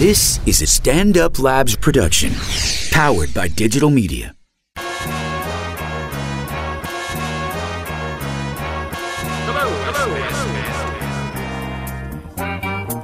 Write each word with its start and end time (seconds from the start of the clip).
This 0.00 0.40
is 0.46 0.62
a 0.62 0.66
Stand 0.66 1.18
Up 1.18 1.38
Labs 1.38 1.76
production, 1.76 2.32
powered 2.90 3.34
by 3.34 3.48
digital 3.48 3.90
media. 3.90 4.34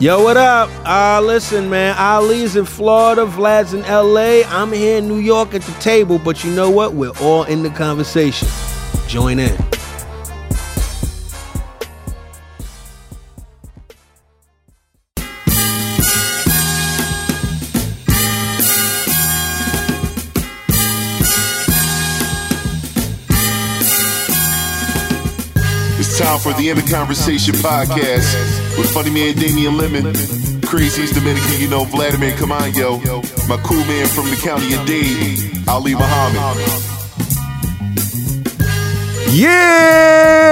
Yo, 0.01 0.23
what 0.25 0.39
up? 0.39 0.71
Uh, 0.87 1.21
listen, 1.23 1.69
man. 1.69 1.95
Ali's 1.99 2.57
in 2.57 2.65
Florida, 2.65 3.27
Vlad's 3.27 3.75
in 3.75 3.83
LA. 3.83 4.49
I'm 4.49 4.73
here 4.73 4.97
in 4.97 5.07
New 5.07 5.19
York 5.19 5.53
at 5.53 5.61
the 5.61 5.79
table, 5.81 6.19
but 6.19 6.45
you 6.45 6.51
know 6.51 6.71
what? 6.71 6.95
We're 6.95 7.13
all 7.21 7.45
in 7.45 7.63
the 7.63 7.69
conversation. 7.69 8.49
Join 9.07 9.39
in. 9.39 9.76
The 26.59 26.71
End 26.71 26.79
of 26.79 26.87
Conversation 26.89 27.55
podcast 27.57 28.79
with 28.79 28.91
funny 28.93 29.11
man 29.11 29.35
Damien 29.37 29.77
Lemon, 29.77 30.15
craziest 30.63 31.15
Dominican 31.15 31.61
you 31.61 31.69
know, 31.69 31.85
Vladimir 31.85 32.31
Caamaño, 32.33 32.99
my 33.49 33.59
cool 33.63 33.85
man 33.85 34.07
from 34.07 34.31
the 34.31 34.37
county 34.37 34.73
of 34.75 34.87
Dade, 34.87 35.69
Ali 35.69 35.95
Muhammad. 35.95 36.57
Yeah, 39.97 40.49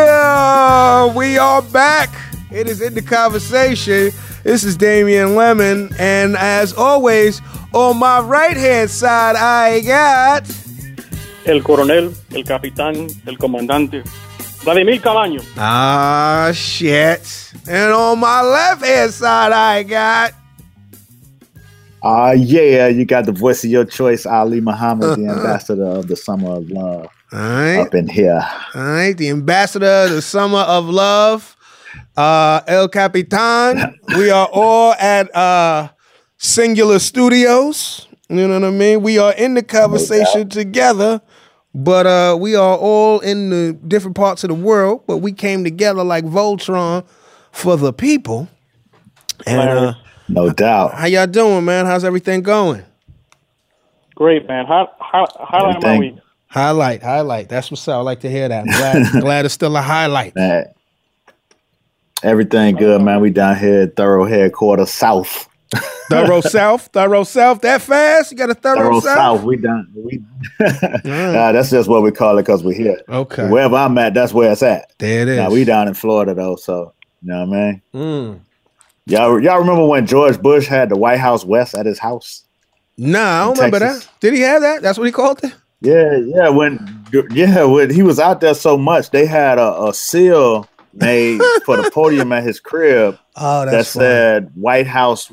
we 1.16 1.38
are 1.38 1.62
back. 1.62 2.10
It 2.50 2.68
is 2.68 2.82
in 2.82 2.92
the 2.94 3.02
conversation. 3.02 4.10
This 4.42 4.62
is 4.64 4.76
Damien 4.76 5.34
Lemon, 5.36 5.88
and 5.98 6.36
as 6.36 6.74
always, 6.74 7.40
on 7.72 7.98
my 7.98 8.20
right 8.20 8.56
hand 8.56 8.90
side, 8.90 9.36
I 9.36 9.80
got. 9.80 10.44
el 11.46 11.62
coronel, 11.62 12.14
el 12.32 12.44
capitán, 12.44 13.06
el 13.26 13.38
comandante, 13.38 14.02
Vladimir 14.64 14.98
Caamaño. 15.00 15.44
Ah, 15.56 16.50
shit. 16.54 17.52
And 17.68 17.92
on 17.92 18.18
my 18.18 18.42
left 18.42 18.84
hand 18.84 19.12
side, 19.12 19.52
I 19.52 19.82
got. 19.82 20.32
Ah, 22.02 22.32
yeah, 22.32 22.88
you 22.88 23.04
got 23.04 23.24
the 23.26 23.32
voice 23.32 23.64
of 23.64 23.70
your 23.70 23.84
choice, 23.84 24.26
Ali 24.26 24.60
Muhammad, 24.60 25.18
the 25.18 25.26
ambassador 25.28 25.86
of 25.86 26.06
the 26.08 26.16
Summer 26.16 26.50
of 26.52 26.68
Love, 26.70 27.08
All 27.32 27.38
right. 27.38 27.76
up 27.78 27.94
in 27.94 28.08
here. 28.08 28.42
All 28.74 28.82
right. 28.82 29.16
The 29.16 29.30
ambassador 29.30 29.86
of 29.86 30.10
the 30.10 30.20
summer 30.22 30.58
of 30.58 30.86
love, 30.86 31.56
uh, 32.16 32.60
El 32.66 32.88
Capitan. 32.88 33.98
We 34.16 34.30
are 34.30 34.48
all 34.52 34.92
at 34.94 35.34
uh, 35.34 35.88
Singular 36.36 36.98
Studios. 36.98 38.06
You 38.28 38.48
know 38.48 38.60
what 38.60 38.68
I 38.68 38.70
mean? 38.70 39.02
We 39.02 39.18
are 39.18 39.32
in 39.34 39.54
the 39.54 39.62
conversation 39.62 40.48
together, 40.48 41.20
but 41.74 42.06
uh, 42.06 42.36
we 42.40 42.54
are 42.54 42.76
all 42.78 43.20
in 43.20 43.50
the 43.50 43.72
different 43.88 44.16
parts 44.16 44.44
of 44.44 44.48
the 44.48 44.54
world, 44.54 45.02
but 45.06 45.18
we 45.18 45.32
came 45.32 45.64
together 45.64 46.04
like 46.04 46.24
Voltron 46.24 47.04
for 47.52 47.76
the 47.76 47.92
people. 47.92 48.48
And 49.46 49.68
uh, 49.70 49.94
No 50.28 50.50
doubt. 50.50 50.94
how 50.94 51.06
y'all 51.06 51.26
doing, 51.26 51.64
man? 51.64 51.86
How's 51.86 52.04
everything 52.04 52.42
going? 52.42 52.84
Great, 54.14 54.46
man. 54.46 54.66
How, 54.66 54.90
how, 55.00 55.26
highlight 55.40 55.82
my 55.82 55.94
Everything. 55.94 56.14
week. 56.14 56.22
Highlight, 56.46 57.02
highlight. 57.02 57.48
That's 57.48 57.70
what's 57.72 57.86
up. 57.88 57.96
I 57.98 58.00
like 58.02 58.20
to 58.20 58.30
hear 58.30 58.48
that. 58.48 58.60
I'm 58.60 58.66
glad, 58.66 59.12
glad 59.20 59.44
it's 59.44 59.54
still 59.54 59.76
a 59.76 59.82
highlight. 59.82 60.36
Man, 60.36 60.66
everything 62.22 62.76
good, 62.76 63.02
man. 63.02 63.20
We 63.20 63.30
down 63.30 63.58
here 63.58 63.82
at 63.82 63.96
Thorough 63.96 64.26
Headquarters 64.26 64.90
South. 64.90 65.48
Thorough 66.10 66.40
South, 66.40 66.88
Thorough 66.92 67.24
South. 67.24 67.60
That 67.62 67.82
fast? 67.82 68.30
You 68.30 68.36
got 68.36 68.50
a 68.50 68.54
Thorough, 68.54 68.76
Thorough 68.76 69.00
South? 69.00 69.16
South. 69.16 69.42
We 69.44 69.56
down. 69.56 69.90
We. 69.94 70.22
nah, 70.60 71.52
that's 71.52 71.70
just 71.70 71.88
what 71.88 72.02
we 72.02 72.10
call 72.10 72.38
it 72.38 72.42
because 72.42 72.62
we're 72.62 72.74
here. 72.74 73.00
Okay. 73.08 73.48
Wherever 73.48 73.76
I'm 73.76 73.96
at, 73.98 74.14
that's 74.14 74.32
where 74.32 74.52
it's 74.52 74.62
at. 74.62 74.92
There 74.98 75.22
it 75.22 75.28
is. 75.28 75.36
Now 75.36 75.50
we 75.50 75.64
down 75.64 75.88
in 75.88 75.94
Florida 75.94 76.34
though, 76.34 76.56
so 76.56 76.92
you 77.22 77.28
know 77.28 77.44
what 77.44 77.56
I 77.56 77.70
mean. 77.70 77.82
Mm. 77.94 78.40
Y'all, 79.06 79.42
y'all 79.42 79.58
remember 79.58 79.86
when 79.86 80.06
George 80.06 80.40
Bush 80.40 80.66
had 80.66 80.88
the 80.88 80.96
White 80.96 81.18
House 81.18 81.44
West 81.44 81.74
at 81.74 81.86
his 81.86 81.98
house? 81.98 82.44
Nah, 82.96 83.18
I 83.18 83.44
don't 83.44 83.56
remember 83.56 83.78
Texas. 83.80 84.06
that. 84.06 84.20
Did 84.20 84.34
he 84.34 84.40
have 84.40 84.62
that? 84.62 84.82
That's 84.82 84.98
what 84.98 85.06
he 85.06 85.12
called 85.12 85.42
it? 85.42 85.54
Yeah, 85.80 86.16
yeah. 86.16 86.48
When 86.48 87.06
yeah, 87.32 87.64
when 87.64 87.90
he 87.90 88.02
was 88.02 88.18
out 88.18 88.40
there 88.40 88.54
so 88.54 88.78
much, 88.78 89.10
they 89.10 89.26
had 89.26 89.58
a, 89.58 89.82
a 89.82 89.94
seal 89.94 90.68
made 90.94 91.40
for 91.64 91.76
the 91.76 91.90
podium 91.90 92.32
at 92.32 92.44
his 92.44 92.60
crib 92.60 93.18
Oh, 93.36 93.66
that 93.66 93.86
said 93.86 94.50
White 94.54 94.86
House 94.86 95.32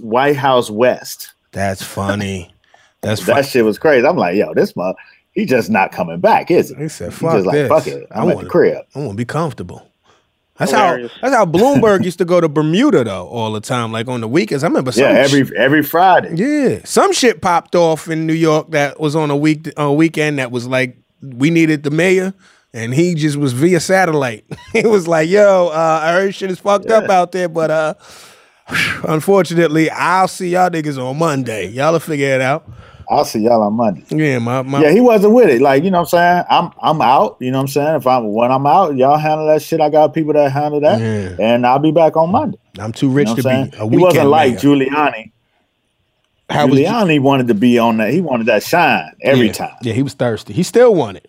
White 0.00 0.36
House 0.36 0.70
West. 0.70 1.32
That's 1.52 1.82
funny. 1.82 2.54
That's 3.00 3.24
That 3.26 3.46
shit 3.46 3.64
was 3.64 3.78
crazy. 3.78 4.06
I'm 4.06 4.16
like, 4.16 4.36
yo, 4.36 4.52
this 4.54 4.76
mother, 4.76 4.96
he 5.32 5.44
just 5.46 5.70
not 5.70 5.92
coming 5.92 6.20
back, 6.20 6.50
is 6.50 6.70
he? 6.70 6.74
He 6.76 6.88
said, 6.88 7.12
He 7.12 7.16
"Fuck 7.18 7.32
just 7.34 7.46
like, 7.46 7.54
this. 7.54 7.68
fuck 7.68 7.86
it. 7.86 8.06
I 8.10 8.20
I'm 8.20 8.28
at 8.30 8.34
wanna- 8.36 8.44
the 8.46 8.50
crib. 8.50 8.84
I 8.94 8.98
want 8.98 9.10
to 9.12 9.16
be 9.16 9.24
comfortable." 9.24 9.86
That's 10.58 10.72
Hilarious. 10.72 11.10
how 11.22 11.30
that's 11.30 11.34
how 11.36 11.46
Bloomberg 11.46 12.04
used 12.10 12.18
to 12.18 12.26
go 12.26 12.38
to 12.38 12.46
Bermuda 12.48 13.02
though 13.04 13.26
all 13.28 13.50
the 13.52 13.62
time, 13.62 13.92
like 13.92 14.08
on 14.08 14.20
the 14.20 14.28
weekends. 14.28 14.62
I 14.62 14.66
remember 14.66 14.92
some 14.92 15.04
Yeah, 15.04 15.10
every 15.12 15.46
sh- 15.46 15.52
every 15.56 15.82
Friday. 15.82 16.34
yeah 16.36 16.80
some 16.84 17.14
shit 17.14 17.40
popped 17.40 17.74
off 17.74 18.08
in 18.08 18.26
New 18.26 18.34
York 18.34 18.70
that 18.72 19.00
was 19.00 19.16
on 19.16 19.30
a 19.30 19.36
week 19.36 19.68
on 19.78 19.86
a 19.86 19.92
weekend 19.94 20.38
that 20.38 20.50
was 20.50 20.66
like 20.66 20.98
we 21.22 21.48
needed 21.48 21.82
the 21.82 21.90
mayor. 21.90 22.34
And 22.74 22.92
he 22.94 23.14
just 23.14 23.36
was 23.38 23.52
via 23.54 23.80
satellite. 23.80 24.44
He 24.72 24.86
was 24.86 25.08
like, 25.08 25.28
"Yo, 25.30 25.68
uh, 25.72 26.00
I 26.02 26.12
heard 26.12 26.34
shit 26.34 26.50
is 26.50 26.58
fucked 26.60 26.90
up 26.90 27.08
out 27.08 27.32
there, 27.32 27.48
but 27.48 27.70
uh, 27.70 27.94
unfortunately, 29.08 29.90
I'll 29.90 30.28
see 30.28 30.50
y'all 30.50 30.70
niggas 30.70 31.02
on 31.02 31.18
Monday. 31.18 31.68
Y'all 31.68 31.92
will 31.92 32.00
figure 32.00 32.34
it 32.34 32.40
out." 32.40 32.68
I'll 33.10 33.24
see 33.24 33.40
y'all 33.40 33.60
on 33.62 33.72
Monday. 33.74 34.04
Yeah, 34.10 34.38
my, 34.38 34.62
my 34.62 34.80
Yeah, 34.82 34.92
he 34.92 35.00
wasn't 35.00 35.34
with 35.34 35.50
it. 35.50 35.60
Like, 35.60 35.82
you 35.82 35.90
know 35.90 35.98
what 36.02 36.14
I'm 36.14 36.44
saying? 36.44 36.44
I'm 36.48 36.70
I'm 36.80 37.02
out. 37.02 37.38
You 37.40 37.50
know 37.50 37.58
what 37.58 37.62
I'm 37.62 37.68
saying? 37.68 37.96
If 37.96 38.06
I'm 38.06 38.32
when 38.32 38.52
I'm 38.52 38.66
out, 38.66 38.96
y'all 38.96 39.18
handle 39.18 39.48
that 39.48 39.62
shit. 39.62 39.80
I 39.80 39.90
got 39.90 40.14
people 40.14 40.32
that 40.34 40.52
handle 40.52 40.80
that. 40.80 41.00
Yeah. 41.00 41.34
And 41.44 41.66
I'll 41.66 41.80
be 41.80 41.90
back 41.90 42.16
on 42.16 42.30
Monday. 42.30 42.58
I'm 42.78 42.92
too 42.92 43.08
You 43.08 43.12
rich 43.12 43.26
know 43.26 43.36
to 43.36 43.48
I'm 43.48 43.64
be 43.66 43.70
saying? 43.72 43.82
a 43.82 43.90
He 43.90 43.96
wasn't 43.96 44.28
like 44.28 44.52
mayor. 44.52 44.60
Giuliani. 44.60 45.32
How 46.48 46.68
Giuliani 46.68 47.20
wanted 47.20 47.48
to 47.48 47.54
be 47.54 47.78
on 47.80 47.96
that. 47.96 48.12
He 48.12 48.20
wanted 48.20 48.46
that 48.46 48.62
shine 48.62 49.10
every 49.22 49.48
yeah. 49.48 49.52
time. 49.54 49.76
Yeah, 49.82 49.92
he 49.92 50.04
was 50.04 50.14
thirsty. 50.14 50.52
He 50.52 50.62
still 50.62 50.94
wanted. 50.94 51.26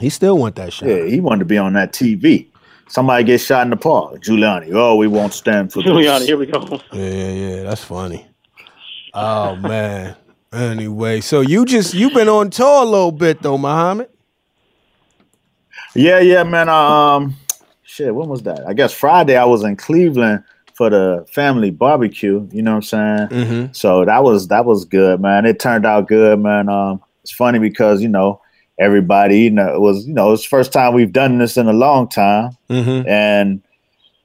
He 0.00 0.10
still 0.10 0.36
want 0.36 0.56
that 0.56 0.72
shot. 0.72 0.88
Yeah, 0.88 1.04
he 1.04 1.20
wanted 1.20 1.40
to 1.40 1.44
be 1.44 1.58
on 1.58 1.74
that 1.74 1.92
TV. 1.92 2.48
Somebody 2.88 3.24
gets 3.24 3.44
shot 3.44 3.62
in 3.64 3.70
the 3.70 3.76
park. 3.76 4.22
Giuliani. 4.22 4.70
Oh, 4.72 4.96
we 4.96 5.08
won't 5.08 5.32
stand 5.34 5.72
for 5.72 5.82
Giuliani, 5.82 6.20
this. 6.20 6.28
here 6.28 6.36
we 6.36 6.46
go. 6.46 6.80
Yeah, 6.92 7.10
yeah, 7.10 7.32
yeah. 7.32 7.62
That's 7.64 7.82
funny. 7.84 8.26
Oh 9.12 9.56
man. 9.56 10.14
Anyway, 10.52 11.20
so 11.20 11.40
you 11.40 11.64
just 11.64 11.94
you've 11.94 12.14
been 12.14 12.28
on 12.28 12.50
tour 12.50 12.82
a 12.82 12.86
little 12.86 13.12
bit 13.12 13.42
though, 13.42 13.58
Muhammad. 13.58 14.08
Yeah, 15.94 16.20
yeah, 16.20 16.44
man. 16.44 16.68
Um, 16.68 17.34
shit. 17.82 18.14
When 18.14 18.28
was 18.28 18.42
that? 18.42 18.66
I 18.66 18.74
guess 18.74 18.92
Friday. 18.92 19.36
I 19.36 19.44
was 19.44 19.64
in 19.64 19.76
Cleveland 19.76 20.44
for 20.74 20.90
the 20.90 21.26
family 21.30 21.70
barbecue. 21.70 22.46
You 22.52 22.62
know 22.62 22.72
what 22.72 22.92
I'm 22.92 23.28
saying? 23.28 23.28
Mm-hmm. 23.28 23.72
So 23.72 24.04
that 24.04 24.22
was 24.22 24.48
that 24.48 24.64
was 24.64 24.84
good, 24.84 25.20
man. 25.20 25.46
It 25.46 25.58
turned 25.58 25.86
out 25.86 26.06
good, 26.08 26.38
man. 26.38 26.68
Um, 26.68 27.02
it's 27.22 27.32
funny 27.32 27.58
because 27.58 28.02
you 28.02 28.08
know 28.08 28.40
everybody, 28.78 29.40
you 29.40 29.50
know, 29.50 29.74
it 29.74 29.80
was 29.80 30.06
you 30.06 30.14
know 30.14 30.32
it's 30.32 30.42
the 30.42 30.48
first 30.48 30.72
time 30.72 30.94
we've 30.94 31.12
done 31.12 31.38
this 31.38 31.56
in 31.56 31.66
a 31.68 31.72
long 31.72 32.08
time, 32.08 32.56
Mm-hmm. 32.70 33.08
and 33.08 33.62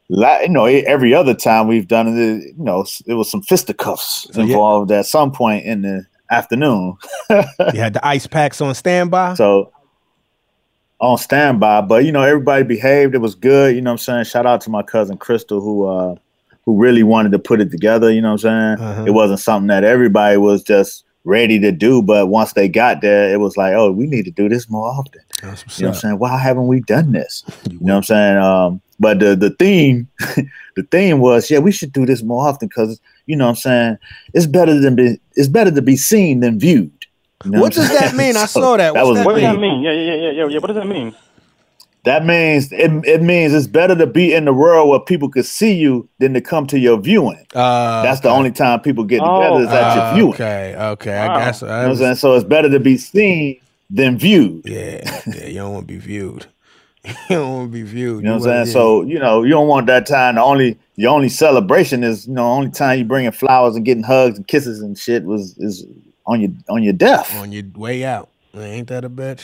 you 0.10 0.50
know 0.50 0.66
every 0.66 1.14
other 1.14 1.34
time 1.34 1.68
we've 1.68 1.88
done 1.88 2.08
it, 2.18 2.44
you 2.58 2.64
know, 2.64 2.86
it 3.06 3.14
was 3.14 3.30
some 3.32 3.42
fisticuffs 3.42 4.28
So, 4.32 4.42
yeah. 4.42 4.48
involved 4.48 4.92
at 4.92 5.06
some 5.06 5.32
point 5.32 5.66
in 5.66 5.82
the 5.84 6.06
afternoon. 6.30 6.96
You 7.30 7.44
had 7.80 7.94
the 7.94 8.06
ice 8.06 8.28
packs 8.28 8.60
on 8.62 8.76
standby. 8.76 9.36
So 9.36 9.72
on 11.00 11.18
standby, 11.18 11.82
but 11.82 12.06
you 12.06 12.12
know, 12.12 12.22
everybody 12.24 12.64
behaved. 12.64 13.16
It 13.16 13.20
was 13.20 13.36
good. 13.36 13.74
You 13.76 13.82
know 13.82 13.92
what 13.92 13.94
I'm 13.94 13.98
saying? 14.00 14.24
Shout 14.26 14.46
out 14.46 14.62
to 14.62 14.70
my 14.70 14.84
cousin 14.84 15.18
Crystal 15.18 15.60
who 15.62 15.86
uh 15.88 16.16
who 16.66 16.78
really 16.78 17.02
wanted 17.04 17.32
to 17.32 17.40
put 17.40 17.60
it 17.60 17.72
together, 17.72 18.12
you 18.12 18.22
know 18.22 18.34
what 18.34 18.46
I'm 18.46 18.78
saying? 18.78 18.88
Uh-huh. 18.88 19.06
It 19.08 19.12
wasn't 19.12 19.40
something 19.40 19.68
that 19.68 19.84
everybody 19.84 20.38
was 20.38 20.62
just 20.62 21.04
ready 21.24 21.60
to 21.60 21.72
do, 21.72 22.02
but 22.02 22.28
once 22.28 22.54
they 22.54 22.68
got 22.68 23.02
there, 23.02 23.32
it 23.34 23.40
was 23.40 23.58
like, 23.58 23.74
oh, 23.74 23.92
we 23.92 24.08
need 24.08 24.26
to 24.26 24.32
do 24.32 24.50
this 24.50 24.70
more 24.70 24.88
often. 24.88 25.22
That's 25.42 25.66
what's 25.66 25.80
You 25.80 25.86
know 25.86 25.90
what 25.90 25.96
I'm 25.96 26.02
saying? 26.02 26.20
Why 26.20 26.38
haven't 26.38 26.68
we 26.68 26.82
done 26.82 27.12
this? 27.12 27.44
You 27.70 27.80
know 27.82 27.94
what 27.94 27.98
I'm 27.98 28.04
saying? 28.04 28.38
Um, 28.38 28.82
but 29.00 29.20
the 29.20 29.36
the 29.36 29.50
theme, 29.52 30.08
the 30.76 30.84
theme 30.92 31.20
was, 31.20 31.50
yeah, 31.50 31.60
we 31.60 31.72
should 31.72 31.92
do 31.92 32.06
this 32.06 32.22
more 32.22 32.48
often 32.48 32.68
because 32.68 33.00
you 33.26 33.36
know 33.36 33.46
what 33.46 33.50
I'm 33.52 33.56
saying 33.56 33.98
it's 34.34 34.46
better 34.46 34.80
than 34.80 34.96
be 34.96 35.20
it's 35.36 35.48
better 35.48 35.72
to 35.72 35.82
be 35.82 35.96
seen 35.96 36.40
than 36.42 36.60
viewed. 36.60 36.92
You 37.44 37.52
know 37.52 37.62
What 37.62 37.76
I'm 37.78 37.82
does 37.84 37.90
that 37.90 38.10
saying? 38.12 38.18
mean? 38.28 38.38
I 38.38 38.46
So 38.46 38.62
saw 38.62 38.78
that. 38.78 38.94
What's 38.94 39.08
was 39.08 39.18
that 39.18 39.26
What 39.26 39.34
does 39.34 39.42
that 39.42 39.60
mean? 39.60 39.82
Yeah, 39.82 39.92
yeah, 39.92 40.14
yeah, 40.16 40.32
yeah, 40.32 40.48
yeah. 40.48 40.58
What 40.60 40.68
does 40.68 40.76
that 40.76 40.88
mean? 40.88 41.16
That 42.04 42.26
means 42.26 42.72
it, 42.72 42.92
it 43.06 43.22
means 43.22 43.54
it's 43.54 43.68
better 43.68 43.96
to 43.96 44.08
be 44.08 44.34
in 44.34 44.46
the 44.46 44.54
world 44.54 44.90
where 44.90 45.00
people 45.00 45.30
could 45.30 45.46
see 45.46 45.74
you 45.74 46.10
than 46.20 46.34
to 46.34 46.42
come 46.42 46.66
to 46.68 46.80
your 46.80 47.00
viewing. 47.00 47.46
Uh, 47.54 48.02
That's 48.02 48.22
the 48.22 48.30
only 48.30 48.52
time 48.52 48.80
people 48.82 49.04
get 49.04 49.20
together 49.20 49.60
Oh, 49.60 49.60
is 49.60 49.68
at 49.70 49.94
your 49.96 50.04
Uh, 50.04 50.14
viewing. 50.16 50.34
Okay, 50.34 50.76
okay. 50.78 51.18
I 51.18 51.28
Wow. 51.28 51.38
guess. 51.38 51.62
You 51.62 51.68
know 51.68 51.74
what 51.74 51.90
I'm 51.90 51.96
saying? 51.98 52.16
So 52.16 52.34
it's 52.36 52.44
better 52.44 52.70
to 52.70 52.80
be 52.80 52.98
seen 52.98 53.58
than 53.92 54.18
viewed. 54.18 54.66
yeah, 54.66 55.22
yeah. 55.28 55.46
You 55.48 55.56
don't 55.56 55.74
want 55.74 55.88
to 55.88 55.94
be 55.94 56.00
viewed. 56.00 56.48
you 57.06 57.14
don't 57.30 57.52
want 57.54 57.72
to 57.72 57.74
be 57.74 57.84
viewed. 57.84 58.24
You 58.24 58.30
know 58.30 58.38
what 58.40 58.50
I'm 58.50 58.66
saying? 58.66 58.74
So 58.74 59.04
you 59.04 59.20
know, 59.20 59.44
you 59.44 59.52
don't 59.52 59.68
want 59.68 59.86
that 59.88 60.08
time. 60.08 60.36
The 60.36 60.42
only 60.44 60.80
your 60.96 61.12
only 61.14 61.30
celebration 61.30 62.04
is 62.04 62.28
you 62.28 62.34
know 62.34 62.50
only 62.50 62.72
time 62.72 62.98
you 62.98 63.06
bringing 63.06 63.32
flowers 63.32 63.76
and 63.76 63.86
getting 63.86 64.04
hugs 64.04 64.38
and 64.38 64.48
kisses 64.48 64.82
and 64.82 64.98
shit 64.98 65.24
was 65.26 65.56
is 65.60 65.86
on 66.26 66.42
your 66.42 66.52
on 66.70 66.82
your 66.84 66.94
death 66.94 67.34
on 67.36 67.52
your 67.52 67.64
way 67.76 68.04
out, 68.04 68.30
ain't 68.56 68.88
that 68.90 69.04
a 69.06 69.10
bitch? 69.10 69.42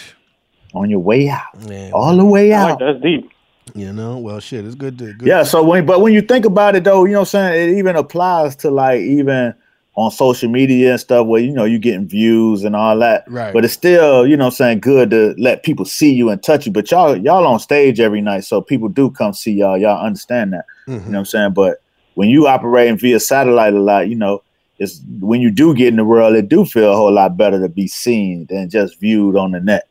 On 0.78 0.90
your 0.90 1.00
way 1.00 1.30
out 1.30 1.44
Yeah, 1.68 1.92
all 1.94 2.16
the 2.16 2.26
way 2.26 2.54
I 2.54 2.64
like 2.64 2.72
out. 2.74 2.80
that. 2.80 2.86
That's 2.94 3.04
deep. 3.04 3.32
you 3.76 3.92
know. 3.94 4.18
Well, 4.18 4.40
shit, 4.40 4.66
it's 4.66 4.76
good 4.76 4.98
to 5.00 5.14
good. 5.14 5.28
Yeah. 5.28 5.44
So 5.44 5.64
when 5.64 5.86
but 5.86 6.02
when 6.02 6.14
you 6.14 6.22
think 6.22 6.46
about 6.46 6.76
it 6.76 6.84
though, 6.84 7.06
you 7.06 7.12
know 7.14 7.20
what 7.20 7.34
I'm 7.36 7.52
saying 7.52 7.70
it 7.76 7.78
even 7.80 7.96
applies 7.96 8.56
to 8.58 8.72
like 8.72 9.02
even 9.02 9.54
on 9.96 10.12
social 10.12 10.48
media 10.48 10.92
and 10.92 11.00
stuff 11.00 11.26
where 11.26 11.42
you 11.42 11.52
know 11.52 11.66
you're 11.66 11.80
getting 11.80 12.08
views 12.08 12.64
and 12.64 12.76
all 12.76 12.98
that. 13.00 13.24
Right. 13.28 13.52
But 13.52 13.66
it's 13.66 13.74
still, 13.74 14.28
you 14.28 14.38
know 14.38 14.46
what 14.46 14.54
I'm 14.54 14.56
saying, 14.58 14.80
good 14.82 15.10
to 15.10 15.34
let 15.40 15.64
people 15.64 15.86
see 15.86 16.14
you 16.14 16.30
and 16.30 16.42
touch 16.44 16.66
you. 16.68 16.72
But 16.72 16.92
y'all 16.92 17.18
y'all 17.18 17.48
on 17.48 17.60
stage 17.60 18.00
every 18.00 18.22
night, 18.22 18.44
so 18.46 18.62
people 18.62 18.90
do 18.90 19.10
come 19.10 19.34
see 19.34 19.54
y'all. 19.54 19.78
Y'all 19.78 20.06
understand 20.06 20.54
that. 20.54 20.66
Mhm. 20.88 20.94
You 20.94 21.00
know 21.00 21.04
what 21.14 21.18
I'm 21.20 21.26
saying? 21.26 21.54
But 21.54 21.78
when 22.14 22.30
you 22.30 22.48
operating 22.48 22.98
via 22.98 23.20
satellite 23.20 23.74
a 23.74 23.80
lot, 23.80 24.08
you 24.08 24.16
know, 24.16 24.44
it's 24.80 25.02
when 25.20 25.42
you 25.42 25.50
do 25.50 25.74
get 25.74 25.88
in 25.88 25.96
the 25.96 26.06
world, 26.06 26.36
it 26.36 26.48
do 26.48 26.64
feel 26.64 26.94
a 26.94 26.96
whole 26.96 27.12
lot 27.12 27.36
better 27.36 27.60
to 27.60 27.68
be 27.68 27.88
seen 27.88 28.46
than 28.52 28.70
just 28.70 29.00
viewed 29.00 29.36
on 29.36 29.52
the 29.52 29.60
net. 29.60 29.88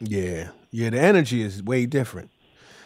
Yeah, 0.00 0.48
yeah. 0.70 0.90
The 0.90 1.00
energy 1.00 1.42
is 1.42 1.62
way 1.62 1.86
different, 1.86 2.30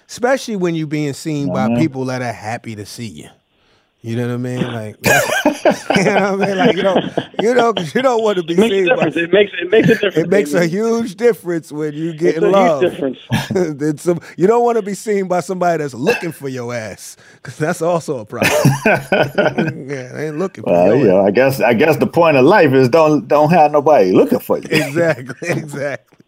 especially 0.09 0.57
when 0.57 0.75
you're 0.75 0.87
being 0.87 1.13
seen 1.13 1.49
by 1.53 1.69
Mhm. 1.69 1.79
people 1.79 2.05
that 2.07 2.23
are 2.23 2.33
happy 2.33 2.75
to 2.77 2.87
see 2.87 3.07
you. 3.07 3.29
You 4.03 4.17
know 4.17 4.29
what 4.29 4.35
I 4.35 4.37
mean? 4.39 4.73
Like, 4.73 4.97
you 5.05 6.05
know 6.05 6.37
what 6.37 6.43
I 6.43 6.47
mean? 6.47 6.57
Like, 6.57 6.75
you 6.77 6.83
know, 6.83 6.97
you 7.39 7.53
know, 7.55 7.75
'cause 7.75 7.95
you 7.95 8.01
don't 8.01 8.23
want 8.23 8.39
to 8.39 8.43
be 8.43 8.57
seen. 8.57 8.87
By. 8.87 9.09
It 9.09 9.31
makes 9.31 9.53
it 9.61 9.71
makes 9.71 9.89
a 9.91 9.95
difference. 9.95 10.17
it 10.17 10.29
makes 10.31 10.55
a 10.55 10.67
huge 10.67 11.17
difference 11.17 11.71
when 11.71 11.93
you 11.93 12.15
get 12.15 12.37
It's 12.37 12.45
a 12.45 12.49
love. 12.49 12.81
huge 12.81 12.93
difference. 12.93 13.19
You 14.39 14.47
don't 14.47 14.65
want 14.65 14.77
to 14.79 14.83
be 14.83 14.95
seen 14.95 15.29
by 15.29 15.41
somebody 15.41 15.83
that's 15.83 15.93
looking 15.93 16.33
for 16.33 16.49
your 16.49 16.73
ass, 16.73 17.17
because 17.35 17.59
that's 17.59 17.83
also 17.83 18.21
a 18.21 18.25
problem. 18.25 18.51
yeah, 18.87 20.13
they 20.15 20.29
ain't 20.29 20.39
looking 20.39 20.65
for 20.65 20.71
Well, 20.71 20.97
your 20.97 21.05
you 21.07 21.19
ass. 21.19 21.27
I 21.27 21.31
guess 21.33 21.61
I 21.61 21.75
guess 21.75 21.97
the 21.99 22.07
point 22.07 22.39
of 22.39 22.47
life 22.47 22.73
is 22.73 22.89
don't 22.89 23.29
don't 23.29 23.51
have 23.51 23.71
nobody 23.71 24.13
looking 24.13 24.39
for 24.39 24.57
you. 24.59 24.69
exactly, 24.71 25.49
exactly. 25.51 26.20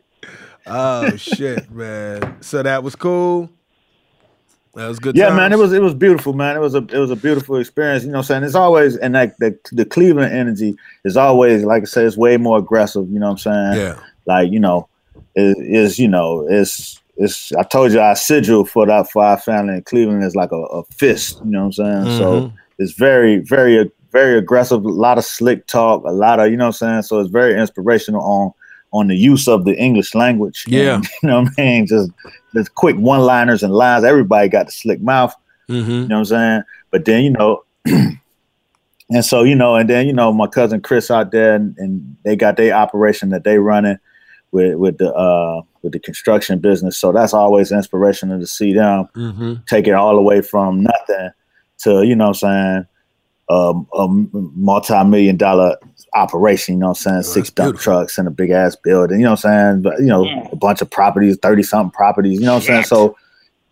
Oh 0.66 1.16
shit, 1.16 1.70
man. 1.70 2.36
So 2.42 2.62
that 2.62 2.82
was 2.82 2.94
cool. 2.94 3.50
That 4.74 4.88
was 4.88 4.98
good. 4.98 5.16
Yeah, 5.16 5.34
man, 5.34 5.52
it 5.52 5.58
was 5.58 5.72
it 5.72 5.82
was 5.82 5.94
beautiful, 5.94 6.32
man. 6.32 6.56
It 6.56 6.60
was 6.60 6.74
a 6.74 6.78
it 6.78 6.98
was 6.98 7.10
a 7.10 7.16
beautiful 7.16 7.56
experience. 7.56 8.04
You 8.04 8.10
know 8.10 8.18
what 8.18 8.30
I'm 8.30 8.42
saying? 8.42 8.44
It's 8.44 8.54
always 8.54 8.96
and 8.96 9.12
like 9.14 9.36
the 9.36 9.58
the 9.72 9.84
Cleveland 9.84 10.32
energy 10.32 10.74
is 11.04 11.16
always 11.16 11.64
like 11.64 11.82
I 11.82 11.86
said, 11.86 12.06
it's 12.06 12.16
way 12.16 12.36
more 12.38 12.58
aggressive, 12.58 13.06
you 13.10 13.18
know 13.18 13.26
what 13.26 13.46
I'm 13.46 13.74
saying? 13.74 13.76
Yeah. 13.76 13.98
Like, 14.26 14.50
you 14.50 14.60
know, 14.60 14.88
is 15.34 15.56
is 15.58 15.98
you 15.98 16.08
know, 16.08 16.46
it's 16.48 16.98
it's 17.16 17.52
I 17.52 17.64
told 17.64 17.92
you 17.92 18.00
our 18.00 18.16
sigil 18.16 18.64
for 18.64 18.86
that 18.86 19.10
for 19.10 19.22
our 19.22 19.36
family 19.38 19.74
in 19.74 19.82
Cleveland 19.82 20.24
is 20.24 20.34
like 20.36 20.52
a, 20.52 20.56
a 20.56 20.84
fist, 20.84 21.40
you 21.44 21.50
know 21.50 21.66
what 21.66 21.78
I'm 21.78 22.06
saying? 22.06 22.18
So 22.18 22.40
Mhm. 22.40 22.52
it's 22.78 22.92
very, 22.92 23.38
very, 23.40 23.90
very 24.10 24.38
aggressive, 24.38 24.82
a 24.84 24.88
lot 24.88 25.18
of 25.18 25.24
slick 25.24 25.66
talk, 25.66 26.02
a 26.04 26.12
lot 26.12 26.40
of 26.40 26.50
you 26.50 26.56
know 26.56 26.64
what 26.68 26.82
I'm 26.82 27.02
saying? 27.02 27.02
So 27.02 27.20
it's 27.20 27.28
very 27.30 27.58
inspirational 27.60 28.22
on 28.22 28.52
on 28.92 29.08
the 29.08 29.16
use 29.16 29.48
of 29.48 29.64
the 29.64 29.74
English 29.76 30.14
language. 30.14 30.64
Yeah. 30.68 30.96
And, 30.96 31.08
you 31.22 31.28
know 31.28 31.42
what 31.42 31.52
I 31.58 31.62
mean? 31.62 31.86
Just 31.86 32.10
the 32.52 32.66
quick 32.74 32.96
one 32.96 33.20
liners 33.20 33.62
and 33.62 33.72
lines. 33.72 34.04
Everybody 34.04 34.48
got 34.48 34.66
the 34.66 34.72
slick 34.72 35.00
mouth. 35.00 35.34
Mm-hmm. 35.68 35.90
You 35.90 36.08
know 36.08 36.16
what 36.16 36.18
I'm 36.18 36.24
saying? 36.26 36.62
But 36.90 37.04
then, 37.04 37.24
you 37.24 37.30
know, 37.30 37.64
and 37.86 39.24
so, 39.24 39.42
you 39.42 39.54
know, 39.54 39.76
and 39.76 39.88
then, 39.88 40.06
you 40.06 40.12
know, 40.12 40.32
my 40.32 40.46
cousin 40.46 40.80
Chris 40.82 41.10
out 41.10 41.32
there 41.32 41.54
and, 41.54 41.76
and 41.78 42.16
they 42.24 42.36
got 42.36 42.56
their 42.56 42.74
operation 42.74 43.30
that 43.30 43.44
they 43.44 43.58
running 43.58 43.98
with 44.50 44.76
with 44.76 44.98
the 44.98 45.12
uh 45.14 45.62
with 45.82 45.92
the 45.92 45.98
construction 45.98 46.58
business. 46.58 46.98
So 46.98 47.12
that's 47.12 47.32
always 47.34 47.72
inspirational 47.72 48.38
to 48.38 48.46
see 48.46 48.72
them 48.72 49.08
Mm-hmm. 49.14 49.54
take 49.66 49.88
it 49.88 49.94
all 49.94 50.14
the 50.14 50.22
way 50.22 50.42
from 50.42 50.82
nothing 50.82 51.30
to, 51.78 52.02
you 52.04 52.14
know 52.14 52.28
what 52.28 52.42
I'm 52.44 52.84
saying, 52.84 52.86
um, 53.48 53.86
a 53.94 54.06
multi-million 54.54 55.36
dollar 55.36 55.76
operation, 56.14 56.74
you 56.74 56.80
know 56.80 56.88
what 56.88 56.98
I'm 56.98 57.02
saying? 57.02 57.16
that's 57.16 57.32
Six 57.32 57.50
dump 57.50 57.72
beautiful. 57.74 57.92
trucks 57.94 58.18
and 58.18 58.28
a 58.28 58.30
big 58.30 58.50
ass 58.50 58.76
building, 58.76 59.18
you 59.20 59.24
know 59.24 59.32
what 59.32 59.44
I'm 59.44 59.80
saying? 59.80 59.82
But 59.82 60.00
you 60.00 60.06
know, 60.06 60.24
Yeah. 60.24 60.48
a 60.52 60.56
bunch 60.56 60.82
of 60.82 60.90
properties, 60.90 61.36
30 61.40 61.62
something 61.62 61.90
properties, 61.90 62.38
you 62.40 62.46
know 62.46 62.54
what 62.54 62.62
I'm 62.62 62.66
saying? 62.66 62.84
So, 62.84 63.16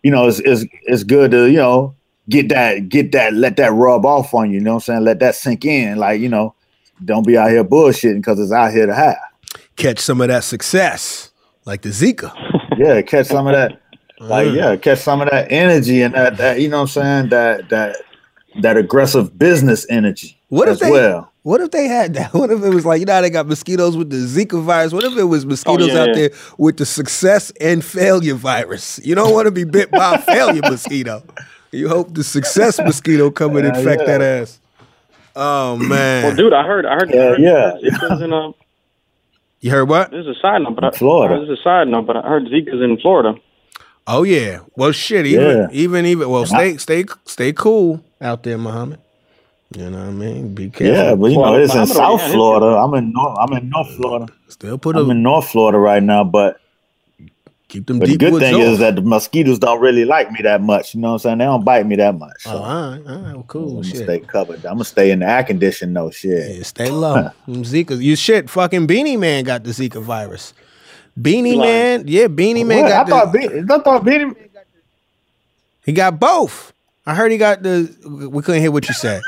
you 0.03 0.11
know, 0.11 0.27
it's, 0.27 0.39
it's 0.39 0.65
it's 0.83 1.03
good 1.03 1.31
to, 1.31 1.45
you 1.49 1.57
know, 1.57 1.95
get 2.29 2.49
that, 2.49 2.89
get 2.89 3.11
that, 3.11 3.33
let 3.33 3.57
that 3.57 3.71
rub 3.73 4.05
off 4.05 4.33
on 4.33 4.49
you, 4.51 4.55
you 4.57 4.63
know 4.63 4.71
what 4.71 4.75
I'm 4.89 4.95
saying? 4.95 5.03
Let 5.03 5.19
that 5.19 5.35
sink 5.35 5.65
in. 5.65 5.97
Like, 5.97 6.19
you 6.21 6.29
know, 6.29 6.55
don't 7.05 7.25
be 7.25 7.37
out 7.37 7.49
here 7.49 7.63
bullshitting 7.63 8.17
because 8.17 8.39
it's 8.39 8.51
out 8.51 8.71
here 8.71 8.85
to 8.87 8.93
have. 8.95 9.17
Catch 9.75 9.99
some 9.99 10.21
of 10.21 10.27
that 10.29 10.43
success, 10.43 11.31
like 11.65 11.81
the 11.81 11.89
Zika. 11.89 12.31
Yeah, 12.77 13.01
catch 13.03 13.27
some 13.27 13.45
of 13.45 13.53
that. 13.53 13.79
Like, 14.19 14.47
Mm. 14.47 14.55
yeah, 14.55 14.75
catch 14.77 14.99
some 14.99 15.21
of 15.21 15.29
that 15.29 15.51
energy 15.51 16.01
and 16.01 16.15
that, 16.15 16.37
that 16.37 16.59
you 16.59 16.67
know 16.69 16.77
what 16.77 16.81
I'm 16.83 16.87
saying? 16.87 17.29
That 17.29 17.69
that 17.69 17.97
that 18.61 18.77
aggressive 18.77 19.37
business 19.37 19.85
energy 19.89 20.39
What 20.49 20.67
if 20.67 20.73
as 20.73 20.79
they- 20.79 20.89
well. 20.91 21.30
What 21.43 21.59
if 21.61 21.71
they 21.71 21.87
had 21.87 22.13
that? 22.13 22.33
What 22.35 22.51
if 22.51 22.63
it 22.63 22.69
was 22.69 22.85
like 22.85 22.99
you 22.99 23.05
know 23.05 23.13
how 23.13 23.21
they 23.21 23.29
got 23.29 23.47
mosquitoes 23.47 23.97
with 23.97 24.09
the 24.09 24.17
Zika 24.17 24.61
virus? 24.61 24.93
What 24.93 25.03
if 25.03 25.17
it 25.17 25.23
was 25.23 25.45
mosquitoes 25.45 25.87
yeah, 25.89 26.01
out 26.01 26.07
yeah. 26.09 26.13
there 26.15 26.29
with 26.57 26.77
the 26.77 26.85
success 26.85 27.51
and 27.59 27.83
failure 27.83 28.35
virus? 28.35 28.99
You 29.03 29.15
don't 29.15 29.33
want 29.33 29.45
to 29.47 29.51
be 29.51 29.63
bit 29.63 29.89
by 29.91 30.15
a 30.15 30.21
failure 30.21 30.61
mosquito. 30.63 31.23
You 31.71 31.89
hope 31.89 32.13
the 32.13 32.23
success 32.23 32.79
mosquito 32.79 33.31
come 33.31 33.55
and 33.55 33.65
Yeah, 33.65 33.77
infect 33.77 34.01
yeah. 34.01 34.17
that 34.17 34.21
ass. 34.21 34.59
Oh 35.35 35.77
man! 35.77 36.23
Well, 36.25 36.35
dude, 36.35 36.53
I 36.53 36.63
heard. 36.65 36.85
I 36.85 36.93
heard. 36.95 37.09
I 37.11 37.15
Yeah, 37.15 37.21
heard 37.29 37.39
yeah. 37.39 37.71
Zika's 37.89 38.21
in 38.21 38.33
uh, 38.33 38.51
you 39.61 39.71
heard 39.71 39.87
what? 39.87 40.11
This 40.11 40.25
is 40.25 40.35
a 40.37 40.39
side 40.41 40.61
note, 40.61 40.75
but 40.75 40.83
I, 40.83 40.91
Florida. 40.91 41.39
This 41.39 41.49
is 41.53 41.59
a 41.59 41.63
side 41.63 41.87
note, 41.87 42.05
but 42.07 42.17
I 42.17 42.21
heard 42.21 42.45
Zika's 42.47 42.81
in 42.81 42.97
Florida. 42.99 43.35
Oh 44.07 44.23
yeah. 44.23 44.59
Well, 44.75 44.91
shit. 44.91 45.25
Even 45.25 45.47
Yeah. 45.47 45.67
even 45.71 46.05
even. 46.05 46.29
Well, 46.29 46.43
And 46.43 46.51
I- 46.53 46.75
stay 46.75 47.03
stay 47.03 47.05
stay 47.25 47.53
cool 47.53 48.03
out 48.19 48.43
there, 48.43 48.57
Muhammad. 48.57 48.99
You 49.75 49.89
know 49.89 49.99
what 49.99 50.07
I 50.07 50.11
mean? 50.11 50.53
Be 50.53 50.69
careful. 50.69 50.87
Yeah, 50.87 51.15
but 51.15 51.31
you 51.31 51.37
know, 51.37 51.55
it's 51.55 51.73
in 51.73 51.87
South 51.87 52.21
Florida. 52.29 52.77
I'm 52.77 52.93
in 52.95 53.13
North 53.13 53.37
I'm 53.39 53.53
in 53.53 53.69
North 53.69 53.95
Florida. 53.95 54.27
Still 54.49 54.77
put 54.77 54.97
a 54.97 54.99
I'm 54.99 55.11
in 55.11 55.23
North 55.23 55.49
Florida 55.49 55.77
right 55.77 56.03
now, 56.03 56.25
but 56.25 56.59
keep 57.69 57.85
them 57.85 57.99
but 57.99 58.09
the 58.09 58.17
good 58.17 58.37
thing 58.41 58.55
off. 58.55 58.61
is 58.61 58.79
that 58.79 58.95
the 58.95 59.01
mosquitoes 59.01 59.59
don't 59.59 59.79
really 59.79 60.03
like 60.03 60.29
me 60.29 60.41
that 60.41 60.61
much. 60.61 60.93
You 60.93 60.99
know 60.99 61.09
what 61.09 61.13
I'm 61.13 61.19
saying? 61.19 61.37
They 61.37 61.45
don't 61.45 61.63
bite 61.63 61.87
me 61.87 61.95
that 61.95 62.17
much. 62.17 62.41
So 62.43 62.51
Oh, 62.51 62.57
all 62.57 62.63
right, 62.91 63.07
all 63.07 63.19
right, 63.19 63.33
well, 63.33 63.45
cool. 63.47 63.77
I'm 63.77 63.83
gonna 63.83 63.95
stay 63.95 64.19
covered. 64.19 64.65
I'm 64.65 64.73
gonna 64.73 64.83
stay 64.83 65.11
in 65.11 65.19
the 65.19 65.29
air 65.29 65.43
condition 65.45 65.93
though. 65.93 66.11
Shit. 66.11 66.53
Yeah, 66.57 66.63
stay 66.63 66.89
low. 66.89 67.29
Zika, 67.47 68.01
you 68.01 68.17
shit. 68.17 68.49
Fucking 68.49 68.87
Beenie 68.87 69.15
Man 69.15 69.45
got 69.45 69.63
the 69.63 69.69
Zika 69.69 70.01
virus. 70.01 70.53
Beenie 71.21 71.51
You. 71.51 71.59
Man, 71.59 72.03
yeah, 72.07 72.27
Beenie 72.27 72.65
Man 72.65 72.83
What? 72.83 72.91
I 72.91 73.03
got 73.03 73.07
thought 73.07 73.31
the. 73.31 73.39
Be- 73.39 73.73
I 73.73 73.79
thought 73.79 74.03
Beenie 74.03 74.33
he 75.85 75.93
got 75.93 76.19
both. 76.19 76.70
I 77.05 77.15
heard 77.15 77.31
he 77.31 77.37
got 77.37 77.63
the. 77.63 78.29
We 78.31 78.41
couldn't 78.43 78.61
hear 78.61 78.71
what 78.71 78.87
you 78.87 78.93
said. 78.93 79.21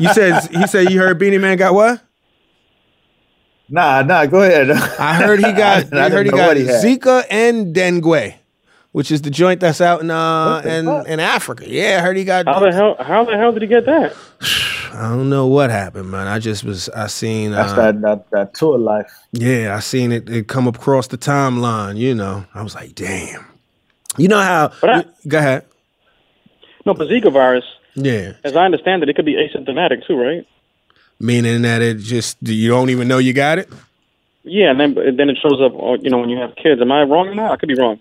You 0.00 0.12
said 0.12 0.48
he 0.50 0.66
said 0.66 0.90
you 0.90 0.98
heard 0.98 1.18
Beenie 1.18 1.38
Man 1.38 1.56
got 1.56 1.74
what? 1.74 2.02
Nah, 3.68 4.02
nah, 4.02 4.26
go 4.26 4.42
ahead. 4.42 4.70
I 4.70 5.14
heard 5.14 5.38
he 5.38 5.52
got. 5.52 5.92
I 5.94 6.06
I 6.06 6.10
heard 6.10 6.26
he 6.26 6.32
got 6.32 6.56
he. 6.56 6.64
Zika 6.64 7.24
and 7.30 7.72
dengue, 7.72 8.34
which 8.92 9.12
is 9.12 9.22
the 9.22 9.30
joint 9.30 9.60
that's 9.60 9.80
out 9.80 10.00
in 10.00 10.10
uh 10.10 10.62
What 10.62 10.66
in, 10.66 11.12
in 11.12 11.20
Africa. 11.20 11.64
Yeah, 11.70 11.98
I 11.98 12.00
heard 12.02 12.16
he 12.16 12.24
got. 12.24 12.46
How 12.46 12.58
the 12.58 12.72
hell? 12.72 12.96
How 12.98 13.24
the 13.24 13.36
hell 13.36 13.52
did 13.52 13.62
he 13.62 13.68
get 13.68 13.86
that? 13.86 14.14
I 14.92 15.10
don't 15.10 15.30
know 15.30 15.46
what 15.46 15.70
happened, 15.70 16.10
man. 16.10 16.26
I 16.26 16.40
just 16.40 16.64
was. 16.64 16.88
I 16.88 17.06
seen. 17.06 17.52
That's 17.52 17.72
uh, 17.72 17.76
that, 17.76 18.00
that 18.00 18.30
that 18.32 18.54
tour 18.54 18.76
life. 18.76 19.12
Yeah, 19.32 19.76
I 19.76 19.78
seen 19.80 20.10
it, 20.10 20.28
it 20.28 20.48
come 20.48 20.66
across 20.66 21.06
the 21.06 21.16
timeline, 21.16 21.96
you 21.96 22.12
know. 22.12 22.44
I 22.54 22.62
was 22.64 22.74
like, 22.74 22.96
damn. 22.96 23.46
You 24.18 24.26
know 24.26 24.40
how 24.40 24.72
But 24.80 24.90
I- 24.90 25.04
go 25.28 25.38
ahead. 25.38 25.64
No, 26.86 26.94
but 26.94 27.08
Zika 27.08 27.32
virus, 27.32 27.64
Yeah. 27.94 28.32
as 28.44 28.56
I 28.56 28.64
understand 28.64 29.02
it, 29.02 29.08
it 29.08 29.16
could 29.16 29.24
be 29.26 29.34
asymptomatic 29.34 30.06
too, 30.06 30.16
right? 30.16 30.46
Meaning 31.18 31.62
that 31.62 31.82
it 31.82 31.98
just 31.98 32.38
you 32.40 32.70
don't 32.70 32.90
even 32.90 33.06
know 33.08 33.18
you 33.18 33.32
got 33.32 33.58
it? 33.58 33.68
Yeah, 34.44 34.70
and 34.70 34.80
then 34.80 34.94
then 35.16 35.28
it 35.28 35.36
shows 35.42 35.60
up, 35.60 35.74
uh, 35.78 35.98
you 36.00 36.08
know, 36.08 36.18
when 36.18 36.30
you 36.30 36.38
have 36.38 36.56
kids. 36.56 36.80
Am 36.80 36.90
I 36.90 37.02
wrong 37.02 37.28
in 37.30 37.36
that? 37.36 37.50
I 37.50 37.56
could 37.56 37.68
be 37.68 37.74
wrong. 37.74 38.00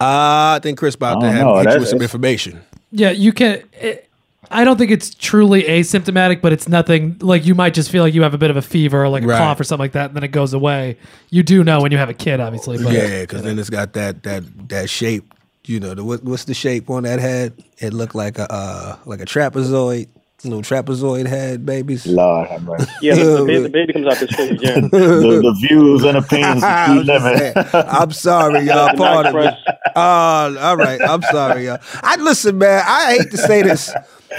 Uh, 0.00 0.56
I 0.56 0.60
think 0.62 0.78
Chris 0.78 0.94
about 0.94 1.20
to 1.20 1.30
have 1.30 1.46
know. 1.46 1.56
hit 1.58 1.72
you 1.72 1.78
with 1.80 1.88
some 1.88 2.02
information. 2.02 2.60
Yeah, 2.92 3.10
you 3.10 3.32
can. 3.32 3.62
It, 3.74 4.06
I 4.50 4.64
don't 4.64 4.76
think 4.78 4.90
it's 4.90 5.14
truly 5.14 5.62
asymptomatic, 5.62 6.40
but 6.40 6.52
it's 6.52 6.68
nothing 6.68 7.16
like 7.20 7.46
you 7.46 7.54
might 7.54 7.72
just 7.72 7.90
feel 7.90 8.02
like 8.02 8.12
you 8.14 8.22
have 8.22 8.34
a 8.34 8.38
bit 8.38 8.50
of 8.50 8.56
a 8.56 8.62
fever 8.62 9.04
or 9.04 9.08
like 9.08 9.22
a 9.22 9.26
Right. 9.28 9.38
cough 9.38 9.60
or 9.60 9.64
something 9.64 9.84
like 9.84 9.92
that, 9.92 10.06
and 10.06 10.16
then 10.16 10.24
it 10.24 10.32
goes 10.32 10.52
away. 10.52 10.96
You 11.30 11.42
do 11.42 11.62
know 11.62 11.80
when 11.80 11.92
you 11.92 11.98
have 11.98 12.08
a 12.10 12.14
kid, 12.14 12.40
obviously. 12.40 12.82
But 12.82 12.92
yeah, 12.92 13.20
because 13.22 13.42
then 13.42 13.58
it's 13.58 13.70
got 13.70 13.92
that 13.94 14.22
that 14.24 14.42
that 14.68 14.90
shape. 14.90 15.32
You 15.64 15.78
know, 15.78 15.94
the 15.94 16.04
what, 16.04 16.24
what's 16.24 16.44
the 16.44 16.54
shape 16.54 16.88
on 16.88 17.02
that 17.02 17.20
head? 17.20 17.62
It 17.78 17.92
looked 17.92 18.14
like 18.14 18.38
a 18.38 18.50
uh 18.50 18.96
like 19.04 19.20
a 19.20 19.26
trapezoid, 19.26 20.08
little 20.44 20.62
trapezoid 20.62 21.26
head, 21.26 21.66
babies. 21.66 22.06
Lord 22.06 22.48
have 22.48 22.62
mercy. 22.62 22.90
Yeah, 23.02 23.14
the, 23.14 23.24
the, 23.24 23.44
baby, 23.44 23.62
the 23.62 23.68
baby 23.70 23.92
comes 23.92 24.06
out 24.06 24.16
this 24.18 24.38
way. 24.38 24.58
Yeah. 24.60 24.74
the, 24.80 25.40
the 25.42 25.56
views 25.60 26.04
and 26.04 26.16
opinions 26.16 26.62
I 26.64 26.96
keep 26.96 27.06
saying, 27.06 27.54
I'm 27.74 28.10
sorry, 28.12 28.64
y'all. 28.64 28.96
Pardon 28.96 29.34
me. 29.34 29.42
night 29.44 29.58
Uh, 29.94 30.56
all 30.60 30.76
right. 30.76 31.00
I'm 31.02 31.22
sorry, 31.22 31.66
y'all. 31.66 31.78
I 32.02 32.16
listen, 32.16 32.58
man. 32.58 32.82
I 32.86 33.16
hate 33.18 33.30
to 33.30 33.36
say 33.36 33.62
this. 33.62 33.92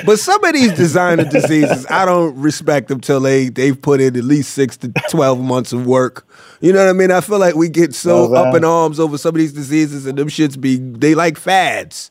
But 0.06 0.20
some 0.20 0.44
of 0.44 0.54
these 0.54 0.72
designer 0.74 1.26
diseases, 1.26 1.86
I 1.90 2.06
don't 2.06 2.36
respect 2.40 2.88
them 2.88 3.02
till 3.02 3.20
they 3.20 3.50
they've 3.50 3.80
put 3.80 4.00
in 4.00 4.16
at 4.16 4.24
least 4.24 4.54
six 4.54 4.78
to 4.78 4.92
twelve 5.10 5.40
months 5.42 5.74
of 5.74 5.86
work. 5.86 6.26
You 6.62 6.72
know 6.72 6.80
what 6.84 6.90
I 6.90 6.94
mean? 6.94 7.12
I 7.12 7.20
feel 7.22 7.40
like 7.40 7.56
we 7.56 7.68
get 7.70 7.94
so 7.94 8.28
Know 8.28 8.36
up 8.36 8.56
in 8.56 8.64
arms 8.64 9.00
over 9.00 9.18
some 9.18 9.36
of 9.36 9.40
these 9.40 9.52
diseases, 9.54 10.06
and 10.06 10.18
them 10.18 10.30
shits 10.30 10.60
be 10.60 10.78
they 10.78 11.14
like 11.14 11.38
fads. 11.38 12.10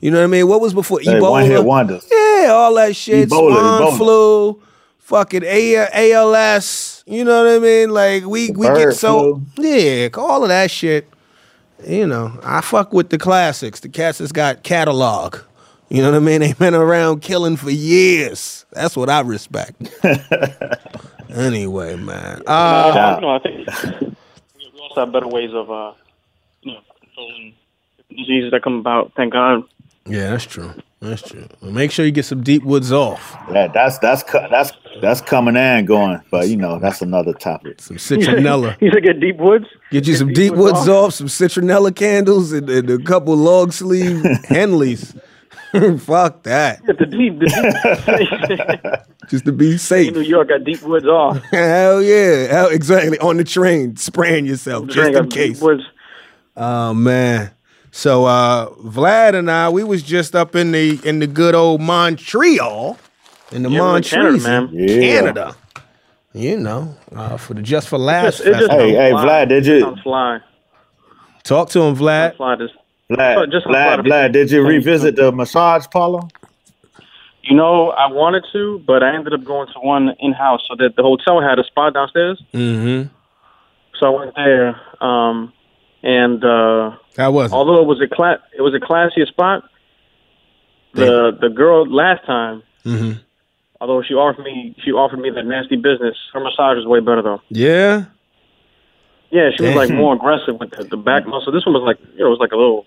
You 0.00 0.10
know 0.10 0.18
what 0.18 0.24
I 0.24 0.28
mean? 0.28 0.48
What 0.48 0.60
was 0.60 0.74
before 0.74 0.98
They 0.98 1.14
Ebola? 1.14 1.30
one-hit 1.30 1.64
wonders. 1.64 2.06
Yeah, 2.10 2.48
all 2.50 2.74
that 2.74 2.94
shit. 2.96 3.28
Ebola, 3.30 3.50
Swine 3.54 3.92
Ebola. 3.92 3.96
flu, 3.96 4.62
fucking 4.98 5.44
A- 5.44 6.12
ALS. 6.12 7.04
You 7.06 7.24
know 7.24 7.44
what 7.44 7.54
I 7.54 7.58
mean? 7.60 7.90
Like 7.90 8.24
we 8.26 8.50
we 8.50 8.66
get 8.66 8.74
Bird 8.74 8.94
so 8.96 9.42
yeah, 9.56 10.08
all 10.16 10.42
of 10.42 10.48
that 10.48 10.70
shit. 10.70 11.08
You 11.86 12.06
know, 12.06 12.38
I 12.44 12.60
fuck 12.60 12.92
with 12.92 13.10
the 13.10 13.18
classics. 13.18 13.80
The 13.80 13.88
cats 13.88 14.18
that's 14.18 14.32
got 14.32 14.62
catalog. 14.64 15.36
You 15.92 16.00
know 16.00 16.10
what 16.10 16.16
I 16.16 16.20
mean? 16.20 16.40
They've 16.40 16.58
been 16.58 16.74
around 16.74 17.20
killing 17.20 17.56
for 17.56 17.68
years. 17.70 18.64
That's 18.72 18.96
what 18.96 19.10
I 19.10 19.20
respect. 19.20 19.76
anyway, 21.28 21.96
man. 21.96 22.42
Uh, 22.46 22.50
Uh, 22.50 23.14
you 23.16 23.20
know, 23.20 23.30
I 23.34 23.38
think 23.40 23.68
we 24.56 24.80
also 24.80 25.00
have 25.00 25.12
better 25.12 25.28
ways 25.28 25.50
of, 25.52 25.70
uh, 25.70 25.92
you 26.62 26.72
know, 26.72 26.80
controlling 26.98 27.54
diseases 28.08 28.52
that 28.52 28.62
come 28.62 28.78
about. 28.78 29.12
Thank 29.16 29.34
God. 29.34 29.64
yeah, 30.06 30.30
that's 30.30 30.46
true. 30.46 30.72
That's 31.00 31.20
true. 31.28 31.46
Well, 31.60 31.72
make 31.72 31.90
sure 31.90 32.06
you 32.06 32.12
get 32.12 32.24
some 32.24 32.42
deep 32.42 32.62
woods 32.62 32.90
off. 32.90 33.36
Yeah, 33.52 33.66
that's 33.66 33.98
that's 33.98 34.22
that's 34.22 34.72
that's 35.02 35.20
coming 35.20 35.56
and 35.56 35.86
going, 35.86 36.22
but 36.30 36.48
you 36.48 36.56
know 36.56 36.78
that's 36.78 37.02
another 37.02 37.34
topic. 37.34 37.80
Some 37.82 37.96
citronella. 37.98 38.76
You 38.80 38.90
said 38.92 39.02
get 39.02 39.20
deep 39.20 39.36
woods. 39.38 39.66
Get 39.90 40.06
you 40.06 40.14
some 40.14 40.32
deep 40.32 40.54
woods 40.54 40.88
off, 40.88 41.12
some 41.12 41.26
citronella 41.26 41.94
candles, 41.94 42.52
and, 42.52 42.70
and 42.70 42.88
a 42.88 42.98
couple 42.98 43.36
long 43.36 43.72
sleeve 43.72 44.22
Henleys. 44.48 45.20
Fuck 46.00 46.42
that. 46.42 46.84
Get 46.86 46.98
the 46.98 47.06
deep. 47.06 47.38
The 47.38 47.46
deep. 48.92 49.02
Just 49.30 49.44
to 49.46 49.52
be 49.52 49.78
safe. 49.78 50.12
New 50.12 50.20
York 50.20 50.48
got 50.48 50.64
deep 50.64 50.82
woods 50.82 51.06
off. 51.06 51.38
Hell 51.50 52.02
yeah. 52.02 52.46
Hell, 52.48 52.68
exactly. 52.68 53.18
On 53.20 53.36
the 53.36 53.44
train, 53.44 53.96
spraying 53.96 54.44
yourself 54.46 54.88
just 54.88 54.98
in 55.08 55.14
got 55.14 55.22
deep 55.24 55.32
case. 55.32 55.60
Woods. 55.62 55.84
Oh 56.56 56.92
man. 56.92 57.52
So 57.90 58.26
uh 58.26 58.68
Vlad 58.70 59.34
and 59.34 59.50
I, 59.50 59.70
we 59.70 59.84
was 59.84 60.02
just 60.02 60.34
up 60.34 60.54
in 60.56 60.72
the 60.72 61.00
in 61.04 61.20
the 61.20 61.26
good 61.26 61.54
old 61.54 61.80
Montreal. 61.80 62.98
In 63.52 63.62
the 63.62 63.70
Yeah, 63.70 63.80
we're 63.80 63.96
in 63.96 64.02
Canada, 64.02 64.38
Montreal. 64.60 64.68
Yeah. 64.74 65.00
Canada. 65.00 65.56
You 66.34 66.58
know, 66.58 66.96
uh, 67.14 67.36
for 67.36 67.54
the 67.54 67.62
Just 67.62 67.88
for 67.88 67.98
Laughs 67.98 68.40
It 68.40 68.44
just 68.46 68.58
festival. 68.60 68.78
Hey, 68.78 68.92
hey, 68.92 69.10
sounds 69.10 69.24
Vlad, 69.24 69.48
did 69.48 69.66
It 69.66 69.72
you 69.74 69.80
sounds 69.80 70.00
fly. 70.02 70.40
Talk 71.44 71.68
to 71.70 71.80
him, 71.80 71.94
Vlad. 71.96 72.36
Fly 73.14 73.34
this. 73.34 73.44
Vlad, 73.44 73.52
just 73.52 73.66
Vlad, 73.66 74.06
Vlad, 74.06 74.32
did 74.32 74.50
you 74.50 74.66
revisit 74.66 75.16
the 75.16 75.32
massage 75.32 75.86
parlor? 75.92 76.20
You 77.42 77.56
know, 77.56 77.90
I 77.90 78.06
wanted 78.10 78.44
to, 78.52 78.78
but 78.86 79.02
I 79.02 79.14
ended 79.14 79.32
up 79.34 79.42
going 79.44 79.66
to 79.74 79.80
one 79.80 80.14
in 80.20 80.32
house. 80.32 80.60
So 80.68 80.76
that 80.76 80.94
the 80.96 81.02
hotel 81.02 81.40
had 81.40 81.58
a 81.58 81.64
spa 81.64 81.90
downstairs. 81.90 82.40
Mm-hmm. 82.54 83.08
So 83.98 84.06
I 84.14 84.18
went 84.20 84.34
there, 84.36 84.80
um, 85.02 85.52
and 86.04 86.44
uh, 86.44 86.92
How 87.16 87.30
was 87.32 87.52
although 87.52 87.80
it 87.82 87.86
was 87.86 88.00
a 88.00 88.06
cla- 88.12 88.40
it 88.56 88.62
was 88.62 88.74
a 88.74 88.78
classier 88.80 89.26
spot. 89.26 89.64
The 90.94 91.36
the 91.40 91.48
girl 91.48 91.86
last 91.86 92.24
time, 92.26 92.62
Mm-hmm. 92.84 93.12
although 93.80 94.02
she 94.02 94.12
offered 94.14 94.42
me 94.44 94.74
she 94.84 94.90
offered 94.92 95.20
me 95.20 95.30
that 95.30 95.44
nasty 95.46 95.76
business. 95.76 96.16
Her 96.32 96.40
massage 96.40 96.76
was 96.76 96.86
way 96.86 97.00
better 97.00 97.22
though. 97.22 97.40
Yeah. 97.48 98.04
Yeah, 99.30 99.48
she 99.56 99.62
was 99.64 99.74
like 99.74 99.88
more 99.90 100.14
aggressive 100.14 100.60
with 100.60 100.70
the, 100.72 100.84
the 100.84 100.96
back 100.98 101.26
muscle. 101.26 101.52
This 101.52 101.64
one 101.64 101.72
was 101.74 101.82
like 101.84 101.98
you 102.14 102.18
know 102.20 102.26
it 102.26 102.30
was 102.30 102.38
like 102.40 102.52
a 102.52 102.56
little 102.56 102.86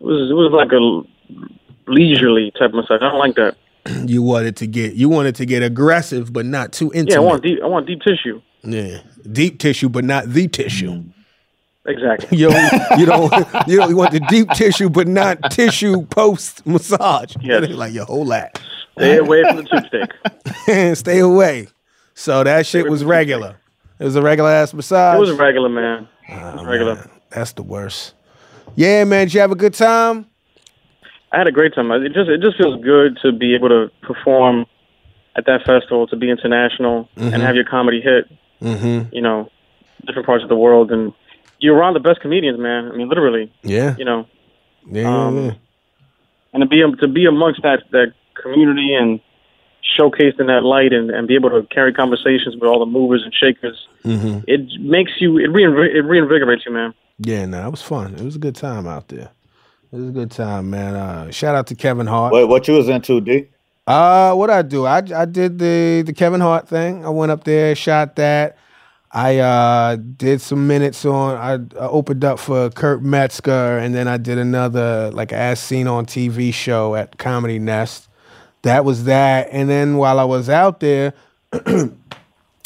it 0.00 0.04
was 0.04 0.30
it 0.30 0.34
was 0.34 0.52
like 0.52 0.72
a 0.72 1.90
leisurely 1.90 2.52
type 2.52 2.70
of 2.70 2.74
massage. 2.74 3.00
I 3.02 3.10
don't 3.10 3.18
like 3.18 3.34
that. 3.36 3.56
You 4.06 4.22
wanted 4.22 4.56
to 4.56 4.66
get 4.66 4.94
you 4.94 5.08
wanted 5.08 5.34
to 5.36 5.46
get 5.46 5.62
aggressive, 5.62 6.32
but 6.32 6.44
not 6.44 6.72
too 6.72 6.92
intimate. 6.92 7.12
Yeah, 7.12 7.18
I 7.18 7.20
want 7.20 7.42
deep 7.42 7.58
I 7.62 7.66
want 7.66 7.86
deep 7.86 8.02
tissue. 8.02 8.42
Yeah. 8.62 8.98
Deep 9.30 9.58
tissue, 9.58 9.88
but 9.88 10.04
not 10.04 10.28
the 10.28 10.46
tissue. 10.48 10.90
Mm-hmm. 10.90 11.10
Exactly. 11.90 12.36
You 12.38 12.50
don't, 12.50 12.98
you 12.98 13.06
don't, 13.06 13.32
you 13.68 13.76
don't 13.78 13.96
want 13.96 14.12
the 14.12 14.20
deep 14.28 14.50
tissue, 14.50 14.90
but 14.90 15.08
not 15.08 15.38
tissue 15.50 16.04
post 16.06 16.66
massage. 16.66 17.34
Yes. 17.40 17.68
like 17.70 17.94
your 17.94 18.04
whole 18.04 18.26
lot. 18.26 18.60
Stay 18.98 19.16
away 19.16 19.42
from 19.44 19.56
the 19.56 19.62
toothpick. 19.62 20.96
Stay 20.96 21.20
away. 21.20 21.68
So 22.14 22.44
that 22.44 22.66
shit 22.66 22.90
was 22.90 23.04
regular. 23.04 23.56
It 23.98 24.04
was 24.04 24.16
a 24.16 24.22
regular 24.22 24.50
ass 24.50 24.74
massage. 24.74 25.16
It 25.16 25.20
was 25.20 25.30
a 25.30 25.36
regular 25.36 25.68
man. 25.68 26.08
Oh, 26.30 26.64
regular. 26.64 27.08
That's 27.30 27.52
the 27.52 27.62
worst. 27.62 28.14
Yeah, 28.78 29.02
man. 29.02 29.26
Did 29.26 29.34
you 29.34 29.40
have 29.40 29.50
a 29.50 29.56
good 29.56 29.74
time? 29.74 30.24
I 31.32 31.38
had 31.38 31.48
a 31.48 31.52
great 31.52 31.74
time. 31.74 31.90
It 31.90 32.12
just 32.14 32.30
it 32.30 32.40
just 32.40 32.56
feels 32.56 32.80
good 32.80 33.18
to 33.22 33.32
be 33.32 33.56
able 33.56 33.68
to 33.70 33.90
perform 34.02 34.66
at 35.34 35.46
that 35.46 35.64
festival, 35.66 36.06
to 36.06 36.14
be 36.16 36.30
international, 36.30 37.08
and 37.16 37.42
have 37.42 37.56
your 37.56 37.64
comedy 37.64 38.00
hit. 38.00 38.30
Mm-hmm. 38.62 39.12
You 39.12 39.20
know, 39.20 39.50
different 40.06 40.26
parts 40.26 40.44
of 40.44 40.48
the 40.48 40.54
world, 40.56 40.92
and 40.92 41.12
you're 41.58 41.74
around 41.74 41.94
the 41.94 42.00
best 42.00 42.20
comedians, 42.20 42.60
man. 42.60 42.88
I 42.92 42.94
mean, 42.96 43.08
literally. 43.08 43.52
Yeah. 43.64 43.96
You 43.98 44.04
know, 44.04 44.26
Yeah. 44.88 45.12
um, 45.26 45.44
yeah. 45.46 45.52
and 46.52 46.62
to 46.62 46.66
be 46.68 46.80
to 47.00 47.08
be 47.08 47.26
amongst 47.26 47.62
that 47.62 47.82
that 47.90 48.12
community 48.40 48.94
and 48.94 49.18
showcased 49.98 50.38
in 50.38 50.46
that 50.46 50.62
light, 50.62 50.92
and, 50.92 51.10
and 51.10 51.26
be 51.26 51.34
able 51.34 51.50
to 51.50 51.66
carry 51.74 51.92
conversations 51.92 52.54
with 52.54 52.70
all 52.70 52.78
the 52.78 52.86
movers 52.86 53.22
and 53.24 53.34
shakers, 53.34 53.88
Mhm. 54.04 54.44
it 54.46 54.80
makes 54.80 55.20
you 55.20 55.36
it, 55.38 55.50
reinv- 55.50 55.94
it 55.98 56.04
reinvigorates 56.04 56.64
you, 56.64 56.70
man. 56.72 56.94
Yeah, 57.18 57.46
no, 57.46 57.66
it 57.66 57.70
was 57.70 57.82
fun. 57.82 58.14
It 58.14 58.22
was 58.22 58.36
a 58.36 58.38
good 58.38 58.54
time 58.54 58.86
out 58.86 59.08
there. 59.08 59.30
It 59.92 59.96
was 59.96 60.08
a 60.08 60.12
good 60.12 60.30
time, 60.30 60.70
man. 60.70 60.94
Uh, 60.94 61.30
shout 61.30 61.54
out 61.54 61.66
to 61.68 61.74
Kevin 61.74 62.06
Hart. 62.06 62.32
Wait, 62.32 62.44
what 62.44 62.68
you 62.68 62.74
was 62.74 62.88
into, 62.88 63.20
D? 63.20 63.48
Uh, 63.86 64.34
what 64.34 64.50
I 64.50 64.62
do? 64.62 64.84
I 64.84 64.98
I 64.98 65.24
did 65.24 65.58
the 65.58 66.02
the 66.04 66.12
Kevin 66.12 66.40
Hart 66.40 66.68
thing. 66.68 67.04
I 67.06 67.08
went 67.08 67.32
up 67.32 67.44
there, 67.44 67.74
shot 67.74 68.16
that. 68.16 68.58
I 69.10 69.38
uh 69.38 69.96
did 69.96 70.42
some 70.42 70.66
minutes 70.66 71.06
on. 71.06 71.36
I, 71.36 71.82
I 71.82 71.88
opened 71.88 72.22
up 72.22 72.38
for 72.38 72.68
Kurt 72.68 73.02
Metzger, 73.02 73.78
and 73.78 73.94
then 73.94 74.06
I 74.06 74.18
did 74.18 74.36
another 74.36 75.10
like 75.12 75.32
as 75.32 75.58
seen 75.58 75.86
on 75.86 76.04
TV 76.04 76.52
show 76.52 76.94
at 76.94 77.16
Comedy 77.16 77.58
Nest. 77.58 78.08
That 78.62 78.84
was 78.84 79.04
that. 79.04 79.48
And 79.52 79.70
then 79.70 79.96
while 79.96 80.18
I 80.18 80.24
was 80.24 80.50
out 80.50 80.80
there, 80.80 81.14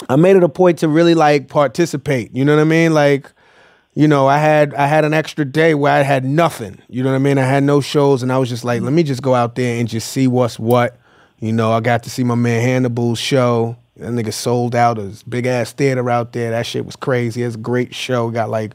I 0.08 0.16
made 0.16 0.36
it 0.36 0.42
a 0.42 0.48
point 0.48 0.78
to 0.80 0.88
really 0.88 1.14
like 1.14 1.48
participate. 1.48 2.34
You 2.34 2.44
know 2.44 2.56
what 2.56 2.62
I 2.62 2.64
mean? 2.64 2.94
Like, 2.94 3.30
you 3.94 4.08
know, 4.08 4.26
I 4.26 4.38
had 4.38 4.74
I 4.74 4.86
had 4.86 5.04
an 5.04 5.12
extra 5.12 5.44
day 5.44 5.74
where 5.74 5.92
I 5.92 6.02
had 6.02 6.24
nothing. 6.24 6.78
You 6.88 7.02
know 7.02 7.10
what 7.10 7.16
I 7.16 7.20
mean? 7.20 7.38
I 7.38 7.44
had 7.44 7.62
no 7.62 7.80
shows, 7.80 8.22
and 8.22 8.32
I 8.32 8.38
was 8.38 8.48
just 8.48 8.64
like, 8.64 8.80
let 8.82 8.92
me 8.92 9.02
just 9.02 9.22
go 9.22 9.34
out 9.34 9.54
there 9.54 9.78
and 9.78 9.88
just 9.88 10.10
see 10.10 10.26
what's 10.26 10.58
what. 10.58 10.96
You 11.38 11.52
know, 11.52 11.72
I 11.72 11.80
got 11.80 12.04
to 12.04 12.10
see 12.10 12.24
my 12.24 12.36
man 12.36 12.62
Hannibal's 12.62 13.18
show. 13.18 13.76
That 13.96 14.12
nigga 14.12 14.32
sold 14.32 14.74
out 14.74 14.98
a 14.98 15.12
big 15.28 15.44
ass 15.44 15.72
theater 15.72 16.08
out 16.08 16.32
there. 16.32 16.52
That 16.52 16.64
shit 16.64 16.86
was 16.86 16.96
crazy. 16.96 17.42
It's 17.42 17.56
a 17.56 17.58
great 17.58 17.94
show. 17.94 18.30
Got 18.30 18.48
like 18.48 18.72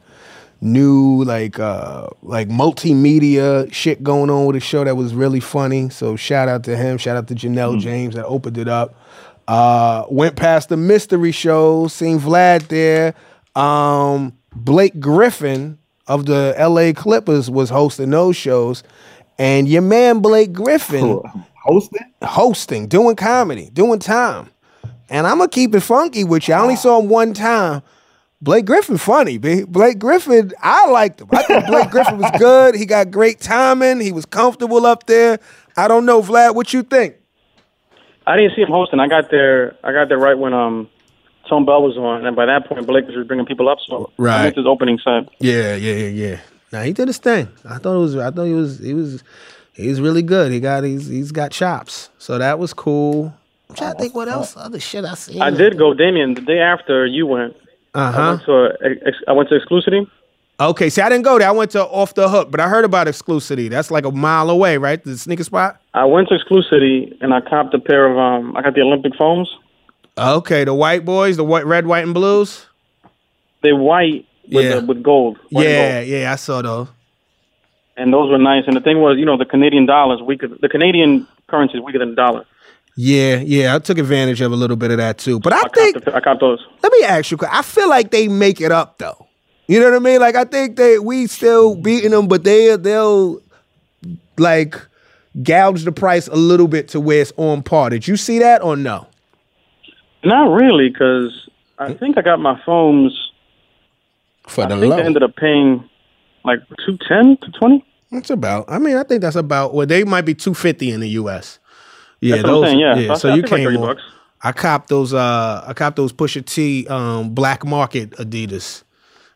new 0.59 1.23
like 1.23 1.59
uh 1.59 2.07
like 2.23 2.49
multimedia 2.49 3.71
shit 3.71 4.01
going 4.03 4.29
on 4.29 4.45
with 4.47 4.55
the 4.55 4.59
show 4.59 4.83
that 4.83 4.95
was 4.95 5.13
really 5.13 5.39
funny. 5.39 5.89
So 5.89 6.15
shout 6.15 6.47
out 6.47 6.63
to 6.65 6.77
him. 6.77 6.97
Shout 6.97 7.17
out 7.17 7.27
to 7.29 7.35
Janelle 7.35 7.79
James 7.79 8.15
that 8.15 8.25
opened 8.25 8.57
it 8.57 8.67
up. 8.67 8.95
Uh 9.47 10.05
went 10.09 10.35
past 10.35 10.69
the 10.69 10.77
mystery 10.77 11.31
show, 11.31 11.87
seen 11.87 12.19
Vlad 12.19 12.67
there. 12.67 13.15
Um 13.55 14.36
Blake 14.63 14.99
Griffin 14.99 15.77
of 16.07 16.25
the 16.25 16.55
LA 16.57 16.99
Clippers 16.99 17.49
was 17.49 17.69
hosting 17.69 18.09
those 18.09 18.35
shows. 18.35 18.83
And 19.39 19.67
your 19.67 19.83
man 19.83 20.19
Blake 20.19 20.51
Griffin 20.51 21.21
Hosting? 21.63 22.13
hosting, 22.23 22.87
doing 22.87 23.15
comedy, 23.15 23.69
doing 23.71 23.99
time. 23.99 24.49
And 25.09 25.27
I'm 25.27 25.37
gonna 25.37 25.49
keep 25.49 25.75
it 25.75 25.81
funky 25.81 26.23
with 26.23 26.47
you. 26.47 26.53
I 26.53 26.59
only 26.61 26.75
saw 26.75 26.99
him 26.99 27.07
one 27.07 27.33
time. 27.33 27.81
Blake 28.41 28.65
Griffin 28.65 28.97
funny, 28.97 29.37
B. 29.37 29.63
Blake 29.63 29.99
Griffin, 29.99 30.51
I 30.61 30.87
liked 30.89 31.21
him. 31.21 31.27
I 31.31 31.43
think 31.43 31.65
Blake 31.67 31.89
Griffin 31.89 32.17
was 32.19 32.31
good. 32.37 32.75
He 32.75 32.85
got 32.85 33.09
great 33.09 33.39
timing. 33.39 33.99
He 33.99 34.11
was 34.11 34.25
comfortable 34.25 34.85
up 34.85 35.05
there. 35.07 35.39
I 35.75 35.87
don't 35.87 36.05
know, 36.05 36.21
Vlad, 36.21 36.55
what 36.55 36.73
you 36.73 36.83
think? 36.83 37.15
I 38.25 38.35
didn't 38.35 38.55
see 38.55 38.61
him 38.61 38.69
hosting. 38.69 38.99
I 38.99 39.07
got 39.07 39.31
there. 39.31 39.75
I 39.83 39.91
got 39.93 40.09
there 40.09 40.17
right 40.19 40.37
when 40.37 40.53
um 40.53 40.89
Tone 41.47 41.65
Bell 41.65 41.81
was 41.81 41.97
on, 41.97 42.25
and 42.25 42.35
by 42.35 42.45
that 42.45 42.67
point 42.67 42.85
Blake 42.87 43.07
was 43.07 43.25
bringing 43.27 43.45
people 43.45 43.67
up. 43.69 43.79
So 43.87 44.11
Right. 44.17 44.41
I 44.41 44.45
missed 44.45 44.57
his 44.57 44.65
opening 44.67 44.99
set. 45.03 45.29
Yeah, 45.39 45.75
yeah, 45.75 45.93
yeah, 45.93 46.07
yeah. 46.07 46.39
Now 46.71 46.81
he 46.83 46.93
did 46.93 47.07
his 47.07 47.17
thing. 47.17 47.47
I 47.67 47.77
thought 47.77 47.95
it 47.95 47.99
was. 47.99 48.15
I 48.17 48.29
thought 48.31 48.43
he 48.45 48.53
was. 48.53 48.79
He 48.79 48.93
was. 48.93 49.23
He's 49.73 50.01
really 50.01 50.21
good. 50.23 50.51
He 50.51 50.59
got. 50.59 50.83
He's. 50.83 51.07
He's 51.07 51.31
got 51.31 51.51
chops. 51.51 52.09
So 52.17 52.37
that 52.37 52.59
was 52.59 52.73
cool. 52.73 53.33
I'm 53.69 53.75
trying 53.75 53.93
to 53.93 53.99
think 53.99 54.15
what 54.15 54.27
else 54.27 54.55
other 54.57 54.79
shit 54.79 55.05
I 55.05 55.13
seen. 55.15 55.41
I 55.41 55.49
did 55.49 55.77
go, 55.77 55.93
Damien, 55.93 56.33
the 56.33 56.41
day 56.41 56.59
after 56.59 57.05
you 57.05 57.25
went. 57.27 57.55
Uh 57.95 57.99
I 57.99 58.11
huh. 58.11 58.29
went 58.31 58.45
to 58.45 58.53
a, 59.07 59.11
I 59.29 59.33
went 59.33 59.49
to 59.49 59.59
Exclusivity. 59.59 60.09
Okay. 60.59 60.89
See, 60.89 61.01
I 61.01 61.09
didn't 61.09 61.23
go 61.23 61.37
there. 61.37 61.47
I 61.47 61.51
went 61.51 61.71
to 61.71 61.85
Off 61.85 62.15
the 62.15 62.27
Hook, 62.29 62.49
but 62.49 62.59
I 62.59 62.67
heard 62.67 62.83
about 62.85 63.07
Exclusivity. 63.07 63.69
That's 63.69 63.91
like 63.91 64.05
a 64.05 64.11
mile 64.11 64.49
away, 64.49 64.77
right? 64.77 65.03
The 65.03 65.17
sneaker 65.17 65.43
spot. 65.43 65.81
I 65.93 66.05
went 66.05 66.29
to 66.29 66.35
Exclusivity 66.37 67.15
and 67.21 67.33
I 67.33 67.41
copped 67.41 67.73
a 67.73 67.79
pair 67.79 68.09
of 68.11 68.17
um. 68.17 68.57
I 68.57 68.61
got 68.61 68.73
the 68.73 68.81
Olympic 68.81 69.15
foams. 69.15 69.49
Okay, 70.17 70.63
the 70.63 70.73
white 70.73 71.05
boys, 71.05 71.37
the 71.37 71.43
white, 71.43 71.65
red, 71.65 71.85
white, 71.85 72.03
and 72.03 72.13
blues. 72.13 72.65
They're 73.61 73.75
white 73.75 74.25
with 74.51 74.65
Yeah. 74.65 74.75
uh, 74.77 74.81
with 74.85 75.03
gold. 75.03 75.37
Yeah, 75.49 75.99
gold. 75.99 76.07
yeah, 76.09 76.31
I 76.33 76.35
saw 76.35 76.61
those. 76.61 76.87
and 77.97 78.13
those 78.13 78.29
were 78.29 78.37
nice. 78.37 78.63
And 78.67 78.75
the 78.75 78.81
thing 78.81 78.99
was, 79.01 79.17
you 79.17 79.25
know, 79.25 79.37
the 79.37 79.45
Canadian 79.45 79.85
dollars 79.85 80.21
weaker. 80.21 80.47
The 80.47 80.69
Canadian 80.69 81.27
currency 81.47 81.77
is 81.77 81.83
weaker 81.83 81.99
than 81.99 82.09
the 82.09 82.15
dollar. 82.15 82.45
Yeah, 82.95 83.37
yeah, 83.37 83.75
I 83.75 83.79
took 83.79 83.97
advantage 83.99 84.41
of 84.41 84.51
a 84.51 84.55
little 84.55 84.75
bit 84.77 84.89
of 84.91 84.97
that 84.97 85.17
too. 85.19 85.39
But 85.39 85.53
I, 85.53 85.59
I 85.61 85.63
think 85.73 86.03
the- 86.03 86.15
I 86.15 86.19
copped 86.19 86.39
those. 86.41 86.65
let 86.81 86.91
me 86.91 87.03
ask 87.03 87.29
you, 87.31 87.37
I 87.51 87.61
feel 87.61 87.89
like 87.89 88.09
they 88.11 88.27
make 88.27 88.59
it 88.61 88.71
up 88.71 88.97
though. 88.97 89.27
You 89.67 89.79
know 89.79 89.89
what 89.91 89.95
I 89.95 89.99
mean? 89.99 90.19
Like 90.19 90.35
I 90.35 90.45
think 90.45 90.77
they 90.77 90.97
we 90.97 91.27
still 91.27 91.75
beating 91.75 92.11
them, 92.11 92.27
but 92.27 92.43
they 92.43 92.75
they'll 92.77 93.39
like 94.37 94.75
gouge 95.43 95.83
the 95.83 95.91
price 95.91 96.27
a 96.27 96.35
little 96.35 96.67
bit 96.67 96.87
to 96.89 96.99
where 96.99 97.21
it's 97.21 97.33
on 97.37 97.61
par. 97.63 97.89
Did 97.89 98.07
you 98.07 98.17
see 98.17 98.39
that 98.39 98.63
or 98.63 98.75
no? 98.75 99.07
Not 100.27 100.51
really, 100.53 100.89
because 100.89 101.47
I 101.79 101.93
think 101.93 102.17
I 102.17 102.21
got 102.21 102.39
my 102.39 102.59
foams. 102.65 103.31
For 104.47 104.63
I 104.65 104.79
think 104.79 104.93
I 104.93 105.01
ended 105.01 105.23
up 105.23 105.35
paying 105.35 105.87
like 106.43 106.59
two 106.85 106.97
ten 107.07 107.37
to 107.37 107.51
twenty. 107.51 107.85
That's 108.11 108.29
about. 108.29 108.65
I 108.69 108.79
mean, 108.79 108.95
I 108.95 109.03
think 109.03 109.21
that's 109.21 109.35
about. 109.35 109.73
Well, 109.73 109.85
they 109.87 110.03
might 110.03 110.21
be 110.25 110.33
two 110.33 110.53
fifty 110.53 110.91
in 110.91 110.99
the 111.01 111.09
U.S. 111.09 111.59
Yeah, 112.21 112.37
I'm 112.45 112.63
saying, 112.63 112.79
yeah. 112.79 113.13
So, 113.15 113.29
I- 113.29 113.33
I 113.33 113.35
you 113.35 113.41
like 113.43 113.49
came 113.51 113.65
30 113.65 113.77
on. 113.77 113.81
bucks. 113.83 114.01
I 114.41 114.51
copped 114.51 114.89
those. 114.89 115.13
Uh, 115.13 115.63
I 115.67 115.73
copped 115.73 115.95
those 115.97 116.13
Pusha 116.13 116.43
T 116.45 116.87
um, 116.87 117.33
black 117.33 117.65
market 117.65 118.11
Adidas, 118.11 118.83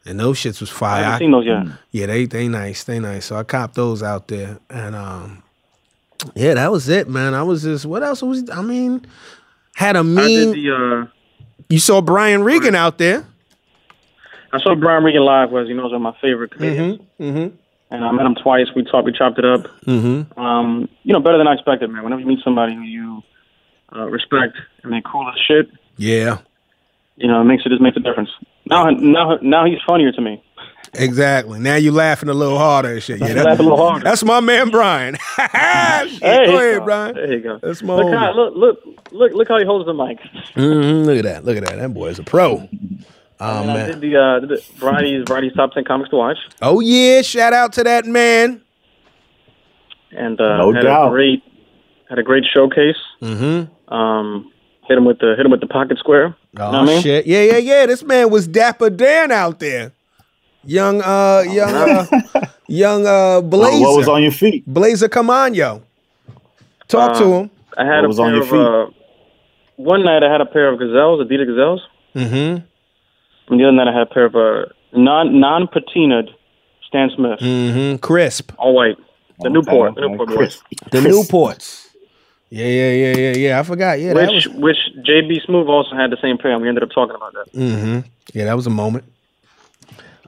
and 0.06 0.20
those 0.20 0.38
shits 0.40 0.62
was 0.62 0.70
I 0.72 0.74
fire. 0.74 1.04
haven't 1.04 1.14
I- 1.16 1.20
seen 1.20 1.32
those 1.32 1.46
yet. 1.46 1.66
yeah, 1.92 2.06
they 2.08 2.26
they 2.26 2.48
nice, 2.48 2.84
they 2.86 3.00
nice. 3.00 3.26
So 3.26 3.36
I 3.36 3.44
copped 3.44 3.76
those 3.76 4.02
out 4.04 4.28
there, 4.30 4.60
and 4.70 4.96
um, 4.96 5.44
yeah, 6.36 6.54
that 6.56 6.72
was 6.72 6.88
it, 6.90 7.10
man. 7.10 7.34
I 7.34 7.44
was 7.44 7.64
just 7.64 7.86
what 7.86 8.04
else 8.04 8.22
was? 8.24 8.50
I 8.50 8.62
mean, 8.62 9.06
had 9.82 9.96
a 9.96 10.04
mean. 10.04 10.52
the. 10.52 10.72
Uh, 10.72 11.08
you 11.70 11.80
saw 11.80 12.02
Brian 12.02 12.44
Regan 12.44 12.76
out 12.76 12.98
there. 12.98 13.26
I 14.54 14.60
saw 14.60 14.76
Brian 14.76 15.04
Regan 15.04 15.24
live. 15.24 15.52
Was 15.52 15.68
you 15.68 15.76
know, 15.76 15.84
was 15.84 15.92
one 15.92 16.06
of 16.06 16.14
my 16.14 16.20
favorite 16.22 16.52
comedians. 16.52 17.00
Mm-hmm. 17.20 17.56
And 17.94 18.06
I 18.06 18.12
met 18.12 18.26
him 18.26 18.36
twice. 18.36 18.68
We 18.76 18.84
talked. 18.84 19.06
We 19.06 19.12
chopped 19.12 19.38
it 19.40 19.46
up. 19.46 19.68
Mm-hmm. 19.86 20.40
Um, 20.40 20.90
you 21.04 21.14
know, 21.14 21.20
better 21.20 21.38
than 21.38 21.48
I 21.48 21.54
expected, 21.54 21.90
man. 21.90 22.04
Whenever 22.04 22.22
you 22.22 22.28
meet 22.28 22.40
somebody 22.44 22.74
who 22.74 22.82
you 22.82 23.22
uh, 23.96 24.06
respect 24.06 24.58
and 24.84 24.94
they 24.94 25.02
cool 25.02 25.28
as 25.28 25.36
shit, 25.46 25.70
Yeah, 25.98 26.40
you 27.18 27.28
know, 27.28 27.42
it 27.42 27.46
makes 27.46 27.66
it 27.66 27.70
just 27.70 27.82
makes 27.82 27.98
a 27.98 28.02
difference. 28.02 28.30
Now, 28.66 28.86
now, 28.90 29.38
now 29.42 29.66
he's 29.66 29.80
funnier 29.86 30.12
to 30.12 30.22
me. 30.22 30.42
Exactly. 30.94 31.60
Now 31.60 31.76
you're 31.76 31.94
laughing 31.94 32.30
a 32.30 32.34
little 32.34 32.58
harder 32.58 32.94
and 32.94 33.04
shit. 33.04 33.20
Yeah, 33.20 33.34
that- 33.34 33.46
laugh 33.46 33.60
a 33.60 33.64
little 33.64 33.78
harder. 33.78 34.04
That's 34.04 34.24
my 34.24 34.40
man, 34.40 34.70
Brian. 34.70 35.18
Hey, 35.38 36.46
go 36.46 36.58
ahead, 36.58 36.84
Brian. 36.86 37.16
There 37.16 37.34
you 37.34 37.40
go. 37.42 37.60
That's 37.62 37.82
my 37.84 37.96
look, 37.96 38.14
how, 38.14 38.34
look, 38.34 38.56
look, 38.56 38.80
look, 39.12 39.34
look 39.34 39.48
how 39.48 39.58
he 39.60 39.66
holds 39.66 39.86
the 39.86 39.94
mic. 39.94 40.20
Mhm, 40.56 41.06
Look 41.06 41.18
at 41.18 41.24
that. 41.24 41.46
Look 41.46 41.58
at 41.58 41.66
that. 41.66 41.78
That 41.78 41.94
boy 41.94 42.08
is 42.08 42.20
a 42.20 42.24
pro. 42.24 42.68
Oh 43.40 43.62
And 43.64 43.72
I 43.72 43.74
man. 43.74 43.90
did 43.90 44.02
the 44.02 44.18
uh, 44.18 44.40
did 44.40 44.50
the 44.50 44.64
Variety's 44.78 45.24
Variety's 45.28 45.54
top 45.56 45.72
ten 45.74 45.84
comics 45.84 46.10
to 46.12 46.16
watch, 46.16 46.38
Oh 46.62 46.80
yeah. 46.80 47.22
Shout 47.24 47.54
out 47.54 47.74
to 47.74 47.84
that 47.84 48.06
man. 48.06 48.62
and 50.12 50.40
uh, 50.40 50.58
No 50.58 50.74
had 50.74 50.84
doubt. 50.84 51.08
a 51.08 51.10
great 51.12 51.44
had 52.10 52.20
a 52.20 52.24
great 52.24 52.44
showcase. 52.54 52.98
Mm-hmm. 53.22 53.94
Um, 53.94 54.52
hit 54.88 54.98
him 54.98 55.06
with 55.06 55.20
the 55.20 55.34
hit 55.38 55.46
him 55.46 55.52
with 55.52 55.62
the 55.62 55.68
pocket 55.68 55.98
square. 55.98 56.36
Oh 56.58 56.66
you 56.66 56.72
know 56.72 56.80
what 56.82 56.90
I 56.90 56.94
mean? 56.94 57.02
shit. 57.02 57.26
Yeah, 57.26 57.42
yeah, 57.44 57.58
yeah. 57.58 57.86
This 57.88 58.04
man 58.04 58.30
was 58.30 58.48
Dapper 58.48 58.90
Dan 58.90 59.32
out 59.32 59.60
there. 59.60 59.94
Young 60.64 61.02
uh 61.02 61.44
young 61.48 61.74
uh 61.74 62.06
young 62.68 63.06
uh 63.08 63.42
Blazer. 63.42 63.82
What 63.82 63.98
was 63.98 64.08
on 64.08 64.22
your 64.22 64.32
feet? 64.32 64.64
Blazer 64.68 65.10
come 65.10 65.30
on, 65.30 65.54
yo. 65.54 65.82
Talk 66.88 67.18
to 67.18 67.24
Uh, 67.26 67.40
him. 67.42 67.50
I 67.78 67.86
had 67.86 67.96
What 68.02 68.06
a 68.06 68.08
was 68.10 68.20
on 68.20 68.26
pair 68.28 68.34
your 68.36 68.44
of 68.44 68.50
feet? 68.50 68.96
uh, 68.96 69.84
one 69.84 70.04
night 70.04 70.24
I 70.24 70.32
had 70.32 70.42
a 70.42 70.46
pair 70.46 70.68
of 70.72 70.78
gazelles, 70.80 71.20
Adidas 71.26 71.48
gazelles, 71.48 71.82
Mm-hmm. 72.16 72.62
and 73.54 73.60
the 73.60 73.64
other 73.64 73.72
night 73.72 73.88
I 73.88 73.94
had 73.94 74.04
a 74.04 74.14
pair 74.14 74.26
of 74.26 74.36
uh, 74.36 74.66
non 74.94 75.40
non 75.40 75.68
patinaed 75.68 76.30
Stan 76.88 77.10
Smith, 77.16 77.40
Mm-hmm. 77.40 77.96
Crisp. 77.98 78.52
all 78.60 78.76
white, 78.76 78.98
the 79.40 79.50
Newport, 79.50 79.96
the 79.96 80.02
Newport 80.02 80.28
boys. 80.30 80.38
Chris. 80.38 80.62
The 80.92 81.00
Newports. 81.00 81.88
Yeah, 82.50 82.66
yeah, 82.68 82.92
yeah, 82.92 83.18
yeah, 83.18 83.38
yeah. 83.38 83.60
I 83.62 83.64
forgot. 83.64 83.98
Yeah, 84.02 84.14
that 84.14 84.28
Which 84.30 84.46
was 84.48 84.56
which 84.58 84.78
JB 85.08 85.48
Smoove 85.48 85.70
also 85.70 85.96
had 85.96 86.12
the 86.12 86.18
same 86.22 86.38
pair, 86.38 86.52
and 86.52 86.62
we 86.62 86.68
ended 86.68 86.84
up 86.84 86.90
talking 86.94 87.16
about 87.16 87.32
that. 87.34 87.54
Mm-hmm. 87.58 88.00
Yeah, 88.34 88.44
that 88.46 88.56
was 88.58 88.68
a 88.68 88.70
moment. 88.70 89.06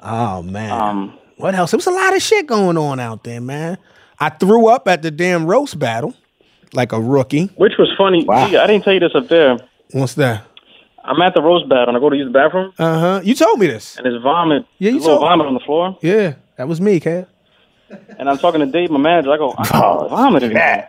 Oh 0.04 0.42
man. 0.44 0.72
Um, 0.72 1.18
what 1.38 1.56
else? 1.56 1.72
There 1.72 1.78
was 1.78 1.88
a 1.88 1.92
lot 1.92 2.16
of 2.16 2.22
shit 2.22 2.46
going 2.48 2.78
on 2.78 3.00
out 3.00 3.24
there, 3.24 3.42
man. 3.42 3.78
I 4.20 4.30
threw 4.30 4.68
up 4.68 4.88
at 4.88 5.02
the 5.02 5.12
damn 5.12 5.46
roast 5.46 5.80
battle 5.80 6.14
like 6.74 6.92
a 6.92 7.00
rookie. 7.02 7.48
which 7.58 7.74
was 7.78 7.92
funny. 7.98 8.24
Wow. 8.26 8.46
I 8.46 8.68
didn't 8.68 8.84
tell 8.84 8.94
you 8.94 9.00
this 9.00 9.16
up 9.16 9.28
there. 9.28 9.58
What's 9.92 10.16
that? 10.16 10.46
I'm 11.06 11.22
at 11.22 11.34
the 11.34 11.42
roast 11.42 11.68
battle, 11.68 11.90
and 11.90 11.98
I 11.98 12.00
go 12.00 12.10
to 12.10 12.16
use 12.16 12.28
the 12.28 12.32
bathroom, 12.32 12.72
Uh 12.80 13.00
huh. 13.00 13.22
You 13.24 13.36
told 13.36 13.60
me 13.60 13.68
this. 13.68 13.98
and 13.98 14.06
there's 14.06 14.22
vomit, 14.24 14.66
Yeah, 14.80 14.92
you 14.92 15.00
told- 15.02 15.20
vomit 15.22 15.46
on 15.48 15.54
the 15.54 15.60
floor, 15.60 15.98
Yeah, 16.02 16.36
that 16.58 16.68
was 16.68 16.80
me, 16.80 17.00
Cat. 17.02 17.28
and 18.18 18.30
I'm 18.30 18.38
talking 18.38 18.62
to 18.62 18.66
Dave, 18.66 18.90
my 18.90 18.98
manager. 19.00 19.32
I 19.32 19.38
go, 19.38 19.54
I 19.58 19.68
got 19.68 20.10
vomit 20.10 20.44
in 20.44 20.52
here. 20.52 20.88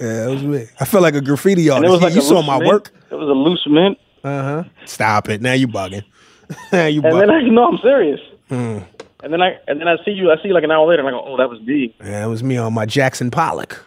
Yeah, 0.00 0.24
that 0.24 0.30
was 0.30 0.42
me. 0.42 0.64
I 0.80 0.84
felt 0.84 1.02
like 1.02 1.14
a 1.14 1.20
graffiti 1.20 1.68
And 1.68 1.76
artist. 1.76 1.88
it 1.88 1.92
was 1.92 2.02
like 2.02 2.14
you 2.14 2.20
saw 2.22 2.42
my 2.42 2.58
mint. 2.58 2.66
work. 2.68 2.92
It 3.10 3.14
was 3.14 3.28
a 3.28 3.32
loose 3.32 3.64
mint, 3.68 3.98
Uh 4.24 4.42
huh. 4.42 4.64
Stop 4.84 5.28
it. 5.28 5.40
Now 5.40 5.52
you 5.52 5.68
bugging. 5.68 6.02
now 6.72 6.86
you 6.86 7.00
and 7.02 7.20
then. 7.20 7.30
I 7.30 7.40
no, 7.42 7.68
I'm 7.68 7.78
serious. 7.78 8.20
Mm. 8.50 8.86
And 9.22 9.32
then 9.32 9.42
I 9.42 9.58
and 9.66 9.80
then 9.80 9.88
I 9.88 9.96
see 10.04 10.12
you. 10.12 10.30
I 10.30 10.36
see 10.36 10.48
you 10.48 10.54
like 10.54 10.64
an 10.64 10.70
hour 10.70 10.86
later, 10.86 11.00
and 11.00 11.08
I 11.08 11.12
go, 11.12 11.24
oh, 11.24 11.36
that 11.36 11.48
was 11.48 11.60
me. 11.60 11.94
Yeah, 12.00 12.24
it 12.24 12.28
was 12.28 12.42
me 12.42 12.56
on 12.56 12.74
my 12.74 12.86
Jackson 12.86 13.30
Pollock. 13.30 13.84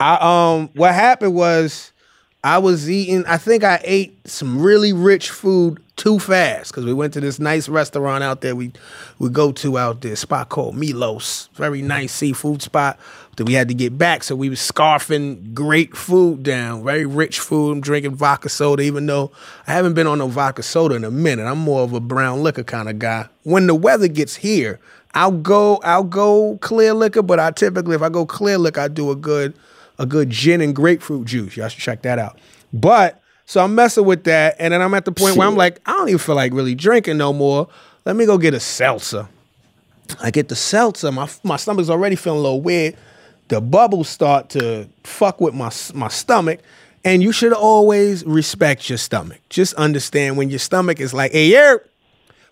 I 0.00 0.18
um 0.20 0.70
what 0.74 0.94
happened 0.94 1.34
was 1.34 1.92
I 2.44 2.58
was 2.58 2.88
eating 2.88 3.24
I 3.26 3.36
think 3.36 3.64
I 3.64 3.80
ate 3.82 4.16
some 4.28 4.62
really 4.62 4.92
rich 4.92 5.30
food 5.30 5.82
too 5.96 6.20
fast 6.20 6.70
because 6.70 6.84
we 6.84 6.92
went 6.92 7.12
to 7.14 7.20
this 7.20 7.40
nice 7.40 7.68
restaurant 7.68 8.22
out 8.22 8.42
there 8.42 8.54
we 8.54 8.70
we 9.18 9.28
go 9.28 9.50
to 9.50 9.76
out 9.76 10.02
there 10.02 10.14
spot 10.14 10.48
called 10.48 10.76
Milos. 10.76 11.48
Very 11.54 11.82
nice 11.82 12.12
seafood 12.12 12.62
spot 12.62 12.96
that 13.36 13.44
we 13.44 13.54
had 13.54 13.66
to 13.68 13.74
get 13.74 13.98
back 13.98 14.22
so 14.22 14.36
we 14.36 14.48
was 14.48 14.60
scarfing 14.60 15.52
great 15.52 15.96
food 15.96 16.44
down. 16.44 16.84
Very 16.84 17.06
rich 17.06 17.40
food. 17.40 17.72
I'm 17.72 17.80
drinking 17.80 18.14
vodka 18.14 18.48
soda 18.48 18.84
even 18.84 19.06
though 19.06 19.32
I 19.66 19.72
haven't 19.72 19.94
been 19.94 20.06
on 20.06 20.18
no 20.18 20.28
vodka 20.28 20.62
soda 20.62 20.94
in 20.94 21.02
a 21.02 21.10
minute. 21.10 21.44
I'm 21.44 21.58
more 21.58 21.82
of 21.82 21.92
a 21.92 22.00
brown 22.00 22.44
liquor 22.44 22.62
kind 22.62 22.88
of 22.88 23.00
guy. 23.00 23.26
When 23.42 23.66
the 23.66 23.74
weather 23.74 24.06
gets 24.06 24.36
here 24.36 24.78
I'll 25.12 25.32
go 25.32 25.78
I'll 25.82 26.04
go 26.04 26.56
clear 26.60 26.94
liquor 26.94 27.22
but 27.22 27.40
I 27.40 27.50
typically 27.50 27.96
if 27.96 28.02
I 28.02 28.10
go 28.10 28.24
clear 28.24 28.58
liquor 28.58 28.82
I 28.82 28.86
do 28.86 29.10
a 29.10 29.16
good 29.16 29.54
a 29.98 30.06
good 30.06 30.30
gin 30.30 30.60
and 30.60 30.74
grapefruit 30.74 31.26
juice. 31.26 31.56
Y'all 31.56 31.68
should 31.68 31.80
check 31.80 32.02
that 32.02 32.18
out. 32.18 32.38
But 32.72 33.20
so 33.46 33.62
I'm 33.62 33.74
messing 33.74 34.04
with 34.04 34.24
that, 34.24 34.56
and 34.58 34.74
then 34.74 34.82
I'm 34.82 34.92
at 34.94 35.04
the 35.04 35.12
point 35.12 35.36
where 35.36 35.46
I'm 35.46 35.56
like, 35.56 35.80
I 35.86 35.92
don't 35.92 36.08
even 36.08 36.18
feel 36.18 36.34
like 36.34 36.52
really 36.52 36.74
drinking 36.74 37.16
no 37.16 37.32
more. 37.32 37.68
Let 38.04 38.16
me 38.16 38.26
go 38.26 38.38
get 38.38 38.54
a 38.54 38.60
seltzer. 38.60 39.28
I 40.20 40.30
get 40.30 40.48
the 40.48 40.56
seltzer. 40.56 41.10
My 41.12 41.28
my 41.42 41.56
stomach's 41.56 41.90
already 41.90 42.16
feeling 42.16 42.40
a 42.40 42.42
little 42.42 42.60
weird. 42.60 42.96
The 43.48 43.60
bubbles 43.60 44.08
start 44.08 44.50
to 44.50 44.88
fuck 45.04 45.40
with 45.40 45.54
my 45.54 45.70
my 45.94 46.08
stomach, 46.08 46.60
and 47.04 47.22
you 47.22 47.32
should 47.32 47.52
always 47.52 48.24
respect 48.24 48.88
your 48.88 48.98
stomach. 48.98 49.40
Just 49.48 49.74
understand 49.74 50.36
when 50.36 50.50
your 50.50 50.58
stomach 50.58 51.00
is 51.00 51.14
like, 51.14 51.32
hey, 51.32 51.46
yeah, 51.46 51.76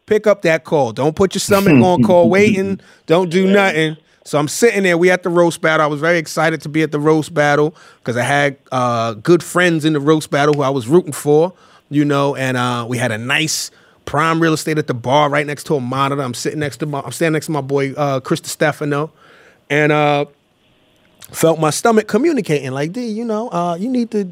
pick 0.06 0.26
up 0.26 0.42
that 0.42 0.64
call. 0.64 0.92
Don't 0.92 1.14
put 1.14 1.34
your 1.34 1.40
stomach 1.40 1.74
on 1.74 2.02
call 2.02 2.28
waiting. 2.30 2.80
Don't 3.06 3.28
do 3.30 3.50
nothing. 3.50 3.96
So 4.26 4.38
I'm 4.38 4.48
sitting 4.48 4.82
there. 4.82 4.98
We 4.98 5.10
at 5.10 5.22
the 5.22 5.28
roast 5.30 5.60
battle. 5.60 5.84
I 5.84 5.86
was 5.86 6.00
very 6.00 6.18
excited 6.18 6.60
to 6.62 6.68
be 6.68 6.82
at 6.82 6.90
the 6.90 6.98
roast 6.98 7.32
battle 7.32 7.76
because 7.98 8.16
I 8.16 8.24
had 8.24 8.56
uh, 8.72 9.14
good 9.14 9.40
friends 9.40 9.84
in 9.84 9.92
the 9.92 10.00
roast 10.00 10.30
battle 10.30 10.52
who 10.52 10.62
I 10.62 10.68
was 10.68 10.88
rooting 10.88 11.12
for, 11.12 11.52
you 11.90 12.04
know, 12.04 12.34
and 12.34 12.56
uh, 12.56 12.84
we 12.88 12.98
had 12.98 13.12
a 13.12 13.18
nice 13.18 13.70
prime 14.04 14.40
real 14.40 14.52
estate 14.52 14.78
at 14.78 14.88
the 14.88 14.94
bar 14.94 15.30
right 15.30 15.46
next 15.46 15.64
to 15.66 15.76
a 15.76 15.80
monitor. 15.80 16.20
I'm 16.20 16.34
sitting 16.34 16.58
next 16.58 16.78
to 16.78 16.86
my, 16.86 17.02
I'm 17.02 17.12
standing 17.12 17.34
next 17.34 17.46
to 17.46 17.52
my 17.52 17.60
boy 17.60 17.92
uh, 17.92 18.18
Chris 18.18 18.40
Distefano, 18.40 19.12
and 19.70 19.92
uh, 19.92 20.24
felt 21.30 21.60
my 21.60 21.70
stomach 21.70 22.08
communicating 22.08 22.72
like, 22.72 22.92
D, 22.92 23.06
you 23.06 23.24
know, 23.24 23.48
uh, 23.50 23.76
you 23.78 23.88
need 23.88 24.10
to 24.10 24.28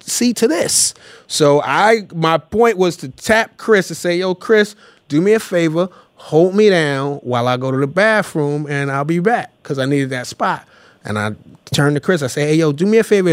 see 0.00 0.32
to 0.34 0.48
this. 0.48 0.94
So 1.26 1.60
I 1.62 2.06
my 2.14 2.38
point 2.38 2.78
was 2.78 2.96
to 2.98 3.10
tap 3.10 3.58
Chris 3.58 3.90
and 3.90 3.96
say, 3.96 4.16
yo, 4.16 4.34
Chris, 4.34 4.74
do 5.08 5.20
me 5.20 5.34
a 5.34 5.40
favor, 5.40 5.90
hold 6.24 6.54
me 6.54 6.70
down 6.70 7.16
while 7.16 7.46
I 7.46 7.58
go 7.58 7.70
to 7.70 7.76
the 7.76 7.86
bathroom 7.86 8.66
and 8.66 8.90
I'll 8.90 9.04
be 9.04 9.18
back. 9.18 9.52
Cause 9.62 9.78
I 9.78 9.84
needed 9.84 10.08
that 10.10 10.26
spot. 10.26 10.66
And 11.04 11.18
I 11.18 11.34
turned 11.66 11.96
to 11.96 12.00
Chris, 12.00 12.22
I 12.22 12.28
say, 12.28 12.46
hey 12.46 12.54
yo, 12.54 12.72
do 12.72 12.86
me 12.86 12.96
a 12.96 13.04
favor 13.04 13.30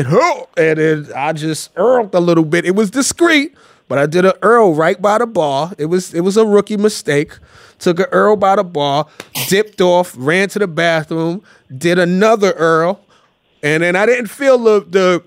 and 0.58 0.78
then 0.78 1.08
I 1.16 1.32
just 1.32 1.70
earled 1.78 2.14
a 2.14 2.20
little 2.20 2.44
bit. 2.44 2.66
It 2.66 2.76
was 2.76 2.92
discreet, 2.92 3.56
but 3.88 3.98
I 3.98 4.08
did 4.08 4.26
an 4.26 4.34
earl 4.42 4.76
right 4.76 5.02
by 5.02 5.20
the 5.20 5.26
bar. 5.26 5.72
It 5.78 5.86
was 5.86 6.14
it 6.14 6.20
was 6.22 6.36
a 6.36 6.46
rookie 6.46 6.76
mistake. 6.76 7.32
Took 7.80 8.00
an 8.00 8.08
earl 8.12 8.36
by 8.36 8.58
the 8.58 8.64
bar, 8.66 9.08
dipped 9.48 9.80
off, 9.80 10.14
ran 10.18 10.50
to 10.50 10.60
the 10.60 10.68
bathroom, 10.68 11.42
did 11.76 11.98
another 11.98 12.52
earl, 12.58 13.00
and 13.64 13.84
then 13.84 13.96
I 13.96 14.06
didn't 14.06 14.28
feel 14.28 14.58
the 14.58 14.82
the 14.82 15.24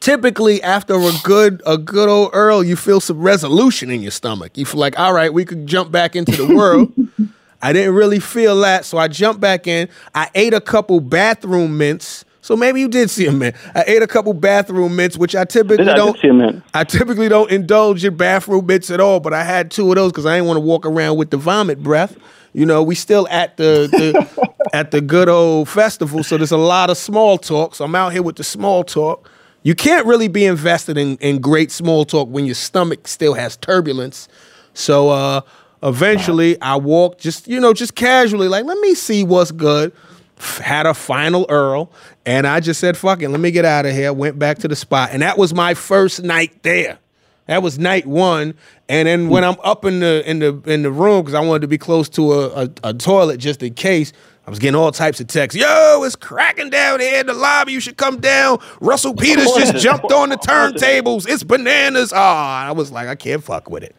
typically 0.00 0.62
after 0.62 0.94
a 0.94 1.12
good 1.22 1.62
a 1.66 1.78
good 1.78 2.08
old 2.08 2.30
Earl, 2.32 2.64
you 2.64 2.76
feel 2.76 3.00
some 3.00 3.20
resolution 3.20 3.90
in 3.90 4.02
your 4.02 4.10
stomach. 4.10 4.56
You 4.56 4.64
feel 4.64 4.80
like, 4.80 4.98
all 4.98 5.12
right, 5.12 5.32
we 5.32 5.44
could 5.44 5.66
jump 5.66 5.90
back 5.90 6.16
into 6.16 6.32
the 6.32 6.54
world. 6.54 6.92
I 7.62 7.72
didn't 7.72 7.94
really 7.94 8.20
feel 8.20 8.60
that, 8.60 8.84
so 8.84 8.98
I 8.98 9.08
jumped 9.08 9.40
back 9.40 9.66
in. 9.66 9.88
I 10.14 10.30
ate 10.34 10.54
a 10.54 10.60
couple 10.60 11.00
bathroom 11.00 11.76
mints. 11.76 12.24
So 12.40 12.56
maybe 12.56 12.80
you 12.80 12.88
did 12.88 13.10
see 13.10 13.26
a 13.26 13.32
mint. 13.32 13.56
I 13.74 13.84
ate 13.86 14.00
a 14.00 14.06
couple 14.06 14.32
bathroom 14.32 14.96
mints, 14.96 15.18
which 15.18 15.34
I 15.34 15.44
typically 15.44 15.88
I 15.88 15.96
don't. 15.96 16.18
see 16.18 16.28
a 16.28 16.32
mint. 16.32 16.62
I 16.72 16.84
typically 16.84 17.28
don't 17.28 17.50
indulge 17.50 18.04
in 18.04 18.16
bathroom 18.16 18.64
mints 18.64 18.90
at 18.90 19.00
all, 19.00 19.20
but 19.20 19.34
I 19.34 19.44
had 19.44 19.70
two 19.70 19.88
of 19.90 19.96
those 19.96 20.12
because 20.12 20.24
I 20.24 20.36
didn't 20.36 20.46
want 20.46 20.56
to 20.56 20.62
walk 20.62 20.86
around 20.86 21.18
with 21.18 21.30
the 21.30 21.36
vomit 21.36 21.82
breath. 21.82 22.16
You 22.54 22.64
know, 22.64 22.82
we 22.82 22.94
still 22.94 23.28
at 23.28 23.56
the, 23.56 23.88
the 23.90 24.52
at 24.72 24.92
the 24.92 25.00
good 25.00 25.28
old 25.28 25.68
festival, 25.68 26.22
so 26.22 26.36
there's 26.36 26.52
a 26.52 26.56
lot 26.56 26.90
of 26.90 26.96
small 26.96 27.38
talk. 27.38 27.74
So 27.74 27.84
I'm 27.84 27.94
out 27.94 28.12
here 28.12 28.22
with 28.22 28.36
the 28.36 28.44
small 28.44 28.84
talk. 28.84 29.28
You 29.68 29.74
can't 29.74 30.06
really 30.06 30.28
be 30.28 30.46
invested 30.46 30.96
in, 30.96 31.18
in 31.18 31.42
great 31.42 31.70
small 31.70 32.06
talk 32.06 32.30
when 32.30 32.46
your 32.46 32.54
stomach 32.54 33.06
still 33.06 33.34
has 33.34 33.54
turbulence. 33.58 34.26
So 34.72 35.10
uh 35.10 35.42
eventually 35.82 36.58
I 36.62 36.76
walked 36.76 37.20
just, 37.20 37.46
you 37.46 37.60
know, 37.60 37.74
just 37.74 37.94
casually, 37.94 38.48
like, 38.48 38.64
let 38.64 38.78
me 38.78 38.94
see 38.94 39.24
what's 39.24 39.50
good. 39.50 39.92
Had 40.38 40.86
a 40.86 40.94
final 40.94 41.44
Earl, 41.50 41.92
and 42.24 42.46
I 42.46 42.60
just 42.60 42.80
said, 42.80 42.96
fuck 42.96 43.20
it, 43.20 43.28
let 43.28 43.40
me 43.40 43.50
get 43.50 43.66
out 43.66 43.84
of 43.84 43.92
here. 43.92 44.10
Went 44.10 44.38
back 44.38 44.56
to 44.60 44.68
the 44.68 44.74
spot. 44.74 45.10
And 45.12 45.20
that 45.20 45.36
was 45.36 45.52
my 45.52 45.74
first 45.74 46.22
night 46.22 46.62
there. 46.62 46.98
That 47.44 47.62
was 47.62 47.78
night 47.78 48.06
one. 48.06 48.54
And 48.88 49.06
then 49.06 49.28
when 49.28 49.44
I'm 49.44 49.56
up 49.62 49.84
in 49.84 50.00
the 50.00 50.22
in 50.24 50.38
the 50.38 50.62
in 50.64 50.82
the 50.82 50.90
room, 50.90 51.20
because 51.20 51.34
I 51.34 51.40
wanted 51.40 51.60
to 51.60 51.68
be 51.68 51.76
close 51.76 52.08
to 52.10 52.32
a, 52.32 52.64
a, 52.64 52.70
a 52.84 52.94
toilet 52.94 53.36
just 53.36 53.62
in 53.62 53.74
case, 53.74 54.14
I 54.48 54.50
was 54.50 54.58
getting 54.58 54.76
all 54.76 54.90
types 54.90 55.20
of 55.20 55.26
texts. 55.26 55.60
Yo, 55.60 56.02
it's 56.04 56.16
cracking 56.16 56.70
down 56.70 57.00
here 57.00 57.20
in 57.20 57.26
the 57.26 57.34
lobby. 57.34 57.72
You 57.72 57.80
should 57.80 57.98
come 57.98 58.18
down. 58.18 58.60
Russell 58.80 59.12
Peters 59.12 59.44
just 59.44 59.76
jumped 59.84 60.10
on 60.10 60.30
the 60.30 60.36
turntables. 60.36 61.28
It's 61.28 61.42
bananas. 61.42 62.14
Ah, 62.16 62.64
I 62.66 62.72
was 62.72 62.90
like, 62.90 63.08
I 63.08 63.14
can't 63.14 63.44
fuck 63.44 63.68
with 63.68 63.82
it. 63.82 63.94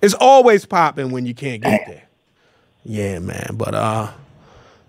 It's 0.00 0.14
always 0.14 0.64
popping 0.64 1.10
when 1.10 1.26
you 1.26 1.34
can't 1.34 1.60
get 1.64 1.82
there. 1.88 2.04
Yeah, 2.84 3.18
man. 3.18 3.54
But 3.54 3.74
uh 3.74 4.12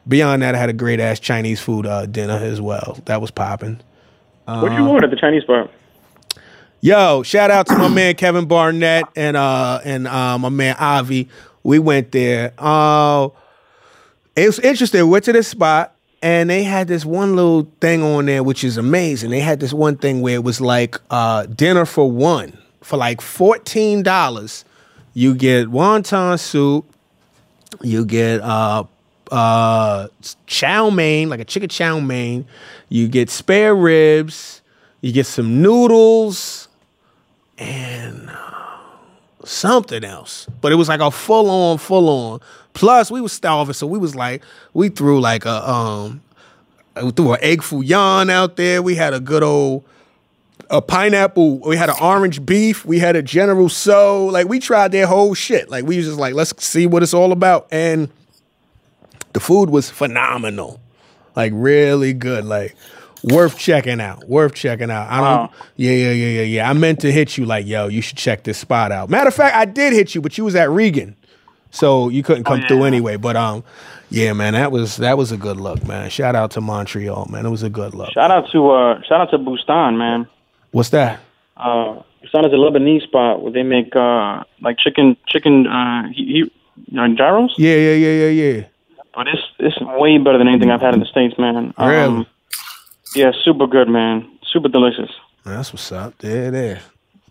beyond 0.08 0.43
that, 0.43 0.54
I 0.54 0.60
had 0.60 0.69
a 0.69 0.74
great 0.74 1.00
ass 1.00 1.19
Chinese 1.19 1.60
food 1.60 1.88
uh, 1.88 2.06
dinner 2.06 2.38
as 2.38 2.62
well. 2.62 3.00
That 3.06 3.19
was 3.19 3.32
popping. 3.32 3.82
What'd 4.45 4.78
you 4.78 4.86
order 4.86 5.06
at 5.06 5.10
the 5.10 5.17
Chinese 5.17 5.43
bar? 5.43 5.72
Yo, 6.82 7.24
shout 7.24 7.50
out 7.50 7.65
to 7.65 7.76
my 7.76 7.88
man 7.88 8.13
Kevin 8.13 8.45
Barnett 8.45 9.06
and 9.15 9.36
uh 9.36 9.80
and 9.84 10.08
uh, 10.08 10.38
my 10.38 10.50
man 10.50 10.76
Avi. 10.78 11.30
We 11.63 11.80
went 11.80 12.12
there. 12.12 12.54
Uh, 12.60 13.30
it 14.43 14.47
was 14.47 14.60
interesting. 14.60 15.04
We 15.04 15.10
went 15.10 15.25
to 15.25 15.34
this 15.34 15.47
spot 15.47 15.95
and 16.21 16.49
they 16.49 16.63
had 16.63 16.88
this 16.88 17.06
one 17.06 17.36
little 17.36 17.69
thing 17.82 18.04
on 18.04 18.25
there 18.25 18.43
which 18.43 18.63
is 18.63 18.78
amazing. 18.78 19.32
They 19.32 19.39
had 19.39 19.60
this 19.60 19.73
one 19.73 19.97
thing 19.97 20.21
where 20.21 20.36
it 20.36 20.43
was 20.43 20.62
like 20.62 20.97
uh, 21.10 21.45
dinner 21.45 21.86
for 21.86 22.10
one 22.10 22.58
for 22.82 22.97
like 22.97 23.21
fourteen 23.21 24.04
dollars. 24.04 24.65
You 25.13 25.36
get 25.36 25.67
wonton 25.67 26.39
soup. 26.39 26.86
You 27.82 28.06
get 28.06 28.41
uh 28.41 28.86
uh 29.32 30.08
chow 30.47 30.89
mein, 30.89 31.30
like 31.30 31.39
a 31.39 31.45
chicken 31.45 31.69
chow 31.69 31.99
mein. 31.99 32.45
You 32.88 33.08
get 33.08 33.30
spare 33.30 33.75
ribs. 33.75 34.62
You 35.02 35.13
get 35.13 35.25
some 35.25 35.62
noodles 35.62 36.67
and 37.58 38.30
uh, 38.30 38.78
something 39.43 40.04
else. 40.04 40.47
But 40.62 40.71
it 40.71 40.75
was 40.75 40.89
like 40.89 40.99
a 40.99 41.12
full 41.12 41.49
on, 41.49 41.78
full 41.78 42.10
on. 42.10 42.41
Plus, 42.73 43.12
we 43.12 43.19
was 43.21 43.34
starving, 43.34 43.73
so 43.73 43.88
we 43.88 43.97
was 43.99 44.15
like, 44.15 44.43
we 44.73 44.89
threw 44.89 45.19
like 45.19 45.45
a 45.45 45.69
um, 45.69 46.21
we 47.01 47.12
threw 47.12 47.34
an 47.34 47.39
egg 47.41 47.63
foo 47.63 47.82
young 47.82 48.29
out 48.29 48.55
there. 48.55 48.82
We 48.82 48.95
had 48.95 49.13
a 49.13 49.19
good 49.19 49.43
old 49.43 49.84
a 50.69 50.82
pineapple. 50.82 51.60
We 51.60 51.77
had 51.77 51.89
an 51.89 51.95
orange 52.01 52.45
beef. 52.45 52.86
We 52.86 52.99
had 52.99 53.15
a 53.15 53.21
General 53.21 53.69
Tso. 53.69 54.25
Like 54.25 54.47
we 54.47 54.60
tried 54.60 54.91
their 54.91 55.08
whole 55.08 55.34
shit. 55.34 55.69
Like 55.69 55.86
we 55.86 55.97
was 55.97 56.05
just 56.05 56.19
like, 56.19 56.34
let's 56.34 56.63
see 56.63 56.86
what 56.86 57.03
it's 57.03 57.13
all 57.13 57.32
about. 57.32 57.67
And 57.71 58.10
the 59.34 59.39
food 59.39 59.69
was 59.69 59.89
phenomenal, 59.89 60.79
like 61.36 61.51
really 61.55 62.13
good. 62.13 62.45
Like 62.45 62.75
worth 63.23 63.58
checking 63.58 63.99
out. 63.99 64.27
Worth 64.27 64.53
checking 64.53 64.91
out. 64.91 65.10
I 65.10 65.17
don't. 65.17 65.23
Wow. 65.23 65.53
Yeah, 65.75 65.91
yeah, 65.91 66.12
yeah, 66.12 66.27
yeah, 66.27 66.41
yeah. 66.43 66.69
I 66.69 66.73
meant 66.73 66.99
to 67.01 67.12
hit 67.12 67.38
you 67.38 67.45
like, 67.45 67.65
yo, 67.65 67.88
you 67.88 68.01
should 68.01 68.17
check 68.17 68.43
this 68.43 68.58
spot 68.58 68.91
out. 68.91 69.10
Matter 69.10 69.29
of 69.29 69.36
fact, 69.36 69.55
I 69.55 69.65
did 69.65 69.93
hit 69.93 70.13
you, 70.13 70.21
but 70.21 70.38
you 70.38 70.45
was 70.45 70.55
at 70.55 70.69
Regan, 70.69 71.15
so 71.71 72.10
you 72.10 72.23
couldn't 72.23 72.43
come 72.43 72.62
through 72.67 72.84
anyway. 72.84 73.17
But 73.17 73.36
um, 73.36 73.63
yeah, 74.10 74.34
man, 74.34 74.53
that 74.53 74.71
was 74.71 74.97
that 74.97 75.17
was 75.17 75.32
a 75.32 75.38
good 75.38 75.58
look, 75.58 75.86
man. 75.88 76.10
Shout 76.10 76.36
out 76.36 76.51
to 76.51 76.62
Montreal, 76.62 77.27
man. 77.29 77.45
It 77.45 77.49
was 77.49 77.63
a 77.63 77.69
good 77.69 77.93
look. 77.93 78.12
Shout 78.12 78.32
out 78.32 78.49
to 78.51 78.69
uh, 78.71 79.01
shout 79.08 79.21
out 79.21 79.32
to 79.32 79.38
Bustan, 79.38 79.97
man. 79.97 80.27
What's 80.71 80.89
that? 80.89 81.19
Uh, 81.58 82.01
Bustan 82.23 82.45
is 82.45 82.53
a 82.53 82.58
Lebanese 82.58 83.03
spot 83.03 83.41
where 83.41 83.51
they 83.51 83.63
make 83.63 83.95
uh, 83.95 84.43
like 84.62 84.77
chicken, 84.77 85.17
chicken, 85.27 85.67
uh, 85.67 86.10
he, 86.13 86.49
he, 86.88 86.97
uh, 86.97 87.08
gyros. 87.15 87.53
Yeah, 87.58 87.75
yeah, 87.75 87.93
yeah, 87.93 88.25
yeah, 88.25 88.29
yeah. 88.29 88.63
But 89.15 89.27
it's 89.27 89.41
it's 89.60 89.77
way 89.82 90.17
better 90.17 90.38
than 90.38 90.47
anything 90.47 90.71
I've 90.71 90.82
had 90.82 90.93
in 90.93 90.99
the 90.99 91.05
states, 91.05 91.38
man. 91.38 91.73
Um, 91.77 91.88
Really? 91.88 92.27
Yeah, 93.15 93.32
super 93.43 93.65
good, 93.67 93.89
man. 93.89 94.29
Super 94.51 94.69
delicious. 94.69 95.10
That's 95.43 95.73
what's 95.73 95.91
up. 95.91 96.17
There, 96.19 96.51
there. 96.51 96.82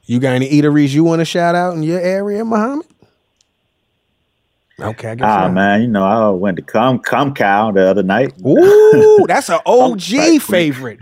You 0.06 0.18
got 0.18 0.32
any 0.32 0.48
eateries 0.50 0.90
you 0.90 1.04
want 1.04 1.20
to 1.20 1.24
shout 1.24 1.54
out 1.54 1.74
in 1.74 1.82
your 1.82 2.00
area, 2.00 2.44
Muhammad? 2.44 2.86
Okay, 4.80 5.08
I 5.08 5.14
guess 5.16 5.34
Ah 5.34 5.48
man, 5.48 5.82
you 5.82 5.88
know 5.88 6.04
I 6.04 6.30
went 6.30 6.56
to 6.56 6.62
Cum 6.62 7.00
Cum 7.00 7.34
Cow 7.34 7.72
the 7.72 7.88
other 7.88 8.02
night. 8.02 8.32
Ooh, 8.46 9.24
that's 9.26 9.48
an 9.48 9.60
OG 9.66 10.38
favorite. 10.40 11.00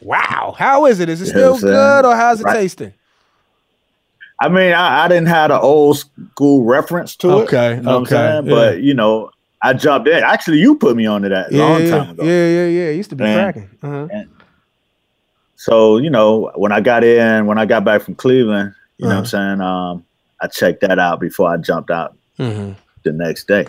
Wow. 0.00 0.54
How 0.58 0.86
is 0.86 1.00
it? 1.00 1.08
Is 1.08 1.20
it 1.20 1.26
still 1.26 1.58
good 1.58 2.04
or 2.04 2.14
how's 2.16 2.40
it 2.40 2.44
Right. 2.44 2.56
tasting? 2.56 2.94
I 4.40 4.48
mean, 4.48 4.72
I, 4.72 5.04
I 5.04 5.08
didn't 5.08 5.28
have 5.28 5.50
an 5.50 5.58
old 5.60 5.98
school 5.98 6.64
reference 6.64 7.16
to 7.16 7.28
it. 7.28 7.44
Okay, 7.44 7.76
you 7.76 7.82
know 7.82 7.98
okay, 7.98 8.14
what 8.14 8.44
yeah. 8.46 8.54
But 8.54 8.82
you 8.82 8.94
know, 8.94 9.30
I 9.62 9.72
jumped 9.74 10.08
in. 10.08 10.22
Actually, 10.22 10.58
you 10.58 10.76
put 10.76 10.96
me 10.96 11.06
onto 11.06 11.28
that 11.28 11.48
a 11.52 11.54
Yeah, 11.54 11.62
long 11.62 11.84
time 11.86 12.10
ago. 12.10 12.24
yeah, 12.24 12.48
yeah, 12.48 12.66
yeah. 12.66 12.88
It 12.90 12.96
used 12.96 13.10
to 13.10 13.16
be 13.16 13.24
cracking. 13.24 13.70
Uh-huh. 13.82 14.08
So 15.56 15.98
you 15.98 16.10
know, 16.10 16.50
when 16.56 16.72
I 16.72 16.80
got 16.80 17.04
in, 17.04 17.46
when 17.46 17.58
I 17.58 17.64
got 17.66 17.84
back 17.84 18.02
from 18.02 18.14
Cleveland, 18.16 18.74
you 18.98 19.04
know 19.06 19.10
Uh-huh. 19.10 19.20
what 19.22 19.34
I'm 19.34 19.58
saying. 19.58 19.60
Um, 19.60 20.04
I 20.40 20.46
checked 20.48 20.80
that 20.82 20.98
out 20.98 21.20
before 21.20 21.48
I 21.48 21.56
jumped 21.56 21.90
out 21.90 22.16
hmm 22.36 22.72
the 23.04 23.12
next 23.12 23.46
day. 23.46 23.66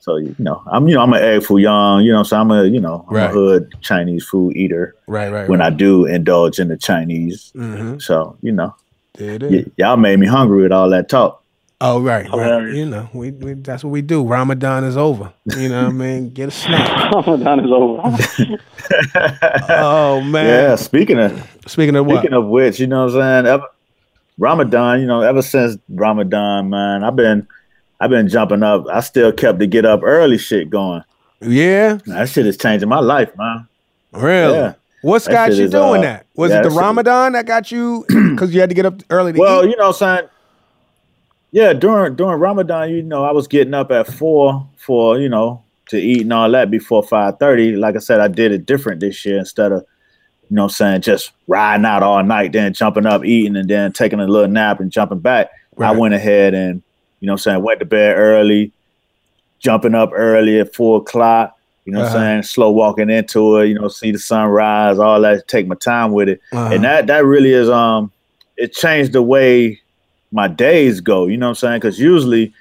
So 0.00 0.16
you 0.16 0.34
know, 0.38 0.62
I'm 0.70 0.88
you 0.88 0.94
know 0.94 1.02
I'm 1.02 1.12
an 1.12 1.22
egg 1.22 1.42
foo 1.42 1.58
young. 1.58 2.02
You 2.02 2.12
know, 2.12 2.22
so 2.22 2.40
I'm 2.40 2.50
a 2.50 2.64
you 2.64 2.80
know 2.80 3.04
I'm 3.08 3.16
Right. 3.16 3.30
a 3.30 3.32
hood 3.32 3.74
Chinese 3.82 4.24
food 4.24 4.56
eater. 4.56 4.94
Right, 5.06 5.30
right. 5.30 5.48
When 5.48 5.60
I 5.60 5.70
do 5.70 6.06
indulge 6.06 6.58
in 6.58 6.68
the 6.68 6.76
Chinese, 6.76 7.52
mm-hmm. 7.54 7.98
so 7.98 8.36
you 8.40 8.52
know, 8.52 8.74
There 9.14 9.38
y- 9.40 9.66
y'all 9.76 9.96
made 9.96 10.18
me 10.18 10.26
hungry 10.26 10.62
with 10.62 10.72
all 10.72 10.88
that 10.90 11.08
talk. 11.08 11.42
Oh, 11.80 12.00
right, 12.00 12.28
right. 12.30 12.74
You 12.74 12.86
know, 12.86 13.08
we, 13.12 13.30
we 13.30 13.52
that's 13.54 13.84
what 13.84 13.90
we 13.90 14.02
do. 14.02 14.24
Ramadan 14.24 14.82
is 14.82 14.96
over. 14.96 15.32
You 15.56 15.68
know 15.68 15.84
what 15.84 15.90
I 15.90 15.92
mean? 15.92 16.30
Get 16.30 16.48
a 16.48 16.50
snack. 16.50 17.12
Ramadan 17.26 17.60
is 17.60 17.70
over. 17.70 18.58
Oh 19.70 20.22
man. 20.22 20.46
Yeah. 20.46 20.76
Speaking 20.76 21.18
of 21.18 21.32
Speaking 21.66 21.94
of 21.96 22.06
what? 22.06 22.20
Speaking 22.20 22.36
of 22.36 22.46
which, 22.46 22.80
you 22.80 22.86
know 22.86 23.04
what 23.04 23.14
I'm 23.16 23.20
saying? 23.44 23.46
Ever, 23.46 23.66
Ramadan, 24.38 25.00
you 25.00 25.06
know, 25.06 25.20
ever 25.20 25.42
since 25.42 25.76
Ramadan, 25.90 26.70
man, 26.70 27.04
I've 27.04 27.16
been 27.16 27.46
I've 28.00 28.10
been 28.10 28.28
jumping 28.28 28.62
up. 28.62 28.86
I 28.88 29.00
still 29.00 29.32
kept 29.32 29.58
the 29.58 29.66
get 29.66 29.84
up 29.84 30.00
early 30.02 30.38
shit 30.38 30.70
going. 30.70 31.02
yeah, 31.40 31.98
That 32.06 32.28
shit 32.28 32.46
is 32.46 32.56
changing 32.56 32.88
my 32.88 33.00
life, 33.00 33.30
man. 33.36 33.66
really. 34.12 34.54
Yeah. 34.54 34.74
What's 35.02 35.26
That 35.26 35.32
got 35.32 35.52
you 35.56 35.64
is, 35.64 35.70
doing 35.70 36.00
uh, 36.00 36.02
that? 36.02 36.26
Was 36.34 36.50
yeah, 36.50 36.60
it 36.60 36.62
the 36.64 36.70
that 36.70 36.74
Ramadan 36.80 37.32
that 37.32 37.46
got 37.46 37.70
you 37.70 38.04
because 38.08 38.52
you 38.54 38.60
had 38.60 38.68
to 38.70 38.74
get 38.74 38.84
up 38.86 39.00
early 39.10 39.32
to 39.32 39.38
Well, 39.38 39.64
eat? 39.64 39.70
you 39.70 39.76
know 39.76 39.88
what 39.88 40.02
I'm 40.02 40.18
saying? 40.18 40.28
Yeah, 41.50 41.72
during 41.72 42.14
during 42.16 42.38
Ramadan, 42.40 42.90
you 42.90 43.02
know, 43.02 43.24
I 43.24 43.30
was 43.32 43.46
getting 43.48 43.74
up 43.74 43.90
at 43.90 44.06
four 44.06 44.68
for, 44.76 45.18
you 45.18 45.28
know, 45.28 45.62
to 45.88 45.98
eat 45.98 46.22
and 46.22 46.32
all 46.32 46.50
that 46.50 46.70
before 46.70 47.02
five 47.02 47.38
thirty. 47.38 47.74
Like 47.76 47.96
I 47.96 48.00
said, 48.00 48.20
I 48.20 48.28
did 48.28 48.52
it 48.52 48.66
different 48.66 49.00
this 49.00 49.24
year 49.24 49.38
instead 49.38 49.72
of, 49.72 49.84
you 50.50 50.56
know 50.56 50.62
what 50.64 50.72
I'm 50.72 50.74
saying, 50.74 51.00
just 51.02 51.32
riding 51.46 51.86
out 51.86 52.02
all 52.02 52.22
night, 52.22 52.52
then 52.52 52.74
jumping 52.74 53.06
up, 53.06 53.24
eating, 53.24 53.56
and 53.56 53.68
then 53.70 53.92
taking 53.92 54.20
a 54.20 54.26
little 54.26 54.48
nap 54.50 54.80
and 54.80 54.90
jumping 54.90 55.20
back. 55.20 55.48
I 55.80 55.92
went 55.92 56.12
ahead 56.12 56.54
and, 56.54 56.82
you 57.20 57.26
know 57.26 57.32
what 57.32 57.40
I'm 57.46 57.52
saying, 57.52 57.62
went 57.62 57.80
to 57.80 57.86
bed 57.86 58.16
early, 58.16 58.72
jumping 59.60 59.94
up 59.94 60.10
early 60.12 60.60
at 60.60 60.74
four 60.74 60.98
o'clock, 60.98 61.56
you 61.84 61.92
know 61.92 62.00
what 62.00 62.08
Uh-huh. 62.08 62.18
I'm 62.18 62.22
saying, 62.24 62.42
slow 62.44 62.70
walking 62.70 63.10
into 63.10 63.56
it, 63.58 63.68
you 63.68 63.74
know, 63.74 63.88
see 63.88 64.10
the 64.12 64.18
sunrise, 64.18 64.98
all 64.98 65.20
that, 65.22 65.48
take 65.48 65.66
my 65.66 65.74
time 65.74 66.12
with 66.12 66.28
it. 66.28 66.40
Uh-huh. 66.52 66.74
and 66.74 66.84
that 66.84 67.06
that 67.08 67.24
really 67.24 67.52
is 67.52 67.68
um 67.68 68.12
it 68.56 68.72
changed 68.72 69.12
the 69.12 69.22
way 69.22 69.80
my 70.32 70.46
days 70.48 71.00
go 71.00 71.26
you 71.26 71.36
know 71.38 71.46
what 71.46 71.50
i'm 71.50 71.54
saying? 71.56 71.76
Because 71.80 71.98
usually 71.98 72.52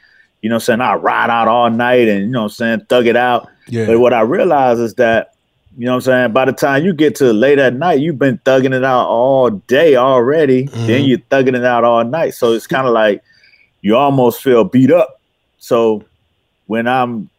you 0.42 0.50
know 0.50 0.56
what 0.56 0.64
i'm 0.70 0.80
saying? 0.80 0.82
I 0.82 0.94
ride 0.96 1.30
out 1.30 1.48
all 1.48 1.70
night 1.70 2.08
and 2.08 2.22
you 2.22 2.28
know 2.28 2.42
what 2.44 2.46
i'm 2.46 2.50
saying 2.52 2.86
thug 2.88 3.08
it 3.08 3.16
out. 3.18 3.48
Yeah. 3.68 3.86
but 3.88 4.00
what 4.00 4.14
i 4.14 4.22
realize 4.22 4.80
is 4.80 4.94
that 4.96 5.34
you 5.78 5.86
know 5.86 5.92
what 5.92 5.96
i'm 5.98 6.02
saying? 6.02 6.32
By 6.32 6.46
the 6.46 6.54
time 6.54 6.84
you 6.86 6.94
get 6.94 7.16
to 7.16 7.34
late 7.34 7.60
at 7.60 7.74
night 7.76 8.00
you've 8.00 8.18
been 8.18 8.38
thugging 8.40 8.74
it 8.74 8.84
out 8.86 9.08
all 9.08 9.50
day 9.50 9.96
already. 9.98 10.64
Then 10.68 11.02
Mhm. 11.02 11.08
you're 11.08 11.18
thugging 11.30 11.56
it 11.56 11.66
out 11.66 11.84
all 11.84 12.04
night. 12.04 12.34
So 12.34 12.54
it's 12.54 12.66
kind 12.68 12.88
of 12.88 12.94
like 12.94 13.22
you 13.82 13.96
almost 13.96 14.42
feel 14.42 14.64
beat 14.64 14.92
up 14.92 15.20
so 15.58 16.04
when 16.68 16.88
i'm 16.88 17.30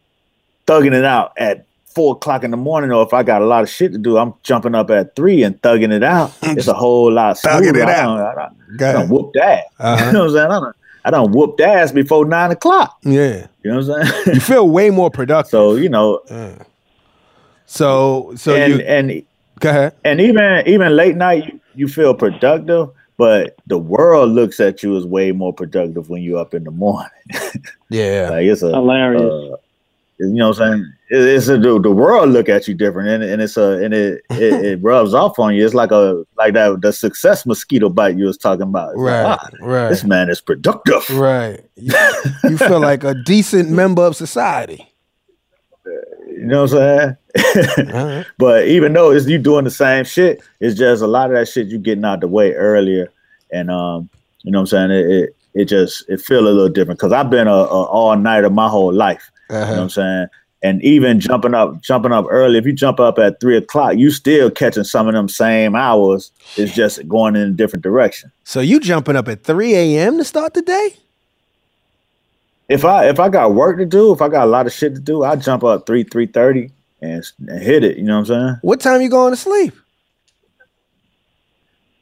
thugging 0.66 0.92
it 0.94 1.04
out 1.04 1.32
at 1.38 1.64
four 1.86 2.12
o'clock 2.14 2.44
in 2.44 2.50
the 2.52 2.56
morning, 2.56 2.92
or 2.92 3.02
if 3.04 3.12
I 3.12 3.24
got 3.24 3.42
a 3.42 3.46
lot 3.46 3.64
of 3.64 3.68
shit 3.70 3.90
to 3.92 3.98
do, 3.98 4.18
I'm 4.18 4.32
jumping 4.44 4.74
up 4.74 4.88
at 4.90 5.16
three 5.16 5.42
and 5.42 5.60
thugging 5.62 5.90
it 5.92 6.04
out. 6.04 6.32
It's 6.42 6.68
a 6.68 6.74
whole 6.74 7.10
lot 7.10 7.36
Thugging 7.38 7.62
smoother. 7.70 7.78
it 7.80 7.88
I 7.88 7.94
out. 7.94 8.16
don't, 8.16 8.20
I 8.20 8.34
don't, 8.34 8.82
I 8.82 8.92
don't 8.92 9.08
whoop 9.08 9.34
ass. 9.42 9.64
Uh-huh. 9.80 10.04
You 10.06 10.12
know 10.12 10.18
what 10.20 10.26
I'm 10.26 10.32
saying? 10.36 10.50
I 10.52 10.60
don't, 10.60 10.76
I 11.06 11.10
don't 11.10 11.32
whoop 11.32 11.60
ass 11.60 11.90
before 11.90 12.24
nine 12.26 12.52
o'clock. 12.52 12.98
Yeah. 13.02 13.46
You 13.64 13.72
know 13.72 13.78
what 13.80 14.00
I'm 14.00 14.06
saying? 14.06 14.34
You 14.34 14.40
feel 14.40 14.68
way 14.68 14.90
more 14.90 15.10
productive. 15.18 15.50
so 15.50 15.74
you 15.74 15.88
know, 15.88 16.20
Yeah. 16.30 16.62
So 17.66 18.32
so 18.36 18.54
and 18.54 18.72
you 18.74 18.80
and 18.80 19.22
go 19.60 19.70
ahead. 19.70 19.94
and 20.04 20.20
even 20.20 20.62
even 20.68 20.94
late 20.94 21.16
night, 21.16 21.46
you, 21.46 21.60
you 21.74 21.88
feel 21.88 22.14
productive, 22.14 22.90
but 23.18 23.56
the 23.66 23.76
world 23.78 24.30
looks 24.30 24.58
at 24.60 24.82
you 24.82 24.96
as 24.96 25.04
way 25.04 25.32
more 25.32 25.52
productive 25.52 26.08
when 26.08 26.22
you're 26.22 26.38
up 26.38 26.54
in 26.54 26.64
the 26.64 26.70
morning. 26.70 27.10
Yeah. 27.90 28.28
like 28.30 28.44
it's 28.46 28.62
a 28.62 28.68
Hilarious. 28.70 29.22
uh, 29.22 29.56
You 30.20 30.26
know 30.34 30.48
what 30.48 30.60
I'm 30.60 30.72
saying? 30.80 30.92
It- 31.10 31.36
It's 31.36 31.48
a, 31.48 31.56
the, 31.58 31.80
the 31.80 31.90
world 31.90 32.28
look 32.30 32.48
at 32.50 32.68
you 32.68 32.74
different, 32.74 33.08
and, 33.08 33.22
and 33.24 33.40
it's 33.40 33.56
a 33.56 33.82
and 33.82 33.94
it, 33.94 34.22
it 34.30 34.52
it 34.64 34.82
rubs 34.82 35.14
off 35.14 35.38
on 35.38 35.54
you. 35.54 35.64
It's 35.64 35.74
like 35.74 35.90
a 35.90 36.22
like 36.36 36.52
that 36.54 36.80
the 36.82 36.92
success 36.92 37.46
mosquito 37.46 37.88
bite 37.88 38.16
you 38.18 38.26
was 38.26 38.36
talking 38.36 38.62
about. 38.68 38.90
It's 38.92 39.00
like, 39.00 39.24
Right, 39.26 39.38
ah, 39.40 39.48
right. 39.66 39.88
This 39.88 40.04
man 40.04 40.28
is 40.28 40.40
productive. 40.42 41.08
Right. 41.10 41.64
You, 41.76 41.94
you 42.44 42.58
feel 42.58 42.80
like 42.90 43.04
a 43.04 43.14
decent 43.24 43.70
member 43.70 44.02
of 44.02 44.16
society. 44.16 44.84
You 45.86 46.44
know 46.46 46.62
what 46.64 46.72
I'm 46.72 46.76
saying? 46.78 47.16
Alright. 47.78 48.26
but 48.38 48.66
even 48.68 48.92
though 48.92 49.10
it's 49.10 49.26
you 49.26 49.38
doing 49.38 49.64
the 49.64 49.70
same 49.70 50.04
shit, 50.04 50.42
it's 50.60 50.78
just 50.78 51.02
a 51.02 51.06
lot 51.06 51.30
of 51.30 51.36
that 51.36 51.48
shit 51.48 51.68
you 51.68 51.78
getting 51.78 52.04
out 52.04 52.20
the 52.20 52.28
way 52.28 52.52
earlier, 52.54 53.10
and 53.52 53.70
um, 53.70 54.08
you 54.42 54.50
know 54.50 54.60
what 54.60 54.72
I'm 54.72 54.88
saying? 54.88 54.90
It 54.90 55.06
it, 55.10 55.36
it 55.54 55.64
just 55.66 56.08
it 56.08 56.20
feel 56.20 56.40
a 56.40 56.50
little 56.50 56.68
different 56.68 56.98
because 56.98 57.12
I've 57.12 57.30
been 57.30 57.48
a, 57.48 57.52
a 57.52 57.84
all 57.84 58.16
nighter 58.16 58.46
of 58.46 58.52
my 58.52 58.68
whole 58.68 58.92
life. 58.92 59.30
You 59.50 59.54
know 59.56 59.60
what 59.60 59.68
Uh-huh. 59.70 59.82
I'm 59.82 59.90
saying? 59.90 60.26
And 60.60 60.82
even 60.82 61.20
jumping 61.20 61.54
up, 61.54 61.80
jumping 61.82 62.10
up 62.10 62.26
early. 62.28 62.58
If 62.58 62.66
you 62.66 62.72
jump 62.72 62.98
up 62.98 63.18
at 63.20 63.38
three 63.40 63.56
o'clock, 63.56 63.96
you 63.96 64.10
still 64.10 64.50
catching 64.50 64.82
some 64.82 65.06
of 65.06 65.14
them 65.14 65.28
same 65.28 65.76
hours. 65.76 66.32
It's 66.56 66.74
just 66.74 67.06
going 67.06 67.36
in 67.36 67.42
a 67.42 67.50
different 67.52 67.84
direction. 67.84 68.32
So 68.42 68.58
you 68.60 68.80
jumping 68.80 69.14
up 69.14 69.28
at 69.28 69.44
3 69.44 69.74
a.m. 69.76 70.18
to 70.18 70.24
start 70.24 70.54
the 70.54 70.62
day? 70.62 70.96
If 72.68 72.84
I 72.84 73.08
if 73.08 73.20
I 73.20 73.28
got 73.28 73.54
work 73.54 73.78
to 73.78 73.86
do, 73.86 74.12
if 74.12 74.20
I 74.20 74.28
got 74.28 74.44
a 74.44 74.50
lot 74.50 74.66
of 74.66 74.72
shit 74.72 74.94
to 74.96 75.00
do, 75.00 75.22
I 75.22 75.36
jump 75.36 75.62
up 75.64 75.86
three 75.86 76.02
three 76.02 76.26
thirty 76.26 76.70
and, 77.00 77.24
and 77.46 77.62
hit 77.62 77.84
it. 77.84 77.96
You 77.96 78.04
know 78.04 78.14
what 78.20 78.30
I'm 78.30 78.40
saying? 78.48 78.56
What 78.62 78.80
time 78.80 79.00
you 79.02 79.08
going 79.08 79.32
to 79.32 79.36
sleep? 79.36 79.74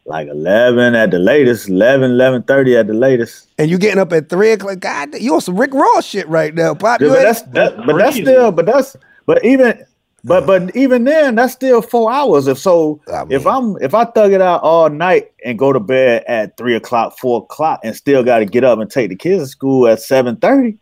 Like 0.08 0.28
eleven 0.28 0.94
at 0.94 1.10
the 1.10 1.18
latest, 1.18 1.68
11, 1.68 2.12
11.30 2.12 2.78
at 2.78 2.86
the 2.86 2.94
latest. 2.94 3.48
And 3.58 3.68
you 3.68 3.76
getting 3.76 3.98
up 3.98 4.12
at 4.12 4.28
3 4.28 4.50
o'clock? 4.52 4.78
God, 4.78 5.14
you 5.18 5.34
on 5.34 5.40
some 5.40 5.56
Rick 5.58 5.74
Ross 5.74 6.04
shit 6.06 6.28
right 6.28 6.54
now, 6.54 6.74
Pop. 6.74 7.00
Yeah, 7.00 7.08
You 7.08 7.12
but 7.12 7.18
ain't- 7.18 7.26
that's 7.26 7.42
that, 7.42 7.86
but 7.86 7.96
that's 7.98 8.16
still, 8.16 8.52
but 8.52 8.66
that's 8.66 8.96
but 9.26 9.44
even 9.44 9.84
but 10.22 10.46
but 10.46 10.74
even 10.76 11.02
then, 11.04 11.34
that's 11.34 11.52
still 11.54 11.82
four 11.82 12.12
hours. 12.12 12.46
If 12.46 12.56
so, 12.58 13.00
I 13.12 13.24
mean- 13.24 13.32
if 13.32 13.48
I'm 13.48 13.76
if 13.82 13.94
I 13.94 14.04
thug 14.04 14.32
it 14.32 14.40
out 14.40 14.62
all 14.62 14.88
night 14.90 15.32
and 15.44 15.58
go 15.58 15.72
to 15.72 15.80
bed 15.80 16.22
at 16.28 16.56
three 16.56 16.76
o'clock, 16.76 17.18
four 17.18 17.42
o'clock, 17.42 17.80
and 17.82 17.96
still 17.96 18.22
got 18.22 18.38
to 18.38 18.44
get 18.44 18.62
up 18.62 18.78
and 18.78 18.88
take 18.88 19.08
the 19.08 19.16
kids 19.16 19.42
to 19.42 19.48
school 19.48 19.88
at 19.88 20.00
seven 20.00 20.36
thirty, 20.36 20.78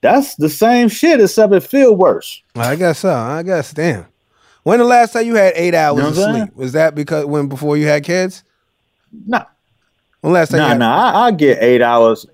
that's 0.00 0.34
the 0.36 0.48
same 0.48 0.88
shit. 0.88 1.20
Except 1.20 1.52
it 1.52 1.62
feel 1.62 1.96
worse. 1.96 2.42
I 2.54 2.76
guess 2.76 3.00
so. 3.00 3.12
I 3.12 3.42
guess. 3.42 3.72
Damn. 3.72 4.06
When 4.62 4.78
the 4.78 4.84
last 4.84 5.12
time 5.12 5.26
you 5.26 5.36
had 5.36 5.52
eight 5.54 5.74
hours 5.74 5.98
know 6.02 6.08
of 6.08 6.16
what 6.16 6.24
saying? 6.24 6.46
sleep? 6.46 6.56
Was 6.56 6.72
that 6.72 6.94
because 6.94 7.24
when 7.26 7.48
before 7.48 7.76
you 7.76 7.86
had 7.86 8.02
kids? 8.02 8.42
Nah, 9.26 9.44
When 10.20 10.32
last 10.32 10.50
time? 10.50 10.58
nah, 10.58 10.64
you 10.64 10.70
had, 10.70 10.78
nah. 10.78 11.12
I, 11.12 11.26
I 11.26 11.30
get 11.30 11.62
eight 11.62 11.82
hours. 11.82 12.26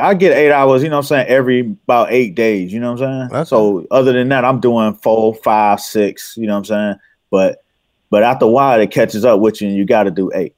I 0.00 0.14
get 0.14 0.36
eight 0.36 0.52
hours. 0.52 0.82
You 0.82 0.88
know 0.88 0.96
what 0.96 1.04
I'm 1.04 1.06
saying? 1.06 1.28
Every 1.28 1.60
about 1.60 2.12
eight 2.12 2.34
days. 2.34 2.72
You 2.72 2.80
know 2.80 2.92
what 2.92 3.02
I'm 3.02 3.28
saying? 3.30 3.40
Okay. 3.40 3.48
So 3.48 3.86
other 3.90 4.12
than 4.12 4.28
that, 4.30 4.44
I'm 4.44 4.60
doing 4.60 4.94
four, 4.94 5.34
five, 5.36 5.80
six. 5.80 6.36
You 6.36 6.46
know 6.46 6.54
what 6.54 6.58
I'm 6.58 6.64
saying? 6.64 6.94
But 7.30 7.62
but 8.10 8.22
after 8.22 8.46
a 8.46 8.48
while, 8.48 8.80
it 8.80 8.90
catches 8.90 9.24
up 9.24 9.40
with 9.40 9.60
you, 9.60 9.68
and 9.68 9.76
you 9.76 9.84
got 9.84 10.04
to 10.04 10.10
do 10.10 10.30
eight. 10.34 10.54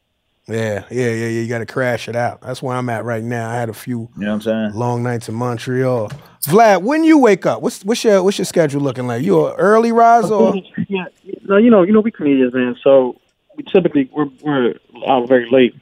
Yeah, 0.51 0.85
yeah, 0.91 1.07
yeah, 1.11 1.11
yeah. 1.11 1.29
You 1.29 1.49
got 1.49 1.59
to 1.59 1.67
crash 1.67 2.09
it 2.09 2.17
out. 2.17 2.41
That's 2.43 2.61
where 2.63 2.77
I'm 2.77 2.89
at 2.89 3.05
right 3.05 3.23
now. 3.23 3.49
I 3.51 3.55
had 3.55 3.69
a 3.69 3.75
few 3.75 4.09
You 4.17 4.25
know 4.25 4.29
what 4.29 4.35
I'm 4.35 4.41
saying? 4.43 4.73
long 4.75 5.03
nights 5.03 5.29
in 5.29 5.35
Montreal. 5.37 6.11
Vlad, 6.47 6.83
when 6.83 7.05
you 7.05 7.19
wake 7.19 7.47
up, 7.47 7.63
what's 7.63 7.85
what's 7.85 8.03
your 8.03 8.23
what's 8.23 8.39
your 8.39 8.47
schedule 8.47 8.81
looking 8.81 9.07
like? 9.07 9.23
You 9.23 9.47
an 9.47 9.55
early 9.59 9.93
rise 9.93 10.31
or? 10.31 10.55
yeah, 10.89 11.05
no, 11.45 11.57
you 11.59 11.71
know, 11.71 11.83
you 11.83 11.93
know, 11.93 12.01
we 12.01 12.11
comedians, 12.11 12.53
man. 12.55 12.77
So 12.83 13.21
we 13.57 13.63
typically 13.65 14.09
we're 14.13 14.29
we're 14.43 14.75
out 15.07 15.29
very 15.29 15.49
late. 15.51 15.75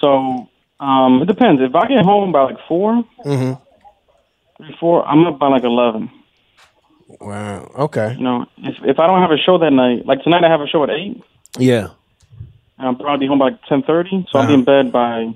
So 0.00 0.48
um, 0.80 1.22
it 1.22 1.26
depends. 1.26 1.60
If 1.62 1.74
I 1.74 1.86
get 1.88 2.04
home 2.04 2.32
by 2.32 2.42
like 2.42 2.58
four, 2.68 3.02
hmm 3.22 3.52
three, 4.56 4.76
four, 4.80 5.06
I'm 5.06 5.24
up 5.26 5.38
by 5.38 5.48
like 5.48 5.64
eleven. 5.64 6.10
Wow. 7.20 7.70
Okay. 7.78 8.14
You 8.18 8.22
know, 8.24 8.46
if 8.58 8.76
if 8.84 8.98
I 8.98 9.06
don't 9.06 9.20
have 9.22 9.30
a 9.30 9.38
show 9.38 9.58
that 9.58 9.72
night, 9.72 10.06
like 10.06 10.22
tonight, 10.22 10.44
I 10.44 10.48
have 10.50 10.60
a 10.60 10.66
show 10.66 10.82
at 10.84 10.90
eight, 10.90 11.22
Yeah. 11.58 11.88
And 12.78 12.88
I'm 12.88 12.96
probably 12.96 13.26
home 13.26 13.38
by 13.40 13.50
ten 13.68 13.82
thirty. 13.82 14.26
So 14.30 14.38
I'll 14.38 14.42
Uh-huh. 14.44 14.48
be 14.48 14.54
in 14.54 14.64
bed 14.64 14.92
by 14.92 15.34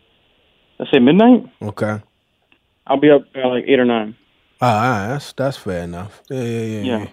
let's 0.78 0.90
say 0.92 0.98
midnight. 0.98 1.46
Okay. 1.62 2.00
I'll 2.86 2.96
be 2.98 3.10
up 3.10 3.32
by 3.32 3.44
like 3.44 3.64
eight 3.66 3.78
or 3.78 3.84
nine. 3.84 4.16
Ah, 4.60 4.66
all 4.66 4.90
right. 5.02 5.08
That's 5.14 5.32
that's 5.32 5.56
fair 5.56 5.82
enough. 5.84 6.22
Yeah, 6.30 6.42
yeah, 6.42 6.60
yeah. 6.60 6.82
Yeah. 6.82 6.98
yeah. 6.98 7.06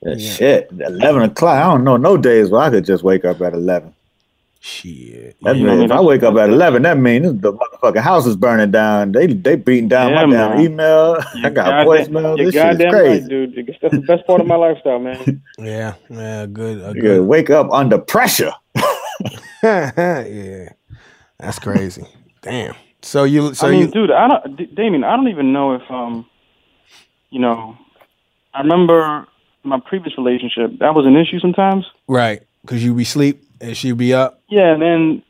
Yeah, 0.00 0.16
Shit, 0.16 0.70
eleven 0.78 1.22
o'clock. 1.22 1.56
I 1.56 1.68
don't 1.68 1.82
know 1.82 1.96
no 1.96 2.16
days 2.16 2.50
where 2.50 2.60
I 2.60 2.70
could 2.70 2.84
just 2.84 3.02
wake 3.02 3.24
up 3.24 3.40
at 3.40 3.52
eleven. 3.52 3.94
Shit. 4.60 5.36
That 5.42 5.56
Yeah, 5.56 5.62
mean, 5.62 5.72
I 5.72 5.76
mean, 5.76 5.84
if 5.84 5.90
I 5.92 6.00
wake 6.00 6.22
up 6.24 6.36
at 6.36 6.48
eleven, 6.50 6.82
that 6.82 6.98
means 6.98 7.40
the 7.40 7.52
motherfucking 7.52 8.00
house 8.00 8.26
is 8.26 8.36
burning 8.36 8.70
down. 8.70 9.12
They 9.12 9.26
they 9.28 9.56
beating 9.56 9.88
down 9.88 10.10
Yeah, 10.10 10.24
my 10.26 10.36
damn 10.36 10.50
man. 10.56 10.60
email. 10.60 11.16
I 11.44 11.50
got 11.50 11.54
Goddamn- 11.54 11.86
voicemail. 11.86 12.36
This 12.36 12.54
shit 12.54 12.80
is 12.80 12.90
crazy. 12.92 13.20
right, 13.20 13.28
dude. 13.28 13.76
That's 13.82 13.94
the 13.94 14.00
best 14.02 14.26
part 14.26 14.40
of 14.40 14.46
my 14.46 14.56
lifestyle, 14.56 14.98
man. 14.98 15.42
Yeah. 15.58 15.94
Yeah. 16.10 16.46
Good. 16.46 17.00
Good. 17.00 17.22
wake 17.26 17.50
up 17.50 17.68
under 17.72 17.98
pressure. 17.98 18.52
yeah. 19.62 20.68
That's 21.38 21.58
crazy. 21.58 22.04
Damn. 22.42 22.74
So 23.02 23.24
you 23.24 23.54
so 23.54 23.68
I 23.68 23.70
mean, 23.70 23.80
you 23.82 23.90
dude, 23.90 24.10
I 24.10 24.28
don't, 24.28 24.56
D- 24.56 24.66
Damien, 24.66 25.04
I 25.04 25.16
don't 25.16 25.28
even 25.28 25.52
know 25.52 25.74
if, 25.74 25.82
um, 25.90 26.26
you 27.30 27.40
know, 27.40 27.76
I 28.54 28.60
remember 28.60 29.26
my 29.62 29.78
previous 29.80 30.16
relationship. 30.18 30.78
That 30.80 30.94
was 30.94 31.06
an 31.06 31.16
issue 31.16 31.38
sometimes. 31.38 31.86
right 32.08 32.42
because 32.62 32.84
you'd 32.84 32.96
be 32.96 33.04
sleep 33.04 33.42
and 33.60 33.76
she'd 33.76 33.96
be 33.96 34.12
up. 34.12 34.42
Yeah, 34.48 34.72
and 34.72 34.82
then, 34.82 35.22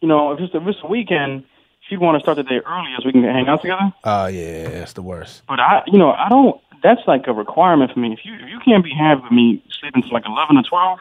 you 0.00 0.08
know, 0.08 0.32
if 0.32 0.40
it's, 0.40 0.54
if 0.54 0.62
it's 0.66 0.78
a 0.82 0.86
weekend, 0.88 1.44
she'd 1.88 2.00
want 2.00 2.16
to 2.16 2.20
start 2.20 2.36
the 2.36 2.42
day 2.42 2.60
early 2.66 2.88
so 2.98 3.06
we 3.06 3.12
can 3.12 3.22
hang 3.22 3.48
out 3.48 3.62
together. 3.62 3.92
Oh 4.04 4.26
yeah, 4.26 4.68
that's 4.68 4.94
the 4.94 5.02
worst. 5.02 5.42
But 5.48 5.60
I, 5.60 5.82
you 5.86 5.98
know, 5.98 6.12
I 6.12 6.28
don't. 6.28 6.60
That's 6.82 7.02
like 7.06 7.28
a 7.28 7.32
requirement 7.32 7.92
for 7.92 8.00
me. 8.00 8.12
If 8.12 8.24
you 8.24 8.34
if 8.34 8.48
you 8.48 8.58
can't 8.64 8.82
be 8.82 8.92
with 9.22 9.30
me 9.30 9.62
sleeping 9.80 10.02
till 10.02 10.12
like 10.12 10.26
eleven 10.26 10.56
or 10.56 10.64
twelve, 10.64 10.98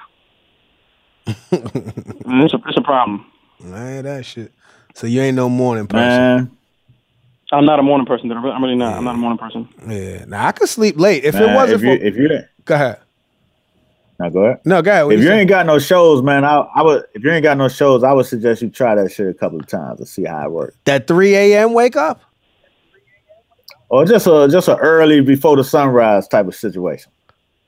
then 1.26 2.42
it's 2.42 2.54
a 2.54 2.58
it's 2.68 2.78
a 2.78 2.82
problem. 2.82 3.26
Man, 3.60 4.04
that 4.06 4.26
shit. 4.26 4.52
So 4.96 5.08
you 5.08 5.22
ain't 5.22 5.36
no 5.36 5.50
morning 5.50 5.88
person. 5.88 6.08
Man, 6.08 6.52
I'm 7.52 7.66
not 7.66 7.80
a 7.80 7.84
morning 7.84 8.06
person. 8.08 8.32
I'm 8.32 8.44
really- 8.44 8.56
I'm 8.74 8.78
not. 8.78 8.94
I'm 8.98 9.04
not 9.04 9.16
a 9.16 9.18
morning 9.18 9.38
person. 9.38 9.68
Yeah. 9.88 10.26
Now 10.26 10.48
I 10.48 10.52
could 10.52 10.70
sleep 10.70 10.98
late 11.00 11.24
if 11.24 11.36
man, 11.36 11.50
it 11.50 11.56
wasn't 11.56 11.76
if 11.76 11.82
you 11.84 11.98
for. 11.98 12.04
if 12.06 12.16
you 12.18 12.28
didn't 12.28 12.48
go 12.66 12.76
ahead. 12.76 13.00
now 14.20 14.30
go 14.30 14.40
ahead. 14.46 14.62
No, 14.66 14.82
go 14.82 14.92
ahead. 14.92 15.06
What 15.06 15.14
If 15.16 15.22
you 15.22 15.28
say? 15.28 15.40
ain't 15.42 15.50
got 15.50 15.66
no 15.66 15.78
shows, 15.80 16.22
man, 16.24 16.44
I, 16.44 16.58
I 16.76 16.82
would. 16.82 17.04
If 17.14 17.24
you 17.24 17.32
ain't 17.32 17.44
got 17.44 17.58
no 17.58 17.68
shows, 17.68 18.04
I 18.04 18.12
would 18.14 18.26
suggest 18.26 18.62
you 18.62 18.70
try 18.70 18.96
that 18.96 19.12
shit 19.12 19.28
a 19.28 19.34
couple 19.34 19.60
of 19.60 19.68
times 19.68 20.00
and 20.00 20.08
see 20.08 20.24
how 20.26 20.46
it 20.46 20.52
works. 20.52 20.76
that 20.86 21.08
3 21.08 21.36
a.m. 21.36 21.74
wake 21.74 21.96
up. 21.96 22.22
Or 23.90 24.06
just 24.06 24.26
a 24.28 24.48
just 24.50 24.68
a 24.70 24.78
early 24.78 25.20
before 25.22 25.58
the 25.58 25.64
sunrise 25.66 26.28
type 26.28 26.48
of 26.48 26.56
situation. 26.56 27.12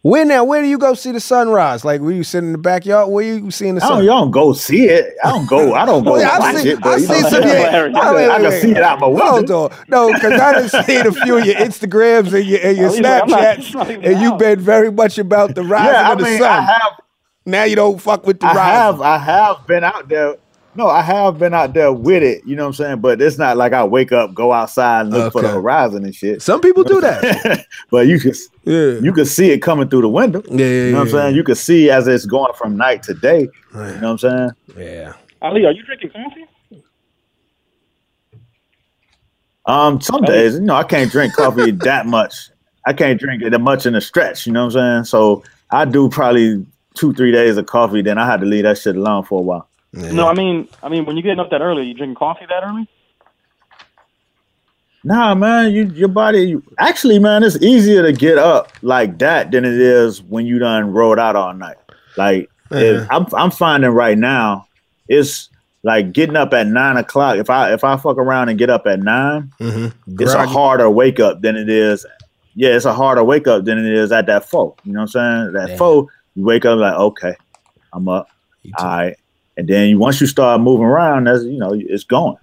Where 0.03 0.25
now? 0.25 0.43
Where 0.43 0.61
do 0.61 0.67
you 0.67 0.77
go 0.77 0.95
see 0.95 1.11
the 1.13 1.21
sunrise? 1.21 1.85
Like, 1.85 2.01
were 2.01 2.11
you 2.11 2.25
sitting 2.25 2.47
in 2.49 2.51
the 2.51 2.57
backyard? 2.57 3.09
Where 3.09 3.23
you 3.25 3.49
seeing 3.51 3.75
the 3.75 3.83
I 3.83 3.87
don't, 3.87 3.97
sun? 3.99 4.05
y'all 4.05 4.19
don't 4.23 4.31
go 4.31 4.51
see 4.51 4.83
it. 4.89 5.15
I 5.23 5.29
don't 5.31 5.47
go. 5.47 5.73
I 5.75 5.85
don't 5.85 6.03
go 6.03 6.11
Well, 6.15 6.29
I 6.29 6.39
watch 6.39 6.57
see, 6.61 6.69
it. 6.71 6.77
I 6.79 6.81
But 6.81 6.89
know, 6.91 6.97
see 6.99 7.07
what 7.23 7.31
some. 7.31 7.41
Yeah, 7.43 7.49
hilarious. 7.71 7.95
I, 7.97 8.01
can, 8.13 8.31
I 8.31 8.39
can 8.49 8.61
see 8.61 8.71
it 8.71 8.77
out 8.83 8.99
my 8.99 9.07
window. 9.07 9.69
No, 9.87 10.11
because 10.13 10.33
I 10.33 10.51
done 10.51 10.83
seen 10.83 11.07
a 11.07 11.11
few 11.23 11.37
of 11.37 11.45
your 11.45 11.55
Instagrams 11.55 12.33
and 12.33 12.45
your, 12.45 12.59
and 12.61 12.77
your 12.77 12.89
oh, 12.89 12.89
At 12.89 12.95
least 12.95 13.05
I'm 13.05 13.29
not- 13.29 13.57
Snapchats, 13.57 13.67
I'm 13.67 13.77
not 13.79 13.91
even 13.91 14.03
and 14.03 14.21
you've 14.21 14.37
been 14.37 14.59
very 14.59 14.91
much 14.91 15.17
about 15.17 15.55
the 15.55 15.63
rising 15.63 15.93
Yeah, 15.93 16.09
I 16.09 16.11
of 16.11 16.17
the 16.17 16.23
mean, 16.25 16.37
sun. 16.37 16.49
I 16.51 16.61
have 16.63 16.93
now 17.45 17.63
you 17.63 17.75
don't 17.77 18.01
fuck 18.01 18.25
with 18.27 18.41
the 18.41 18.47
I 18.47 18.53
rising. 18.55 18.73
have 18.81 19.01
I 19.01 19.17
have 19.19 19.67
been 19.67 19.83
out 19.85 20.09
there. 20.09 20.35
No, 20.75 20.87
I 20.87 21.01
have 21.01 21.37
been 21.37 21.53
out 21.53 21.73
there 21.73 21.93
with 21.93 22.23
it. 22.23 22.45
You 22.45 22.55
know 22.55 22.63
what 22.63 22.69
I'm 22.69 22.73
saying? 22.73 22.99
But 22.99 23.21
it's 23.21 23.37
not 23.37 23.57
like 23.57 23.73
I 23.73 23.83
wake 23.83 24.11
up, 24.11 24.33
go 24.33 24.51
outside, 24.51 25.01
and 25.01 25.11
look 25.11 25.33
for 25.33 25.41
the 25.41 25.51
horizon 25.51 26.03
and 26.03 26.15
shit. 26.15 26.41
Some 26.41 26.61
people 26.61 26.83
do 26.83 26.99
that. 26.99 27.65
but 27.91 28.07
you 28.07 28.19
can 28.19 28.33
yeah. 28.63 28.99
you 28.99 29.13
can 29.13 29.25
see 29.25 29.51
it 29.51 29.59
coming 29.59 29.87
through 29.87 30.01
the 30.01 30.09
window. 30.09 30.41
yeah, 30.49 30.57
yeah, 30.57 30.65
You 30.65 30.91
know 30.91 30.97
what 30.99 31.03
I'm 31.03 31.11
saying? 31.11 31.35
You 31.35 31.43
can 31.43 31.55
see 31.55 31.91
as 31.91 32.07
it's 32.07 32.25
going 32.25 32.53
from 32.55 32.75
night 32.75 33.03
to 33.03 33.13
day. 33.13 33.41
You 33.41 33.79
know 33.79 33.83
what 33.83 34.03
I'm 34.03 34.17
saying? 34.17 34.49
Yeah. 34.75 35.13
Ali, 35.41 35.65
are 35.65 35.71
you 35.73 35.83
drinking 35.83 36.09
coffee? 36.09 36.45
Um, 39.65 40.01
some 40.01 40.23
days, 40.23 40.55
you 40.55 40.61
know, 40.61 40.75
I 40.75 40.83
can't 40.83 41.11
drink 41.11 41.35
coffee 41.35 41.71
that 41.83 42.05
much. 42.05 42.33
I 42.85 42.93
can't 42.93 43.19
drink 43.19 43.43
it 43.43 43.51
that 43.51 43.59
much 43.59 43.85
in 43.85 43.95
a 43.95 44.01
stretch. 44.01 44.45
You 44.45 44.53
know 44.53 44.65
what 44.65 44.75
I'm 44.75 45.03
saying? 45.03 45.03
So 45.05 45.43
I 45.69 45.85
do 45.85 46.09
probably 46.09 46.65
two, 46.95 47.13
three 47.13 47.31
days 47.31 47.57
of 47.57 47.65
coffee. 47.65 48.01
Then 48.01 48.17
I 48.17 48.25
had 48.25 48.41
to 48.41 48.45
leave 48.45 48.63
that 48.63 48.77
shit 48.77 48.95
alone 48.95 49.23
for 49.23 49.39
a 49.39 49.43
while. 49.43 49.69
No, 49.93 50.27
I 50.27 50.33
mean, 50.33 50.67
I 50.81 50.89
mean, 50.89 51.05
when 51.05 51.15
you're 51.15 51.23
getting 51.23 51.39
up 51.39 51.51
that 51.51 51.61
early, 51.61 51.85
you 51.85 51.93
drinking 51.93 52.15
coffee 52.15 52.45
that 52.49 52.63
early? 52.63 52.87
Nah, 55.03 55.35
man, 55.35 55.71
you 55.71 55.85
your 55.87 56.07
body. 56.07 56.41
You, 56.49 56.63
actually, 56.79 57.19
man, 57.19 57.43
it's 57.43 57.57
easier 57.61 58.01
to 58.03 58.13
get 58.13 58.37
up 58.37 58.71
like 58.81 59.19
that 59.19 59.51
than 59.51 59.65
it 59.65 59.73
is 59.73 60.23
when 60.23 60.45
you 60.45 60.59
done 60.59 60.91
rode 60.93 61.19
out 61.19 61.35
all 61.35 61.53
night. 61.53 61.75
Like 62.17 62.49
if- 62.71 63.07
I'm, 63.11 63.27
I'm 63.33 63.51
finding 63.51 63.89
right 63.91 64.17
now, 64.17 64.67
it's 65.09 65.49
like 65.83 66.13
getting 66.13 66.37
up 66.37 66.53
at 66.53 66.67
nine 66.67 66.95
o'clock. 66.95 67.37
If 67.37 67.49
I 67.49 67.73
if 67.73 67.83
I 67.83 67.97
fuck 67.97 68.17
around 68.17 68.47
and 68.49 68.57
get 68.57 68.69
up 68.69 68.87
at 68.87 68.99
9 68.99 69.51
Mm-hmm. 69.59 70.21
it's 70.21 70.33
a 70.33 70.47
harder 70.47 70.89
wake 70.89 71.19
up 71.19 71.41
than 71.41 71.57
it 71.57 71.67
is. 71.69 72.05
Yeah, 72.55 72.69
it's 72.69 72.85
a 72.85 72.93
harder 72.93 73.23
wake 73.23 73.47
up 73.47 73.65
than 73.65 73.77
it 73.79 73.91
is 73.91 74.11
at 74.13 74.27
that 74.27 74.45
four. 74.49 74.75
You 74.85 74.93
know 74.93 75.01
what 75.01 75.15
I'm 75.17 75.43
saying? 75.43 75.53
That 75.53 75.69
Yeah. 75.71 75.77
four, 75.77 76.07
you 76.35 76.45
wake 76.45 76.63
up 76.65 76.79
like, 76.79 76.93
okay, 76.93 77.35
I'm 77.91 78.07
up. 78.07 78.29
All 78.77 78.85
right. 78.87 79.17
And 79.57 79.67
then 79.67 79.99
once 79.99 80.19
you 80.21 80.27
start 80.27 80.61
moving 80.61 80.85
around, 80.85 81.25
that's 81.27 81.43
you 81.43 81.57
know, 81.59 81.73
it's 81.73 82.03
going. 82.03 82.37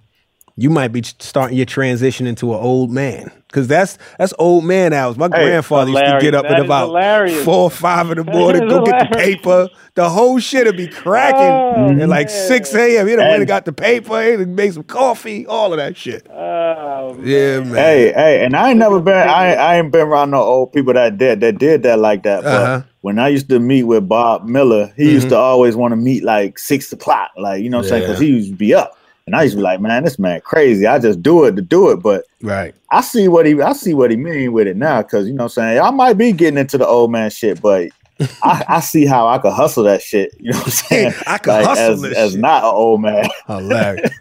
you 0.57 0.69
might 0.69 0.89
be 0.89 1.01
starting 1.19 1.57
your 1.57 1.65
transition 1.65 2.27
into 2.27 2.53
an 2.53 2.59
old 2.59 2.91
man. 2.91 3.31
Cause 3.51 3.67
that's 3.67 3.97
that's 4.17 4.33
old 4.39 4.63
man 4.63 4.93
hours. 4.93 5.17
My 5.17 5.27
grandfather 5.27 5.91
used 5.91 6.01
to 6.05 6.19
get 6.21 6.33
up 6.33 6.43
that 6.43 6.59
at 6.59 6.65
about 6.65 6.85
hilarious. 6.87 7.43
four 7.43 7.63
or 7.63 7.69
five 7.69 8.09
in 8.09 8.17
the 8.17 8.23
morning, 8.23 8.65
go 8.69 8.81
get 8.85 9.09
the 9.09 9.15
paper. 9.17 9.67
The 9.95 10.09
whole 10.09 10.39
shit 10.39 10.65
would 10.67 10.77
be 10.77 10.87
cracking 10.87 11.97
Oh, 11.97 12.01
at 12.01 12.07
like 12.07 12.27
man. 12.27 12.47
six 12.47 12.73
a.m. 12.73 13.07
He'd 13.07 13.11
have 13.11 13.19
went 13.19 13.21
and 13.33 13.41
And- 13.41 13.47
got 13.47 13.65
the 13.65 13.73
paper, 13.73 14.21
he'd 14.37 14.47
made 14.47 14.73
some 14.73 14.83
coffee, 14.83 15.45
all 15.47 15.73
of 15.73 15.79
that 15.79 15.97
shit. 15.97 16.25
Oh, 16.31 17.17
Yeah, 17.21 17.59
man. 17.59 17.75
Hey, 17.75 18.13
hey, 18.13 18.45
and 18.45 18.55
I 18.55 18.69
ain't 18.69 18.79
never 18.79 19.01
been. 19.01 19.17
I 19.17 19.53
I 19.55 19.75
ain't 19.79 19.91
been 19.91 20.07
around 20.07 20.31
no 20.31 20.41
old 20.41 20.71
people 20.71 20.93
that 20.93 21.17
did 21.17 21.41
that 21.41 21.57
did 21.57 21.83
that 21.83 21.99
like 21.99 22.23
that. 22.23 22.43
But 22.43 22.53
Uh-huh. 22.53 22.81
When 23.01 23.17
I 23.17 23.27
used 23.29 23.49
to 23.49 23.59
meet 23.59 23.83
with 23.83 24.07
Bob 24.07 24.47
Miller, 24.47 24.93
he 24.95 25.11
used 25.11 25.29
to 25.29 25.35
always 25.35 25.75
want 25.75 25.91
to 25.91 25.95
meet 25.95 26.23
like 26.23 26.57
six 26.59 26.91
o'clock, 26.93 27.31
like 27.35 27.63
you 27.63 27.69
know 27.69 27.77
what 27.77 27.85
I'm 27.85 27.89
saying, 27.89 28.03
because 28.03 28.19
he 28.19 28.27
used 28.27 28.51
to 28.51 28.55
be 28.55 28.73
up, 28.73 28.97
and 29.25 29.35
I 29.35 29.43
used 29.43 29.53
to 29.53 29.57
be 29.57 29.63
like, 29.63 29.81
man, 29.81 30.03
this 30.03 30.19
man 30.19 30.39
crazy. 30.41 30.85
I 30.85 30.99
just 30.99 31.21
do 31.21 31.45
it 31.45 31.55
to 31.55 31.61
do 31.61 31.89
it, 31.89 31.97
but 31.97 32.25
Right. 32.43 32.73
I 32.91 33.01
see 33.01 33.27
what 33.27 33.45
he 33.45 33.59
I 33.59 33.73
see 33.73 33.93
what 33.93 34.11
he 34.11 34.17
mean 34.17 34.53
with 34.53 34.67
it 34.67 34.77
now, 34.77 35.01
because 35.01 35.27
you 35.27 35.33
know 35.33 35.43
what 35.43 35.57
I'm 35.57 35.63
saying. 35.63 35.79
I 35.81 35.89
might 35.91 36.13
be 36.13 36.31
getting 36.31 36.59
into 36.59 36.77
the 36.77 36.87
old 36.87 37.11
man 37.11 37.29
shit, 37.29 37.61
but. 37.61 37.89
I, 38.43 38.63
I 38.67 38.79
see 38.81 39.07
how 39.07 39.27
I 39.27 39.39
could 39.39 39.53
hustle 39.53 39.83
that 39.85 40.03
shit. 40.03 40.31
You 40.39 40.51
know 40.51 40.59
what 40.59 40.67
I'm 40.67 40.71
saying? 40.71 41.13
I 41.25 41.39
could 41.39 41.65
hustle 41.65 41.93
as, 41.93 42.01
this 42.01 42.15
as 42.15 42.31
shit. 42.33 42.39
not 42.39 42.63
an 42.63 42.69
old 42.69 43.01
man. 43.01 43.27
Hilarious. 43.47 44.11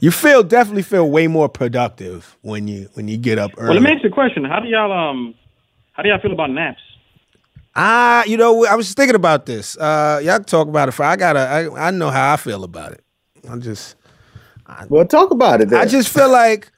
you 0.00 0.10
feel 0.10 0.42
definitely 0.42 0.82
feel 0.82 1.08
way 1.08 1.28
more 1.28 1.48
productive 1.48 2.36
when 2.42 2.66
you 2.66 2.88
when 2.94 3.06
you 3.06 3.16
get 3.16 3.38
up 3.38 3.52
early. 3.56 3.68
Well, 3.68 3.74
let 3.74 3.82
me 3.84 3.90
ask 3.92 4.02
you 4.02 4.10
a 4.10 4.12
question. 4.12 4.44
How 4.44 4.58
do 4.58 4.66
y'all 4.66 4.90
um, 4.90 5.36
how 5.92 6.02
do 6.02 6.08
y'all 6.08 6.18
feel 6.18 6.32
about 6.32 6.50
naps? 6.50 6.80
Ah, 7.80 8.24
you 8.24 8.36
know, 8.36 8.66
I 8.66 8.74
was 8.74 8.86
just 8.86 8.96
thinking 8.96 9.14
about 9.14 9.46
this. 9.46 9.76
Uh, 9.76 10.20
y'all 10.24 10.38
can 10.38 10.44
talk 10.44 10.66
about 10.66 10.88
it. 10.88 10.92
For 10.92 11.04
I 11.04 11.14
gotta, 11.14 11.38
I, 11.38 11.88
I 11.88 11.90
know 11.92 12.10
how 12.10 12.32
I 12.32 12.36
feel 12.36 12.64
about 12.64 12.90
it. 12.90 13.04
I'm 13.48 13.60
just, 13.60 13.94
Well, 14.88 15.06
talk 15.06 15.30
about 15.30 15.60
it. 15.60 15.68
Then. 15.68 15.80
I 15.80 15.84
just 15.86 16.08
feel 16.08 16.28
like, 16.30 16.72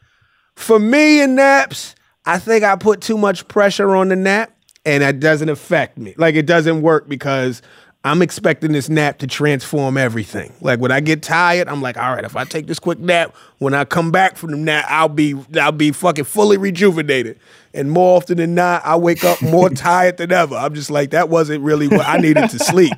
for 0.57 0.79
me 0.79 1.23
in 1.23 1.37
naps, 1.37 1.95
I 2.27 2.39
think 2.39 2.65
I 2.65 2.77
put 2.77 3.01
too 3.01 3.17
much 3.17 3.49
pressure 3.49 3.97
on 3.97 4.09
the 4.09 4.17
nap, 4.17 4.55
and 4.85 5.03
that 5.03 5.21
doesn't 5.21 5.49
affect 5.49 5.97
me. 5.97 6.15
Like 6.19 6.35
it 6.35 6.45
doesn't 6.45 6.83
work 6.83 7.09
because 7.09 7.63
I'm 8.03 8.23
expecting 8.23 8.73
this 8.73 8.89
nap 8.89 9.19
to 9.19 9.27
transform 9.27 9.99
everything. 9.99 10.55
Like 10.63 10.81
when 10.81 10.91
I 10.91 11.01
get 11.01 11.23
tired, 11.23 11.69
I'm 11.69 11.83
like, 11.83 11.99
all 11.99 12.15
right, 12.15 12.25
if 12.25 12.35
I 12.35 12.45
take 12.45 12.67
this 12.67 12.79
quick 12.79 12.99
nap, 12.99 13.35
when 13.59 13.75
I 13.75 13.85
come 13.85 14.11
back 14.11 14.37
from 14.37 14.53
the 14.53 14.57
nap, 14.57 14.87
I'll 14.89 15.11
be, 15.11 15.35
I'll 15.61 15.71
be 15.71 15.93
fucking 15.93 16.25
fully 16.25 16.57
rejuvenated. 16.57 17.39
And 17.75 17.91
more 17.91 18.17
often 18.17 18.39
than 18.39 18.55
not, 18.55 18.85
I 18.87 18.97
wake 18.97 19.23
up 19.23 19.43
more 19.43 19.69
tired 19.71 20.17
than 20.17 20.33
ever. 20.33 20.57
I'm 20.57 20.75
just 20.75 20.91
like, 20.91 21.11
that 21.11 21.29
wasn't 21.29 21.63
really 21.63 21.89
what 21.89 22.07
I 22.07 22.17
needed 22.17 22.49
to 22.49 22.59
sleep. 22.59 22.95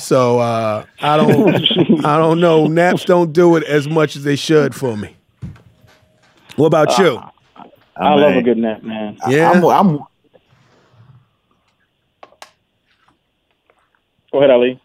So 0.00 0.38
uh, 0.40 0.84
I 1.00 1.16
don't, 1.16 2.04
I 2.04 2.18
don't 2.18 2.38
know. 2.38 2.66
Naps 2.66 3.06
don't 3.06 3.32
do 3.32 3.56
it 3.56 3.64
as 3.64 3.88
much 3.88 4.16
as 4.16 4.24
they 4.24 4.36
should 4.36 4.74
for 4.74 4.98
me. 4.98 5.16
What 6.56 6.66
about 6.66 6.98
you? 6.98 7.22
I, 7.96 8.14
love 8.14 8.36
a 8.36 8.42
good 8.42 8.58
nap, 8.58 8.82
man. 8.82 9.16
Yeah, 9.28 9.50
I'm, 9.50 9.64
I'm 9.64 10.00
Go 14.36 14.40
ahead, 14.40 14.50
Ali. 14.50 14.78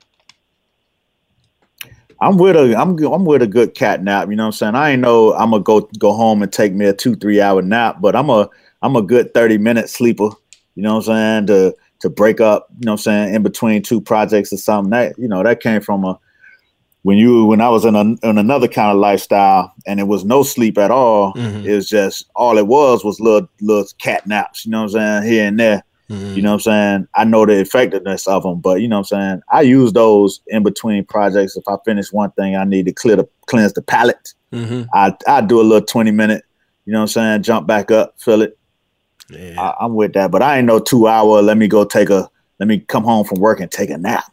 I'm 2.22 2.38
with 2.38 2.56
a 2.56 2.74
I'm 2.80 2.98
I'm 3.04 3.26
with 3.26 3.42
a 3.42 3.48
good 3.48 3.76
cat 3.76 4.02
nap. 4.02 4.30
You 4.30 4.38
know 4.38 4.44
what 4.44 4.48
I'm 4.48 4.54
saying? 4.54 4.76
I 4.76 4.92
ain't 4.92 5.02
know 5.02 5.34
I'm 5.34 5.52
gonna 5.52 5.62
go 5.62 5.82
go 6.00 6.14
home 6.14 6.42
and 6.42 6.54
take 6.54 6.72
me 6.74 6.86
a 6.86 6.94
two 6.94 7.18
three 7.18 7.42
hour 7.42 7.62
nap, 7.62 7.98
but 8.00 8.16
I'm 8.16 8.30
a 8.30 8.50
I'm 8.82 8.96
a 8.96 9.02
good 9.02 9.34
thirty 9.34 9.58
minute 9.58 9.90
sleeper. 9.90 10.30
You 10.76 10.84
know 10.84 10.96
what 10.96 11.10
I'm 11.10 11.44
saying? 11.44 11.48
To 11.48 11.76
to 12.00 12.10
break 12.10 12.40
up, 12.40 12.68
you 12.80 12.86
know 12.86 12.94
what 12.94 13.00
I'm 13.02 13.04
saying, 13.04 13.36
in 13.36 13.44
between 13.44 13.84
two 13.84 14.00
projects 14.00 14.54
or 14.54 14.58
something. 14.58 14.92
That 14.92 15.20
you 15.20 15.28
know 15.28 15.44
that 15.44 15.60
came 15.60 15.82
from 15.82 16.06
a 16.06 16.18
when 17.02 17.18
you 17.18 17.44
when 17.44 17.60
I 17.60 17.68
was 17.68 17.84
in, 17.84 17.96
a, 17.96 18.00
in 18.00 18.38
another 18.38 18.70
kind 18.70 18.92
of 18.94 19.00
lifestyle 19.00 19.74
and 19.86 20.00
it 20.00 20.08
was 20.08 20.24
no 20.24 20.44
sleep 20.44 20.78
at 20.78 20.92
all. 20.92 21.34
Mhm. 21.34 21.66
It 21.66 21.76
was 21.76 21.90
just 21.90 22.32
all 22.38 22.58
it 22.58 22.68
was 22.68 23.04
was 23.04 23.20
little 23.20 23.50
little 23.60 23.86
cat 23.98 24.26
naps. 24.26 24.66
You 24.66 24.72
know 24.72 24.84
what 24.84 24.96
I'm 24.96 25.24
saying? 25.24 25.30
Here 25.30 25.46
and 25.46 25.60
there. 25.60 25.84
Mhm. 26.12 26.36
You 26.36 26.42
know 26.42 26.50
what 26.50 26.54
I'm 26.56 26.60
saying? 26.60 27.08
I 27.16 27.24
know 27.24 27.46
the 27.46 27.60
effectiveness 27.60 28.28
of 28.28 28.44
them, 28.44 28.60
but 28.60 28.82
you 28.82 28.88
know 28.88 28.98
what 29.00 29.12
I'm 29.14 29.20
saying? 29.20 29.42
I 29.52 29.62
use 29.62 29.94
those 29.94 30.42
in 30.48 30.62
between 30.62 31.06
projects. 31.06 31.56
If 31.56 31.64
I 31.68 31.78
finish 31.86 32.12
one 32.12 32.32
thing, 32.32 32.56
I 32.56 32.66
need 32.66 32.86
to 32.88 32.92
clear 32.92 33.16
the 33.16 33.28
cleanse 33.48 33.74
the 33.74 33.82
palate. 33.82 34.34
Mhm. 34.54 34.88
I 34.94 35.16
I 35.28 35.42
do 35.42 35.62
a 35.62 35.64
little 35.64 35.86
20 35.86 36.12
minute, 36.12 36.44
you 36.86 36.92
know 36.92 37.00
what 37.00 37.04
I'm 37.04 37.08
saying? 37.08 37.44
Jump 37.44 37.66
back 37.66 37.92
up, 37.92 38.16
fill 38.18 38.42
it. 38.42 38.58
Yeah. 39.30 39.62
I, 39.62 39.86
I'm 39.86 39.96
with 39.96 40.12
that, 40.14 40.32
but 40.32 40.42
I 40.42 40.58
ain't 40.58 40.68
no 40.68 40.80
two 40.80 41.08
hour. 41.08 41.42
Let 41.42 41.58
me 41.58 41.70
go 41.70 41.86
take 41.86 42.10
a 42.10 42.30
let 42.60 42.68
me 42.68 42.80
come 42.80 43.04
home 43.04 43.26
from 43.26 43.40
work 43.40 43.62
and 43.62 43.72
take 43.72 43.90
a 43.90 43.98
nap. 43.98 44.26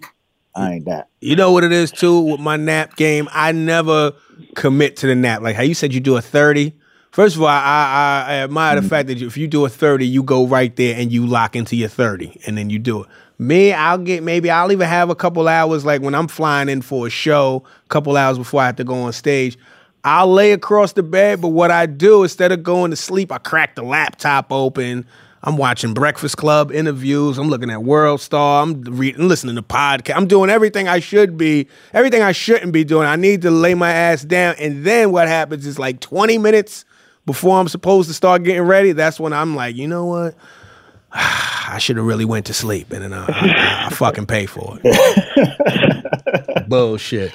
I 0.56 0.72
ain't 0.72 0.86
that. 0.86 1.08
You 1.20 1.36
know 1.36 1.52
what 1.52 1.62
it 1.62 1.70
is 1.70 1.92
too 1.92 2.20
with 2.20 2.40
my 2.40 2.56
nap 2.56 2.96
game. 2.96 3.28
I 3.32 3.52
never 3.52 4.12
commit 4.56 4.96
to 4.96 5.06
the 5.06 5.14
nap. 5.14 5.42
Like 5.42 5.54
how 5.54 5.62
you 5.62 5.74
said 5.74 5.94
you 5.94 6.00
do 6.00 6.16
a 6.16 6.20
thirty. 6.22 6.74
First 7.10 7.36
of 7.36 7.42
all, 7.42 7.48
I 7.48 7.58
I, 7.58 8.24
I 8.28 8.34
admire 8.44 8.80
the 8.80 8.86
mm. 8.86 8.90
fact 8.90 9.08
that 9.08 9.20
if 9.20 9.36
you 9.36 9.48
do 9.48 9.64
a 9.64 9.68
thirty, 9.68 10.06
you 10.06 10.22
go 10.22 10.46
right 10.46 10.74
there 10.76 10.98
and 10.98 11.10
you 11.10 11.26
lock 11.26 11.56
into 11.56 11.76
your 11.76 11.88
thirty, 11.88 12.40
and 12.46 12.56
then 12.56 12.70
you 12.70 12.78
do 12.78 13.02
it. 13.02 13.08
Me, 13.38 13.72
I'll 13.72 13.98
get 13.98 14.22
maybe 14.22 14.50
I'll 14.50 14.72
even 14.72 14.88
have 14.88 15.10
a 15.10 15.14
couple 15.14 15.46
hours 15.48 15.84
like 15.84 16.02
when 16.02 16.14
I'm 16.14 16.28
flying 16.28 16.68
in 16.68 16.82
for 16.82 17.06
a 17.06 17.10
show, 17.10 17.64
a 17.84 17.88
couple 17.88 18.16
hours 18.16 18.36
before 18.36 18.62
I 18.62 18.66
have 18.66 18.76
to 18.76 18.84
go 18.84 18.94
on 18.94 19.12
stage. 19.12 19.56
I'll 20.04 20.32
lay 20.32 20.52
across 20.52 20.92
the 20.92 21.02
bed, 21.02 21.40
but 21.40 21.48
what 21.48 21.70
I 21.70 21.86
do 21.86 22.22
instead 22.22 22.52
of 22.52 22.62
going 22.62 22.90
to 22.90 22.96
sleep, 22.96 23.30
I 23.32 23.38
crack 23.38 23.74
the 23.74 23.82
laptop 23.82 24.52
open. 24.52 25.06
I'm 25.42 25.56
watching 25.56 25.94
Breakfast 25.94 26.36
Club 26.36 26.72
interviews. 26.72 27.38
I'm 27.38 27.48
looking 27.48 27.70
at 27.70 27.84
World 27.84 28.20
Star. 28.20 28.62
I'm 28.62 28.82
reading, 28.82 29.28
listening 29.28 29.56
to 29.56 29.62
podcasts. 29.62 30.16
I'm 30.16 30.26
doing 30.26 30.50
everything 30.50 30.88
I 30.88 30.98
should 30.98 31.36
be, 31.36 31.68
everything 31.92 32.22
I 32.22 32.32
shouldn't 32.32 32.72
be 32.72 32.84
doing. 32.84 33.06
I 33.06 33.16
need 33.16 33.42
to 33.42 33.50
lay 33.50 33.74
my 33.74 33.92
ass 33.92 34.22
down. 34.22 34.56
And 34.58 34.84
then 34.84 35.12
what 35.12 35.28
happens 35.28 35.64
is 35.66 35.78
like 35.78 36.00
20 36.00 36.38
minutes 36.38 36.84
before 37.28 37.60
I'm 37.60 37.68
supposed 37.68 38.08
to 38.08 38.14
start 38.14 38.42
getting 38.42 38.62
ready. 38.62 38.92
That's 38.92 39.20
when 39.20 39.34
I'm 39.34 39.54
like, 39.54 39.76
you 39.76 39.86
know 39.86 40.06
what? 40.06 40.34
I 41.12 41.76
should 41.78 41.98
have 41.98 42.06
really 42.06 42.24
went 42.24 42.46
to 42.46 42.54
sleep, 42.54 42.90
and 42.90 43.02
then 43.02 43.12
I, 43.12 43.26
I, 43.28 43.86
I 43.86 43.90
fucking 43.90 44.24
pay 44.24 44.46
for 44.46 44.78
it. 44.82 46.68
Bullshit. 46.68 47.32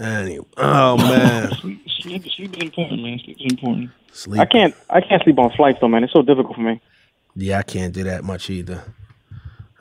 Anyway, 0.00 0.44
oh 0.56 0.96
man, 0.96 1.50
Sleep, 1.60 1.86
sleep, 2.00 2.24
sleep 2.34 2.56
is 2.56 2.62
important, 2.62 3.02
man. 3.02 3.18
Sleep 3.20 3.36
is 3.38 3.52
important. 3.52 3.90
sleep. 4.12 4.40
I 4.40 4.46
can't, 4.46 4.74
I 4.90 5.00
can't 5.02 5.22
sleep 5.22 5.38
on 5.38 5.50
flights 5.52 5.78
though, 5.80 5.88
man. 5.88 6.02
It's 6.02 6.12
so 6.14 6.22
difficult 6.22 6.56
for 6.56 6.62
me. 6.62 6.80
Yeah, 7.36 7.58
I 7.58 7.62
can't 7.62 7.92
do 7.94 8.02
that 8.04 8.24
much 8.24 8.48
either. 8.50 8.82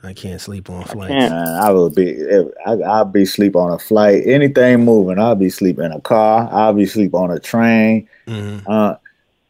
I 0.03 0.11
can't 0.13 0.41
sleep 0.41 0.69
on 0.69 0.83
flights. 0.83 1.11
can't. 1.13 1.31
Man, 1.33 1.47
I 1.63 1.71
will 1.71 1.89
be 1.89 2.21
I, 2.65 2.71
I'll 2.73 3.05
be 3.05 3.23
sleep 3.25 3.55
on 3.55 3.71
a 3.71 3.79
flight. 3.79 4.23
Anything 4.27 4.83
moving, 4.83 5.17
I'll 5.17 5.33
be 5.35 5.49
sleep 5.49 5.79
in 5.79 5.91
a 5.93 6.01
car. 6.01 6.49
I'll 6.51 6.73
be 6.73 6.85
sleep 6.85 7.13
on 7.15 7.31
a 7.31 7.39
train. 7.39 8.07
Mhm. 8.27 8.63
Uh, 8.67 8.97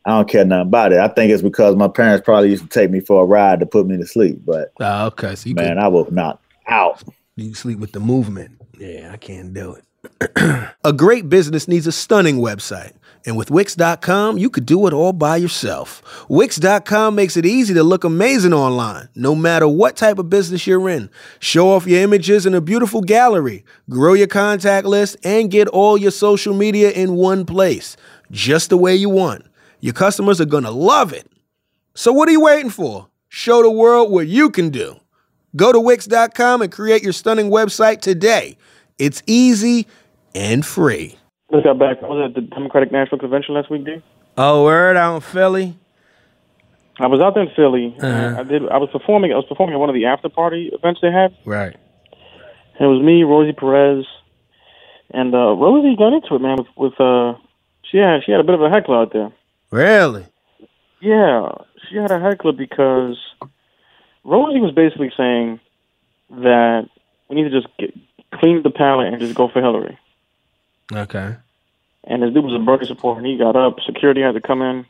I 0.05 0.11
don't 0.11 0.29
care 0.29 0.43
nothing 0.45 0.67
about 0.67 0.91
it. 0.91 0.99
I 0.99 1.07
think 1.07 1.31
it's 1.31 1.41
because 1.41 1.75
my 1.75 1.87
parents 1.87 2.25
probably 2.25 2.49
used 2.49 2.63
to 2.63 2.69
take 2.69 2.91
me 2.91 2.99
for 2.99 3.21
a 3.23 3.25
ride 3.25 3.59
to 3.61 3.65
put 3.65 3.87
me 3.87 3.97
to 3.97 4.05
sleep. 4.05 4.41
But 4.45 4.73
Oh, 4.79 5.07
okay, 5.07 5.35
so 5.35 5.49
man, 5.51 5.69
can 5.69 5.77
I 5.79 5.87
will 5.87 6.11
knock 6.11 6.41
out. 6.67 7.01
you 7.35 7.53
sleep 7.53 7.79
with 7.79 7.93
the 7.93 7.99
movement. 7.99 8.59
Yeah, 8.77 9.11
I 9.13 9.17
can't 9.17 9.53
do 9.53 9.75
it. 9.75 9.83
a 10.83 10.91
great 10.93 11.29
business 11.29 11.67
needs 11.67 11.87
a 11.87 11.91
stunning 11.91 12.37
website. 12.37 12.91
And 13.25 13.37
with 13.37 13.49
Wix.com, 13.49 14.37
you 14.37 14.49
could 14.49 14.65
do 14.65 14.85
it 14.85 14.91
all 14.91 15.13
by 15.13 15.37
yourself. 15.37 16.25
Wix.com 16.27 17.15
makes 17.15 17.37
it 17.37 17.45
easy 17.45 17.73
to 17.73 17.81
look 17.81 18.03
amazing 18.03 18.51
online, 18.53 19.07
no 19.15 19.33
matter 19.33 19.65
what 19.65 19.95
type 19.95 20.19
of 20.19 20.29
business 20.29 20.67
you're 20.67 20.89
in. 20.89 21.09
Show 21.39 21.69
off 21.71 21.87
your 21.87 22.01
images 22.01 22.45
in 22.45 22.53
a 22.53 22.59
beautiful 22.59 22.99
gallery, 22.99 23.63
grow 23.89 24.11
your 24.13 24.27
contact 24.27 24.85
list, 24.85 25.15
and 25.23 25.49
get 25.49 25.69
all 25.69 25.97
your 25.97 26.11
social 26.11 26.53
media 26.53 26.91
in 26.91 27.15
one 27.15 27.45
place, 27.45 27.95
just 28.29 28.69
the 28.69 28.77
way 28.77 28.93
you 28.93 29.09
want. 29.09 29.45
Your 29.83 29.91
customers 29.91 30.39
are 30.39 30.45
going 30.45 30.63
to 30.63 30.71
love 30.71 31.11
it. 31.11 31.29
So, 31.93 32.13
what 32.13 32.29
are 32.29 32.31
you 32.31 32.39
waiting 32.39 32.69
for? 32.69 33.09
Show 33.27 33.61
the 33.61 33.69
world 33.69 34.13
what 34.13 34.27
you 34.27 34.49
can 34.49 34.69
do. 34.69 34.97
Go 35.57 35.73
to 35.73 35.79
Wix.com 35.79 36.61
and 36.61 36.71
create 36.71 37.03
your 37.03 37.11
stunning 37.11 37.49
website 37.49 37.99
today. 37.99 38.55
It's 38.97 39.21
easy 39.27 39.85
and 40.33 40.65
free. 40.65 41.17
Just 41.51 41.65
got 41.65 41.79
back. 41.79 41.97
I 42.01 42.07
was 42.07 42.29
at 42.29 42.33
the 42.33 42.47
Democratic 42.47 42.93
National 42.93 43.19
Convention 43.19 43.55
last 43.55 43.69
week, 43.69 43.83
dude. 43.83 44.01
Oh, 44.37 44.63
word 44.63 44.95
out 44.95 45.15
in 45.15 45.21
Philly? 45.21 45.77
I 47.01 47.07
was 47.07 47.19
out 47.19 47.33
there 47.33 47.43
in 47.43 47.53
Philly. 47.53 47.93
Uh-huh. 47.99 48.39
I 48.39 48.43
did. 48.43 48.61
I 48.69 48.77
was 48.77 48.87
performing. 48.89 49.33
I 49.33 49.35
was 49.35 49.45
performing 49.49 49.75
at 49.75 49.79
one 49.79 49.89
of 49.89 49.95
the 49.95 50.05
after 50.05 50.29
party 50.29 50.71
events 50.71 51.01
they 51.01 51.11
had. 51.11 51.35
Right. 51.43 51.75
And 52.79 52.85
it 52.85 52.87
was 52.87 53.03
me, 53.03 53.23
Rosie 53.23 53.51
Perez, 53.51 54.05
and 55.09 55.35
uh, 55.35 55.57
Rosie 55.57 55.97
got 55.97 56.13
into 56.13 56.35
it, 56.35 56.39
man. 56.39 56.59
With, 56.59 56.67
with 56.77 57.01
uh, 57.01 57.33
she 57.91 57.97
had 57.97 58.21
she 58.25 58.31
had 58.31 58.39
a 58.39 58.45
bit 58.45 58.55
of 58.55 58.61
a 58.61 58.69
heckler 58.69 59.01
out 59.01 59.11
there. 59.11 59.33
Really? 59.73 60.27
Yeah, 61.01 61.49
she 61.89 61.97
had 61.97 62.11
a 62.11 62.19
heckler 62.19 62.51
because 62.51 63.17
Rosie 64.23 64.59
was 64.59 64.71
basically 64.71 65.11
saying 65.17 65.59
that 66.29 66.87
we 67.27 67.37
need 67.37 67.49
to 67.49 67.61
just 67.61 67.75
get, 67.79 67.91
clean 68.35 68.61
the 68.61 68.69
palate 68.69 69.07
and 69.07 69.19
just 69.19 69.33
go 69.33 69.47
for 69.47 69.61
Hillary. 69.61 69.97
Okay. 70.93 71.37
And 72.03 72.21
this 72.21 72.31
dude 72.31 72.45
was 72.45 72.53
a 72.53 72.63
Bernie 72.63 72.85
supporter, 72.85 73.17
and 73.17 73.27
he 73.27 73.35
got 73.35 73.55
up. 73.55 73.79
Security 73.83 74.21
had 74.21 74.35
to 74.35 74.41
come 74.41 74.61
in. 74.61 74.85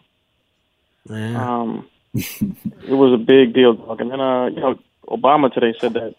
Yeah. 1.09 1.61
Um, 1.61 1.87
it 2.13 2.89
was 2.89 3.13
a 3.13 3.23
big 3.23 3.53
deal, 3.53 3.75
dog. 3.75 4.01
And 4.01 4.11
then, 4.11 4.19
uh, 4.19 4.47
you 4.47 4.59
know, 4.59 4.79
Obama 5.07 5.53
today 5.53 5.73
said 5.79 5.93
that 5.93 6.13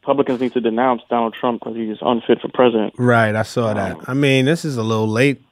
Republicans 0.00 0.40
need 0.40 0.54
to 0.54 0.62
denounce 0.62 1.02
Donald 1.10 1.34
Trump 1.34 1.60
because 1.60 1.76
he's 1.76 1.98
unfit 2.00 2.40
for 2.40 2.48
president. 2.48 2.94
Right, 2.96 3.36
I 3.36 3.42
saw 3.42 3.74
that. 3.74 3.98
I 4.08 4.14
mean, 4.14 4.46
this 4.46 4.64
is 4.64 4.78
a 4.78 4.82
little 4.82 5.08
late 5.08 5.42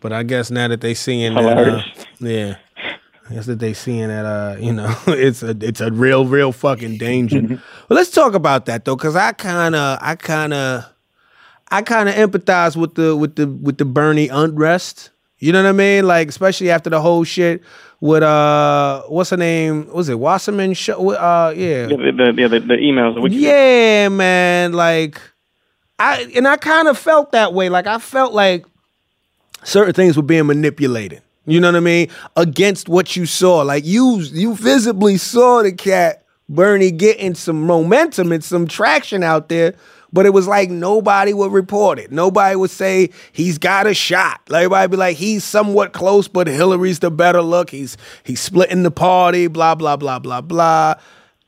But 0.00 0.12
I 0.12 0.22
guess 0.22 0.50
now 0.50 0.68
that 0.68 0.80
they 0.80 0.94
seeing 0.94 1.34
that, 1.34 1.58
uh, 1.58 1.82
yeah, 2.20 2.56
I 3.30 3.34
guess 3.34 3.46
that 3.46 3.58
they 3.58 3.72
seeing 3.72 4.08
that, 4.08 4.26
uh, 4.26 4.56
you 4.60 4.72
know, 4.72 4.94
it's 5.06 5.42
a 5.42 5.56
it's 5.60 5.80
a 5.80 5.90
real 5.90 6.26
real 6.26 6.52
fucking 6.52 6.98
danger. 6.98 7.40
well, 7.48 7.60
let's 7.88 8.10
talk 8.10 8.34
about 8.34 8.66
that 8.66 8.84
though, 8.84 8.96
because 8.96 9.16
I 9.16 9.32
kind 9.32 9.74
of 9.74 9.98
I 10.00 10.14
kind 10.16 10.52
of 10.52 10.84
I 11.70 11.82
kind 11.82 12.08
of 12.08 12.14
empathize 12.14 12.76
with 12.76 12.94
the 12.94 13.16
with 13.16 13.36
the 13.36 13.46
with 13.46 13.78
the 13.78 13.84
Bernie 13.84 14.28
unrest. 14.28 15.10
You 15.38 15.52
know 15.52 15.62
what 15.62 15.68
I 15.68 15.72
mean? 15.72 16.06
Like 16.06 16.28
especially 16.28 16.70
after 16.70 16.90
the 16.90 17.00
whole 17.00 17.24
shit 17.24 17.62
with 18.00 18.22
uh, 18.22 19.02
what's 19.08 19.30
her 19.30 19.36
name? 19.36 19.88
Was 19.92 20.08
it 20.10 20.18
Wasserman? 20.18 20.74
Show? 20.74 21.10
Uh, 21.10 21.54
yeah, 21.56 21.86
Yeah, 21.86 21.96
the, 21.96 22.12
the, 22.12 22.34
yeah, 22.36 22.48
the, 22.48 22.60
the 22.60 22.74
emails. 22.76 23.28
Yeah, 23.30 24.08
man. 24.10 24.74
Like 24.74 25.20
I 25.98 26.30
and 26.36 26.46
I 26.46 26.56
kind 26.56 26.88
of 26.88 26.98
felt 26.98 27.32
that 27.32 27.54
way. 27.54 27.68
Like 27.68 27.86
I 27.86 27.98
felt 27.98 28.34
like 28.34 28.66
certain 29.64 29.94
things 29.94 30.16
were 30.16 30.22
being 30.22 30.46
manipulated. 30.46 31.22
You 31.46 31.60
know 31.60 31.68
what 31.68 31.76
I 31.76 31.80
mean? 31.80 32.08
Against 32.36 32.88
what 32.88 33.16
you 33.16 33.26
saw. 33.26 33.62
Like 33.62 33.84
you 33.84 34.18
you 34.20 34.54
visibly 34.54 35.18
saw 35.18 35.62
the 35.62 35.72
cat 35.72 36.24
Bernie 36.48 36.90
getting 36.90 37.34
some 37.34 37.66
momentum 37.66 38.32
and 38.32 38.42
some 38.42 38.66
traction 38.66 39.22
out 39.22 39.48
there. 39.48 39.74
But 40.12 40.26
it 40.26 40.30
was 40.30 40.46
like 40.46 40.70
nobody 40.70 41.34
would 41.34 41.50
report 41.50 41.98
it. 41.98 42.12
Nobody 42.12 42.54
would 42.54 42.70
say 42.70 43.10
he's 43.32 43.58
got 43.58 43.88
a 43.88 43.94
shot. 43.94 44.40
Like 44.48 44.60
everybody 44.60 44.90
be 44.92 44.96
like, 44.96 45.16
he's 45.16 45.42
somewhat 45.42 45.92
close, 45.92 46.28
but 46.28 46.46
Hillary's 46.46 47.00
the 47.00 47.10
better 47.10 47.42
look. 47.42 47.70
He's 47.70 47.96
he's 48.22 48.40
splitting 48.40 48.84
the 48.84 48.92
party, 48.92 49.48
blah, 49.48 49.74
blah, 49.74 49.96
blah, 49.96 50.20
blah, 50.20 50.40
blah. 50.40 50.94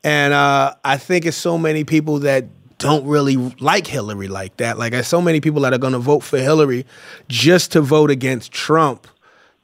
And 0.03 0.33
uh, 0.33 0.75
I 0.85 0.97
think 0.97 1.27
it's 1.27 1.37
so 1.37 1.57
many 1.57 1.85
people 1.85 2.19
that 2.21 2.47
don't 2.79 3.07
really 3.07 3.37
like 3.61 3.87
Hillary 3.87 4.29
like 4.29 4.57
that. 4.59 4.79
Like 4.79 4.93
there's 4.93 5.07
so 5.07 5.23
many 5.23 5.41
people 5.41 5.63
that 5.63 5.73
are 5.73 5.79
gonna 5.79 5.99
vote 5.99 6.23
for 6.23 6.39
Hillary 6.39 6.87
just 7.29 7.73
to 7.73 7.81
vote 7.81 8.11
against 8.11 8.53
Trump 8.53 9.07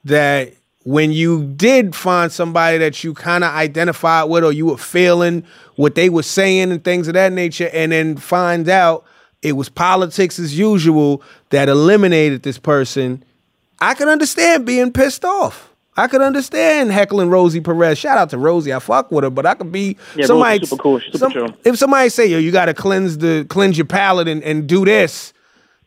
that 0.04 0.54
when 0.84 1.12
you 1.12 1.44
did 1.44 1.94
find 1.94 2.32
somebody 2.32 2.78
that 2.78 3.04
you 3.04 3.14
kind 3.14 3.44
of 3.44 3.52
identified 3.54 4.28
with 4.28 4.44
or 4.44 4.52
you 4.52 4.66
were 4.66 4.76
feeling 4.76 5.44
what 5.76 5.94
they 5.94 6.08
were 6.08 6.22
saying 6.22 6.72
and 6.72 6.82
things 6.82 7.08
of 7.08 7.14
that 7.14 7.32
nature 7.32 7.70
and 7.72 7.92
then 7.92 8.16
find 8.16 8.68
out 8.68 9.04
it 9.42 9.52
was 9.52 9.68
politics 9.68 10.38
as 10.38 10.58
usual 10.58 11.22
that 11.50 11.68
eliminated 11.68 12.42
this 12.42 12.58
person 12.58 13.22
i 13.80 13.94
can 13.94 14.08
understand 14.08 14.66
being 14.66 14.92
pissed 14.92 15.24
off 15.24 15.71
i 15.96 16.06
could 16.06 16.20
understand 16.22 16.90
heckling 16.92 17.28
rosie 17.30 17.60
perez 17.60 17.98
shout 17.98 18.18
out 18.18 18.30
to 18.30 18.38
rosie 18.38 18.72
i 18.72 18.78
fuck 18.78 19.10
with 19.10 19.24
her 19.24 19.30
but 19.30 19.44
i 19.46 19.54
could 19.54 19.70
be 19.72 19.96
Yeah, 20.16 20.26
somebody 20.26 20.64
super 20.64 20.82
cool. 20.82 21.00
Super 21.12 21.30
chill. 21.30 21.56
if 21.64 21.78
somebody 21.78 22.08
say 22.08 22.26
yo 22.26 22.38
you 22.38 22.50
got 22.52 22.66
to 22.66 22.74
cleanse 22.74 23.18
the 23.18 23.44
cleanse 23.48 23.76
your 23.78 23.86
palate 23.86 24.28
and, 24.28 24.42
and 24.42 24.66
do 24.66 24.84
this 24.84 25.32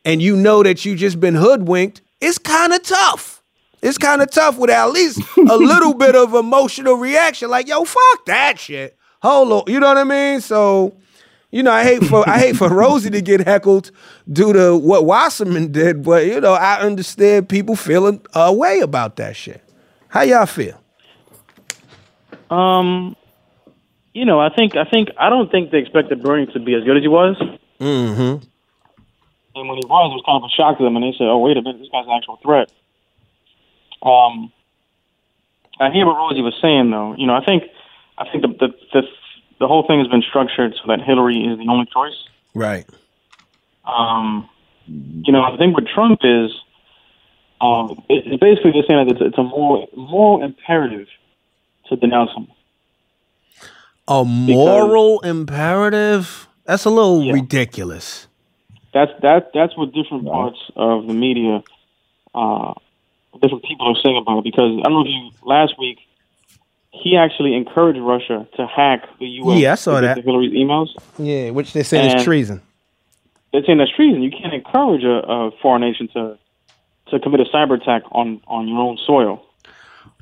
and 0.03 0.21
you 0.21 0.35
know 0.35 0.63
that 0.63 0.85
you 0.85 0.95
just 0.95 1.19
been 1.19 1.35
hoodwinked 1.35 2.01
it's 2.21 2.37
kind 2.37 2.73
of 2.73 2.81
tough 2.83 3.41
it's 3.81 3.97
kind 3.99 4.21
of 4.23 4.31
tough 4.31 4.57
with 4.57 4.69
at 4.71 4.89
least 4.91 5.21
a 5.37 5.57
little 5.57 5.93
bit 5.93 6.15
of 6.15 6.33
emotional 6.33 6.95
reaction. 6.95 7.51
Like, 7.51 7.67
yo, 7.67 7.83
fuck 7.83 8.25
that 8.25 8.57
shit. 8.57 8.97
Hold 9.21 9.51
on. 9.51 9.63
You 9.71 9.79
know 9.79 9.87
what 9.89 9.97
I 9.99 10.03
mean? 10.03 10.41
So, 10.41 10.97
you 11.51 11.61
know, 11.61 11.71
I 11.71 11.83
hate 11.83 12.03
for 12.03 12.27
I 12.27 12.39
hate 12.39 12.55
for 12.55 12.67
Rosie 12.67 13.11
to 13.11 13.21
get 13.21 13.41
heckled 13.41 13.91
due 14.31 14.53
to 14.53 14.75
what 14.75 15.05
Wasserman 15.05 15.71
did, 15.71 16.01
but 16.03 16.25
you 16.25 16.41
know, 16.41 16.53
I 16.53 16.79
understand 16.79 17.47
people 17.47 17.75
feeling 17.75 18.25
a 18.33 18.51
way 18.51 18.79
about 18.79 19.17
that 19.17 19.35
shit. 19.35 19.61
How 20.15 20.21
y'all 20.21 20.45
feel? 20.45 20.81
Um, 22.49 23.17
you 24.13 24.23
know, 24.23 24.39
I 24.39 24.47
think 24.47 24.77
I 24.77 24.85
think 24.85 25.09
I 25.19 25.29
don't 25.29 25.51
think 25.51 25.71
they 25.71 25.79
expected 25.79 26.23
Bernie 26.23 26.45
to 26.53 26.59
be 26.61 26.73
as 26.73 26.85
good 26.85 26.95
as 26.95 27.03
he 27.03 27.09
was. 27.09 27.35
Mm-hmm. 27.81 28.47
And 29.57 29.67
when 29.67 29.77
he 29.77 29.83
was, 29.85 30.11
it 30.11 30.15
was 30.15 30.23
kind 30.25 30.41
of 30.41 30.47
a 30.47 30.53
shock 30.55 30.77
to 30.77 30.85
them, 30.85 30.95
and 30.95 31.03
they 31.03 31.11
said, 31.17 31.27
"Oh, 31.27 31.39
wait 31.39 31.57
a 31.57 31.61
minute, 31.61 31.79
this 31.79 31.89
guy's 31.91 32.05
an 32.05 32.13
actual 32.15 32.39
threat." 32.41 32.71
Um, 34.01 34.53
I 35.81 35.91
hear 35.91 36.05
what 36.05 36.15
Rosie 36.15 36.41
was 36.41 36.55
saying, 36.61 36.91
though. 36.91 37.13
You 37.17 37.27
know, 37.27 37.35
I 37.35 37.43
think 37.43 37.63
I 38.17 38.23
think 38.31 38.43
the 38.43 38.47
the 38.47 38.73
the, 38.93 39.01
the 39.59 39.67
whole 39.67 39.85
thing 39.85 39.99
has 39.99 40.07
been 40.07 40.23
structured 40.23 40.75
so 40.75 40.95
that 40.95 41.01
Hillary 41.01 41.43
is 41.43 41.59
the 41.59 41.67
only 41.67 41.87
choice. 41.93 42.15
Right. 42.53 42.87
Um, 43.83 44.47
you 44.87 45.33
know, 45.33 45.51
the 45.51 45.57
thing 45.57 45.73
with 45.73 45.89
Trump 45.93 46.21
is, 46.23 46.51
um, 47.61 48.03
it, 48.09 48.23
it's 48.25 48.39
basically 48.41 48.71
just 48.73 48.87
saying 48.87 49.07
that 49.07 49.15
it's, 49.15 49.21
it's 49.21 49.37
a 49.37 49.43
moral 49.43 49.87
moral 49.95 50.43
imperative 50.43 51.07
to 51.87 51.95
denounce 51.95 52.31
him. 52.35 52.47
A 54.07 54.23
moral 54.23 55.19
imperative? 55.21 56.47
That's 56.65 56.85
a 56.85 56.89
little 56.89 57.31
ridiculous. 57.31 58.27
That's 58.93 59.11
that 59.21 59.51
that's 59.53 59.75
what 59.77 59.93
different 59.93 60.25
parts 60.25 60.59
of 60.75 61.07
the 61.07 61.13
media, 61.13 61.63
uh, 62.33 62.73
different 63.41 63.63
people 63.63 63.87
are 63.87 64.01
saying 64.03 64.17
about 64.17 64.39
it. 64.39 64.43
Because 64.43 64.79
I 64.79 64.89
don't 64.89 64.93
know 64.93 65.01
if 65.01 65.07
you 65.07 65.31
last 65.47 65.73
week, 65.79 65.99
he 66.91 67.17
actually 67.17 67.55
encouraged 67.55 67.99
Russia 67.99 68.47
to 68.57 68.67
hack 68.67 69.03
the 69.19 69.25
U.S. 69.25 69.59
Yeah, 69.59 69.71
I 69.71 69.75
saw 69.75 70.01
that. 70.01 70.23
Hillary's 70.23 70.53
emails. 70.53 70.89
Yeah, 71.17 71.51
which 71.51 71.73
they're 71.73 71.83
saying 71.83 72.17
is 72.17 72.23
treason. 72.23 72.61
They're 73.51 73.63
saying 73.65 73.77
that's 73.77 73.95
treason. 73.95 74.21
You 74.21 74.31
can't 74.31 74.53
encourage 74.53 75.03
a, 75.03 75.19
a 75.27 75.51
foreign 75.61 75.81
nation 75.81 76.09
to 76.13 76.37
to 77.07 77.19
commit 77.19 77.39
a 77.41 77.45
cyber 77.45 77.79
attack 77.81 78.03
on 78.11 78.41
on 78.47 78.67
your 78.67 78.79
own 78.79 78.97
soil. 79.05 79.43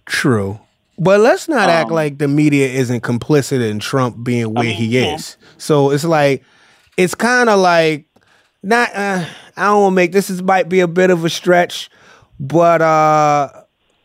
True. 0.06 0.60
But 1.00 1.22
let's 1.22 1.50
not 1.50 1.70
act 1.70 1.90
Um, 1.90 1.96
like 1.96 2.18
the 2.20 2.28
media 2.28 2.68
isn't 2.68 3.02
complicit 3.02 3.68
in 3.68 3.80
Trump 3.80 4.24
being 4.24 4.54
where 4.54 4.66
he 4.66 4.98
is. 4.98 5.38
So 5.58 5.90
it's 5.90 6.04
like, 6.04 6.44
it's 6.98 7.16
kind 7.16 7.50
of 7.50 7.60
like, 7.60 8.06
not. 8.62 8.96
Uh, 8.96 9.26
I 9.58 9.66
don't 9.66 9.82
want 9.82 9.92
to 9.94 9.96
make 9.96 10.12
this 10.12 10.30
is 10.30 10.44
might 10.44 10.70
be 10.70 10.82
a 10.82 10.88
bit 10.88 11.10
of 11.10 11.26
a 11.26 11.30
stretch, 11.30 11.90
but 12.40 12.82
uh, 12.82 13.50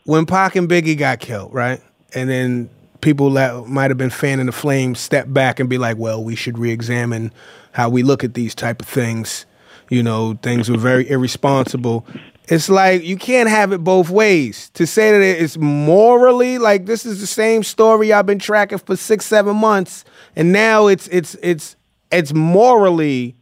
when 0.05 0.26
Pac 0.26 0.57
and 0.57 0.68
Biggie 0.68 0.97
got 0.97 1.20
killed, 1.20 1.53
right, 1.53 1.81
and 2.14 2.29
then 2.29 2.70
people 3.01 3.31
that 3.33 3.66
might 3.66 3.91
have 3.91 3.99
been 3.99 4.11
fanning 4.11 4.47
the 4.47 4.53
flames 4.53 4.99
step 4.99 5.26
back 5.29 5.61
and 5.61 5.68
be 5.68 5.79
like, 5.79 5.97
well, 5.99 6.22
we 6.24 6.35
should 6.35 6.59
re-examine 6.59 7.33
how 7.72 7.89
we 7.89 8.03
look 8.03 8.24
at 8.24 8.35
these 8.35 8.55
type 8.55 8.83
of 8.83 8.89
things. 8.89 9.47
You 9.91 10.03
know, 10.03 10.39
things 10.43 10.70
were 10.70 10.79
very 10.79 11.09
irresponsible. 11.11 12.07
It's 12.51 12.70
like 12.70 13.05
you 13.05 13.16
can't 13.16 13.49
have 13.49 13.72
it 13.72 13.84
both 13.84 14.09
ways. 14.09 14.70
To 14.70 14.86
say 14.86 15.12
that 15.12 15.42
it's 15.42 15.59
morally 15.59 16.57
like 16.57 16.86
this 16.86 17.05
is 17.05 17.20
the 17.20 17.26
same 17.26 17.62
story 17.62 18.12
I've 18.12 18.24
been 18.24 18.38
tracking 18.38 18.78
for 18.78 18.96
six, 18.96 19.26
seven 19.26 19.57
months, 19.57 20.05
and 20.34 20.51
now 20.51 20.86
it's 20.86 21.09
it's 21.09 21.34
it's 21.42 21.76
it's 22.11 22.32
morally 22.32 23.36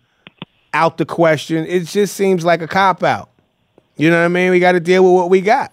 out 0.75 0.99
the 0.99 1.07
question. 1.07 1.67
It 1.67 1.85
just 1.85 2.17
seems 2.17 2.45
like 2.45 2.63
a 2.63 2.67
cop 2.67 3.05
out. 3.05 3.31
You 3.97 4.11
know 4.11 4.19
what 4.19 4.25
I 4.25 4.29
mean? 4.29 4.51
We 4.51 4.59
got 4.59 4.73
to 4.73 4.81
deal 4.81 5.05
with 5.05 5.13
what 5.13 5.31
we 5.31 5.41
got. 5.41 5.73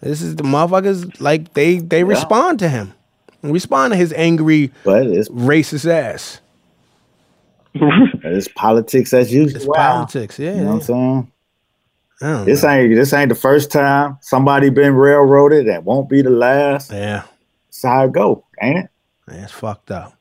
This 0.00 0.20
is 0.20 0.34
the 0.34 0.42
motherfuckers 0.42 1.20
like 1.20 1.54
they 1.54 1.78
they 1.78 2.02
respond 2.02 2.58
to 2.58 2.68
him, 2.68 2.92
respond 3.42 3.92
to 3.92 3.96
his 3.96 4.12
angry, 4.12 4.72
but 4.82 5.06
it's 5.06 5.28
racist 5.28 5.88
ass. 5.88 6.40
it's 7.74 8.48
politics 8.48 9.14
as 9.14 9.32
usual. 9.32 9.56
It's 9.56 9.66
politics, 9.66 10.38
yeah. 10.38 10.54
You 10.54 10.60
know 10.62 10.66
what 10.66 10.74
I'm 10.74 10.80
saying? 10.82 11.32
I 12.22 12.26
don't 12.32 12.44
This 12.46 12.62
know. 12.62 12.70
ain't 12.70 12.94
this 12.94 13.12
ain't 13.12 13.28
the 13.28 13.34
first 13.34 13.70
time 13.72 14.18
somebody 14.20 14.70
been 14.70 14.94
railroaded. 14.94 15.66
That 15.68 15.84
won't 15.84 16.08
be 16.08 16.22
the 16.22 16.30
last. 16.30 16.90
Yeah, 16.92 17.24
That's 17.66 17.82
how 17.82 18.04
it 18.04 18.12
go, 18.12 18.46
ain't 18.62 18.78
it? 18.84 18.90
That's 19.26 19.52
fucked 19.52 19.90
up. 19.90 20.12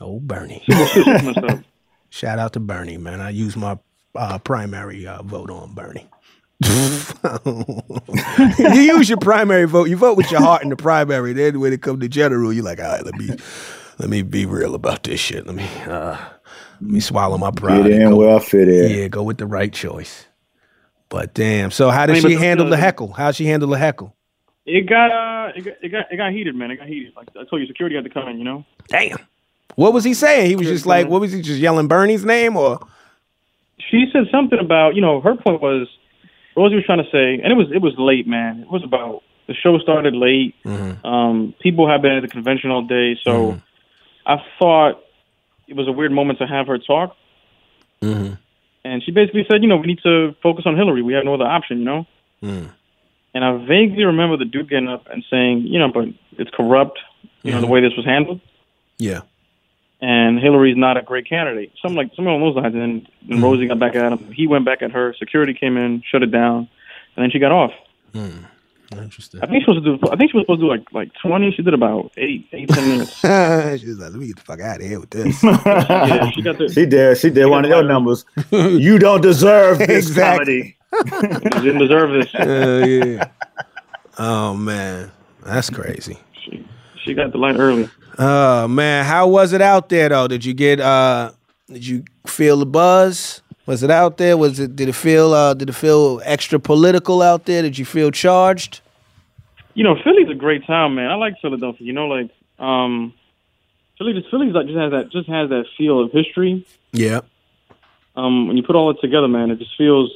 Oh, 0.00 0.18
Bernie. 0.20 0.62
Shout 2.10 2.38
out 2.38 2.52
to 2.54 2.60
Bernie, 2.60 2.98
man. 2.98 3.20
I 3.20 3.30
use 3.30 3.56
my 3.56 3.78
uh, 4.14 4.38
primary 4.38 5.06
uh, 5.06 5.22
vote 5.22 5.50
on 5.50 5.74
Bernie. 5.74 6.08
you 8.58 8.68
use 8.68 9.08
your 9.08 9.18
primary 9.18 9.64
vote. 9.64 9.88
You 9.88 9.96
vote 9.96 10.16
with 10.16 10.30
your 10.30 10.40
heart 10.40 10.62
in 10.62 10.68
the 10.68 10.76
primary. 10.76 11.32
Then 11.32 11.60
when 11.60 11.72
it 11.72 11.82
comes 11.82 12.00
to 12.00 12.08
general, 12.08 12.52
you're 12.52 12.64
like, 12.64 12.80
all 12.80 12.86
right, 12.86 13.04
let 13.04 13.14
me 13.16 13.30
let 13.98 14.08
me 14.10 14.22
be 14.22 14.46
real 14.46 14.74
about 14.74 15.02
this 15.04 15.20
shit. 15.20 15.46
Let 15.46 15.54
me 15.56 15.68
uh, 15.86 16.16
let 16.80 16.90
me 16.90 17.00
swallow 17.00 17.38
my 17.38 17.50
pride. 17.50 17.84
Get 17.84 17.92
and 17.92 18.02
in 18.02 18.10
go- 18.10 18.16
where 18.16 18.36
I 18.36 18.38
fit 18.40 18.68
in. 18.68 18.90
Yeah, 18.90 19.08
go 19.08 19.22
with 19.22 19.38
the 19.38 19.46
right 19.46 19.72
choice. 19.72 20.26
But 21.12 21.34
damn. 21.34 21.70
So 21.70 21.90
how 21.90 22.06
did 22.06 22.16
I 22.16 22.20
mean, 22.20 22.38
she 22.38 22.42
handle 22.42 22.66
the 22.66 22.70
the- 22.70 22.76
heckle? 22.78 23.12
How 23.12 23.28
did 23.28 23.36
she 23.36 23.46
handle 23.46 23.68
the 23.68 23.78
heckle? 23.78 24.16
It 24.64 24.88
got 24.88 25.10
uh, 25.10 25.52
it 25.54 25.62
got, 25.62 25.74
it 25.82 25.88
got 25.88 26.12
it 26.12 26.16
got 26.16 26.32
heated, 26.32 26.54
man. 26.54 26.70
It 26.70 26.76
got 26.76 26.88
heated. 26.88 27.12
Like 27.14 27.28
I 27.30 27.44
told 27.44 27.60
you, 27.60 27.66
security 27.66 27.96
had 27.96 28.04
to 28.04 28.10
come 28.10 28.28
in. 28.28 28.38
You 28.38 28.44
know. 28.44 28.64
Damn. 28.88 29.18
What 29.74 29.92
was 29.92 30.04
he 30.04 30.14
saying? 30.14 30.46
He 30.46 30.56
was 30.56 30.66
just 30.66 30.86
like, 30.86 31.08
what 31.08 31.20
was 31.20 31.32
he 31.32 31.42
just 31.42 31.58
yelling 31.58 31.88
Bernie's 31.88 32.24
name 32.24 32.56
or? 32.56 32.78
she 33.90 34.06
said 34.12 34.24
something 34.30 34.58
about 34.58 34.94
you 34.94 35.00
know 35.02 35.20
her 35.20 35.34
point 35.36 35.60
was 35.60 35.88
Rosie 36.56 36.76
was 36.76 36.84
trying 36.84 37.02
to 37.04 37.10
say, 37.10 37.42
and 37.42 37.52
it 37.52 37.56
was 37.56 37.70
it 37.72 37.82
was 37.82 37.94
late, 37.98 38.26
man. 38.26 38.60
It 38.60 38.70
was 38.70 38.82
about 38.84 39.22
the 39.46 39.54
show 39.54 39.78
started 39.78 40.14
late. 40.14 40.54
Um, 41.04 41.54
people 41.60 41.88
have 41.88 42.02
been 42.02 42.12
at 42.12 42.22
the 42.22 42.28
convention 42.28 42.70
all 42.70 42.82
day, 42.82 43.18
so 43.22 43.60
I 44.24 44.36
thought 44.58 45.02
it 45.66 45.74
was 45.74 45.88
a 45.88 45.92
weird 45.92 46.12
moment 46.12 46.38
to 46.38 46.46
have 46.46 46.68
her 46.68 46.78
talk. 46.78 47.16
Mm-hmm. 48.00 48.34
And 48.84 49.02
she 49.02 49.12
basically 49.12 49.46
said, 49.50 49.62
you 49.62 49.68
know, 49.68 49.76
we 49.76 49.86
need 49.86 50.00
to 50.02 50.34
focus 50.42 50.64
on 50.66 50.76
Hillary. 50.76 51.02
We 51.02 51.14
have 51.14 51.24
no 51.24 51.34
other 51.34 51.46
option, 51.46 51.78
you 51.78 51.84
know. 51.84 52.06
Mm. 52.42 52.70
And 53.34 53.44
I 53.44 53.64
vaguely 53.66 54.04
remember 54.04 54.36
the 54.36 54.44
dude 54.44 54.68
getting 54.68 54.88
up 54.88 55.06
and 55.10 55.24
saying, 55.30 55.66
you 55.66 55.78
know, 55.78 55.88
but 55.92 56.08
it's 56.32 56.50
corrupt, 56.50 56.98
you 57.42 57.52
know, 57.52 57.60
the 57.60 57.66
mm-hmm. 57.66 57.72
way 57.72 57.80
this 57.80 57.96
was 57.96 58.04
handled. 58.04 58.40
Yeah. 58.98 59.22
and 60.00 60.38
Hillary's 60.38 60.76
not 60.76 60.96
a 60.96 61.02
great 61.02 61.28
candidate. 61.28 61.72
Something 61.80 61.96
like 61.96 62.08
something 62.08 62.26
along 62.26 62.40
those 62.40 62.56
lines. 62.56 62.74
And 62.74 62.82
then 62.82 63.06
and 63.30 63.38
hmm. 63.38 63.44
Rosie 63.44 63.68
got 63.68 63.78
back 63.78 63.94
at 63.94 64.12
him. 64.12 64.32
He 64.32 64.46
went 64.46 64.64
back 64.64 64.82
at 64.82 64.90
her. 64.90 65.14
Security 65.18 65.54
came 65.54 65.76
in, 65.76 66.02
shut 66.10 66.22
it 66.22 66.30
down. 66.30 66.68
and 67.16 67.22
then 67.22 67.30
she 67.30 67.38
got 67.38 67.52
off. 67.52 67.72
Hmm. 68.12 68.44
Interesting. 68.98 69.40
I 69.42 69.46
think 69.46 69.64
she 69.64 69.70
was 69.70 69.78
supposed 69.78 70.00
to 70.00 70.06
do. 70.06 70.12
I 70.12 70.16
think 70.16 70.30
she 70.30 70.36
was 70.36 70.44
supposed 70.44 70.60
to 70.60 70.66
do 70.66 70.70
like 70.70 70.92
like 70.92 71.10
twenty. 71.20 71.50
She 71.52 71.62
did 71.62 71.74
about 71.74 72.12
eight, 72.16 72.46
eight, 72.52 72.68
ten 72.68 72.88
minutes. 72.88 73.14
she 73.20 73.86
was 73.88 73.98
like, 73.98 74.10
let 74.12 74.14
me 74.20 74.26
get 74.28 74.36
the 74.36 74.42
fuck 74.42 74.60
out 74.60 74.80
of 74.80 74.86
here 74.86 75.00
with 75.00 75.10
this. 75.10 75.42
yeah, 75.44 76.30
she 76.30 76.42
got 76.42 76.58
the. 76.58 76.68
She 76.68 76.86
did. 76.86 77.18
She 77.18 77.30
did 77.30 77.46
one 77.46 77.64
of 77.64 77.70
your 77.70 77.82
numbers. 77.84 78.24
you 78.50 78.98
don't 78.98 79.20
deserve 79.20 79.78
this 79.78 80.08
Exactly. 80.08 80.76
comedy. 80.92 81.48
She 81.56 81.62
didn't 81.62 81.78
deserve 81.78 82.10
this. 82.12 82.34
Uh, 82.34 82.86
yeah. 82.86 83.28
Oh 84.18 84.54
man, 84.54 85.10
that's 85.42 85.70
crazy. 85.70 86.18
She, 86.44 86.66
she 87.02 87.14
got 87.14 87.32
the 87.32 87.38
light 87.38 87.56
early. 87.56 87.88
Oh 88.18 88.68
man, 88.68 89.06
how 89.06 89.26
was 89.26 89.54
it 89.54 89.62
out 89.62 89.88
there 89.88 90.10
though? 90.10 90.28
Did 90.28 90.44
you 90.44 90.52
get 90.52 90.80
uh 90.80 91.32
did 91.72 91.86
you 91.86 92.04
feel 92.26 92.58
the 92.58 92.66
buzz? 92.66 93.40
Was 93.64 93.82
it 93.82 93.90
out 93.90 94.18
there? 94.18 94.36
Was 94.36 94.60
it 94.60 94.76
did 94.76 94.90
it 94.90 94.94
feel 94.94 95.32
uh 95.32 95.54
did 95.54 95.70
it 95.70 95.74
feel 95.74 96.20
extra 96.24 96.60
political 96.60 97.22
out 97.22 97.46
there? 97.46 97.62
Did 97.62 97.78
you 97.78 97.86
feel 97.86 98.10
charged? 98.10 98.81
You 99.74 99.84
know, 99.84 99.96
Philly's 100.02 100.28
a 100.30 100.34
great 100.34 100.66
town, 100.66 100.94
man. 100.94 101.10
I 101.10 101.14
like 101.14 101.34
Philadelphia. 101.40 101.86
You 101.86 101.92
know, 101.92 102.06
like 102.06 102.30
um, 102.58 103.14
Philly, 103.98 104.12
just 104.12 104.30
Philly's 104.30 104.54
like 104.54 104.66
just 104.66 104.78
has 104.78 104.90
that 104.92 105.10
just 105.10 105.28
has 105.28 105.48
that 105.50 105.64
feel 105.76 106.04
of 106.04 106.12
history. 106.12 106.66
Yeah. 106.92 107.20
Um, 108.14 108.48
when 108.48 108.56
you 108.56 108.62
put 108.62 108.76
all 108.76 108.90
it 108.90 108.98
together, 109.00 109.28
man, 109.28 109.50
it 109.50 109.58
just 109.58 109.76
feels. 109.76 110.10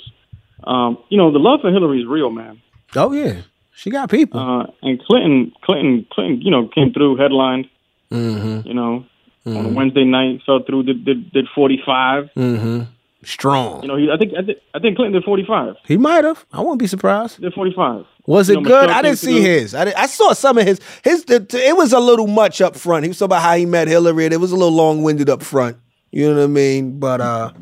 Um, 0.64 0.98
you 1.10 1.18
know, 1.18 1.30
the 1.30 1.38
love 1.38 1.60
for 1.60 1.70
Hillary 1.70 2.00
is 2.00 2.06
real, 2.06 2.30
man. 2.30 2.60
Oh 2.94 3.12
yeah. 3.12 3.42
She 3.72 3.90
got 3.90 4.10
people. 4.10 4.40
Uh, 4.40 4.66
and 4.82 4.98
Clinton, 5.04 5.52
Clinton, 5.62 6.06
Clinton, 6.10 6.40
you 6.40 6.50
know, 6.50 6.66
came 6.66 6.94
through, 6.94 7.16
headlined. 7.16 7.68
mm-hmm. 8.10 8.66
You 8.66 8.74
know, 8.74 9.04
on 9.44 9.66
a 9.66 9.68
Wednesday 9.68 10.04
night, 10.04 10.40
fell 10.46 10.62
through, 10.62 10.84
did 10.84 11.04
did, 11.04 11.30
did 11.32 11.46
forty 11.54 11.80
five. 11.84 12.30
Mm-hmm. 12.36 12.82
Strong. 13.26 13.82
You 13.82 13.88
know, 13.88 13.96
he, 13.96 14.08
I 14.10 14.16
think 14.16 14.32
I 14.38 14.42
think 14.44 14.58
I 14.74 14.78
think 14.78 14.96
Clinton 14.96 15.12
did 15.14 15.24
forty 15.24 15.44
five. 15.44 15.74
he 15.84 15.96
might 15.96 16.24
have. 16.24 16.46
I 16.52 16.60
wouldn't 16.60 16.78
be 16.78 16.86
surprised. 16.86 17.40
Did 17.40 17.52
forty 17.54 17.72
five. 17.74 18.04
Was 18.26 18.48
You 18.48 18.58
it 18.58 18.62
know, 18.62 18.68
good? 18.68 18.88
I 18.90 19.02
didn't 19.02 19.18
see 19.18 19.40
his. 19.40 19.74
I, 19.74 19.84
did- 19.86 19.94
I 19.94 20.06
saw 20.06 20.32
some 20.32 20.58
of 20.58 20.66
his. 20.66 20.80
His 21.04 21.24
the, 21.24 21.44
it 21.52 21.76
was 21.76 21.92
a 21.92 21.98
little 22.00 22.26
much 22.28 22.60
up 22.60 22.76
front. 22.76 23.04
He 23.04 23.08
was 23.08 23.18
talking 23.18 23.26
about 23.32 23.42
how 23.42 23.56
he 23.56 23.66
met 23.66 23.88
Hillary. 23.88 24.24
and 24.26 24.34
It 24.34 24.38
was 24.38 24.52
a 24.52 24.56
little 24.56 24.74
long 24.74 25.02
winded 25.02 25.28
up 25.28 25.42
front. 25.42 25.76
You 26.12 26.28
know 26.30 26.36
what 26.38 26.44
I 26.44 26.46
mean? 26.46 26.98
But 27.00 27.20
uh, 27.20 27.52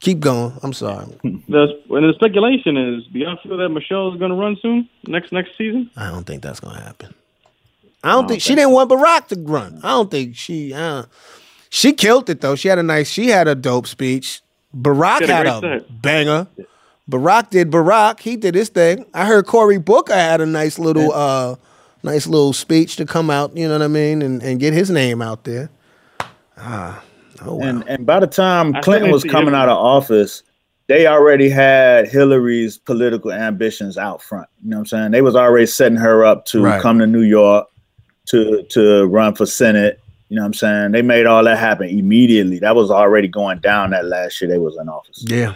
keep 0.00 0.20
going. 0.20 0.52
I'm 0.62 0.72
sorry. 0.72 1.06
The 1.22 1.80
and 1.90 2.08
the 2.08 2.12
speculation 2.14 2.76
is, 2.76 3.04
do 3.12 3.18
y'all 3.20 3.38
feel 3.42 3.56
that 3.58 3.68
Michelle 3.68 4.12
is 4.12 4.18
going 4.18 4.30
to 4.32 4.36
run 4.36 4.56
soon 4.60 4.88
next 5.06 5.32
next 5.32 5.56
season? 5.56 5.90
I 5.96 6.10
don't 6.10 6.24
think 6.24 6.42
that's 6.42 6.60
gonna 6.60 6.80
happen. 6.80 7.14
I 8.04 8.10
don't 8.12 8.26
think 8.28 8.42
she 8.42 8.54
didn't 8.56 8.72
want 8.72 8.90
Barack 8.90 9.28
to 9.28 9.40
run. 9.40 9.78
I 9.84 9.90
don't 9.90 10.10
think 10.10 10.34
she. 10.36 10.72
Uh, 10.74 11.04
she 11.70 11.92
killed 11.92 12.28
it 12.28 12.40
though. 12.40 12.54
She 12.56 12.68
had 12.68 12.78
a 12.78 12.82
nice. 12.82 13.08
She 13.08 13.28
had 13.28 13.46
a 13.48 13.54
dope 13.54 13.86
speech. 13.86 14.40
Barack 14.76 15.18
She 15.18 15.26
had 15.26 15.46
had 15.46 15.64
a 15.64 15.76
a, 15.76 15.80
banger. 15.80 16.46
Barack 17.10 17.50
did 17.50 17.70
Barack. 17.70 18.20
He 18.20 18.36
did 18.36 18.54
his 18.54 18.68
thing. 18.68 19.04
I 19.12 19.26
heard 19.26 19.46
Cory 19.46 19.78
Booker 19.78 20.14
had 20.14 20.40
a 20.40 20.46
nice 20.46 20.78
little, 20.78 21.12
uh, 21.12 21.56
nice 22.02 22.26
little 22.26 22.52
speech 22.52 22.96
to 22.96 23.04
come 23.04 23.28
out. 23.28 23.56
You 23.56 23.66
know 23.68 23.74
what 23.74 23.82
I 23.84 23.88
mean, 23.88 24.22
and, 24.22 24.42
and 24.42 24.58
get 24.60 24.72
his 24.72 24.88
name 24.90 25.20
out 25.20 25.44
there. 25.44 25.68
Ah, 26.56 27.02
oh 27.44 27.56
wow. 27.56 27.66
And 27.66 27.88
and 27.88 28.06
by 28.06 28.20
the 28.20 28.26
time 28.26 28.72
Clinton 28.82 29.10
was 29.10 29.24
coming 29.24 29.54
out 29.54 29.68
of 29.68 29.76
office, 29.76 30.42
they 30.86 31.06
already 31.06 31.48
had 31.48 32.08
Hillary's 32.08 32.78
political 32.78 33.32
ambitions 33.32 33.98
out 33.98 34.22
front. 34.22 34.48
You 34.62 34.70
know 34.70 34.76
what 34.76 34.80
I'm 34.82 34.86
saying? 34.86 35.10
They 35.10 35.22
was 35.22 35.36
already 35.36 35.66
setting 35.66 35.98
her 35.98 36.24
up 36.24 36.44
to 36.46 36.62
Right. 36.62 36.80
come 36.80 36.98
to 36.98 37.06
New 37.06 37.22
York 37.22 37.66
to 38.26 38.62
to 38.70 39.06
run 39.06 39.34
for 39.34 39.46
Senate. 39.46 39.98
You 40.32 40.36
know 40.36 40.44
what 40.44 40.46
I'm 40.46 40.54
saying? 40.54 40.92
They 40.92 41.02
made 41.02 41.26
all 41.26 41.44
that 41.44 41.58
happen 41.58 41.90
immediately. 41.90 42.58
That 42.58 42.74
was 42.74 42.90
already 42.90 43.28
going 43.28 43.58
down 43.58 43.90
that 43.90 44.06
last 44.06 44.40
year 44.40 44.50
they 44.50 44.56
was 44.56 44.78
in 44.80 44.88
office. 44.88 45.22
yeah, 45.28 45.54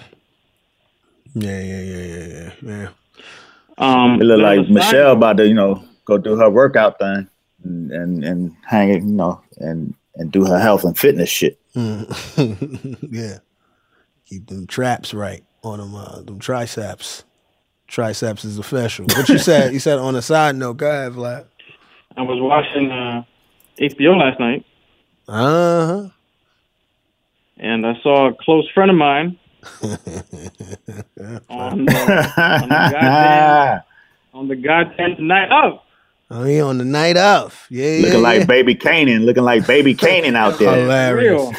yeah, 1.32 1.60
yeah, 1.62 1.80
yeah, 1.80 2.04
yeah, 2.04 2.26
yeah, 2.26 2.50
yeah. 2.62 2.88
Um, 3.78 4.20
It 4.20 4.24
looked 4.24 4.42
like 4.42 4.68
Michelle 4.68 5.12
about 5.12 5.38
to, 5.38 5.48
you 5.48 5.54
know, 5.54 5.82
go 6.04 6.18
do 6.18 6.36
her 6.36 6.50
workout 6.50 6.98
thing 6.98 7.26
and 7.64 7.90
and, 7.90 8.22
and 8.22 8.54
hang 8.66 8.90
it, 8.90 9.02
you 9.02 9.12
know, 9.12 9.40
and 9.56 9.94
and 10.16 10.30
do 10.30 10.44
her 10.44 10.58
health 10.58 10.84
and 10.84 10.98
fitness 10.98 11.30
shit. 11.30 11.58
Mm. 11.74 12.98
yeah. 13.10 13.38
Keep 14.26 14.48
them 14.48 14.66
traps 14.66 15.14
right 15.14 15.42
on 15.62 15.78
them, 15.78 15.94
uh, 15.94 16.20
them 16.20 16.38
triceps. 16.38 17.24
Triceps 17.88 18.44
is 18.44 18.58
official. 18.58 19.06
What 19.06 19.30
you 19.30 19.38
said? 19.38 19.72
You 19.72 19.78
said 19.78 19.98
on 19.98 20.14
a 20.16 20.20
side 20.20 20.56
note. 20.56 20.76
Go 20.76 20.90
ahead, 20.90 21.12
Vlad. 21.12 21.46
I 22.18 22.20
was 22.20 22.38
watching 22.42 22.90
uh, 22.90 23.22
HBO 23.80 24.16
last 24.18 24.40
night, 24.40 24.64
Uh 25.28 25.86
huh. 25.86 26.08
and 27.58 27.86
I 27.86 27.94
saw 28.02 28.28
a 28.28 28.34
close 28.34 28.68
friend 28.72 28.90
of 28.90 28.96
mine 28.96 29.38
on 31.48 31.84
the, 31.84 32.32
on 32.38 32.68
the 32.68 32.88
goddamn 32.92 33.80
on 34.34 34.48
the 34.48 34.56
goddamn 34.56 35.26
night 35.26 35.50
of. 35.50 35.80
Oh, 36.30 36.42
he 36.44 36.60
on 36.60 36.78
the 36.78 36.84
night 36.84 37.16
of. 37.16 37.66
Yeah, 37.70 37.86
yeah. 37.86 37.98
looking 38.02 38.12
yeah. 38.14 38.18
like 38.22 38.46
baby 38.48 38.74
Kanan, 38.74 39.24
looking 39.24 39.44
like 39.44 39.66
baby 39.66 39.94
Kanan 40.04 40.34
out 40.34 40.58
there. 40.58 40.74
hilarious. 40.76 41.40
Real 41.42 41.52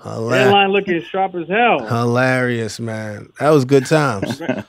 Hila- 0.00 0.32
headline 0.32 0.70
looking 0.72 1.02
sharp 1.02 1.34
as 1.34 1.48
hell. 1.48 1.86
hilarious, 1.86 2.80
man. 2.80 3.30
That 3.38 3.50
was 3.50 3.64
good 3.64 3.86
times. 3.86 4.38
That 4.38 4.56
was- 4.56 4.64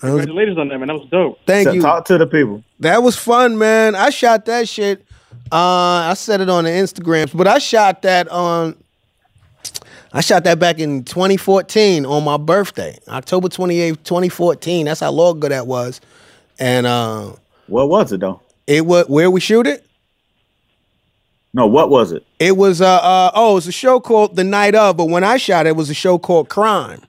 Congratulations 0.00 0.56
on 0.58 0.68
that, 0.68 0.78
man. 0.78 0.88
That 0.88 0.94
was 0.98 1.08
dope. 1.10 1.38
thank 1.46 1.66
So 1.68 1.72
you. 1.72 1.82
talk 1.82 2.04
to 2.06 2.16
the 2.18 2.26
people. 2.26 2.62
That 2.80 3.02
was 3.02 3.16
fun, 3.16 3.58
man. 3.58 3.94
I 3.94 4.08
shot 4.10 4.46
that 4.46 4.66
shit. 4.68 5.04
Uh, 5.52 6.10
I 6.10 6.14
said 6.14 6.40
it 6.40 6.48
on 6.48 6.64
the 6.64 6.70
Instagrams, 6.70 7.36
but 7.36 7.46
I 7.46 7.58
shot 7.58 8.02
that 8.02 8.28
on. 8.28 8.76
I 10.12 10.20
shot 10.20 10.44
that 10.44 10.58
back 10.58 10.78
in 10.80 11.04
2014 11.04 12.04
on 12.04 12.24
my 12.24 12.36
birthday, 12.36 12.98
October 13.08 13.48
28th, 13.48 14.02
2014. 14.02 14.86
That's 14.86 15.00
how 15.00 15.10
long 15.12 15.36
ago 15.36 15.48
that 15.48 15.66
was. 15.68 16.00
And 16.58 16.86
uh, 16.86 17.32
What 17.68 17.88
was 17.88 18.12
it 18.12 18.20
though? 18.20 18.40
it 18.66 18.84
was 18.86 19.08
where 19.08 19.30
we 19.30 19.40
shoot 19.40 19.66
it. 19.66 19.86
No, 21.52 21.66
what 21.66 21.90
was 21.90 22.12
it? 22.12 22.24
It 22.38 22.56
was 22.56 22.80
uh, 22.80 22.86
uh 22.88 23.30
oh, 23.34 23.56
it's 23.56 23.66
a 23.66 23.72
show 23.72 23.98
called 23.98 24.36
The 24.36 24.44
Night 24.44 24.74
of, 24.76 24.96
but 24.96 25.06
when 25.06 25.24
I 25.24 25.36
shot 25.36 25.66
it, 25.66 25.70
it 25.70 25.76
was 25.76 25.90
a 25.90 25.94
show 25.94 26.16
called 26.18 26.48
Crime, 26.48 27.02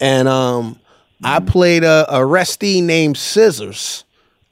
and 0.00 0.26
um, 0.26 0.78
I 1.22 1.38
played 1.40 1.84
a, 1.84 2.04
a 2.08 2.18
arrestee 2.20 2.82
named 2.82 3.16
Scissors, 3.16 4.04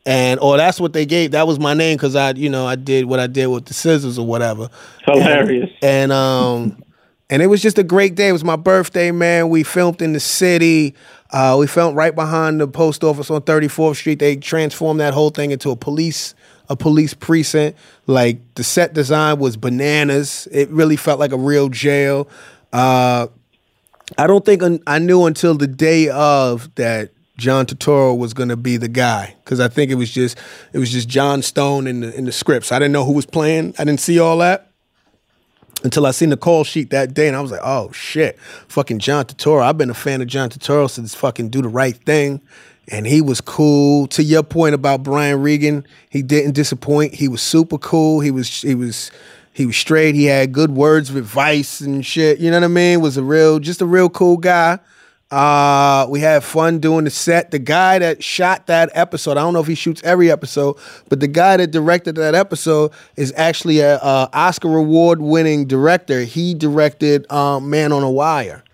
and 0.09 0.41
or 0.41 0.57
that's 0.57 0.81
what 0.81 0.95
they 0.95 1.05
gave. 1.05 1.33
That 1.33 1.47
was 1.47 1.59
my 1.59 1.75
name 1.75 1.99
because 1.99 2.17
I, 2.17 2.31
you 2.31 2.49
know, 2.49 2.67
I 2.67 2.77
did 2.77 3.05
what 3.05 3.21
I 3.21 3.27
did 3.27 3.49
with 3.49 3.67
the 3.67 3.75
scissors 3.75 4.19
or 4.19 4.27
whatever. 4.27 4.71
Hilarious. 5.05 5.71
And 5.83 6.11
um, 6.13 6.83
and 7.29 7.43
it 7.43 7.49
was 7.49 7.61
just 7.61 7.77
a 7.77 7.83
great 7.83 8.15
day. 8.15 8.29
It 8.29 8.33
was 8.33 8.43
my 8.43 8.57
birthday, 8.57 9.11
man. 9.11 9.51
We 9.51 9.65
filmed 9.65 10.01
in 10.01 10.15
the 10.15 10.21
city. 10.21 10.95
Uh, 11.31 11.59
we 11.61 11.67
filmed 11.67 11.95
right 11.95 12.15
behind 12.15 12.59
the 12.59 12.67
post 12.67 13.05
office 13.05 13.31
on 13.31 13.43
34th 13.43 13.97
Street. 13.97 14.19
They 14.19 14.37
transformed 14.37 14.99
that 15.01 15.13
whole 15.13 15.29
thing 15.29 15.51
into 15.51 15.71
a 15.71 15.77
police 15.77 16.35
a 16.71 16.77
police 16.77 17.13
precinct. 17.13 17.79
Like 18.07 18.39
the 18.55 18.65
set 18.65 18.95
design 18.95 19.39
was 19.39 19.59
bananas. 19.59 20.49
It 20.51 20.71
really 20.71 20.97
felt 20.97 21.21
like 21.21 21.33
a 21.33 21.39
real 21.39 21.69
jail. 21.69 22.31
Uh, 22.73 23.27
I 24.17 24.27
don't 24.27 24.45
think 24.45 24.63
un- 24.63 24.83
I 24.87 25.01
knew 25.01 25.27
until 25.27 25.55
the 25.55 25.67
day 25.67 26.09
of 26.09 26.75
that 26.77 27.11
John 27.39 27.67
Turturro 27.67 28.19
was 28.19 28.35
going 28.35 28.49
to 28.49 28.57
be 28.57 28.77
the 28.77 28.89
guy 28.89 29.37
because 29.45 29.61
I 29.61 29.69
think 29.69 29.93
it 29.93 29.95
was 29.95 30.11
just 30.11 30.37
it 30.73 30.79
was 30.79 30.91
just 30.91 31.09
John 31.09 31.41
Stone 31.41 31.87
in 31.87 32.01
the 32.01 32.15
in 32.15 32.25
the 32.25 32.33
scripts. 32.33 32.73
I 32.73 32.79
didn't 32.81 32.93
know 32.93 33.05
who 33.05 33.13
was 33.13 33.27
playing. 33.27 33.75
I 33.79 33.85
didn't 33.85 34.01
see 34.01 34.19
all 34.19 34.39
that 34.39 34.71
until 35.85 36.05
I 36.05 36.11
seen 36.11 36.31
the 36.31 36.37
call 36.37 36.65
sheet 36.65 36.91
that 36.91 37.15
day, 37.15 37.29
and 37.29 37.37
I 37.37 37.41
was 37.41 37.53
like, 37.53 37.61
"Oh 37.63 37.93
shit, 37.93 38.39
fucking 38.67 38.99
John 38.99 39.25
Turturro." 39.25 39.63
I've 39.63 39.79
been 39.79 39.89
a 39.89 39.95
fan 39.95 40.21
of 40.21 40.27
John 40.27 40.51
Turturro 40.51 40.91
since 40.91 41.15
fucking 41.15 41.51
Do 41.51 41.63
the 41.63 41.69
Right 41.69 41.97
Thing, 41.97 42.43
and 42.89 43.07
he 43.07 43.23
was 43.23 43.41
cool. 43.41 44.09
To 44.09 44.23
your 44.25 44.43
point 44.43 44.75
about 44.75 45.05
Brian 45.05 45.41
Regan, 45.41 45.87
he 46.11 46.23
didn't 46.23 46.53
disappoint. 46.53 47.15
He 47.15 47.29
was 47.29 47.41
super 47.41 47.79
cool. 47.79 48.19
He 48.19 48.33
was 48.33 48.63
he 48.63 48.75
was 48.75 49.13
he 49.53 49.65
was 49.65 49.77
straight. 49.77 50.17
He 50.17 50.25
had 50.25 50.51
good 50.51 50.73
words 50.73 51.09
of 51.09 51.15
advice 51.15 51.81
and 51.81 52.05
shit. 52.05 52.41
You 52.41 52.51
know 52.51 52.57
what 52.57 52.65
I 52.65 52.69
mean? 52.69 53.01
Was 53.01 53.17
a 53.17 53.23
real 53.23 53.61
just 53.61 53.81
a 53.81 53.87
real 53.87 54.09
cool 54.09 54.39
guy. 54.39 54.81
Uh, 55.31 56.07
we 56.09 56.21
had 56.21 56.43
fun 56.43 56.79
doing 56.79 57.05
the 57.05 57.11
set. 57.11 57.51
The 57.51 57.59
guy 57.59 57.99
that 57.99 58.25
shot 58.25 58.67
that 58.69 58.91
episode, 58.95 59.33
I 59.33 59.41
don't 59.43 59.53
know 59.53 59.61
if 59.61 59.67
he 59.67 59.75
shoots 59.75 60.03
every 60.03 60.31
episode, 60.31 60.77
but 61.11 61.21
the 61.21 61.29
guy 61.29 61.59
that 61.59 61.71
directed 61.71 62.15
that 62.17 62.35
episode 62.35 62.93
is 63.17 63.33
actually 63.37 63.81
a, 63.81 63.97
a 63.99 64.31
Oscar 64.33 64.75
award 64.77 65.21
winning 65.21 65.67
director. 65.67 66.21
He 66.23 66.55
directed 66.55 67.31
um, 67.31 67.69
Man 67.69 67.93
on 67.93 68.03
a 68.03 68.11
Wire. 68.11 68.65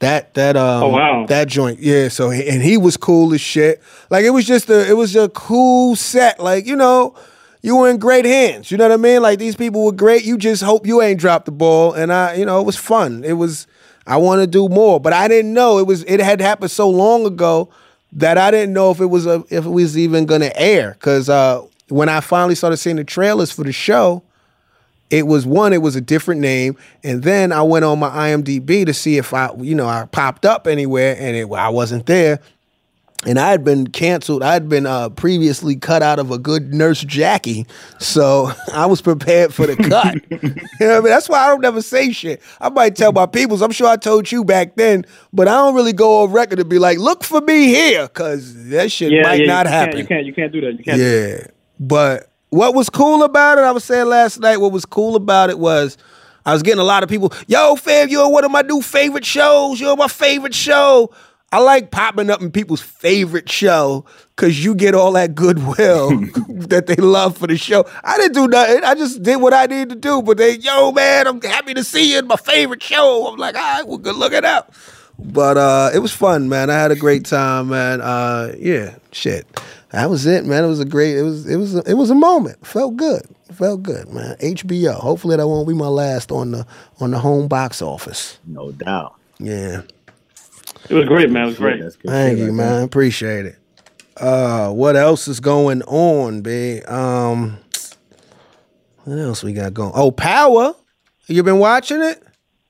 That 0.00 0.34
that 0.34 0.56
um 0.56 0.82
Oh, 0.82 0.88
wow. 0.88 1.26
that 1.28 1.46
joint 1.46 1.78
yeah 1.78 2.08
so 2.08 2.32
and 2.32 2.60
he 2.60 2.76
was 2.76 2.96
cool 2.96 3.32
as 3.34 3.40
shit 3.40 3.80
like 4.10 4.24
it 4.24 4.30
was 4.30 4.44
just 4.44 4.68
a 4.68 4.90
it 4.90 4.94
was 4.94 5.14
a 5.14 5.28
cool 5.28 5.94
set 5.94 6.40
like 6.40 6.66
you 6.66 6.74
know 6.74 7.14
you 7.62 7.76
were 7.76 7.88
in 7.88 7.98
great 7.98 8.24
hands 8.24 8.72
you 8.72 8.76
know 8.78 8.82
what 8.88 8.92
I 8.92 8.96
mean 8.96 9.22
like 9.22 9.38
these 9.38 9.54
people 9.54 9.84
were 9.84 9.92
great 9.92 10.24
you 10.24 10.38
just 10.38 10.60
hope 10.64 10.88
you 10.88 11.00
ain't 11.02 11.20
dropped 11.20 11.44
the 11.44 11.52
ball 11.52 11.92
and 11.92 12.12
I 12.12 12.34
you 12.34 12.44
know 12.44 12.58
it 12.58 12.66
was 12.66 12.74
fun 12.76 13.22
it 13.22 13.34
was 13.34 13.68
I 14.06 14.16
want 14.16 14.40
to 14.40 14.46
do 14.46 14.68
more 14.68 15.00
but 15.00 15.12
I 15.12 15.28
didn't 15.28 15.52
know 15.52 15.78
it 15.78 15.86
was 15.86 16.04
it 16.04 16.20
had 16.20 16.40
happened 16.40 16.70
so 16.70 16.88
long 16.88 17.26
ago 17.26 17.68
that 18.12 18.38
I 18.38 18.50
didn't 18.50 18.74
know 18.74 18.90
if 18.90 19.00
it 19.00 19.06
was 19.06 19.26
a 19.26 19.44
if 19.50 19.64
it 19.64 19.70
was 19.70 19.96
even 19.96 20.26
gonna 20.26 20.52
air 20.54 20.92
because 20.92 21.28
uh, 21.28 21.62
when 21.88 22.08
I 22.08 22.20
finally 22.20 22.54
started 22.54 22.76
seeing 22.76 22.96
the 22.96 23.04
trailers 23.04 23.50
for 23.50 23.64
the 23.64 23.72
show 23.72 24.22
it 25.12 25.26
was 25.26 25.44
one, 25.44 25.74
it 25.74 25.82
was 25.82 25.94
a 25.94 26.00
different 26.00 26.40
name, 26.40 26.74
and 27.04 27.22
then 27.22 27.52
I 27.52 27.60
went 27.60 27.84
on 27.84 27.98
my 27.98 28.08
IMDb 28.08 28.86
to 28.86 28.94
see 28.94 29.18
if 29.18 29.34
I, 29.34 29.50
you 29.58 29.74
know, 29.74 29.86
I 29.86 30.06
popped 30.10 30.46
up 30.46 30.66
anywhere, 30.66 31.14
and 31.18 31.36
it, 31.36 31.52
I 31.52 31.68
wasn't 31.68 32.06
there. 32.06 32.40
And 33.24 33.38
I 33.38 33.50
had 33.50 33.64
been 33.64 33.86
canceled. 33.86 34.42
I 34.42 34.52
had 34.52 34.68
been 34.68 34.86
uh, 34.86 35.10
previously 35.10 35.76
cut 35.76 36.02
out 36.02 36.18
of 36.18 36.30
a 36.30 36.38
good 36.38 36.74
nurse 36.74 37.02
Jackie, 37.02 37.66
so 37.98 38.50
I 38.72 38.86
was 38.86 39.00
prepared 39.00 39.54
for 39.54 39.66
the 39.66 39.76
cut. 39.76 40.14
you 40.30 40.38
know 40.86 40.88
what 40.88 40.96
I 40.96 41.00
mean? 41.00 41.04
That's 41.04 41.28
why 41.28 41.38
I 41.38 41.48
don't 41.48 41.60
never 41.60 41.82
say 41.82 42.12
shit. 42.12 42.42
I 42.60 42.68
might 42.68 42.96
tell 42.96 43.12
my 43.12 43.26
peoples. 43.26 43.62
I'm 43.62 43.72
sure 43.72 43.86
I 43.88 43.96
told 43.96 44.30
you 44.30 44.44
back 44.44 44.76
then, 44.76 45.04
but 45.32 45.48
I 45.48 45.52
don't 45.52 45.74
really 45.74 45.92
go 45.92 46.22
on 46.22 46.32
record 46.32 46.56
to 46.56 46.64
be 46.64 46.78
like, 46.78 46.98
"Look 46.98 47.24
for 47.24 47.40
me 47.40 47.66
here," 47.66 48.08
because 48.08 48.68
that 48.70 48.90
shit 48.90 49.12
Yeah, 49.12 49.22
might 49.22 49.40
yeah, 49.40 49.46
not 49.46 49.66
you 49.66 49.72
happen. 49.72 49.92
Can't, 49.92 49.98
you 49.98 50.06
can't. 50.06 50.26
You 50.26 50.34
can't 50.34 50.52
do 50.52 50.60
that. 50.62 50.72
You 50.78 50.84
can't. 50.84 50.98
do 50.98 51.04
that. 51.04 51.38
Yeah. 51.40 51.46
But 51.78 52.30
what 52.50 52.74
was 52.74 52.90
cool 52.90 53.22
about 53.22 53.58
it, 53.58 53.62
I 53.62 53.72
was 53.72 53.84
saying 53.84 54.06
last 54.06 54.38
night, 54.40 54.58
what 54.58 54.72
was 54.72 54.84
cool 54.84 55.16
about 55.16 55.50
it 55.50 55.58
was 55.58 55.96
I 56.44 56.52
was 56.52 56.62
getting 56.62 56.80
a 56.80 56.84
lot 56.84 57.02
of 57.02 57.08
people, 57.08 57.32
yo, 57.46 57.76
fam, 57.76 58.08
you're 58.08 58.28
one 58.28 58.44
of 58.44 58.50
my 58.50 58.62
new 58.62 58.82
favorite 58.82 59.24
shows. 59.24 59.80
You're 59.80 59.96
my 59.96 60.08
favorite 60.08 60.54
show. 60.54 61.10
I 61.52 61.58
like 61.58 61.90
popping 61.90 62.30
up 62.30 62.40
in 62.40 62.50
people's 62.50 62.80
favorite 62.80 63.50
show 63.50 64.06
because 64.34 64.64
you 64.64 64.74
get 64.74 64.94
all 64.94 65.12
that 65.12 65.34
goodwill 65.34 66.08
that 66.48 66.86
they 66.86 66.96
love 66.96 67.36
for 67.36 67.46
the 67.46 67.58
show. 67.58 67.84
I 68.02 68.16
didn't 68.16 68.32
do 68.32 68.48
nothing. 68.48 68.82
I 68.82 68.94
just 68.94 69.22
did 69.22 69.36
what 69.36 69.52
I 69.52 69.66
needed 69.66 69.90
to 69.90 69.96
do. 69.96 70.22
But 70.22 70.38
they, 70.38 70.56
yo, 70.56 70.92
man, 70.92 71.26
I'm 71.26 71.42
happy 71.42 71.74
to 71.74 71.84
see 71.84 72.12
you 72.12 72.20
in 72.20 72.26
my 72.26 72.36
favorite 72.36 72.82
show. 72.82 73.26
I'm 73.26 73.36
like, 73.36 73.54
all 73.54 73.60
right, 73.60 73.86
well, 73.86 73.98
good 73.98 74.16
looking 74.16 74.46
up. 74.46 74.74
But 75.18 75.58
uh, 75.58 75.90
it 75.94 75.98
was 75.98 76.10
fun, 76.10 76.48
man. 76.48 76.70
I 76.70 76.74
had 76.74 76.90
a 76.90 76.96
great 76.96 77.26
time, 77.26 77.68
man. 77.68 78.00
Uh, 78.00 78.54
yeah, 78.58 78.96
shit. 79.12 79.46
That 79.90 80.08
was 80.08 80.24
it, 80.24 80.46
man. 80.46 80.64
It 80.64 80.68
was 80.68 80.80
a 80.80 80.86
great. 80.86 81.18
It 81.18 81.22
was. 81.22 81.46
It 81.46 81.56
was. 81.56 81.76
A, 81.76 81.82
it 81.86 81.94
was 81.94 82.08
a 82.08 82.14
moment. 82.14 82.66
Felt 82.66 82.96
good. 82.96 83.22
Felt 83.52 83.82
good, 83.82 84.08
man. 84.08 84.36
HBO. 84.38 84.94
Hopefully 84.94 85.36
that 85.36 85.46
won't 85.46 85.68
be 85.68 85.74
my 85.74 85.86
last 85.86 86.32
on 86.32 86.52
the 86.52 86.66
on 86.98 87.10
the 87.10 87.18
home 87.18 87.46
box 87.46 87.82
office. 87.82 88.38
No 88.46 88.72
doubt. 88.72 89.14
Yeah. 89.38 89.82
It 90.88 90.94
was 90.94 91.06
great, 91.06 91.30
man. 91.30 91.44
It 91.44 91.46
was 91.46 91.58
great. 91.58 91.80
Thank 92.04 92.38
you, 92.38 92.46
like 92.46 92.54
man. 92.54 92.80
That. 92.80 92.84
Appreciate 92.84 93.46
it. 93.46 93.58
Uh, 94.16 94.70
what 94.70 94.96
else 94.96 95.28
is 95.28 95.40
going 95.40 95.82
on, 95.82 96.42
B? 96.42 96.82
Um, 96.82 97.58
what 99.04 99.18
else 99.18 99.42
we 99.42 99.52
got 99.52 99.74
going? 99.74 99.92
Oh, 99.94 100.10
Power. 100.10 100.74
You 101.26 101.42
been 101.42 101.58
watching 101.58 102.02
it? 102.02 102.22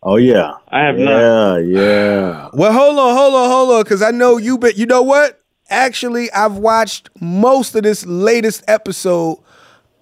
Oh 0.05 0.17
yeah, 0.17 0.55
I 0.69 0.81
have 0.81 0.99
yeah, 0.99 1.05
not. 1.05 1.57
Yeah, 1.59 1.81
yeah. 1.81 2.49
Well, 2.55 2.73
hold 2.73 2.99
on, 2.99 3.17
hold 3.17 3.35
on, 3.35 3.51
hold 3.51 3.71
on, 3.71 3.83
because 3.83 4.03
I 4.03 4.11
know 4.11 4.37
you. 4.37 4.59
But 4.59 4.77
you 4.77 4.85
know 4.87 5.03
what? 5.03 5.41
Actually, 5.71 6.31
I've 6.33 6.57
watched 6.57 7.09
most 7.21 7.75
of 7.77 7.85
this 7.85 8.05
latest 8.05 8.65
episode. 8.67 9.39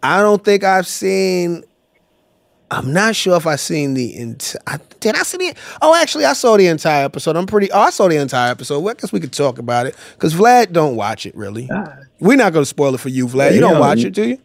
I 0.02 0.20
don't 0.22 0.42
think 0.42 0.64
I've 0.64 0.86
seen. 0.86 1.64
I'm 2.70 2.92
not 2.92 3.14
sure 3.14 3.36
if 3.36 3.46
I've 3.46 3.60
seen 3.60 3.94
the. 3.94 4.16
entire. 4.16 4.80
10. 5.00 5.16
I 5.16 5.22
see 5.22 5.38
the. 5.38 5.54
Oh, 5.82 5.94
actually, 5.94 6.24
I 6.24 6.32
saw 6.34 6.56
the 6.56 6.66
entire 6.66 7.04
episode. 7.04 7.36
I'm 7.36 7.46
pretty. 7.46 7.70
Oh, 7.72 7.80
I 7.80 7.90
saw 7.90 8.08
the 8.08 8.16
entire 8.16 8.50
episode. 8.50 8.80
Well, 8.80 8.94
I 8.96 9.00
guess 9.00 9.12
we 9.12 9.20
could 9.20 9.32
talk 9.32 9.58
about 9.58 9.86
it 9.86 9.96
because 10.12 10.34
Vlad 10.34 10.72
don't 10.72 10.96
watch 10.96 11.26
it 11.26 11.34
really. 11.36 11.68
We're 12.20 12.36
not 12.36 12.52
going 12.52 12.62
to 12.62 12.66
spoil 12.66 12.94
it 12.94 13.00
for 13.00 13.08
you, 13.08 13.26
Vlad. 13.26 13.50
Yeah, 13.50 13.54
you 13.54 13.60
don't 13.60 13.80
watch 13.80 14.00
you, 14.00 14.08
it, 14.08 14.14
do 14.14 14.28
you? 14.28 14.38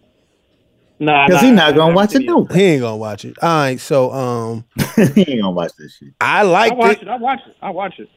Nah, 0.98 1.28
because 1.28 1.42
he's 1.42 1.52
not 1.52 1.76
gonna 1.76 1.94
watch 1.94 2.16
it. 2.16 2.24
No, 2.24 2.46
he 2.46 2.64
ain't 2.64 2.82
gonna 2.82 2.96
watch 2.96 3.26
it. 3.26 3.36
All 3.42 3.50
right, 3.50 3.80
so 3.80 4.12
um, 4.14 4.66
he 4.96 5.30
ain't 5.30 5.42
gonna 5.42 5.52
watch 5.52 5.74
this 5.78 5.98
shit. 5.98 6.14
I 6.22 6.44
like. 6.44 6.72
I 6.72 6.76
watch 6.76 7.02
it. 7.02 7.08
I 7.10 7.18
watch 7.18 7.40
it. 7.46 7.56
I 7.62 7.70
watch 7.72 8.00
it. 8.00 8.10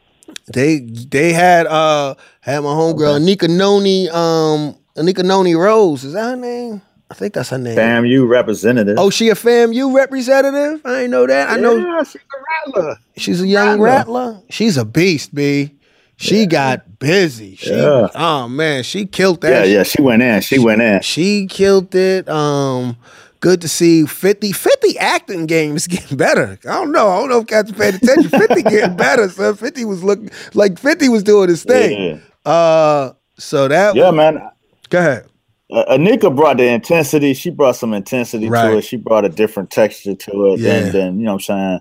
They 0.53 0.81
they 0.81 1.33
had 1.33 1.67
uh 1.67 2.15
had 2.41 2.61
my 2.61 2.71
homegirl 2.71 3.17
okay. 3.17 3.25
Nika 3.25 3.49
Noni 3.49 4.09
um 4.11 4.77
Nika 4.97 5.23
Noni 5.23 5.55
Rose 5.55 6.05
is 6.05 6.13
that 6.13 6.23
her 6.23 6.37
name? 6.37 6.83
I 7.11 7.15
think 7.15 7.33
that's 7.35 7.49
her 7.51 7.59
name. 7.59 7.77
FAMU 7.77 8.29
representative. 8.29 8.97
Oh, 8.99 9.09
she 9.11 9.31
a 9.31 9.35
FAMU 9.35 9.95
representative? 9.95 10.83
I 10.85 11.03
ain't 11.03 11.11
know 11.11 11.27
that. 11.27 11.49
I 11.49 11.57
know 11.57 11.77
Yeah, 11.77 12.03
she's 12.03 12.17
a 12.17 12.71
rattler. 12.77 12.97
she's 13.17 13.41
a 13.43 13.47
young 13.47 13.81
rattler. 13.81 14.43
She's 14.51 14.77
a 14.77 14.85
beast, 14.85 15.35
b. 15.35 15.75
She 16.17 16.47
got 16.47 16.99
busy. 16.99 17.55
She 17.57 17.71
Yeah. 17.71 18.09
oh 18.15 18.49
man, 18.49 18.83
she 18.83 19.07
killed 19.07 19.41
that. 19.43 19.51
Yeah, 19.51 19.63
shit. 19.63 19.71
yeah. 19.73 19.83
She 19.85 20.03
went 20.03 20.23
in. 20.23 20.41
She 20.43 20.59
went 20.59 20.83
in. 20.83 21.01
She 21.01 21.47
killed 21.47 21.95
it. 21.95 22.29
Um, 22.29 22.97
good 23.41 23.61
to 23.63 23.69
see 23.69 24.05
50. 24.05 24.51
50 24.53 24.99
acting 24.99 25.47
game 25.47 25.77
is 25.77 25.87
getting 25.87 26.17
better. 26.17 26.59
I 26.69 26.73
don't 26.73 26.91
know. 26.93 27.09
I 27.09 27.21
don't 27.21 27.29
know 27.31 27.39
if 27.41 27.47
cats 27.47 27.71
paid 27.73 27.95
attention. 27.95 28.29
50 28.31 28.63
getting 28.65 28.97
better. 28.97 29.29
So 29.29 29.55
50 29.55 29.85
was 29.87 30.03
looking 30.03 30.29
like 30.55 30.79
50 30.79 31.09
was 31.09 31.23
doing 31.23 31.49
his 31.49 31.63
thing. 31.65 32.21
Uh, 32.45 33.13
so 33.39 33.69
that 33.69 33.95
Yeah, 33.95 34.11
man. 34.11 34.43
go 34.91 34.99
ahead. 34.99 35.27
Uh, 35.71 35.97
Anika 35.97 36.35
brought 36.35 36.57
the 36.57 36.67
intensity. 36.67 37.35
She 37.35 37.51
brought 37.51 37.77
some 37.77 37.93
intensity 37.93 38.49
Right. 38.49 38.71
to 38.71 38.79
it. 38.79 38.83
She 38.83 38.97
brought 38.97 39.25
a 39.25 39.29
different 39.29 39.71
texture 39.71 40.15
to 40.15 40.47
it. 40.53 40.61
Yeah. 40.61 40.73
And 40.75 40.93
then, 40.93 41.19
you 41.19 41.25
know 41.27 41.33
what 41.35 41.51
I'm 41.51 41.81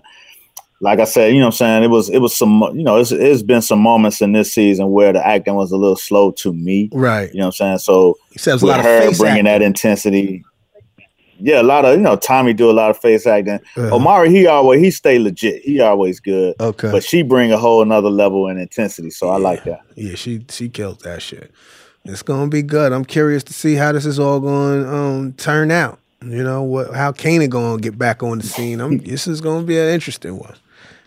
Like 0.80 1.00
I 1.00 1.04
said, 1.04 1.32
you 1.32 1.40
know 1.40 1.46
what 1.46 1.54
I'm 1.54 1.58
saying? 1.58 1.82
It 1.84 1.90
was 1.90 2.08
it 2.08 2.18
was 2.18 2.36
some 2.36 2.62
you 2.74 2.84
know, 2.84 2.98
it's 2.98 3.10
it's 3.10 3.42
been 3.42 3.62
some 3.62 3.80
moments 3.80 4.20
in 4.20 4.32
this 4.32 4.52
season 4.52 4.90
where 4.90 5.12
the 5.12 5.26
acting 5.26 5.54
was 5.56 5.72
a 5.72 5.76
little 5.76 5.96
slow 5.96 6.30
to 6.32 6.52
me. 6.52 6.88
Right. 6.92 7.32
You 7.32 7.40
know 7.40 7.46
what 7.46 7.60
I'm 7.60 7.78
saying? 7.78 7.78
So 7.78 8.16
a 8.46 8.54
with 8.54 8.62
lot 8.62 8.78
of 8.80 8.84
her 8.84 9.00
face 9.08 9.18
bringing 9.18 9.46
acting. 9.48 9.60
that 9.60 9.62
intensity. 9.62 10.44
Yeah, 11.40 11.62
a 11.62 11.64
lot 11.64 11.84
of 11.84 11.96
you 11.96 12.02
know 12.02 12.14
Tommy 12.16 12.52
do 12.52 12.70
a 12.70 12.72
lot 12.72 12.90
of 12.90 12.98
face 12.98 13.26
acting. 13.26 13.54
Uh-huh. 13.76 13.94
Omari 13.96 14.30
he 14.30 14.46
always 14.46 14.80
he 14.80 14.90
stay 14.92 15.18
legit. 15.18 15.62
He 15.62 15.80
always 15.80 16.20
good. 16.20 16.54
Okay. 16.60 16.90
But 16.92 17.02
she 17.02 17.22
bring 17.22 17.50
a 17.52 17.58
whole 17.58 17.82
another 17.82 18.10
level 18.10 18.46
and 18.48 18.60
intensity. 18.60 19.10
So 19.10 19.30
I 19.30 19.38
like 19.38 19.64
that. 19.64 19.80
Yeah, 19.96 20.14
she 20.14 20.44
she 20.48 20.68
killed 20.68 21.00
that 21.02 21.22
shit. 21.22 21.50
It's 22.04 22.22
gonna 22.22 22.48
be 22.48 22.62
good. 22.62 22.92
I'm 22.92 23.04
curious 23.04 23.44
to 23.44 23.52
see 23.52 23.74
how 23.74 23.92
this 23.92 24.06
is 24.06 24.18
all 24.18 24.40
going 24.40 24.82
to 24.84 24.94
um, 24.94 25.32
turn 25.34 25.70
out. 25.70 25.98
You 26.22 26.42
know 26.42 26.62
what? 26.62 26.94
How 26.94 27.12
Kanan 27.12 27.50
gonna 27.50 27.80
get 27.80 27.98
back 27.98 28.22
on 28.22 28.38
the 28.38 28.46
scene? 28.46 28.80
I'm, 28.80 28.98
this 28.98 29.26
is 29.26 29.40
gonna 29.40 29.64
be 29.64 29.78
an 29.78 29.88
interesting 29.88 30.38
one. 30.38 30.54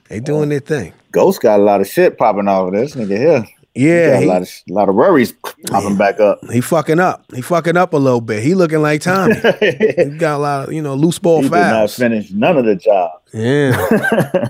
They 0.09 0.19
doing 0.19 0.49
their 0.49 0.59
thing. 0.59 0.93
Ghost 1.11 1.41
got 1.41 1.59
a 1.59 1.63
lot 1.63 1.81
of 1.81 1.87
shit 1.87 2.17
popping 2.17 2.47
off 2.47 2.67
of 2.67 2.73
this 2.73 2.95
nigga 2.95 3.17
here. 3.17 3.45
He 3.73 3.87
Yeah, 3.87 4.11
got 4.11 4.19
he, 4.21 4.25
a 4.25 4.29
lot 4.31 4.41
of 4.41 4.49
a 4.69 4.73
lot 4.73 4.89
of 4.89 4.95
worries 4.95 5.33
popping 5.67 5.97
back 5.97 6.19
up. 6.19 6.39
he 6.51 6.61
fucking 6.61 6.99
up. 6.99 7.25
He 7.33 7.41
fucking 7.41 7.77
up 7.77 7.93
a 7.93 7.97
little 7.97 8.21
bit. 8.21 8.43
He 8.43 8.53
looking 8.53 8.81
like 8.81 9.01
Tommy. 9.01 9.35
he 9.35 10.05
got 10.17 10.35
a 10.35 10.37
lot 10.37 10.67
of 10.67 10.73
you 10.73 10.81
know 10.81 10.93
loose 10.95 11.19
ball 11.19 11.37
he 11.41 11.49
did 11.49 11.51
not 11.51 11.71
fouls. 11.71 11.95
finish 11.95 12.31
none 12.31 12.57
of 12.57 12.65
the 12.65 12.75
job. 12.75 13.11
Yeah, 13.33 13.71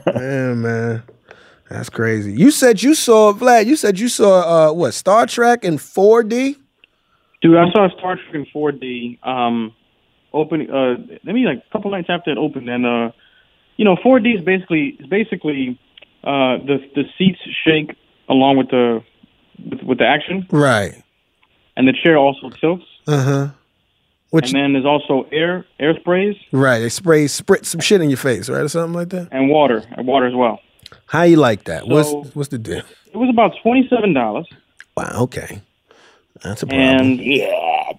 yeah, 0.07 0.53
man. 0.53 1.03
That's 1.71 1.89
crazy. 1.89 2.33
You 2.33 2.51
said 2.51 2.83
you 2.83 2.93
saw 2.95 3.33
Vlad. 3.33 3.65
You 3.65 3.75
said 3.75 3.99
you 3.99 4.07
saw 4.09 4.69
uh 4.69 4.73
what 4.73 4.93
Star 4.93 5.25
Trek 5.25 5.63
in 5.63 5.75
4D. 5.77 6.57
Dude, 7.41 7.57
I 7.57 7.71
saw 7.71 7.89
Star 7.97 8.15
Trek 8.17 8.35
in 8.35 8.45
4D. 8.53 9.25
Um, 9.25 9.73
open. 10.33 10.69
Uh, 10.69 10.95
maybe 11.23 11.43
like 11.43 11.59
a 11.67 11.71
couple 11.71 11.89
nights 11.91 12.07
after 12.09 12.31
it 12.31 12.37
opened, 12.37 12.69
and 12.69 12.85
uh, 12.85 13.11
you 13.77 13.85
know, 13.85 13.95
4D 13.95 14.35
is 14.39 14.41
basically 14.43 14.97
is 14.99 15.07
basically 15.07 15.79
uh 16.23 16.57
the 16.57 16.77
the 16.95 17.03
seats 17.17 17.39
shake 17.65 17.95
along 18.29 18.57
with 18.57 18.69
the 18.69 19.01
with, 19.69 19.81
with 19.83 19.97
the 19.99 20.05
action, 20.05 20.45
Right. 20.51 21.01
and 21.77 21.87
the 21.87 21.93
chair 21.93 22.17
also 22.17 22.49
tilts. 22.49 22.85
Uh 23.07 23.23
huh. 23.23 23.47
Which 24.29 24.53
And 24.53 24.55
then 24.55 24.73
there's 24.73 24.85
also 24.85 25.27
air 25.31 25.65
air 25.79 25.93
sprays 25.99 26.35
right? 26.51 26.79
They 26.79 26.89
spray 26.89 27.27
sprit 27.27 27.65
some 27.65 27.81
shit 27.81 28.01
in 28.01 28.09
your 28.09 28.17
face, 28.17 28.47
right, 28.49 28.61
or 28.61 28.67
something 28.69 28.93
like 28.93 29.09
that. 29.09 29.27
and 29.31 29.49
water 29.49 29.83
and 29.97 30.05
water 30.07 30.25
as 30.27 30.33
well. 30.35 30.59
How 31.07 31.23
you 31.23 31.37
like 31.37 31.65
that? 31.65 31.83
So- 31.83 31.87
what's 31.87 32.35
what's 32.35 32.49
the 32.49 32.57
deal? 32.57 32.81
It 33.13 33.17
was 33.17 33.29
about 33.29 33.53
twenty 33.61 33.87
seven 33.89 34.13
dollars, 34.13 34.47
Wow. 34.95 35.11
Okay. 35.23 35.61
That's 36.43 36.63
a 36.63 36.67
problem. 36.67 36.89
and 36.99 37.19
Yeah. 37.19 37.91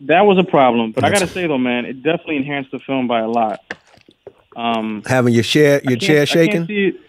that 0.00 0.22
was 0.26 0.38
a 0.38 0.44
problem. 0.44 0.92
But 0.92 1.04
I 1.04 1.10
gotta 1.10 1.26
say 1.26 1.46
though, 1.46 1.58
man, 1.58 1.84
it 1.84 2.02
definitely 2.02 2.36
enhanced 2.36 2.70
the 2.72 2.78
film 2.78 3.06
by 3.06 3.20
a 3.20 3.28
lot. 3.28 3.60
Um, 4.56 5.02
Having 5.06 5.34
your 5.34 5.42
chair 5.42 5.80
your 5.84 5.92
I 5.92 5.96
chair 5.96 6.22
I 6.22 6.24
shaking. 6.24 6.52
can't 6.52 6.68
see 6.68 6.86
it. 6.86 7.00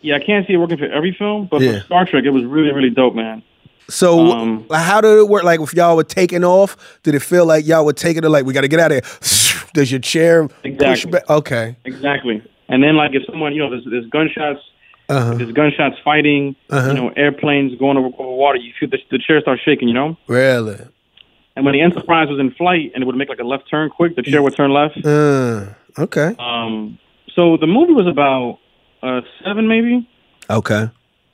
Yeah, 0.00 0.16
I 0.16 0.20
can't 0.20 0.46
see 0.46 0.54
it 0.54 0.56
working 0.58 0.78
for 0.78 0.86
every 0.86 1.12
film, 1.12 1.46
but 1.50 1.60
Yeah. 1.60 1.80
for 1.80 1.84
Star 1.86 2.04
Trek, 2.06 2.24
it 2.24 2.30
was 2.30 2.44
really, 2.44 2.72
really 2.72 2.90
dope, 2.90 3.14
man. 3.14 3.42
So 3.88 4.18
Um, 4.32 4.64
how 4.72 5.00
did 5.00 5.18
it 5.18 5.28
work? 5.28 5.44
Like 5.44 5.60
if 5.60 5.74
y'all 5.74 5.94
were 5.96 6.04
taking 6.04 6.42
off, 6.44 6.76
did 7.02 7.14
it 7.14 7.20
feel 7.22 7.44
like 7.46 7.66
y'all 7.66 7.84
were 7.84 7.92
taking 7.92 8.24
it 8.24 8.28
like 8.28 8.44
we 8.46 8.52
got 8.52 8.62
to 8.62 8.68
get 8.68 8.80
out 8.80 8.92
of 8.92 9.04
here? 9.04 9.68
Does 9.74 9.90
your 9.92 10.00
chair 10.00 10.48
push 10.48 10.56
Exactly. 10.64 11.10
back? 11.12 11.28
Okay. 11.30 11.76
Exactly. 11.84 12.42
And 12.68 12.82
then, 12.82 12.96
like, 12.96 13.12
if 13.14 13.22
someone, 13.26 13.54
you 13.54 13.62
know, 13.62 13.70
there's, 13.70 13.84
there's 13.88 14.06
gunshots, 14.08 14.60
Uh 15.08 15.20
huh. 15.24 15.34
there's 15.34 15.52
gunshots 15.52 15.96
fighting, 16.04 16.56
Uh-huh. 16.70 16.88
you 16.88 16.94
know, 16.94 17.08
airplanes 17.16 17.78
going 17.78 17.96
over, 17.96 18.08
over 18.18 18.32
water, 18.32 18.58
you 18.58 18.72
feel 18.78 18.88
the, 18.90 18.98
the 19.10 19.18
chair 19.18 19.40
starts 19.40 19.62
shaking, 19.62 19.88
you 19.88 19.94
know? 19.94 20.16
Really? 20.26 20.78
And 21.54 21.64
when 21.64 21.72
the 21.72 21.80
Enterprise 21.80 22.28
was 22.28 22.38
in 22.38 22.50
flight 22.52 22.92
and 22.94 23.02
it 23.02 23.06
would 23.06 23.16
make 23.16 23.28
like 23.28 23.38
a 23.38 23.44
left 23.44 23.70
turn 23.70 23.88
quick, 23.88 24.14
the 24.16 24.22
chair 24.22 24.42
would 24.42 24.54
turn 24.56 24.72
left. 24.72 24.98
Uh, 25.04 25.66
okay. 25.98 26.34
Um, 26.38 26.98
so 27.34 27.56
the 27.56 27.66
movie 27.66 27.92
was 27.94 28.06
about 28.06 28.58
uh, 29.02 29.22
seven, 29.44 29.66
maybe. 29.68 30.06
Okay. 30.50 30.90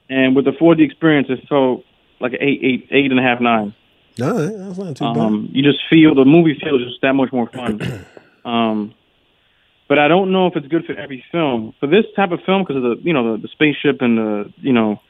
And 0.09 0.37
with 0.37 0.45
the 0.45 0.53
4D 0.53 0.81
experience, 0.85 1.27
it 1.29 1.41
felt 1.49 1.85
like 2.21 2.35
an 2.35 2.39
eight, 2.41 2.61
eight, 2.63 2.89
eight 2.93 3.11
and 3.11 3.19
a 3.19 3.23
half, 3.23 3.41
nine. 3.41 3.75
Right. 4.21 4.53
That's 4.55 4.79
not 4.79 4.97
too 4.97 5.05
bad. 5.07 5.19
Um, 5.19 5.49
you 5.51 5.63
just 5.63 5.79
feel 5.91 6.15
the 6.15 6.25
movie 6.25 6.57
feels 6.63 6.83
just 6.85 7.01
that 7.03 7.15
much 7.15 7.33
more 7.33 7.49
fun. 7.49 7.81
um, 8.45 8.95
but 9.89 9.99
I 9.99 10.09
don't 10.09 10.33
know 10.33 10.47
if 10.47 10.57
it's 10.57 10.67
good 10.69 10.85
for 10.85 10.95
every 10.95 11.25
film. 11.33 11.75
For 11.81 11.87
this 11.87 12.05
type 12.17 12.31
of 12.33 12.41
film, 12.45 12.63
because 12.63 12.77
of 12.77 12.83
the 12.83 12.97
you 13.03 13.13
know 13.13 13.33
the, 13.37 13.43
the 13.43 13.49
spaceship 13.49 14.01
and 14.01 14.19
the 14.19 14.53
you 14.57 14.73
know, 14.73 15.01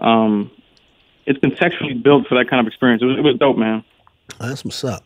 um, 0.00 0.50
it's 1.26 1.38
contextually 1.40 2.02
built 2.02 2.26
for 2.26 2.36
that 2.36 2.48
kind 2.48 2.60
of 2.60 2.66
experience. 2.66 3.02
It 3.02 3.06
was, 3.06 3.18
it 3.18 3.22
was 3.22 3.36
dope, 3.38 3.56
man. 3.56 3.84
That's 4.40 4.64
what's 4.64 4.82
up. 4.84 5.04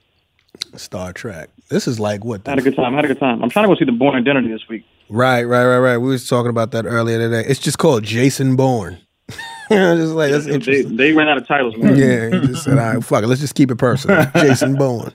Star 0.76 1.12
Trek. 1.12 1.50
This 1.68 1.86
is 1.86 2.00
like 2.00 2.24
what? 2.24 2.46
I 2.46 2.52
had 2.52 2.58
a 2.58 2.62
good 2.62 2.76
time. 2.76 2.94
I 2.94 2.96
had 2.96 3.04
a 3.04 3.08
good 3.08 3.18
time. 3.20 3.42
I'm 3.42 3.50
trying 3.50 3.64
to 3.64 3.68
go 3.68 3.78
see 3.78 3.84
the 3.84 3.92
Bourne 3.92 4.14
Identity 4.14 4.48
this 4.48 4.66
week. 4.68 4.84
Right, 5.08 5.44
right, 5.44 5.64
right, 5.64 5.78
right. 5.78 5.96
We 5.98 6.08
was 6.08 6.28
talking 6.28 6.50
about 6.50 6.70
that 6.72 6.86
earlier 6.86 7.18
today. 7.18 7.44
It's 7.48 7.60
just 7.60 7.78
called 7.78 8.04
Jason 8.04 8.56
Bourne. 8.56 8.98
just 9.70 10.12
like 10.14 10.30
that's 10.30 10.46
They, 10.46 10.54
interesting. 10.54 10.96
they 10.96 11.12
ran 11.12 11.28
out 11.28 11.36
of 11.36 11.46
titles, 11.46 11.76
man. 11.76 11.96
Yeah, 11.96 12.30
he 12.40 12.46
just 12.46 12.64
said, 12.64 12.78
"All 12.78 12.94
right, 12.94 13.04
fuck 13.04 13.22
it, 13.24 13.26
let's 13.26 13.40
just 13.40 13.54
keep 13.54 13.70
it 13.70 13.76
personal." 13.76 14.24
Jason 14.36 14.76
Bourne. 14.76 15.12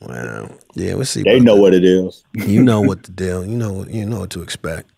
Wow. 0.00 0.50
Yeah, 0.74 0.94
we'll 0.94 1.04
see. 1.04 1.22
They 1.22 1.40
know 1.40 1.56
that. 1.56 1.62
what 1.62 1.74
it 1.74 1.84
is. 1.84 2.24
You 2.34 2.62
know 2.62 2.80
what 2.82 3.04
the 3.04 3.12
deal. 3.12 3.44
You 3.44 3.56
know 3.56 3.72
what 3.72 3.90
you 3.90 4.04
know 4.04 4.20
what 4.20 4.30
to 4.30 4.42
expect. 4.42 4.90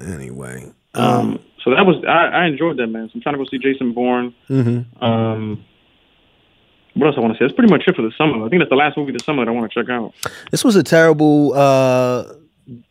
Anyway. 0.00 0.72
Um, 0.94 1.38
so 1.64 1.70
that 1.70 1.84
was 1.84 2.02
I, 2.06 2.42
I 2.42 2.46
enjoyed 2.46 2.78
that 2.78 2.86
man. 2.88 3.08
So 3.08 3.12
I'm 3.16 3.20
trying 3.20 3.34
to 3.34 3.38
go 3.38 3.44
see 3.50 3.58
Jason 3.58 3.92
Bourne. 3.92 4.34
Mm-hmm. 4.48 5.04
Um, 5.04 5.64
what 6.94 7.06
else 7.06 7.16
I 7.16 7.20
want 7.20 7.34
to 7.34 7.38
say? 7.38 7.44
That's 7.44 7.54
pretty 7.54 7.72
much 7.72 7.84
it 7.86 7.94
for 7.94 8.02
the 8.02 8.12
summer. 8.16 8.44
I 8.44 8.48
think 8.48 8.60
that's 8.60 8.70
the 8.70 8.76
last 8.76 8.96
movie 8.96 9.12
this 9.12 9.24
summer 9.24 9.44
that 9.44 9.50
I 9.50 9.54
want 9.54 9.70
to 9.70 9.82
check 9.82 9.90
out. 9.90 10.12
This 10.50 10.64
was 10.64 10.76
a 10.76 10.82
terrible 10.82 11.52
uh 11.54 12.32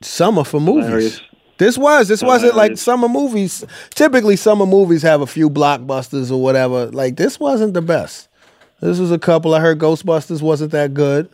summer 0.02 0.44
for 0.44 0.60
movies. 0.60 0.86
Hilarious. 0.86 1.22
This 1.58 1.78
was. 1.78 2.08
This 2.08 2.24
wasn't 2.24 2.56
like 2.56 2.78
summer 2.78 3.10
movies. 3.10 3.66
Typically, 3.94 4.38
summer 4.38 4.66
movies 4.66 5.02
have 5.02 5.20
a 5.20 5.28
few 5.28 5.50
blockbusters 5.50 6.32
or 6.32 6.42
whatever. 6.42 6.86
Like 6.88 7.18
this 7.18 7.38
wasn't 7.38 7.74
the 7.74 7.82
best. 7.82 8.29
This 8.82 9.00
was 9.00 9.12
a 9.12 9.20
couple. 9.20 9.54
I 9.54 9.60
heard 9.60 9.80
Ghostbusters 9.80 10.42
wasn't 10.42 10.72
that 10.72 10.94
good. 10.94 11.30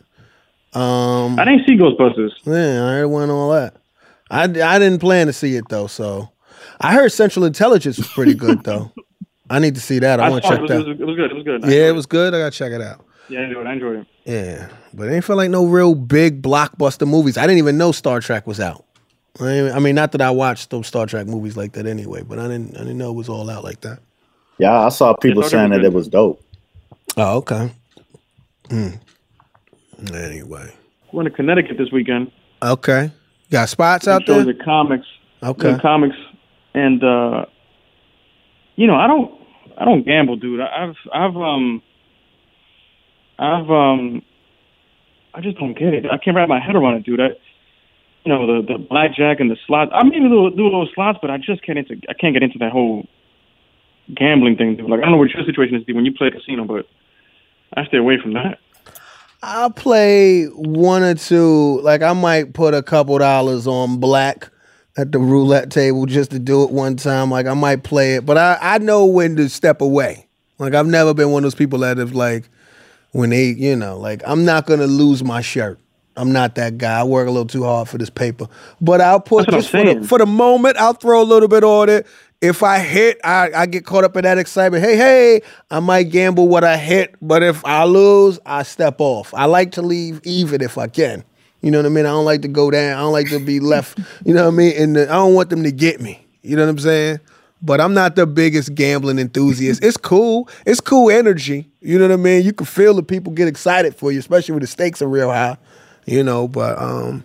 Um, 0.72 1.38
I 1.38 1.44
didn't 1.44 1.66
see 1.66 1.76
Ghostbusters. 1.76 2.32
yeah, 2.44 2.84
I 2.84 2.92
heard 2.94 3.06
one 3.06 3.30
all 3.30 3.50
that. 3.52 3.76
I 4.30 4.42
I 4.44 4.78
didn't 4.78 4.98
plan 4.98 5.26
to 5.28 5.32
see 5.32 5.54
it 5.56 5.68
though. 5.68 5.86
So 5.86 6.30
I 6.80 6.92
heard 6.94 7.12
Central 7.12 7.44
Intelligence 7.44 7.96
was 7.98 8.08
pretty 8.08 8.34
good 8.34 8.64
though. 8.64 8.90
I 9.50 9.60
need 9.60 9.76
to 9.76 9.80
see 9.80 10.00
that. 10.00 10.18
I, 10.18 10.26
I 10.26 10.28
want 10.30 10.42
to 10.42 10.48
saw 10.48 10.54
it. 10.54 10.56
check 10.56 10.64
It 10.64 10.68
that. 10.70 10.86
was, 10.88 11.00
it 11.00 11.04
was 11.04 11.16
good. 11.16 11.30
It 11.30 11.34
was 11.34 11.44
good. 11.44 11.64
I 11.64 11.68
yeah, 11.68 11.88
it 11.88 11.94
was 11.94 12.06
good. 12.06 12.34
I 12.34 12.38
gotta 12.38 12.50
check 12.50 12.72
it 12.72 12.82
out. 12.82 13.04
Yeah, 13.28 13.40
I 13.40 13.44
enjoyed 13.44 13.66
it. 13.66 13.68
I 13.68 13.72
enjoyed 13.72 13.96
it. 14.00 14.06
Yeah, 14.24 14.68
but 14.92 15.08
it 15.08 15.14
ain't 15.14 15.24
feel 15.24 15.36
like 15.36 15.50
no 15.50 15.66
real 15.66 15.94
big 15.94 16.42
blockbuster 16.42 17.06
movies. 17.08 17.38
I 17.38 17.42
didn't 17.42 17.58
even 17.58 17.78
know 17.78 17.92
Star 17.92 18.20
Trek 18.20 18.46
was 18.46 18.58
out. 18.60 18.84
I 19.38 19.44
mean, 19.44 19.72
I 19.72 19.78
mean, 19.78 19.94
not 19.94 20.12
that 20.12 20.20
I 20.20 20.30
watched 20.30 20.70
those 20.70 20.86
Star 20.88 21.06
Trek 21.06 21.26
movies 21.26 21.56
like 21.56 21.72
that 21.72 21.86
anyway, 21.86 22.22
but 22.22 22.38
I 22.38 22.48
didn't, 22.48 22.74
I 22.76 22.80
didn't 22.80 22.98
know 22.98 23.10
it 23.10 23.14
was 23.16 23.28
all 23.28 23.48
out 23.50 23.62
like 23.64 23.82
that. 23.82 24.00
Yeah, 24.58 24.72
I 24.84 24.88
saw 24.88 25.14
people 25.14 25.42
saying 25.44 25.70
that 25.70 25.84
it 25.84 25.92
was 25.92 26.08
dope. 26.08 26.42
Oh, 27.16 27.36
okay. 27.38 27.72
Hmm. 28.70 28.88
Anyway, 30.14 30.74
Went 31.12 31.28
to 31.28 31.34
Connecticut 31.34 31.78
this 31.78 31.90
weekend. 31.90 32.30
okay. 32.62 33.10
Got 33.50 33.68
spots 33.68 34.08
out 34.08 34.26
there. 34.26 34.44
the 34.44 34.54
comics. 34.54 35.06
Okay. 35.42 35.72
The 35.74 35.78
comics, 35.78 36.16
and 36.74 37.02
uh, 37.04 37.46
you 38.74 38.86
know, 38.88 38.96
I 38.96 39.06
don't, 39.06 39.32
I 39.78 39.84
don't 39.84 40.04
gamble, 40.04 40.36
dude. 40.36 40.60
I- 40.60 40.84
I've, 40.88 40.96
I've, 41.14 41.36
um, 41.36 41.80
I've, 43.38 43.70
um, 43.70 44.22
I 45.32 45.40
just 45.40 45.58
don't 45.58 45.78
get 45.78 45.94
it. 45.94 46.06
I 46.10 46.18
can't 46.18 46.36
wrap 46.36 46.48
my 46.48 46.58
head 46.58 46.74
around 46.74 46.94
it, 46.94 47.04
dude. 47.04 47.20
I, 47.20 47.28
you 48.24 48.32
know, 48.32 48.46
the 48.46 48.66
the 48.72 48.78
blackjack 48.78 49.38
and 49.38 49.48
the 49.50 49.56
slots. 49.66 49.92
I 49.94 50.02
mean, 50.02 50.22
do, 50.28 50.50
do 50.50 50.64
little 50.64 50.88
slots, 50.94 51.18
but 51.22 51.30
I 51.30 51.36
just 51.38 51.62
can't 51.64 51.78
into. 51.78 51.94
I 52.08 52.14
can't 52.14 52.34
get 52.34 52.42
into 52.42 52.58
that 52.58 52.72
whole 52.72 53.06
gambling 54.14 54.56
thing, 54.56 54.76
dude. 54.76 54.90
Like, 54.90 54.98
I 55.00 55.02
don't 55.02 55.12
know 55.12 55.18
what 55.18 55.30
your 55.30 55.44
situation 55.44 55.76
is, 55.76 55.84
dude, 55.84 55.94
when 55.94 56.04
you 56.04 56.12
play 56.12 56.30
casino, 56.30 56.64
but 56.64 56.86
I 57.74 57.86
stay 57.86 57.98
away 57.98 58.18
from 58.20 58.34
that. 58.34 58.58
I'll 59.42 59.70
play 59.70 60.44
one 60.46 61.02
or 61.02 61.14
two. 61.14 61.80
Like 61.82 62.02
I 62.02 62.12
might 62.12 62.52
put 62.52 62.74
a 62.74 62.82
couple 62.82 63.18
dollars 63.18 63.66
on 63.66 63.98
black 63.98 64.50
at 64.96 65.12
the 65.12 65.18
roulette 65.18 65.70
table 65.70 66.06
just 66.06 66.30
to 66.30 66.38
do 66.38 66.64
it 66.64 66.70
one 66.70 66.96
time. 66.96 67.30
Like 67.30 67.46
I 67.46 67.54
might 67.54 67.84
play 67.84 68.16
it, 68.16 68.26
but 68.26 68.38
I, 68.38 68.58
I 68.60 68.78
know 68.78 69.06
when 69.06 69.36
to 69.36 69.48
step 69.48 69.80
away. 69.80 70.26
Like 70.58 70.74
I've 70.74 70.86
never 70.86 71.12
been 71.12 71.30
one 71.30 71.40
of 71.40 71.44
those 71.44 71.54
people 71.54 71.80
that 71.80 71.98
have 71.98 72.12
like 72.12 72.48
when 73.12 73.30
they, 73.30 73.46
you 73.46 73.76
know, 73.76 73.98
like 73.98 74.22
I'm 74.26 74.44
not 74.44 74.66
gonna 74.66 74.86
lose 74.86 75.22
my 75.22 75.40
shirt. 75.42 75.78
I'm 76.18 76.32
not 76.32 76.54
that 76.54 76.78
guy. 76.78 77.00
I 77.00 77.04
work 77.04 77.28
a 77.28 77.30
little 77.30 77.46
too 77.46 77.64
hard 77.64 77.88
for 77.88 77.98
this 77.98 78.08
paper, 78.08 78.48
but 78.80 79.02
I'll 79.02 79.20
put 79.20 79.46
That's 79.46 79.48
what 79.48 79.54
I'm 79.54 79.60
just 79.60 79.70
for 79.70 80.00
the, 80.00 80.08
for 80.08 80.18
the 80.18 80.26
moment. 80.26 80.78
I'll 80.78 80.94
throw 80.94 81.20
a 81.20 81.24
little 81.24 81.48
bit 81.48 81.62
on 81.62 81.90
it. 81.90 82.06
If 82.40 82.62
I 82.62 82.78
hit, 82.80 83.18
I, 83.24 83.50
I 83.54 83.66
get 83.66 83.86
caught 83.86 84.04
up 84.04 84.16
in 84.16 84.24
that 84.24 84.38
excitement. 84.38 84.84
Hey, 84.84 84.96
hey, 84.96 85.40
I 85.70 85.80
might 85.80 86.04
gamble 86.04 86.48
what 86.48 86.64
I 86.64 86.76
hit, 86.76 87.14
but 87.22 87.42
if 87.42 87.64
I 87.64 87.84
lose, 87.84 88.38
I 88.44 88.62
step 88.62 88.96
off. 89.00 89.32
I 89.32 89.46
like 89.46 89.72
to 89.72 89.82
leave 89.82 90.20
even 90.24 90.60
if 90.60 90.76
I 90.76 90.86
can. 90.86 91.24
You 91.62 91.70
know 91.70 91.78
what 91.78 91.86
I 91.86 91.88
mean? 91.88 92.04
I 92.06 92.10
don't 92.10 92.24
like 92.24 92.42
to 92.42 92.48
go 92.48 92.70
down. 92.70 92.96
I 92.96 93.00
don't 93.00 93.12
like 93.12 93.30
to 93.30 93.40
be 93.40 93.58
left. 93.60 93.98
You 94.24 94.34
know 94.34 94.44
what 94.44 94.54
I 94.54 94.56
mean? 94.56 94.74
And 94.76 94.98
I 94.98 95.04
don't 95.06 95.34
want 95.34 95.50
them 95.50 95.62
to 95.62 95.72
get 95.72 96.00
me. 96.00 96.26
You 96.42 96.56
know 96.56 96.62
what 96.64 96.70
I'm 96.70 96.78
saying? 96.78 97.20
But 97.62 97.80
I'm 97.80 97.94
not 97.94 98.16
the 98.16 98.26
biggest 98.26 98.74
gambling 98.74 99.18
enthusiast. 99.18 99.82
It's 99.82 99.96
cool. 99.96 100.48
It's 100.66 100.80
cool 100.80 101.10
energy. 101.10 101.68
You 101.80 101.98
know 101.98 102.04
what 102.06 102.12
I 102.12 102.16
mean? 102.16 102.44
You 102.44 102.52
can 102.52 102.66
feel 102.66 102.94
the 102.94 103.02
people 103.02 103.32
get 103.32 103.48
excited 103.48 103.96
for 103.96 104.12
you, 104.12 104.18
especially 104.18 104.52
when 104.52 104.60
the 104.60 104.66
stakes 104.66 105.00
are 105.00 105.08
real 105.08 105.30
high. 105.30 105.56
You 106.04 106.22
know, 106.22 106.46
but 106.46 106.80
um, 106.80 107.24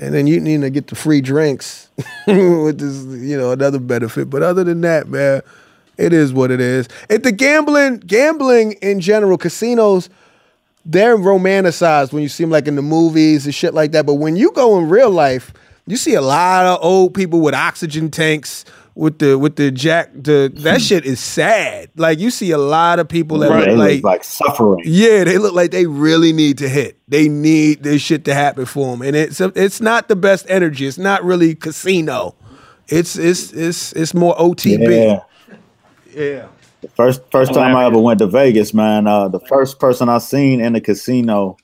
and 0.00 0.14
then 0.14 0.26
you 0.26 0.40
need 0.40 0.62
to 0.62 0.70
get 0.70 0.86
the 0.86 0.94
free 0.96 1.20
drinks, 1.20 1.88
which 2.26 2.80
is 2.82 3.06
you 3.22 3.36
know 3.36 3.52
another 3.52 3.78
benefit. 3.78 4.30
But 4.30 4.42
other 4.42 4.64
than 4.64 4.80
that, 4.80 5.08
man, 5.08 5.42
it 5.98 6.12
is 6.12 6.32
what 6.32 6.50
it 6.50 6.60
is. 6.60 6.88
If 7.10 7.22
the 7.22 7.32
gambling, 7.32 7.98
gambling 7.98 8.72
in 8.80 9.00
general, 9.00 9.36
casinos, 9.36 10.08
they're 10.86 11.18
romanticized 11.18 12.12
when 12.12 12.22
you 12.22 12.30
see 12.30 12.42
them 12.42 12.50
like 12.50 12.66
in 12.66 12.76
the 12.76 12.82
movies 12.82 13.44
and 13.44 13.54
shit 13.54 13.74
like 13.74 13.92
that. 13.92 14.06
But 14.06 14.14
when 14.14 14.36
you 14.36 14.52
go 14.52 14.78
in 14.78 14.88
real 14.88 15.10
life, 15.10 15.52
you 15.86 15.98
see 15.98 16.14
a 16.14 16.22
lot 16.22 16.64
of 16.64 16.78
old 16.82 17.12
people 17.12 17.40
with 17.40 17.54
oxygen 17.54 18.10
tanks 18.10 18.64
with 18.94 19.18
the 19.18 19.38
with 19.38 19.56
the 19.56 19.70
jack. 19.70 20.10
The 20.14 20.50
that 20.56 20.80
shit 20.80 21.04
is 21.04 21.20
sad. 21.20 21.90
Like 21.96 22.18
you 22.18 22.30
see 22.30 22.50
a 22.50 22.58
lot 22.58 22.98
of 22.98 23.08
people 23.08 23.38
that 23.38 23.50
Right. 23.50 23.68
Look 23.68 23.78
look 23.78 23.78
like 23.78 24.04
like 24.04 24.24
suffering. 24.24 24.82
yeah, 24.84 25.24
they 25.24 25.38
look 25.38 25.54
like 25.54 25.70
they 25.70 25.86
really 25.86 26.32
need 26.32 26.58
to 26.58 26.68
hit. 26.68 26.98
They 27.08 27.28
need 27.28 27.82
this 27.82 28.02
shit 28.02 28.24
to 28.26 28.34
happen 28.34 28.66
for 28.66 28.90
them, 28.90 29.02
and 29.02 29.16
it's 29.16 29.40
it's 29.40 29.80
not 29.80 30.08
the 30.08 30.16
best 30.16 30.46
energy. 30.48 30.86
It's 30.86 30.98
not 30.98 31.24
really 31.24 31.54
casino. 31.54 32.34
It's 32.88 33.16
it's 33.16 33.52
it's 33.52 33.92
it's 33.92 34.14
more 34.14 34.34
OTB. 34.36 34.80
Yeah. 34.90 35.20
Yeah. 36.14 36.48
The 36.82 36.88
first 36.88 37.20
first 37.30 37.52
time 37.52 37.76
I 37.76 37.84
ever 37.84 37.98
went 37.98 38.18
to 38.20 38.26
Vegas, 38.26 38.72
man, 38.72 39.06
uh, 39.06 39.28
the 39.28 39.40
first 39.40 39.78
person 39.78 40.08
I 40.08 40.18
seen 40.18 40.60
in 40.60 40.72
the 40.72 40.80
casino 40.80 41.56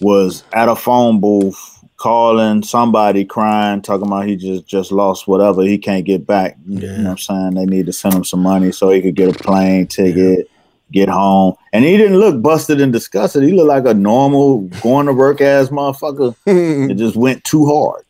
was 0.00 0.44
at 0.52 0.68
a 0.68 0.76
phone 0.76 1.18
booth 1.20 1.73
calling 2.04 2.62
somebody 2.62 3.24
crying, 3.24 3.80
talking 3.80 4.06
about 4.06 4.26
he 4.26 4.36
just 4.36 4.66
just 4.66 4.92
lost 4.92 5.26
whatever 5.26 5.62
he 5.62 5.78
can't 5.78 6.04
get 6.04 6.26
back. 6.26 6.54
You 6.66 6.80
know 6.80 7.02
what 7.04 7.10
I'm 7.12 7.16
saying? 7.18 7.54
They 7.54 7.64
need 7.64 7.86
to 7.86 7.94
send 7.94 8.12
him 8.12 8.24
some 8.24 8.42
money 8.42 8.72
so 8.72 8.90
he 8.90 9.00
could 9.00 9.14
get 9.14 9.34
a 9.34 9.42
plane 9.42 9.86
ticket, 9.86 10.50
get 10.92 11.08
home. 11.08 11.54
And 11.72 11.82
he 11.82 11.96
didn't 11.96 12.18
look 12.18 12.42
busted 12.42 12.78
and 12.78 12.92
disgusted. 12.92 13.42
He 13.42 13.52
looked 13.52 13.68
like 13.68 13.86
a 13.86 13.94
normal 13.94 14.68
going 14.82 15.06
to 15.06 15.14
work 15.14 15.40
ass 15.40 15.68
motherfucker. 15.68 16.36
it 16.90 16.96
just 16.96 17.16
went 17.16 17.42
too 17.42 17.64
hard. 17.64 18.04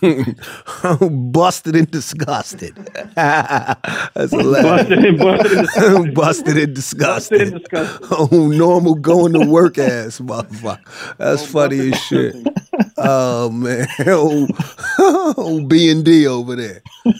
busted 1.30 1.76
and 1.76 1.90
disgusted. 1.90 2.74
That's 3.16 4.32
hilarious. 4.32 4.64
Busted 4.64 5.04
and 5.04 5.18
busted 5.18 5.52
and 5.52 5.64
disgusted. 5.64 5.84
busted 5.84 6.06
and 6.06 6.14
Busted 6.14 6.56
and 6.56 6.74
disgusted. 6.74 7.52
disgusted. 7.52 8.08
Oh, 8.10 8.48
normal 8.48 8.94
going 8.94 9.34
to 9.34 9.46
work 9.46 9.76
ass 9.76 10.20
motherfucker. 10.20 11.16
That's 11.18 11.42
oh, 11.42 11.46
funny 11.46 11.92
as 11.92 12.00
shit. 12.04 12.34
Oh 12.98 13.50
man, 13.50 13.86
oh, 14.06 14.46
oh 14.98 15.64
B 15.66 15.90
and 15.90 16.04
D 16.04 16.26
over 16.26 16.56
there. 16.56 16.82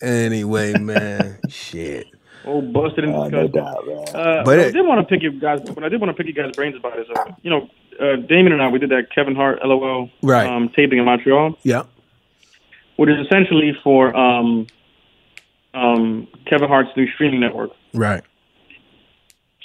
Anyway, 0.00 0.72
man, 0.80 1.38
shit. 1.48 2.08
Oh, 2.44 2.60
busted 2.60 3.04
and 3.04 3.14
Uh, 3.14 3.28
no 3.28 3.46
doubt, 3.46 3.86
man. 3.86 3.98
Uh, 4.08 4.42
But 4.42 4.44
but 4.46 4.58
I 4.58 4.62
it- 4.64 4.72
did 4.72 4.84
want 4.84 5.00
to 5.00 5.06
pick 5.06 5.22
you 5.22 5.30
guys. 5.30 5.60
What 5.62 5.84
I 5.84 5.88
did 5.88 6.00
want 6.00 6.10
to 6.10 6.20
pick 6.20 6.26
you 6.26 6.32
guys' 6.42 6.50
brains 6.56 6.74
about 6.76 6.98
is, 6.98 7.06
uh, 7.16 7.30
you 7.42 7.50
know, 7.50 7.68
uh, 8.00 8.16
Damien 8.16 8.52
and 8.52 8.60
I 8.60 8.66
we 8.68 8.80
did 8.80 8.90
that 8.90 9.12
Kevin 9.14 9.36
Hart 9.36 9.60
LOL 9.64 10.10
Right. 10.22 10.44
um, 10.48 10.70
taping 10.74 10.98
in 10.98 11.04
Montreal, 11.04 11.56
Yeah. 11.62 11.84
which 12.96 13.10
is 13.10 13.24
essentially 13.26 13.76
for 13.84 14.12
um, 14.16 14.66
um, 15.72 16.26
Kevin 16.46 16.68
Hart's 16.68 16.90
new 16.96 17.06
streaming 17.12 17.38
network. 17.38 17.70
Right. 17.94 18.24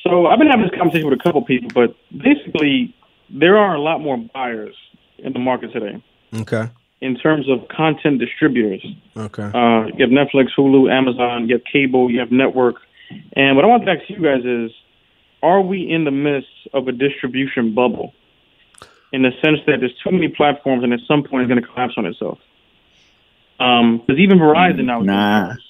So 0.04 0.28
I've 0.28 0.38
been 0.38 0.48
having 0.50 0.68
this 0.68 0.78
conversation 0.78 1.10
with 1.10 1.20
a 1.20 1.24
couple 1.24 1.42
people, 1.44 1.70
but 1.74 1.96
basically 2.16 2.94
there 3.32 3.58
are 3.58 3.74
a 3.74 3.82
lot 3.82 4.02
more 4.02 4.18
buyers 4.18 4.76
in 5.20 5.34
the 5.34 5.40
market 5.40 5.72
today 5.74 6.02
Okay. 6.36 6.70
in 7.02 7.16
terms 7.18 7.50
of 7.50 7.68
content 7.70 8.20
distributors. 8.20 8.86
Okay. 9.16 9.44
Uh, 9.44 9.86
you 9.96 10.02
have 10.06 10.10
Netflix, 10.10 10.48
Hulu, 10.58 10.92
Amazon, 10.92 11.48
you 11.48 11.56
have 11.56 11.64
cable, 11.72 12.10
you 12.12 12.20
have 12.20 12.32
network. 12.32 12.76
And 13.34 13.56
what 13.56 13.64
I 13.66 13.68
want 13.68 13.86
to 13.86 13.92
ask 13.92 14.10
you 14.10 14.22
guys 14.22 14.44
is, 14.46 14.72
are 15.44 15.62
we 15.62 15.90
in 15.90 16.04
the 16.04 16.12
midst 16.12 16.50
of 16.74 16.88
a 16.88 16.92
distribution 16.92 17.74
bubble? 17.74 18.14
In 19.14 19.22
the 19.22 19.32
sense 19.44 19.60
that 19.68 19.80
there's 19.80 19.96
too 20.04 20.12
many 20.12 20.28
platforms 20.28 20.84
and 20.84 20.92
at 20.94 21.00
some 21.08 21.24
point 21.24 21.44
it's 21.44 21.50
going 21.50 21.62
to 21.62 21.68
collapse 21.68 21.94
on 21.98 22.06
itself. 22.06 22.40
Because 23.58 24.20
even 24.20 24.38
Verizon 24.38 24.86
now 24.86 25.00
is 25.02 25.06
Nah. 25.08 25.48
this. 25.54 25.64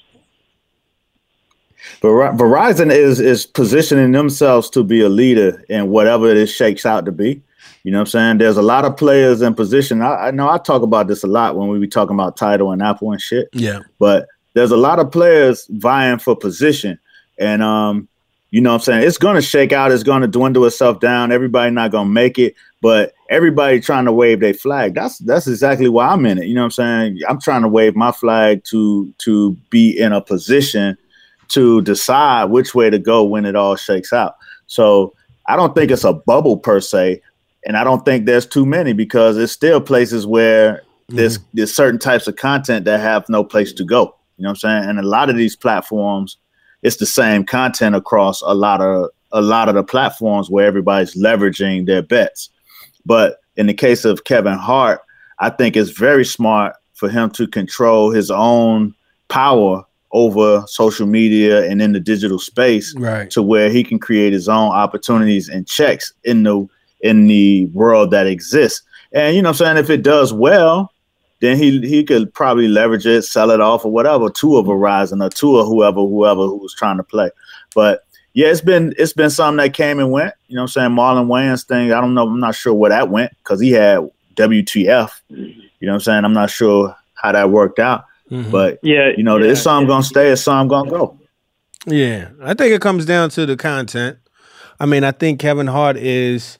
Ver- 2.02 2.34
Verizon 2.34 2.92
is 2.92 3.20
is 3.20 3.46
positioning 3.46 4.12
themselves 4.12 4.70
to 4.72 4.84
be 4.84 5.02
a 5.02 5.10
leader 5.10 5.64
in 5.70 5.90
whatever 5.90 6.30
it 6.32 6.48
shakes 6.48 6.86
out 6.86 7.06
to 7.06 7.12
be. 7.12 7.42
You 7.84 7.92
know 7.92 8.00
what 8.00 8.08
I'm 8.08 8.08
saying? 8.08 8.38
There's 8.40 8.58
a 8.58 8.62
lot 8.62 8.86
of 8.86 8.98
players 8.98 9.42
in 9.42 9.54
position. 9.54 10.02
I, 10.02 10.28
I 10.28 10.32
know 10.32 10.50
I 10.50 10.58
talk 10.58 10.82
about 10.82 11.08
this 11.08 11.24
a 11.24 11.28
lot 11.28 11.56
when 11.56 11.70
we 11.70 11.80
be 11.80 11.88
talking 11.88 12.16
about 12.16 12.38
Tidal 12.38 12.72
and 12.72 12.82
Apple 12.82 13.12
and 13.12 13.22
shit. 13.22 13.50
Yeah. 13.54 13.80
But 14.00 14.28
there's 14.54 14.72
a 14.72 14.78
lot 14.78 15.00
of 15.00 15.12
players 15.12 15.68
vying 15.70 16.20
for 16.20 16.36
position. 16.36 17.00
And 17.38 17.62
um, 17.62 18.08
you 18.50 18.62
know 18.62 18.72
what 18.72 18.76
I'm 18.76 18.82
saying? 18.82 19.08
It's 19.08 19.18
gonna 19.18 19.42
shake 19.42 19.72
out, 19.72 19.92
it's 19.92 20.04
gonna 20.04 20.28
dwindle 20.28 20.66
itself 20.66 21.00
down. 21.00 21.32
Everybody 21.32 21.72
not 21.72 21.92
gonna 21.92 22.10
make 22.10 22.40
it, 22.40 22.56
but 22.82 23.14
everybody 23.30 23.80
trying 23.80 24.06
to 24.06 24.12
wave 24.12 24.40
their 24.40 24.54
flag. 24.54 24.94
That's 24.94 25.18
that's 25.20 25.48
exactly 25.48 25.90
why 25.90 26.08
I'm 26.08 26.26
in 26.26 26.38
it. 26.38 26.46
You 26.46 26.56
know 26.56 26.62
what 26.62 26.80
I'm 26.80 27.12
saying? 27.12 27.20
I'm 27.28 27.42
trying 27.42 27.62
to 27.64 27.68
wave 27.68 27.96
my 27.96 28.12
flag 28.12 28.64
to 28.66 29.14
to 29.20 29.52
be 29.70 29.98
in 29.98 30.14
a 30.14 30.22
position 30.22 30.98
to 31.50 31.82
decide 31.82 32.46
which 32.46 32.74
way 32.74 32.90
to 32.90 33.00
go 33.00 33.24
when 33.24 33.46
it 33.46 33.56
all 33.56 33.76
shakes 33.76 34.14
out. 34.14 34.36
So 34.68 35.14
I 35.48 35.56
don't 35.56 35.76
think 35.76 35.92
it's 35.92 36.04
a 36.04 36.14
bubble 36.14 36.58
per 36.58 36.80
se, 36.80 37.22
and 37.66 37.78
I 37.78 37.84
don't 37.84 38.06
think 38.06 38.26
there's 38.26 38.46
too 38.46 38.66
many 38.66 38.94
because 38.94 39.36
there's 39.36 39.52
still 39.52 39.82
places 39.82 40.26
where 40.26 40.76
mm-hmm. 40.76 41.18
there's 41.18 41.40
there's 41.54 41.74
certain 41.74 42.00
types 42.00 42.28
of 42.28 42.36
content 42.36 42.86
that 42.86 43.00
have 43.00 43.28
no 43.30 43.44
place 43.44 43.74
to 43.74 43.84
go. 43.84 44.16
You 44.38 44.44
know 44.44 44.50
what 44.50 44.64
I'm 44.64 44.82
saying? 44.82 44.90
And 44.90 45.00
a 45.00 45.04
lot 45.04 45.30
of 45.30 45.36
these 45.36 45.56
platforms, 45.56 46.38
it's 46.84 46.98
the 46.98 47.06
same 47.06 47.44
content 47.44 47.96
across 47.96 48.42
a 48.42 48.54
lot 48.54 48.82
of 48.82 49.10
a 49.32 49.42
lot 49.42 49.70
of 49.70 49.76
the 49.76 49.84
platforms 49.84 50.50
where 50.50 50.66
everybody's 50.66 51.16
leveraging 51.16 51.86
their 51.86 52.02
bets. 52.02 52.50
But 53.06 53.40
in 53.56 53.68
the 53.68 53.74
case 53.74 54.06
of 54.06 54.24
Kevin 54.24 54.58
Hart, 54.58 55.02
I 55.40 55.50
think 55.50 55.76
it's 55.76 55.90
very 55.90 56.26
smart 56.26 56.76
for 56.94 57.10
him 57.10 57.30
to 57.32 57.48
control 57.48 58.12
his 58.12 58.32
own 58.32 58.94
power 59.28 59.84
over 60.12 60.64
social 60.68 61.06
media 61.06 61.70
and 61.70 61.82
in 61.82 61.92
the 61.92 62.00
digital 62.00 62.40
space 62.40 62.96
Right. 62.98 63.30
to 63.32 63.42
where 63.42 63.70
he 63.70 63.84
can 63.84 64.00
create 64.00 64.34
his 64.34 64.48
own 64.48 64.72
opportunities 64.72 65.50
and 65.50 65.68
checks 65.68 66.14
in 66.24 66.44
the 66.44 66.68
in 67.02 67.28
the 67.28 67.66
world 67.68 68.12
that 68.12 68.28
exists. 68.28 68.82
And 69.12 69.36
you 69.36 69.42
know 69.42 69.50
what 69.50 69.62
I'm 69.62 69.76
saying 69.76 69.78
if 69.78 69.90
it 69.90 70.04
does 70.04 70.34
well, 70.34 70.92
then 71.40 71.58
he 71.58 71.80
he 71.88 72.04
could 72.04 72.34
probably 72.34 72.68
leverage 72.68 73.06
it, 73.06 73.24
sell 73.24 73.52
it 73.52 73.62
off 73.62 73.86
or 73.86 73.92
whatever 73.92 74.30
to 74.30 74.58
a 74.58 74.64
Verizon 74.64 75.24
or 75.24 75.30
to 75.30 75.58
a 75.60 75.66
whoever 75.66 76.00
whoever 76.00 76.42
who's 76.42 76.74
trying 76.74 76.98
to 76.98 77.04
play. 77.04 77.30
But 77.76 78.04
yeah, 78.34 78.48
it's 78.48 78.62
been 78.62 78.94
it's 78.98 79.14
been 79.14 79.30
something 79.30 79.58
that 79.58 79.74
came 79.74 80.00
and 80.00 80.12
went. 80.12 80.34
You 80.48 80.56
know 80.56 80.64
what 80.64 80.78
I'm 80.78 80.92
saying? 80.92 80.92
Marlon 80.92 81.28
Wayans 81.28 81.66
thing, 81.66 81.92
I 81.92 82.02
don't 82.02 82.14
know, 82.14 82.28
I'm 82.28 82.40
not 82.40 82.56
sure 82.56 82.74
where 82.74 82.90
that 82.90 83.10
went 83.10 83.32
because 83.38 83.60
he 83.60 83.72
had 83.72 84.10
WTF. 84.36 85.12
You 85.30 85.48
know 85.82 85.94
what 85.94 85.94
I'm 85.94 86.00
saying? 86.02 86.26
I'm 86.26 86.34
not 86.34 86.50
sure 86.50 86.96
how 87.16 87.32
that 87.32 87.50
worked 87.50 87.80
out. 87.80 88.06
Mm-hmm. 88.32 88.52
But 88.52 88.80
Yeah, 88.84 89.12
you 89.16 89.24
know, 89.24 89.38
yeah, 89.38 89.48
there's 89.48 89.62
some 89.62 89.84
yeah. 89.84 89.88
gonna 89.88 90.04
stay, 90.04 90.26
there's 90.26 90.44
some 90.44 90.68
gonna 90.68 90.90
go. 90.90 91.18
Yeah, 91.86 92.30
I 92.44 92.54
think 92.54 92.74
it 92.74 92.82
comes 92.82 93.06
down 93.06 93.30
to 93.32 93.46
the 93.46 93.56
content. 93.56 94.18
I 94.80 94.86
mean, 94.86 95.04
I 95.04 95.12
think 95.12 95.40
Kevin 95.40 95.68
Hart 95.68 95.98
is 95.98 96.60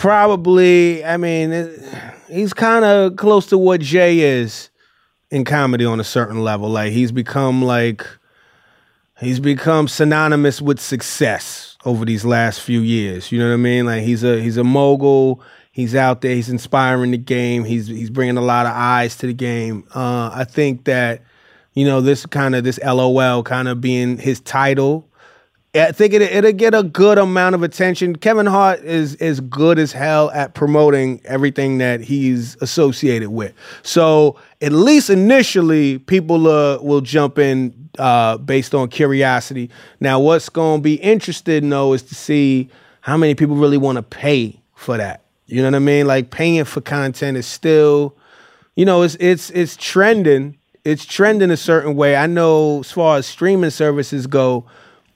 probably. 0.00 1.04
I 1.04 1.16
mean, 1.16 1.52
it, 1.52 1.80
he's 2.28 2.52
kind 2.52 2.84
of 2.84 3.16
close 3.16 3.46
to 3.46 3.58
what 3.58 3.80
Jay 3.80 4.20
is 4.20 4.70
in 5.30 5.44
comedy 5.44 5.84
on 5.84 6.00
a 6.00 6.04
certain 6.04 6.42
level. 6.42 6.68
Like 6.68 6.92
he's 6.92 7.12
become 7.12 7.62
like 7.62 8.06
he's 9.20 9.38
become 9.38 9.86
synonymous 9.86 10.60
with 10.60 10.80
success 10.80 11.76
over 11.84 12.04
these 12.04 12.24
last 12.24 12.60
few 12.62 12.80
years. 12.80 13.30
You 13.30 13.38
know 13.38 13.48
what 13.48 13.54
I 13.54 13.58
mean? 13.58 13.86
Like 13.86 14.02
he's 14.02 14.24
a 14.24 14.40
he's 14.40 14.56
a 14.56 14.64
mogul. 14.64 15.42
He's 15.72 15.94
out 15.94 16.22
there. 16.22 16.34
He's 16.34 16.48
inspiring 16.48 17.12
the 17.12 17.18
game. 17.18 17.64
He's 17.64 17.86
he's 17.86 18.10
bringing 18.10 18.38
a 18.38 18.42
lot 18.42 18.66
of 18.66 18.72
eyes 18.72 19.16
to 19.18 19.26
the 19.26 19.34
game. 19.34 19.84
Uh, 19.94 20.30
I 20.32 20.44
think 20.44 20.84
that 20.84 21.22
you 21.74 21.84
know 21.84 22.00
this 22.00 22.26
kind 22.26 22.54
of 22.54 22.64
this 22.64 22.80
LOL 22.82 23.42
kind 23.42 23.68
of 23.68 23.80
being 23.80 24.16
his 24.16 24.40
title. 24.40 25.09
I 25.74 25.92
think 25.92 26.14
it, 26.14 26.22
it'll 26.22 26.52
get 26.52 26.74
a 26.74 26.82
good 26.82 27.18
amount 27.18 27.54
of 27.54 27.62
attention. 27.62 28.16
Kevin 28.16 28.46
Hart 28.46 28.80
is 28.80 29.14
is 29.16 29.40
good 29.40 29.78
as 29.78 29.92
hell 29.92 30.30
at 30.30 30.54
promoting 30.54 31.20
everything 31.24 31.78
that 31.78 32.00
he's 32.00 32.56
associated 32.60 33.30
with. 33.30 33.52
So 33.82 34.36
at 34.60 34.72
least 34.72 35.10
initially, 35.10 35.98
people 35.98 36.48
uh, 36.48 36.78
will 36.78 37.00
jump 37.00 37.38
in 37.38 37.88
uh, 37.98 38.38
based 38.38 38.74
on 38.74 38.88
curiosity. 38.88 39.70
Now, 40.00 40.18
what's 40.18 40.48
going 40.48 40.80
to 40.80 40.82
be 40.82 40.94
interesting 40.94 41.68
though 41.70 41.92
is 41.92 42.02
to 42.04 42.14
see 42.14 42.68
how 43.02 43.16
many 43.16 43.34
people 43.34 43.56
really 43.56 43.78
want 43.78 43.96
to 43.96 44.02
pay 44.02 44.60
for 44.74 44.96
that. 44.96 45.22
You 45.46 45.62
know 45.62 45.68
what 45.68 45.76
I 45.76 45.80
mean? 45.80 46.06
Like 46.06 46.30
paying 46.30 46.64
for 46.64 46.80
content 46.80 47.36
is 47.36 47.46
still 47.46 48.16
you 48.80 48.84
know, 48.86 49.02
it's 49.02 49.16
it's 49.20 49.50
it's 49.50 49.76
trending. 49.76 50.56
It's 50.84 51.04
trending 51.04 51.50
a 51.50 51.56
certain 51.56 51.96
way. 51.96 52.16
I 52.16 52.26
know 52.26 52.80
as 52.80 52.90
far 52.90 53.18
as 53.18 53.26
streaming 53.26 53.68
services 53.68 54.26
go, 54.26 54.64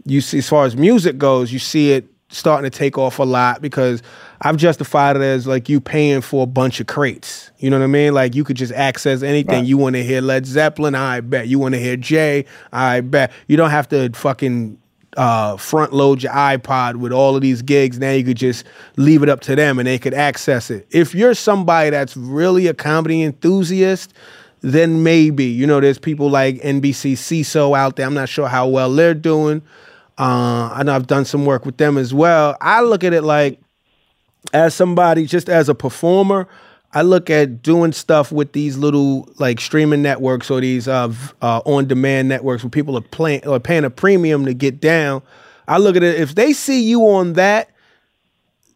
you 0.04 0.20
see 0.20 0.38
as 0.38 0.48
far 0.48 0.64
as 0.64 0.76
music 0.76 1.18
goes, 1.18 1.52
you 1.52 1.58
see 1.58 1.92
it 1.92 2.06
starting 2.28 2.68
to 2.68 2.76
take 2.76 2.98
off 2.98 3.18
a 3.18 3.22
lot 3.22 3.62
because 3.62 4.02
I've 4.40 4.56
justified 4.56 5.16
it 5.16 5.22
as 5.22 5.46
like 5.46 5.68
you 5.68 5.80
paying 5.80 6.20
for 6.20 6.42
a 6.42 6.46
bunch 6.46 6.80
of 6.80 6.86
crates. 6.86 7.50
You 7.58 7.70
know 7.70 7.78
what 7.78 7.84
I 7.84 7.88
mean? 7.88 8.12
Like 8.12 8.34
you 8.34 8.44
could 8.44 8.56
just 8.56 8.72
access 8.72 9.22
anything. 9.22 9.64
You 9.64 9.78
want 9.78 9.96
to 9.96 10.04
hear 10.04 10.20
Led 10.20 10.46
Zeppelin, 10.46 10.94
I 10.94 11.20
bet. 11.20 11.48
You 11.48 11.58
want 11.58 11.74
to 11.74 11.80
hear 11.80 11.96
Jay, 11.96 12.44
I 12.72 13.00
bet. 13.00 13.32
You 13.46 13.56
don't 13.56 13.70
have 13.70 13.88
to 13.90 14.10
fucking 14.12 14.78
uh, 15.16 15.56
front 15.56 15.92
load 15.92 16.22
your 16.22 16.32
iPod 16.32 16.96
with 16.96 17.12
all 17.12 17.36
of 17.36 17.42
these 17.42 17.62
gigs. 17.62 17.98
Now 17.98 18.10
you 18.10 18.24
could 18.24 18.36
just 18.36 18.64
leave 18.96 19.22
it 19.22 19.28
up 19.28 19.40
to 19.42 19.54
them 19.54 19.78
and 19.78 19.86
they 19.86 19.98
could 19.98 20.14
access 20.14 20.70
it. 20.70 20.86
If 20.90 21.14
you're 21.14 21.34
somebody 21.34 21.90
that's 21.90 22.16
really 22.16 22.66
a 22.66 22.74
comedy 22.74 23.22
enthusiast, 23.22 24.12
then 24.60 25.02
maybe 25.02 25.44
you 25.44 25.66
know 25.66 25.78
there's 25.78 25.98
people 25.98 26.30
like 26.30 26.56
NBC 26.56 27.12
Seeso 27.12 27.76
out 27.76 27.96
there. 27.96 28.06
I'm 28.06 28.14
not 28.14 28.28
sure 28.28 28.48
how 28.48 28.66
well 28.66 28.92
they're 28.92 29.14
doing. 29.14 29.62
Uh, 30.18 30.70
I 30.74 30.82
know 30.84 30.94
I've 30.94 31.06
done 31.06 31.24
some 31.24 31.44
work 31.44 31.66
with 31.66 31.76
them 31.76 31.98
as 31.98 32.14
well. 32.14 32.56
I 32.60 32.82
look 32.82 33.02
at 33.04 33.12
it 33.12 33.22
like 33.22 33.60
as 34.52 34.74
somebody 34.74 35.26
just 35.26 35.48
as 35.48 35.68
a 35.70 35.74
performer 35.74 36.46
i 36.92 37.00
look 37.02 37.30
at 37.30 37.62
doing 37.62 37.92
stuff 37.92 38.30
with 38.30 38.52
these 38.52 38.76
little 38.76 39.26
like 39.38 39.58
streaming 39.58 40.02
networks 40.02 40.50
or 40.50 40.60
these 40.60 40.86
uh, 40.86 41.12
uh, 41.40 41.60
on-demand 41.64 42.28
networks 42.28 42.62
where 42.62 42.70
people 42.70 42.96
are 42.96 43.00
playing 43.00 43.44
or 43.48 43.58
paying 43.58 43.84
a 43.84 43.90
premium 43.90 44.44
to 44.44 44.52
get 44.54 44.80
down. 44.80 45.22
I 45.66 45.78
look 45.78 45.96
at 45.96 46.02
it 46.02 46.20
if 46.20 46.34
they 46.34 46.52
see 46.52 46.82
you 46.84 47.00
on 47.08 47.32
that 47.32 47.70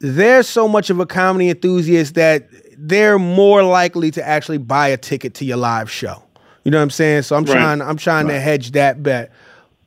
they're 0.00 0.42
so 0.42 0.66
much 0.66 0.90
of 0.90 0.98
a 1.00 1.06
comedy 1.06 1.50
enthusiast 1.50 2.14
that 2.14 2.48
they're 2.78 3.18
more 3.18 3.62
likely 3.62 4.10
to 4.12 4.26
actually 4.26 4.58
buy 4.58 4.88
a 4.88 4.96
ticket 4.96 5.34
to 5.34 5.44
your 5.44 5.58
live 5.58 5.90
show. 5.90 6.22
You 6.64 6.70
know 6.70 6.78
what 6.78 6.82
i'm 6.84 6.90
saying? 6.90 7.22
So 7.22 7.36
i'm 7.36 7.44
Right. 7.44 7.52
trying 7.52 7.82
i'm 7.82 7.98
trying 7.98 8.26
to 8.28 8.40
hedge 8.40 8.72
that 8.72 9.02
bet. 9.02 9.30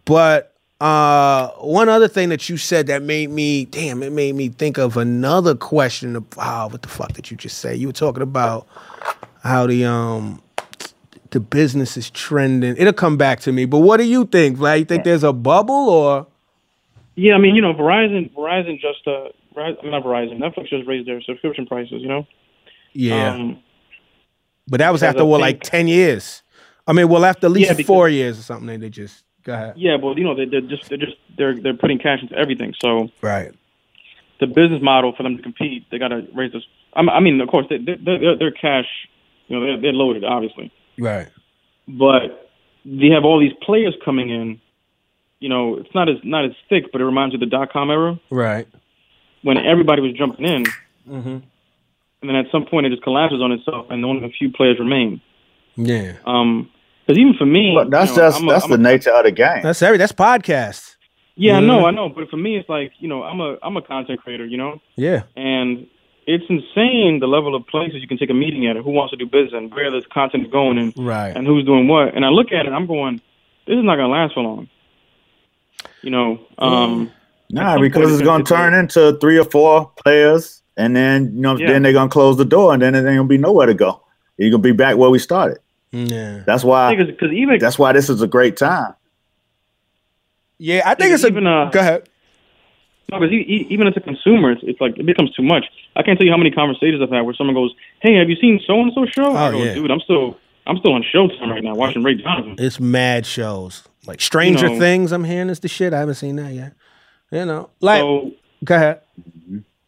But 0.06 0.51
uh, 0.82 1.50
one 1.60 1.90
other 1.90 2.08
thing 2.08 2.30
that 2.30 2.50
you 2.50 2.58
said 2.58 2.88
that 2.88 3.04
made 3.04 3.30
me 3.30 3.66
damn, 3.66 4.02
it 4.02 4.12
made 4.12 4.34
me 4.36 4.50
think 4.50 4.78
of 4.78 4.98
another 4.98 5.54
question. 5.56 6.16
Of, 6.16 6.26
wow, 6.36 6.70
what 6.70 6.82
the 6.82 6.88
fuck 6.88 7.14
did 7.14 7.30
you 7.30 7.38
just 7.38 7.60
say? 7.60 7.76
You 7.76 7.88
were 7.88 7.94
talking 7.94 8.24
about 8.24 8.68
how 9.44 9.68
the 9.68 9.86
um 9.86 10.42
the 11.30 11.40
business 11.40 11.98
is 11.98 12.10
trending. 12.10 12.76
It'll 12.78 12.94
come 12.94 13.16
back 13.16 13.40
to 13.42 13.52
me. 13.52 13.66
But 13.66 13.80
what 13.80 13.98
do 13.98 14.04
you 14.06 14.26
think, 14.26 14.58
Vlad? 14.58 14.80
You 14.80 14.86
think 14.86 15.04
there's 15.04 15.24
a 15.24 15.32
bubble 15.32 15.90
or 15.90 16.28
Yeah, 17.16 17.36
I 17.36 17.38
mean, 17.38 17.56
you 17.56 17.62
know, 17.62 17.74
Verizon, 17.74 18.34
Verizon 18.34 18.80
just, 18.82 19.08
uh, 19.08 19.30
not 19.56 20.04
Verizon, 20.04 20.40
Netflix 20.40 20.70
just 20.70 20.88
raised 20.88 21.08
their 21.08 21.22
subscription 21.22 21.68
prices. 21.68 22.02
You 22.02 22.08
know, 22.08 22.28
yeah? 22.94 23.34
Um, 23.34 23.60
but 24.68 24.80
that 24.80 24.92
was 24.92 25.04
after 25.04 25.24
what, 25.26 25.42
like 25.42 25.62
ten 25.62 25.88
years? 25.88 26.42
I 26.88 26.94
mean, 26.94 27.08
well, 27.08 27.24
after 27.24 27.46
at 27.46 27.52
least 27.52 27.68
Yeah, 27.70 27.74
because- 27.76 27.88
four 27.88 28.10
years 28.10 28.40
or 28.40 28.42
something. 28.42 28.80
They 28.80 28.90
just 28.90 29.24
go 29.44 29.54
ahead. 29.54 29.74
yeah, 29.78 29.98
but 29.98 30.18
you 30.18 30.24
know, 30.24 30.36
they, 30.36 30.46
they're 30.46 30.62
just, 30.62 30.90
they're 30.90 30.98
just, 30.98 31.16
they're, 31.38 31.60
they're 31.60 31.74
putting 31.78 31.98
cash 32.00 32.20
into 32.22 32.36
everything. 32.36 32.74
So 32.82 33.10
Right. 33.22 33.52
the 34.40 34.48
business 34.48 34.82
model 34.82 35.14
for 35.16 35.24
them 35.24 35.38
to 35.38 35.44
compete, 35.44 35.86
they 35.92 35.98
got 36.00 36.10
to 36.10 36.28
raise 36.34 36.52
this. 36.54 36.64
I 36.94 37.02
mean- 37.02 37.10
I 37.10 37.20
mean, 37.20 37.42
of 37.42 37.48
course, 37.50 37.66
they, 37.70 37.78
they, 37.78 37.96
they're, 38.04 38.36
they're 38.38 38.52
cash, 38.52 38.88
you 39.48 39.60
know, 39.60 39.66
they're, 39.66 39.82
they're 39.82 39.94
loaded, 39.94 40.24
obviously, 40.24 40.72
Right. 40.98 41.28
but 41.88 42.50
they 42.86 43.08
have 43.10 43.24
all 43.26 43.40
these 43.40 43.54
players 43.62 43.96
coming 44.04 44.30
in. 44.30 44.60
You 45.40 45.50
know, 45.50 45.76
it's 45.78 45.94
not 45.96 46.08
as 46.10 46.18
not 46.24 46.46
as 46.46 46.52
thick, 46.70 46.92
but 46.92 47.02
it 47.02 47.06
reminds 47.06 47.34
you 47.34 47.38
of 47.38 47.42
the 47.42 47.46
dot 47.48 47.72
com 47.74 47.90
era 47.92 48.20
Right. 48.30 48.68
when 49.44 49.58
everybody 49.58 50.02
was 50.02 50.14
jumping 50.14 50.46
in, 50.46 50.64
Mm-hmm. 51.10 51.30
and 51.30 51.44
then 52.22 52.36
at 52.36 52.46
some 52.52 52.66
point 52.66 52.86
it 52.88 52.90
just 52.92 53.02
collapses 53.04 53.42
on 53.42 53.52
itself, 53.52 53.88
and 53.90 54.04
only 54.06 54.26
a 54.26 54.30
few 54.30 54.52
players 54.52 54.78
remain. 54.80 55.22
Yeah. 55.76 56.14
Um, 56.26 56.70
because 57.06 57.18
even 57.20 57.34
for 57.36 57.46
me, 57.46 57.74
But 57.76 57.90
that's 57.92 58.12
you 58.12 58.18
know, 58.18 58.30
just 58.30 58.42
a- 58.42 58.46
that's 58.48 58.64
I'm 58.66 58.70
the 58.72 58.76
a- 58.76 58.92
nature 58.92 59.12
of 59.12 59.24
the 59.26 59.32
game. 59.32 59.62
That's 59.64 59.82
every. 59.82 59.98
That's 59.98 60.12
podcast. 60.12 60.96
Yeah, 61.36 61.58
I 61.58 61.62
Mhm. 61.62 61.66
know, 61.68 61.86
I 61.86 61.92
know. 61.92 62.10
But 62.10 62.30
for 62.30 62.38
me, 62.38 62.58
it's 62.58 62.68
like 62.70 62.92
you 63.00 63.08
know, 63.08 63.24
I'm 63.24 63.40
a 63.40 63.58
I'm 63.64 63.78
a 63.78 63.82
content 63.82 64.22
creator, 64.22 64.46
you 64.46 64.58
know, 64.58 64.80
Yeah. 64.98 65.24
and 65.36 65.88
it's 66.28 66.44
insane 66.50 67.20
the 67.20 67.28
level 67.28 67.56
of 67.56 67.66
places 67.68 68.02
you 68.02 68.08
can 68.08 68.18
take 68.18 68.30
a 68.30 68.34
meeting 68.34 68.68
at, 68.68 68.76
and 68.76 68.86
who 68.86 68.92
wants 68.92 69.12
to 69.12 69.18
do 69.18 69.26
business, 69.26 69.54
and 69.54 69.74
where 69.74 69.90
this 69.90 70.06
content 70.14 70.46
is 70.46 70.52
going, 70.52 70.78
and 70.78 70.94
Right. 70.98 71.36
and 71.36 71.48
who's 71.48 71.66
doing 71.66 71.88
what. 71.88 72.14
And 72.14 72.24
I 72.26 72.30
look 72.30 72.52
at 72.52 72.66
it, 72.68 72.72
I'm 72.74 72.86
going, 72.86 73.22
this 73.66 73.78
is 73.78 73.84
not 73.84 73.96
going 73.96 74.08
to 74.10 74.14
last 74.16 74.34
for 74.36 74.44
long. 74.44 74.68
You 76.04 76.10
know, 76.12 76.40
um, 76.58 77.12
Nah, 77.50 77.78
because 77.80 78.04
it's 78.12 78.20
it's 78.20 78.22
gonna 78.22 78.44
gonna- 78.44 78.62
turn 78.72 78.74
into 78.74 79.18
three 79.20 79.38
or 79.38 79.44
four 79.44 79.92
players, 80.04 80.62
and 80.78 80.96
then 80.96 81.32
you 81.36 81.42
know, 81.42 81.58
Yeah. 81.58 81.72
then 81.72 81.82
they're 81.84 81.94
gonna 81.94 82.10
close 82.10 82.38
the 82.38 82.46
door, 82.46 82.74
and 82.74 82.82
then 82.82 82.94
there 82.94 83.08
ain't 83.08 83.18
gonna 83.18 83.28
be 83.28 83.38
nowhere 83.38 83.68
to 83.68 83.74
go. 83.74 84.02
You're 84.38 84.52
gonna 84.52 84.62
be 84.64 84.72
back 84.72 84.98
where 84.98 85.10
we 85.10 85.20
started. 85.20 85.58
Yeah. 85.92 86.44
That's 86.46 86.64
why. 86.64 86.96
because 86.96 87.32
even 87.34 87.60
That's 87.60 87.78
why 87.80 87.92
this 87.94 88.10
is 88.10 88.22
a 88.22 88.28
great 88.28 88.58
time. 88.58 88.94
Yeah. 90.58 90.84
I 90.86 90.96
think 90.96 91.14
it's 91.14 91.24
a. 91.24 91.28
even 91.28 91.48
uh, 91.48 91.70
go 91.70 91.80
ahead. 91.80 92.08
No, 93.12 93.20
because 93.20 93.34
even 93.34 93.88
as 93.88 93.94
a 93.98 94.00
consumer, 94.00 94.52
it's, 94.52 94.62
it's 94.64 94.80
like 94.80 94.98
it 94.98 95.06
becomes 95.06 95.34
too 95.34 95.44
much. 95.44 95.66
I 95.98 96.02
can't 96.04 96.18
tell 96.18 96.26
you 96.26 96.32
how 96.32 96.38
many 96.38 96.52
conversations 96.52 97.02
I've 97.02 97.10
had 97.10 97.22
where 97.24 97.34
someone 97.36 97.56
goes, 97.56 97.74
"Hey, 98.02 98.16
have 98.16 98.30
you 98.30 98.38
seen 98.38 98.62
so 98.66 98.80
and 98.80 98.92
so 98.96 99.06
show?" 99.06 99.34
I 99.36 99.50
Oh, 99.50 99.52
go, 99.52 99.58
yeah. 99.64 99.74
dude, 99.74 99.92
I'm 99.92 100.00
still 100.00 100.38
I'm 100.66 100.78
still 100.78 100.94
on 100.94 101.04
Showtime 101.14 101.50
right 101.50 101.62
now 101.64 101.76
watching 101.76 102.04
Ray 102.04 102.14
Donovan. 102.16 102.56
It's 102.58 102.80
mad 102.80 103.26
shows. 103.26 103.84
Like 104.08 104.22
Stranger 104.22 104.68
You 104.68 104.74
know- 104.76 104.80
Things, 104.80 105.12
I'm 105.12 105.26
hearing 105.26 105.50
is 105.50 105.60
the 105.60 105.68
shit. 105.68 105.94
I 105.94 106.00
haven't 106.00 106.16
seen 106.16 106.38
that 106.38 106.54
yet. 106.54 106.74
You 107.32 107.44
know, 107.46 107.70
like 107.82 108.00
So 108.00 108.32
go 108.64 108.76
ahead. 108.76 109.02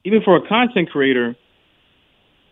even 0.04 0.22
for 0.22 0.36
a 0.36 0.46
content 0.48 0.90
creator, 0.92 1.36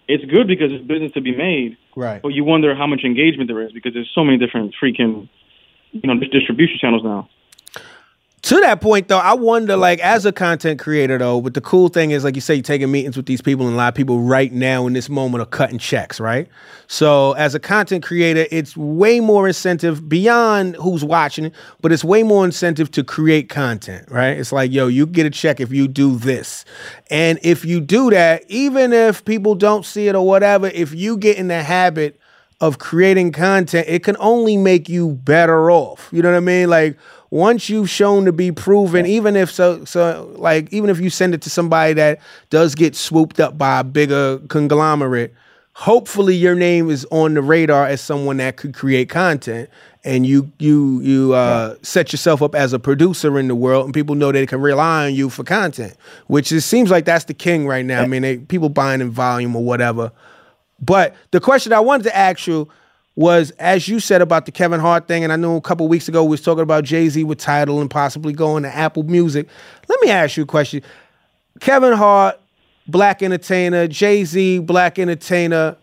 it's 0.07 0.23
good 0.25 0.47
because 0.47 0.71
it's 0.71 0.85
business 0.85 1.11
to 1.13 1.21
be 1.21 1.35
made. 1.35 1.75
Right. 1.95 2.21
But 2.21 2.29
you 2.29 2.43
wonder 2.43 2.75
how 2.75 2.87
much 2.87 3.01
engagement 3.03 3.49
there 3.49 3.61
is 3.61 3.71
because 3.71 3.93
there's 3.93 4.11
so 4.13 4.23
many 4.23 4.37
different 4.37 4.73
freaking, 4.81 5.27
you 5.91 6.01
know, 6.03 6.19
distribution 6.19 6.77
channels 6.79 7.03
now. 7.03 7.29
To 8.51 8.59
that 8.59 8.81
point, 8.81 9.07
though, 9.07 9.17
I 9.17 9.33
wonder, 9.33 9.77
like, 9.77 10.01
as 10.01 10.25
a 10.25 10.33
content 10.33 10.77
creator, 10.77 11.17
though, 11.17 11.39
but 11.39 11.53
the 11.53 11.61
cool 11.61 11.87
thing 11.87 12.11
is, 12.11 12.25
like 12.25 12.35
you 12.35 12.41
say, 12.41 12.55
you're 12.55 12.63
taking 12.63 12.91
meetings 12.91 13.15
with 13.15 13.25
these 13.25 13.41
people, 13.41 13.65
and 13.65 13.73
a 13.73 13.77
lot 13.77 13.87
of 13.87 13.95
people 13.95 14.19
right 14.19 14.51
now 14.51 14.87
in 14.87 14.91
this 14.91 15.07
moment 15.07 15.41
are 15.41 15.45
cutting 15.45 15.77
checks, 15.77 16.19
right? 16.19 16.49
So, 16.87 17.31
as 17.35 17.55
a 17.55 17.61
content 17.61 18.03
creator, 18.03 18.45
it's 18.51 18.75
way 18.75 19.21
more 19.21 19.47
incentive 19.47 20.09
beyond 20.09 20.75
who's 20.75 21.01
watching 21.01 21.45
it, 21.45 21.53
but 21.79 21.93
it's 21.93 22.03
way 22.03 22.23
more 22.23 22.43
incentive 22.43 22.91
to 22.91 23.05
create 23.05 23.47
content, 23.47 24.11
right? 24.11 24.37
It's 24.37 24.51
like, 24.51 24.69
yo, 24.69 24.87
you 24.87 25.05
get 25.05 25.25
a 25.25 25.29
check 25.29 25.61
if 25.61 25.71
you 25.71 25.87
do 25.87 26.17
this. 26.17 26.65
And 27.09 27.39
if 27.43 27.63
you 27.63 27.79
do 27.79 28.09
that, 28.09 28.43
even 28.49 28.91
if 28.91 29.23
people 29.23 29.55
don't 29.55 29.85
see 29.85 30.09
it 30.09 30.15
or 30.15 30.27
whatever, 30.27 30.67
if 30.67 30.93
you 30.93 31.15
get 31.15 31.37
in 31.37 31.47
the 31.47 31.63
habit 31.63 32.19
of 32.61 32.77
creating 32.77 33.31
content, 33.31 33.87
it 33.89 34.03
can 34.03 34.15
only 34.19 34.55
make 34.55 34.87
you 34.87 35.09
better 35.09 35.71
off. 35.71 36.07
You 36.13 36.21
know 36.21 36.29
what 36.29 36.37
I 36.37 36.41
mean? 36.41 36.69
Like, 36.69 36.95
once 37.31 37.69
you've 37.69 37.89
shown 37.89 38.25
to 38.25 38.31
be 38.31 38.51
proven, 38.51 39.05
even 39.05 39.35
if 39.35 39.51
so, 39.51 39.83
so 39.83 40.33
like 40.37 40.71
even 40.71 40.89
if 40.89 40.99
you 40.99 41.09
send 41.09 41.33
it 41.33 41.41
to 41.41 41.49
somebody 41.49 41.93
that 41.93 42.19
does 42.49 42.75
get 42.75 42.95
swooped 42.95 43.39
up 43.39 43.57
by 43.57 43.79
a 43.79 43.83
bigger 43.83 44.37
conglomerate, 44.47 45.33
hopefully 45.73 46.35
your 46.35 46.53
name 46.55 46.89
is 46.89 47.07
on 47.09 47.33
the 47.33 47.41
radar 47.41 47.87
as 47.87 47.99
someone 47.99 48.37
that 48.37 48.57
could 48.57 48.75
create 48.75 49.09
content, 49.09 49.69
and 50.03 50.27
you 50.27 50.51
you 50.59 50.99
you 51.01 51.33
uh, 51.33 51.75
set 51.81 52.11
yourself 52.11 52.43
up 52.43 52.53
as 52.53 52.73
a 52.73 52.79
producer 52.79 53.39
in 53.39 53.47
the 53.47 53.55
world, 53.55 53.85
and 53.85 53.93
people 53.93 54.13
know 54.13 54.31
they 54.31 54.45
can 54.45 54.61
rely 54.61 55.07
on 55.07 55.15
you 55.15 55.29
for 55.29 55.43
content, 55.43 55.95
which 56.27 56.51
it 56.51 56.61
seems 56.61 56.91
like 56.91 57.05
that's 57.05 57.25
the 57.25 57.33
king 57.33 57.65
right 57.65 57.85
now. 57.85 58.01
I 58.01 58.07
mean, 58.07 58.21
they, 58.21 58.37
people 58.37 58.69
buying 58.69 59.01
in 59.01 59.09
volume 59.09 59.55
or 59.55 59.63
whatever. 59.63 60.11
But 60.81 61.15
the 61.31 61.39
question 61.39 61.73
I 61.73 61.79
wanted 61.79 62.03
to 62.03 62.15
ask 62.15 62.47
you 62.47 62.67
was 63.15 63.51
as 63.51 63.87
you 63.87 63.99
said 63.99 64.21
about 64.21 64.45
the 64.45 64.51
Kevin 64.51 64.79
Hart 64.79 65.07
thing, 65.07 65.23
and 65.23 65.33
I 65.33 65.35
know 65.35 65.55
a 65.55 65.61
couple 65.61 65.87
weeks 65.87 66.07
ago 66.07 66.23
we 66.23 66.31
was 66.31 66.41
talking 66.41 66.63
about 66.63 66.83
Jay 66.83 67.07
Z 67.09 67.23
with 67.23 67.37
Tidal 67.37 67.81
and 67.81 67.89
possibly 67.89 68.33
going 68.33 68.63
to 68.63 68.73
Apple 68.73 69.03
Music. 69.03 69.47
Let 69.87 70.01
me 70.01 70.09
ask 70.09 70.37
you 70.37 70.43
a 70.43 70.47
question: 70.47 70.81
Kevin 71.59 71.93
Hart, 71.93 72.39
black 72.87 73.21
entertainer, 73.21 73.87
Jay 73.87 74.23
Z, 74.23 74.59
black 74.59 74.97
entertainer. 74.97 75.77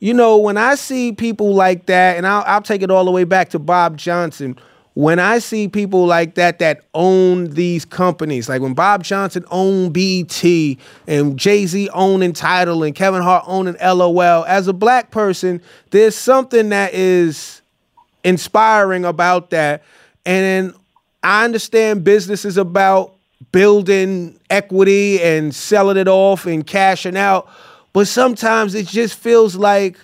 You 0.00 0.12
know, 0.12 0.36
when 0.36 0.58
I 0.58 0.74
see 0.74 1.12
people 1.12 1.54
like 1.54 1.86
that, 1.86 2.16
and 2.18 2.26
I'll, 2.26 2.44
I'll 2.46 2.62
take 2.62 2.82
it 2.82 2.90
all 2.90 3.04
the 3.04 3.10
way 3.10 3.24
back 3.24 3.50
to 3.50 3.58
Bob 3.58 3.96
Johnson. 3.96 4.58
When 4.94 5.18
I 5.18 5.40
see 5.40 5.66
people 5.66 6.06
like 6.06 6.36
that 6.36 6.60
that 6.60 6.82
own 6.94 7.50
these 7.50 7.84
companies, 7.84 8.48
like 8.48 8.62
when 8.62 8.74
Bob 8.74 9.02
Johnson 9.02 9.44
owned 9.50 9.92
BET 9.92 10.44
and 11.08 11.36
Jay 11.36 11.66
Z 11.66 11.88
owning 11.92 12.32
Tidal 12.32 12.84
and 12.84 12.94
Kevin 12.94 13.20
Hart 13.20 13.44
owning 13.48 13.76
LOL, 13.82 14.44
as 14.44 14.68
a 14.68 14.72
black 14.72 15.10
person, 15.10 15.60
there's 15.90 16.14
something 16.14 16.68
that 16.68 16.94
is 16.94 17.60
inspiring 18.22 19.04
about 19.04 19.50
that. 19.50 19.82
And 20.24 20.72
I 21.24 21.44
understand 21.44 22.04
business 22.04 22.44
is 22.44 22.56
about 22.56 23.16
building 23.50 24.38
equity 24.48 25.20
and 25.20 25.52
selling 25.52 25.96
it 25.96 26.08
off 26.08 26.46
and 26.46 26.64
cashing 26.64 27.16
out, 27.16 27.48
but 27.92 28.06
sometimes 28.06 28.76
it 28.76 28.86
just 28.86 29.14
feels 29.18 29.56
like 29.56 29.98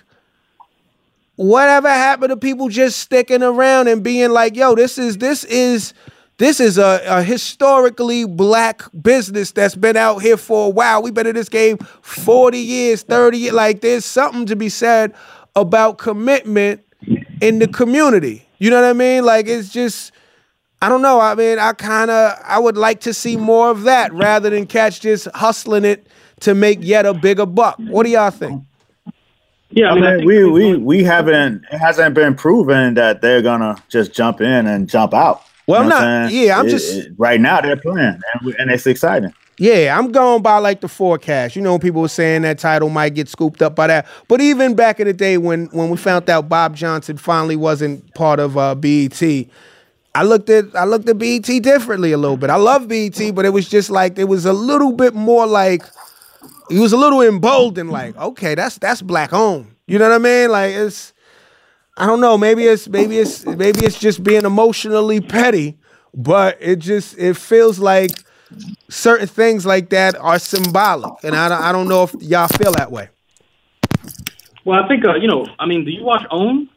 whatever 1.40 1.88
happened 1.88 2.28
to 2.28 2.36
people 2.36 2.68
just 2.68 3.00
sticking 3.00 3.42
around 3.42 3.88
and 3.88 4.02
being 4.02 4.30
like, 4.30 4.56
yo, 4.56 4.74
this 4.74 4.98
is 4.98 5.16
this 5.16 5.42
is 5.44 5.94
this 6.36 6.60
is 6.60 6.76
a, 6.76 7.02
a, 7.06 7.22
historically 7.22 8.26
black 8.26 8.82
business 9.00 9.50
that's 9.50 9.74
been 9.74 9.96
out 9.96 10.18
here 10.18 10.36
for 10.36 10.66
a 10.66 10.68
while. 10.68 11.02
We've 11.02 11.14
been 11.14 11.26
in 11.26 11.34
this 11.34 11.48
game 11.48 11.78
40 12.02 12.58
years, 12.58 13.02
30 13.02 13.38
years. 13.38 13.54
Like 13.54 13.80
there's 13.80 14.04
something 14.04 14.44
to 14.46 14.56
be 14.56 14.68
said 14.68 15.14
about 15.56 15.96
commitment 15.96 16.82
in 17.40 17.58
the 17.58 17.68
community. 17.68 18.46
You 18.58 18.68
know 18.68 18.82
what 18.82 18.90
I 18.90 18.92
mean? 18.92 19.24
Like 19.24 19.46
it's 19.46 19.70
just 19.70 20.12
I 20.82 20.90
don't 20.90 21.02
know. 21.02 21.20
I 21.20 21.34
mean, 21.34 21.58
I 21.58 21.72
kind 21.72 22.10
of 22.10 22.38
I 22.44 22.58
would 22.58 22.76
like 22.76 23.00
to 23.00 23.14
see 23.14 23.38
more 23.38 23.70
of 23.70 23.84
that 23.84 24.12
rather 24.12 24.50
than 24.50 24.66
catch 24.66 25.00
just 25.00 25.26
hustling 25.34 25.86
it 25.86 26.06
to 26.40 26.54
make 26.54 26.80
yet 26.82 27.06
a 27.06 27.14
bigger 27.14 27.46
buck. 27.46 27.76
What 27.78 28.04
do 28.04 28.10
y'all 28.10 28.30
think? 28.30 28.64
Yeah, 29.70 29.88
I 29.88 29.90
I 29.90 29.94
mean, 29.94 30.04
I 30.04 30.16
mean, 30.16 30.24
we, 30.26 30.44
we 30.44 30.76
we 30.76 31.04
haven't 31.04 31.64
it 31.70 31.78
hasn't 31.78 32.14
been 32.14 32.34
proven 32.34 32.94
that 32.94 33.20
they're 33.22 33.42
gonna 33.42 33.76
just 33.88 34.12
jump 34.12 34.40
in 34.40 34.66
and 34.66 34.88
jump 34.88 35.14
out. 35.14 35.42
Well, 35.66 35.84
You 35.84 35.88
know 35.90 35.96
I'm 35.96 36.22
not- 36.24 36.32
yeah, 36.32 36.58
I'm 36.58 36.66
It- 36.66 36.70
just- 36.70 36.96
it- 36.96 37.12
right 37.18 37.40
now 37.40 37.60
they're 37.60 37.76
playing 37.76 37.98
and, 38.34 38.44
we, 38.44 38.54
and 38.58 38.70
it's 38.70 38.86
exciting. 38.86 39.32
Yeah, 39.58 39.96
I'm 39.98 40.10
going 40.10 40.40
by 40.42 40.56
like 40.56 40.80
the 40.80 40.88
forecast. 40.88 41.54
You 41.54 41.60
know, 41.60 41.78
people 41.78 42.00
were 42.00 42.08
saying 42.08 42.42
that 42.42 42.58
Tidal 42.58 42.88
might 42.88 43.14
get 43.14 43.28
scooped 43.28 43.60
up 43.60 43.76
by 43.76 43.88
that. 43.88 44.06
But 44.26 44.40
even 44.40 44.74
back 44.74 45.00
in 45.00 45.06
the 45.06 45.12
day 45.12 45.36
when 45.36 45.66
when 45.66 45.90
we 45.90 45.98
found 45.98 46.28
out 46.30 46.48
Bob 46.48 46.74
Johnson 46.74 47.18
finally 47.18 47.56
wasn't 47.56 48.12
part 48.14 48.40
of 48.40 48.56
uh, 48.56 48.74
BET, 48.74 49.22
I 50.14 50.22
looked 50.24 50.48
at 50.48 50.64
I 50.74 50.86
looked 50.86 51.08
at 51.10 51.18
BET 51.18 51.44
differently 51.62 52.10
a 52.12 52.16
little 52.16 52.38
bit. 52.38 52.48
I 52.48 52.56
love 52.56 52.88
BET, 52.88 53.34
but 53.34 53.44
it 53.44 53.50
was 53.50 53.68
just 53.68 53.90
like 53.90 54.18
it 54.18 54.24
was 54.28 54.46
a 54.46 54.52
little 54.54 54.92
bit 54.92 55.14
more 55.14 55.46
like 55.46 55.82
he 56.70 56.78
was 56.78 56.92
a 56.92 56.96
little 56.96 57.20
emboldened. 57.20 57.90
Like, 57.90 58.16
okay, 58.16 58.54
that's 58.54 58.78
that's 58.78 59.02
black 59.02 59.32
owned. 59.32 59.74
You 59.86 59.98
know 59.98 60.08
what 60.08 60.14
I 60.14 60.18
mean? 60.18 60.50
Like 60.50 60.72
it's 60.72 61.12
I 61.96 62.06
don't 62.06 62.20
know. 62.20 62.38
Maybe 62.38 62.64
it's 62.64 62.88
maybe 62.88 63.18
it's 63.18 63.44
maybe 63.44 63.84
it's 63.84 63.98
just 63.98 64.22
being 64.22 64.44
emotionally 64.44 65.20
petty, 65.20 65.78
but 66.14 66.56
it 66.60 66.76
just 66.76 67.18
it 67.18 67.36
feels 67.36 67.78
like 67.78 68.10
certain 68.88 69.26
things 69.26 69.66
like 69.66 69.90
that 69.90 70.16
are 70.16 70.38
symbolic, 70.38 71.12
and 71.24 71.34
I 71.34 71.48
don't, 71.48 71.62
I 71.62 71.72
don't 71.72 71.88
know 71.88 72.04
if 72.04 72.14
y'all 72.20 72.48
feel 72.48 72.72
that 72.72 72.90
way. 72.90 73.08
well, 74.64 74.82
I 74.82 74.88
think 74.88 75.04
uh, 75.04 75.16
you 75.16 75.28
know. 75.28 75.46
I 75.58 75.66
mean, 75.66 75.84
do 75.84 75.90
you 75.90 76.04
watch 76.04 76.24
OWN? 76.30 76.68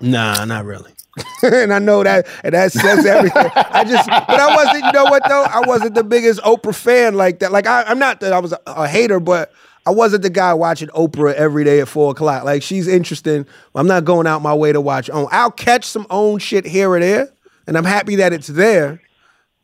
Nah, 0.00 0.44
not 0.44 0.64
really. 0.64 0.92
and 1.42 1.72
I 1.72 1.78
know 1.78 2.02
that, 2.02 2.26
and 2.42 2.54
that 2.54 2.72
says 2.72 3.04
everything. 3.04 3.50
I 3.54 3.84
just, 3.84 4.08
but 4.08 4.30
I 4.30 4.54
wasn't. 4.54 4.84
You 4.84 4.92
know 4.92 5.04
what 5.04 5.22
though? 5.28 5.42
I 5.42 5.60
wasn't 5.66 5.94
the 5.94 6.04
biggest 6.04 6.40
Oprah 6.40 6.74
fan 6.74 7.14
like 7.14 7.40
that. 7.40 7.52
Like 7.52 7.66
I, 7.66 7.82
I'm 7.82 7.98
not 7.98 8.20
that 8.20 8.32
I 8.32 8.38
was 8.38 8.52
a, 8.52 8.60
a 8.66 8.88
hater, 8.88 9.20
but 9.20 9.52
I 9.84 9.90
wasn't 9.90 10.22
the 10.22 10.30
guy 10.30 10.54
watching 10.54 10.88
Oprah 10.88 11.34
every 11.34 11.64
day 11.64 11.80
at 11.80 11.88
four 11.88 12.12
o'clock. 12.12 12.44
Like 12.44 12.62
she's 12.62 12.88
interesting. 12.88 13.46
I'm 13.74 13.86
not 13.86 14.04
going 14.04 14.26
out 14.26 14.40
my 14.40 14.54
way 14.54 14.72
to 14.72 14.80
watch 14.80 15.10
own. 15.10 15.28
I'll 15.30 15.50
catch 15.50 15.84
some 15.84 16.06
own 16.08 16.38
shit 16.38 16.64
here 16.64 16.90
or 16.90 17.00
there, 17.00 17.28
and 17.66 17.76
I'm 17.76 17.84
happy 17.84 18.16
that 18.16 18.32
it's 18.32 18.46
there. 18.46 19.02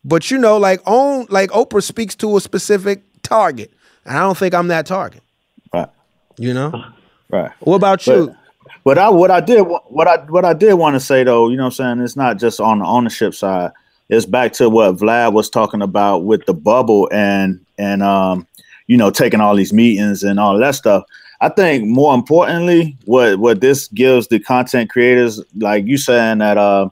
But 0.04 0.30
you 0.30 0.36
know, 0.38 0.58
like 0.58 0.80
own, 0.86 1.26
like 1.30 1.50
Oprah 1.50 1.82
speaks 1.82 2.14
to 2.16 2.36
a 2.36 2.40
specific 2.40 3.02
target, 3.22 3.72
and 4.04 4.18
I 4.18 4.20
don't 4.20 4.36
think 4.36 4.54
I'm 4.54 4.68
that 4.68 4.84
target. 4.84 5.22
Right. 5.72 5.88
You 6.36 6.52
know. 6.52 6.84
Right. 7.30 7.52
What 7.60 7.76
about 7.76 8.06
you? 8.06 8.28
But 8.28 8.36
I 8.86 9.08
what 9.10 9.30
I 9.30 9.40
did 9.40 9.62
what 9.62 10.08
I 10.08 10.18
what 10.26 10.44
I 10.44 10.54
did 10.54 10.74
want 10.74 10.94
to 10.94 11.00
say 11.00 11.24
though, 11.24 11.48
you 11.48 11.56
know 11.56 11.64
what 11.64 11.80
I'm 11.80 11.96
saying, 11.96 12.00
it's 12.00 12.16
not 12.16 12.38
just 12.38 12.60
on 12.60 12.78
the 12.78 12.84
ownership 12.84 13.34
side. 13.34 13.72
It's 14.08 14.24
back 14.24 14.52
to 14.54 14.70
what 14.70 14.96
Vlad 14.96 15.32
was 15.32 15.50
talking 15.50 15.82
about 15.82 16.24
with 16.24 16.46
the 16.46 16.54
bubble 16.54 17.08
and 17.12 17.64
and 17.78 18.02
um 18.02 18.46
you 18.86 18.96
know 18.96 19.10
taking 19.10 19.40
all 19.40 19.54
these 19.54 19.72
meetings 19.72 20.22
and 20.22 20.40
all 20.40 20.58
that 20.58 20.74
stuff. 20.74 21.04
I 21.40 21.48
think 21.48 21.84
more 21.86 22.14
importantly, 22.14 22.96
what 23.04 23.38
what 23.38 23.60
this 23.60 23.88
gives 23.88 24.28
the 24.28 24.40
content 24.40 24.90
creators, 24.90 25.42
like 25.56 25.86
you 25.86 25.96
saying 25.96 26.38
that 26.38 26.58
uh, 26.58 26.88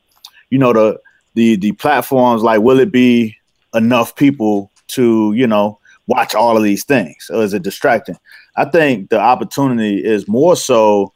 you 0.50 0.58
know, 0.58 0.72
the 0.72 1.00
the 1.34 1.56
the 1.56 1.72
platforms 1.72 2.42
like 2.42 2.60
will 2.60 2.78
it 2.78 2.92
be 2.92 3.36
enough 3.74 4.14
people 4.16 4.70
to, 4.88 5.32
you 5.34 5.46
know, 5.46 5.78
watch 6.06 6.34
all 6.34 6.56
of 6.56 6.62
these 6.62 6.84
things? 6.84 7.30
Or 7.32 7.42
is 7.42 7.54
it 7.54 7.62
distracting? 7.62 8.16
I 8.56 8.64
think 8.64 9.10
the 9.10 9.18
opportunity 9.18 10.02
is 10.02 10.28
more 10.28 10.56
so 10.56 11.12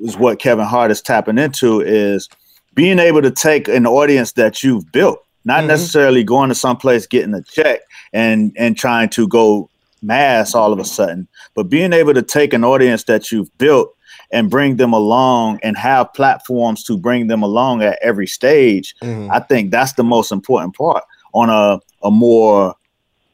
is 0.00 0.16
what 0.16 0.38
Kevin 0.38 0.64
Hart 0.66 0.90
is 0.90 1.00
tapping 1.02 1.38
into 1.38 1.80
is 1.80 2.28
being 2.74 2.98
able 2.98 3.22
to 3.22 3.30
take 3.30 3.68
an 3.68 3.86
audience 3.86 4.32
that 4.32 4.62
you've 4.62 4.90
built, 4.92 5.18
not 5.44 5.64
Mhm. 5.64 5.68
necessarily 5.68 6.24
going 6.24 6.48
to 6.48 6.54
someplace 6.54 7.06
getting 7.06 7.34
a 7.34 7.42
check 7.42 7.80
and 8.12 8.52
and 8.56 8.76
trying 8.76 9.08
to 9.10 9.26
go 9.28 9.68
mass 10.02 10.54
all 10.54 10.72
of 10.72 10.78
a 10.78 10.84
sudden, 10.84 11.26
but 11.54 11.64
being 11.64 11.92
able 11.92 12.12
to 12.14 12.22
take 12.22 12.52
an 12.52 12.64
audience 12.64 13.04
that 13.04 13.32
you've 13.32 13.56
built 13.58 13.90
and 14.32 14.50
bring 14.50 14.76
them 14.76 14.92
along 14.92 15.58
and 15.62 15.76
have 15.76 16.12
platforms 16.14 16.82
to 16.84 16.96
bring 16.98 17.28
them 17.28 17.42
along 17.42 17.82
at 17.82 17.98
every 18.02 18.26
stage. 18.26 18.94
Mhm. 19.02 19.30
I 19.30 19.38
think 19.38 19.70
that's 19.70 19.92
the 19.94 20.04
most 20.04 20.30
important 20.32 20.76
part 20.76 21.04
on 21.32 21.48
a 21.50 21.80
a 22.06 22.10
more 22.10 22.74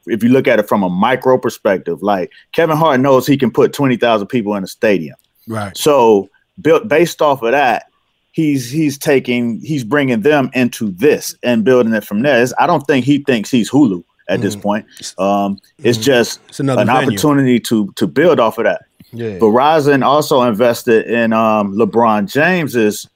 if 0.07 0.23
you 0.23 0.29
look 0.29 0.47
at 0.47 0.57
it 0.59 0.67
from 0.67 0.81
a 0.81 0.89
micro 0.89 1.37
perspective, 1.37 2.01
like 2.01 2.31
Kevin 2.53 2.75
Hart 2.77 2.99
knows 2.99 3.27
he 3.27 3.37
can 3.37 3.51
put 3.51 3.71
20,000 3.73 4.27
people 4.27 4.55
in 4.55 4.63
a 4.63 4.67
stadium. 4.67 5.15
Right. 5.47 5.77
So 5.77 6.27
built 6.61 6.87
based 6.87 7.21
off 7.21 7.41
of 7.41 7.51
that, 7.51 7.85
he's 8.31 8.69
he's 8.71 8.97
taking 8.97 9.59
he's 9.61 9.83
bringing 9.83 10.21
them 10.21 10.49
into 10.53 10.91
this 10.91 11.35
and 11.43 11.63
building 11.63 11.93
it 11.93 12.03
from 12.05 12.21
there. 12.21 12.35
It's- 12.37 12.53
I 12.59 12.67
don't 12.67 12.85
think 12.87 13.05
he 13.05 13.19
thinks 13.19 13.51
he's 13.51 13.69
Hulu 13.69 14.03
at 14.29 14.41
this 14.41 14.55
Mhm. 14.55 14.61
point. 14.61 14.85
Um, 15.17 15.59
It's 15.83 15.97
Mhm. 15.97 16.03
just 16.03 16.39
It's 16.49 16.59
another 16.59 16.81
an 16.81 16.87
venue. 16.87 17.01
opportunity 17.09 17.59
to 17.61 17.91
to 17.95 18.07
build 18.07 18.39
off 18.39 18.57
of 18.57 18.63
that. 18.65 18.83
Yeah. 19.13 19.37
Verizon 19.39 20.03
also 20.05 20.43
invested 20.43 21.05
in 21.07 21.33
um, 21.33 21.75
LeBron 21.75 22.31
James's 22.31 23.07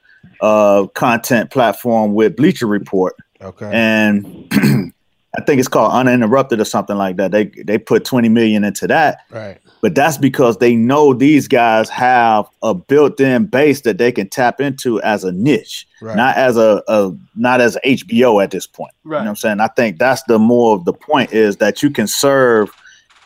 uh, 0.41 0.87
content 0.95 1.49
platform 1.51 2.13
with 2.13 2.35
Bleacher 2.35 2.67
Report, 2.67 3.15
Okay. 3.41 3.69
and 3.71 4.25
I 5.37 5.43
think 5.43 5.59
it's 5.59 5.67
called 5.67 5.91
uninterrupted 5.93 6.59
or 6.61 6.65
something 6.65 6.97
like 6.97 7.17
that. 7.17 7.31
They 7.31 7.45
they 7.65 7.77
put 7.77 8.05
20 8.05 8.29
million 8.29 8.63
into 8.63 8.87
that. 8.87 9.19
Right. 9.29 9.57
But 9.81 9.93
that's 9.93 10.17
because 10.17 10.57
they 10.57 10.75
know 10.75 11.13
these 11.13 11.47
guys 11.47 11.89
have 11.89 12.47
a 12.63 12.73
built-in 12.73 13.45
base 13.47 13.81
that 13.81 13.97
they 13.97 14.11
can 14.11 14.29
tap 14.29 14.59
into 14.59 15.01
as 15.01 15.23
a 15.23 15.31
niche, 15.31 15.87
Right. 16.01 16.15
not 16.15 16.35
as 16.37 16.57
a, 16.57 16.81
a 16.87 17.11
not 17.35 17.61
as 17.61 17.77
HBO 17.85 18.43
at 18.43 18.51
this 18.51 18.65
point. 18.65 18.93
You 19.03 19.11
know 19.11 19.17
what 19.19 19.27
I'm 19.27 19.35
saying? 19.35 19.59
I 19.59 19.67
think 19.67 19.99
that's 19.99 20.23
the 20.23 20.39
more 20.39 20.75
of 20.75 20.85
the 20.85 20.93
point 20.93 21.33
is 21.33 21.57
that 21.57 21.83
you 21.83 21.91
can 21.91 22.07
serve 22.07 22.69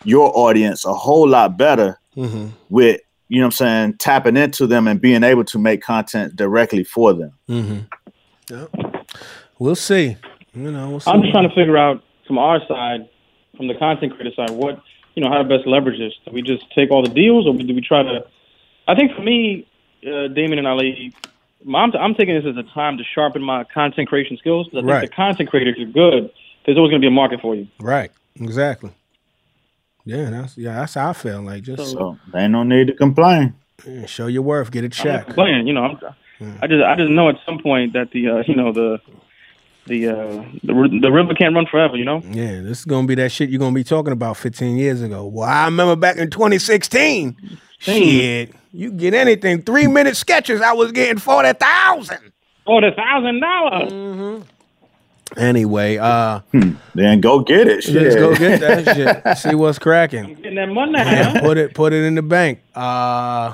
your 0.04 0.32
audience 0.38 0.86
a 0.86 0.94
whole 0.94 1.28
lot 1.28 1.58
better 1.58 2.00
Mm-hmm. 2.18 2.48
with 2.70 3.00
you 3.30 3.38
know 3.40 3.46
what 3.46 3.62
I'm 3.62 3.92
saying, 3.92 3.94
tapping 4.00 4.36
into 4.36 4.66
them 4.68 4.88
and 4.88 5.00
being 5.00 5.24
able 5.24 5.44
to 5.46 5.60
make 5.60 5.82
content 5.84 6.36
directly 6.36 6.84
for 6.84 7.14
them. 7.14 7.32
Mm-hmm. 7.48 8.66
We'll 9.60 9.76
see. 9.76 10.18
You 10.64 10.72
know, 10.72 10.90
we'll. 10.90 11.02
I'm 11.08 11.22
just 11.22 11.32
trying 11.34 11.48
to 11.48 11.56
figure 11.56 11.78
out 11.78 12.04
from 12.28 12.38
our 12.38 12.60
side, 12.68 13.08
from 13.58 13.68
the 13.68 13.76
content 13.76 14.14
creator 14.16 14.36
side, 14.36 14.52
what 14.52 14.82
you 15.16 15.24
know, 15.24 15.30
how 15.30 15.38
to 15.40 15.44
best 15.44 15.66
leverage 15.68 15.98
this. 16.00 16.14
Do 16.26 16.32
we 16.32 16.42
just 16.42 16.64
take 16.74 16.92
all 16.92 17.02
the 17.04 17.10
deals, 17.14 17.46
or 17.48 17.54
do 17.54 17.74
we 17.74 17.82
try 17.82 18.04
to? 18.04 18.26
I 18.88 18.96
think 18.96 19.14
for 19.16 19.22
me, 19.22 19.68
uh, 20.06 20.28
Damon 20.30 20.58
and 20.60 20.68
Ali, 20.68 21.14
I'm, 21.68 21.92
I'm 21.96 22.14
taking 22.16 22.36
this 22.36 22.46
as 22.46 22.58
a 22.58 22.64
time 22.74 22.98
to 22.98 23.04
sharpen 23.04 23.42
my 23.42 23.64
content 23.66 24.08
creation 24.10 24.38
skills. 24.38 24.68
I 24.72 24.78
think 24.78 24.86
Right. 24.88 25.02
the 25.10 25.16
content 25.16 25.50
creators 25.50 25.78
are 25.80 25.86
good. 25.92 26.32
There's 26.66 26.78
always 26.78 26.92
going 26.92 27.02
to 27.02 27.06
be 27.06 27.08
a 27.08 27.12
market 27.12 27.42
for 27.42 27.56
you. 27.56 27.68
Right. 27.80 28.12
Exactly. 28.40 28.92
Yeah, 30.06 30.30
that's 30.30 30.58
yeah, 30.58 30.76
that's 30.76 30.94
how 30.96 31.10
I 31.10 31.14
feel. 31.14 31.42
Like 31.42 31.64
just 31.64 31.92
So 31.92 32.18
there 32.32 32.42
ain't 32.42 32.52
no 32.52 32.64
need 32.64 32.88
to 32.88 32.94
complain. 32.94 33.54
yeah, 33.86 34.06
show 34.06 34.28
your 34.28 34.42
worth, 34.42 34.72
get 34.72 34.80
a 34.84 34.86
I'm 34.86 34.90
not 34.90 34.94
check. 35.20 35.26
complaining, 35.28 35.68
you 35.68 35.74
know. 35.74 35.84
I'm, 35.84 35.98
I 36.62 36.68
just 36.68 36.84
I 36.84 36.96
just 36.96 37.12
know 37.12 37.30
at 37.30 37.36
some 37.46 37.60
point 37.60 37.94
that 37.94 38.12
the 38.12 38.30
uh, 38.30 38.44
you 38.48 38.56
know 38.56 38.72
the 38.72 39.00
the 39.90 40.08
uh, 40.08 40.44
the 40.64 41.00
the 41.02 41.12
river 41.12 41.34
can't 41.34 41.54
run 41.54 41.66
forever. 41.70 41.98
You 41.98 42.06
know. 42.06 42.22
Yeah, 42.24 42.62
this 42.62 42.80
is 42.80 42.86
gonna 42.86 43.08
be 43.08 43.16
that 43.16 43.32
shit 43.32 43.50
you're 43.50 43.60
gonna 43.60 43.76
be 43.76 43.84
talking 43.84 44.14
about 44.14 44.38
15 44.38 44.78
years 44.78 45.02
ago. 45.02 45.26
Well, 45.26 45.50
I 45.50 45.66
remember 45.66 45.96
back 45.98 46.16
in 46.18 46.30
2016. 46.30 47.36
Shit, 47.80 48.54
you 48.72 48.92
get 48.92 49.14
anything. 49.14 49.62
Three 49.64 49.88
minute 49.88 50.16
sketches, 50.16 50.62
I 50.62 50.74
was 50.74 50.92
getting 50.92 51.18
forty 51.18 51.52
thousand. 51.54 52.32
Forty 52.66 52.92
thousand 52.92 53.40
dollars. 53.42 53.92
Mm-hmm. 53.92 55.40
Anyway, 55.40 55.98
uh, 55.98 56.40
Then 56.96 57.22
go 57.22 57.42
get 57.42 57.68
it. 57.68 57.84
Shit. 57.84 58.02
let's 58.02 58.16
go 58.16 58.36
get 58.36 58.60
that 58.62 58.96
shit. 58.96 59.38
See 59.52 59.56
what's 59.56 59.78
cracking. 59.80 60.36
Getting 60.36 60.56
that 60.56 60.70
money. 60.70 60.98
Huh? 60.98 61.40
Put 61.42 61.58
it, 61.58 61.74
put 61.76 61.94
it 61.94 62.04
in 62.04 62.16
the 62.16 62.24
bank. 62.24 62.60
Uh, 62.74 63.54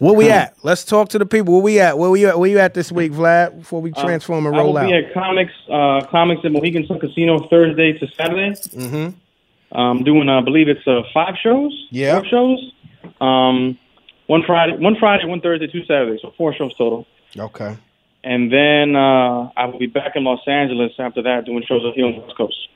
where 0.00 0.14
we 0.14 0.30
at? 0.30 0.56
Let's 0.62 0.84
talk 0.84 1.10
to 1.10 1.18
the 1.18 1.26
people. 1.26 1.54
Where 1.54 1.62
we 1.62 1.78
at? 1.78 1.98
Where 1.98 2.10
we 2.10 2.26
at? 2.26 2.38
Where 2.38 2.48
you 2.48 2.58
at 2.58 2.74
this 2.74 2.90
week, 2.90 3.12
Vlad? 3.12 3.58
Before 3.58 3.82
we 3.82 3.92
transform 3.92 4.46
and 4.46 4.56
I 4.56 4.58
roll 4.58 4.72
will 4.72 4.78
out. 4.78 4.88
be 4.88 4.94
at 4.94 5.12
comics 5.12 5.52
uh, 5.70 6.00
comics 6.10 6.40
at 6.44 6.52
Mohegan 6.52 6.86
Sun 6.86 7.00
Casino 7.00 7.46
Thursday 7.48 7.92
to 7.98 8.08
Saturday. 8.08 8.50
Mm-hmm. 8.52 9.78
Um, 9.78 10.02
doing 10.02 10.28
uh, 10.28 10.38
I 10.38 10.40
believe 10.40 10.68
it's 10.68 10.86
uh, 10.86 11.02
five 11.12 11.34
shows. 11.42 11.72
Yeah. 11.90 12.20
Four 12.20 12.28
shows. 12.28 12.72
Um, 13.20 13.78
one 14.26 14.42
Friday, 14.46 14.76
one 14.76 14.96
Friday, 14.96 15.26
one 15.26 15.40
Thursday, 15.40 15.66
two 15.66 15.84
Saturdays. 15.84 16.20
So 16.22 16.32
four 16.36 16.54
shows 16.54 16.74
total. 16.76 17.06
Okay. 17.38 17.76
And 18.24 18.52
then 18.52 18.96
uh, 18.96 19.50
I 19.56 19.66
will 19.66 19.78
be 19.78 19.86
back 19.86 20.12
in 20.14 20.24
Los 20.24 20.40
Angeles 20.46 20.92
after 20.98 21.22
that 21.22 21.44
doing 21.44 21.62
shows 21.66 21.84
up 21.86 21.94
here 21.94 22.06
on 22.06 22.12
the 22.12 22.20
West 22.20 22.36
Coast. 22.36 22.68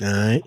All 0.00 0.12
right. 0.12 0.42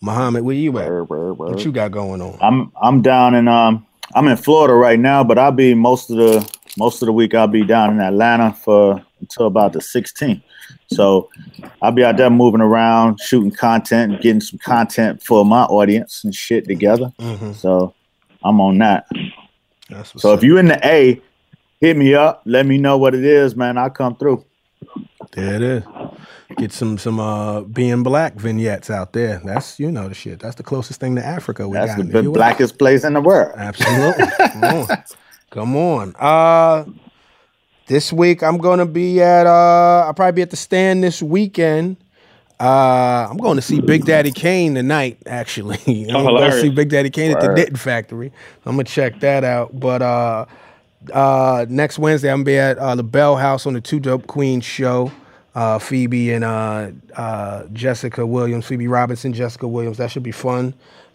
Muhammad, 0.00 0.42
where 0.42 0.56
you 0.56 0.76
at? 0.78 0.90
What 0.90 1.64
you 1.64 1.70
got 1.70 1.92
going 1.92 2.20
on? 2.20 2.36
I'm 2.40 2.72
I'm 2.80 3.02
down 3.02 3.34
in 3.36 3.46
um 3.46 3.86
I'm 4.14 4.28
in 4.28 4.36
Florida 4.36 4.74
right 4.74 4.98
now, 4.98 5.24
but 5.24 5.38
I'll 5.38 5.52
be 5.52 5.74
most 5.74 6.10
of 6.10 6.16
the 6.16 6.52
most 6.78 7.02
of 7.02 7.06
the 7.06 7.12
week 7.12 7.34
I'll 7.34 7.46
be 7.46 7.64
down 7.64 7.90
in 7.90 8.00
Atlanta 8.00 8.52
for 8.52 9.04
until 9.20 9.46
about 9.46 9.72
the 9.72 9.78
16th. 9.78 10.42
So 10.88 11.28
I'll 11.80 11.92
be 11.92 12.04
out 12.04 12.16
there 12.16 12.30
moving 12.30 12.60
around, 12.60 13.20
shooting 13.20 13.50
content, 13.50 14.20
getting 14.20 14.40
some 14.40 14.58
content 14.58 15.22
for 15.22 15.44
my 15.44 15.64
audience 15.64 16.24
and 16.24 16.34
shit 16.34 16.66
together. 16.66 17.12
Mm-hmm. 17.18 17.52
So 17.52 17.94
I'm 18.42 18.60
on 18.60 18.78
that. 18.78 19.06
That's 19.88 20.20
So 20.20 20.32
if 20.34 20.42
you 20.42 20.58
in 20.58 20.68
the 20.68 20.86
A, 20.86 21.20
hit 21.80 21.96
me 21.96 22.14
up. 22.14 22.42
Let 22.44 22.66
me 22.66 22.78
know 22.78 22.98
what 22.98 23.14
it 23.14 23.24
is, 23.24 23.54
man. 23.56 23.78
I'll 23.78 23.90
come 23.90 24.16
through. 24.16 24.44
There 25.32 25.54
it 25.54 25.62
is. 25.62 25.84
Get 26.56 26.72
some 26.72 26.98
some 26.98 27.18
uh 27.20 27.62
being 27.62 28.02
black 28.02 28.34
vignettes 28.34 28.90
out 28.90 29.12
there. 29.12 29.40
That's 29.44 29.78
you 29.80 29.90
know 29.90 30.08
the 30.08 30.14
shit. 30.14 30.40
That's 30.40 30.56
the 30.56 30.62
closest 30.62 31.00
thing 31.00 31.16
to 31.16 31.24
Africa 31.24 31.66
we 31.68 31.74
That's 31.74 31.96
got. 31.96 32.08
the 32.08 32.18
in 32.18 32.32
blackest 32.32 32.78
place 32.78 33.04
in 33.04 33.14
the 33.14 33.20
world. 33.20 33.52
Absolutely. 33.56 34.26
Come 34.38 34.64
on. 34.64 34.86
Come 35.50 35.76
on. 35.76 36.14
Uh 36.18 36.84
this 37.86 38.12
week 38.12 38.42
I'm 38.42 38.58
gonna 38.58 38.86
be 38.86 39.20
at 39.20 39.46
uh 39.46 40.04
I'll 40.06 40.14
probably 40.14 40.32
be 40.32 40.42
at 40.42 40.50
the 40.50 40.56
stand 40.56 41.02
this 41.02 41.22
weekend. 41.22 41.96
Uh 42.60 43.26
I'm 43.30 43.38
going 43.38 43.56
to 43.56 43.62
see 43.62 43.80
Big 43.80 44.04
Daddy 44.04 44.30
Kane 44.30 44.74
tonight, 44.74 45.18
actually. 45.26 45.78
I'm 46.14 46.24
going 46.24 46.50
to 46.50 46.60
see 46.60 46.68
Big 46.70 46.90
Daddy 46.90 47.10
Kane 47.10 47.32
at 47.32 47.40
the 47.40 47.48
Word. 47.48 47.56
Knitting 47.56 47.76
Factory. 47.76 48.32
I'm 48.64 48.76
gonna 48.76 48.84
check 48.84 49.18
that 49.20 49.42
out. 49.44 49.78
But 49.78 50.02
uh 50.02 50.46
uh 51.12 51.66
next 51.68 51.98
Wednesday 51.98 52.30
I'm 52.30 52.38
gonna 52.38 52.44
be 52.44 52.58
at 52.58 52.78
uh, 52.78 52.94
the 52.94 53.02
Bell 53.02 53.36
House 53.36 53.66
on 53.66 53.72
the 53.72 53.80
Two 53.80 53.98
Dope 53.98 54.26
Queens 54.28 54.64
show. 54.64 55.10
Uh 55.54 55.78
Phoebe 55.78 56.32
and 56.32 56.44
uh 56.44 56.90
uh 57.16 57.64
Jessica 57.72 58.26
Williams, 58.26 58.66
Phoebe 58.66 58.88
Robinson, 58.88 59.32
Jessica 59.32 59.68
Williams. 59.68 59.98
That 59.98 60.10
should 60.10 60.22
be 60.22 60.32
fun. 60.32 60.74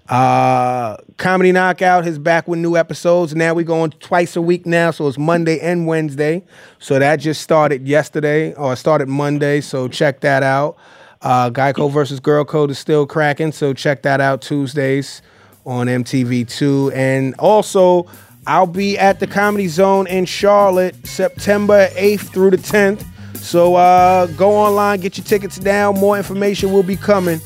Uh 0.09 0.97
Comedy 1.17 1.51
Knockout 1.51 2.07
is 2.07 2.19
back 2.19 2.47
with 2.47 2.59
new 2.59 2.77
episodes. 2.77 3.35
Now 3.35 3.53
we 3.55 3.63
going 3.63 3.91
twice 3.91 4.35
a 4.35 4.41
week 4.41 4.65
now, 4.65 4.91
so 4.91 5.07
it's 5.07 5.17
Monday 5.17 5.59
and 5.59 5.87
Wednesday. 5.87 6.43
So 6.79 6.99
that 6.99 7.15
just 7.17 7.41
started 7.41 7.87
yesterday 7.87 8.53
or 8.53 8.75
started 8.75 9.09
Monday, 9.09 9.59
so 9.61 9.87
check 9.87 10.19
that 10.21 10.43
out. 10.43 10.77
Uh 11.23 11.49
Guy 11.49 11.73
Code 11.73 11.91
versus 11.91 12.19
Girl 12.19 12.45
Code 12.45 12.69
is 12.71 12.77
still 12.77 13.07
cracking, 13.07 13.51
so 13.51 13.73
check 13.73 14.03
that 14.03 14.21
out 14.21 14.41
Tuesdays 14.43 15.23
on 15.65 15.87
MTV2 15.87 16.93
and 16.93 17.33
also 17.39 18.07
I'll 18.45 18.65
be 18.67 18.97
at 18.97 19.19
the 19.19 19.27
Comedy 19.27 19.67
Zone 19.67 20.07
in 20.07 20.25
Charlotte 20.25 20.95
September 21.05 21.87
8th 21.89 22.29
through 22.31 22.51
the 22.51 22.57
10th. 22.57 23.03
So 23.37 23.75
uh, 23.75 24.27
go 24.27 24.51
online, 24.51 24.99
get 24.99 25.17
your 25.17 25.25
tickets 25.25 25.61
now. 25.61 25.91
More 25.91 26.17
information 26.17 26.71
will 26.71 26.83
be 26.83 26.95
coming. 26.95 27.39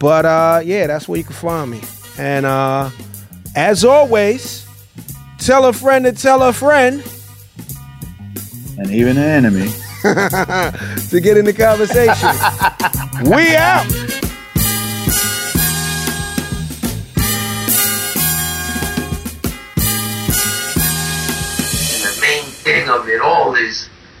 But 0.00 0.24
uh, 0.24 0.60
yeah, 0.64 0.86
that's 0.86 1.08
where 1.08 1.18
you 1.18 1.24
can 1.24 1.34
find 1.34 1.70
me. 1.70 1.80
And 2.18 2.46
uh, 2.46 2.90
as 3.54 3.84
always, 3.84 4.66
tell 5.38 5.66
a 5.66 5.72
friend 5.72 6.04
to 6.04 6.12
tell 6.12 6.42
a 6.42 6.52
friend 6.52 7.02
And 8.78 8.90
even 8.90 9.16
an 9.16 9.24
enemy. 9.24 9.70
to 10.04 11.20
get 11.22 11.36
in 11.36 11.44
the 11.44 11.54
conversation. 11.56 13.30
we 13.30 13.56
out. 13.56 14.23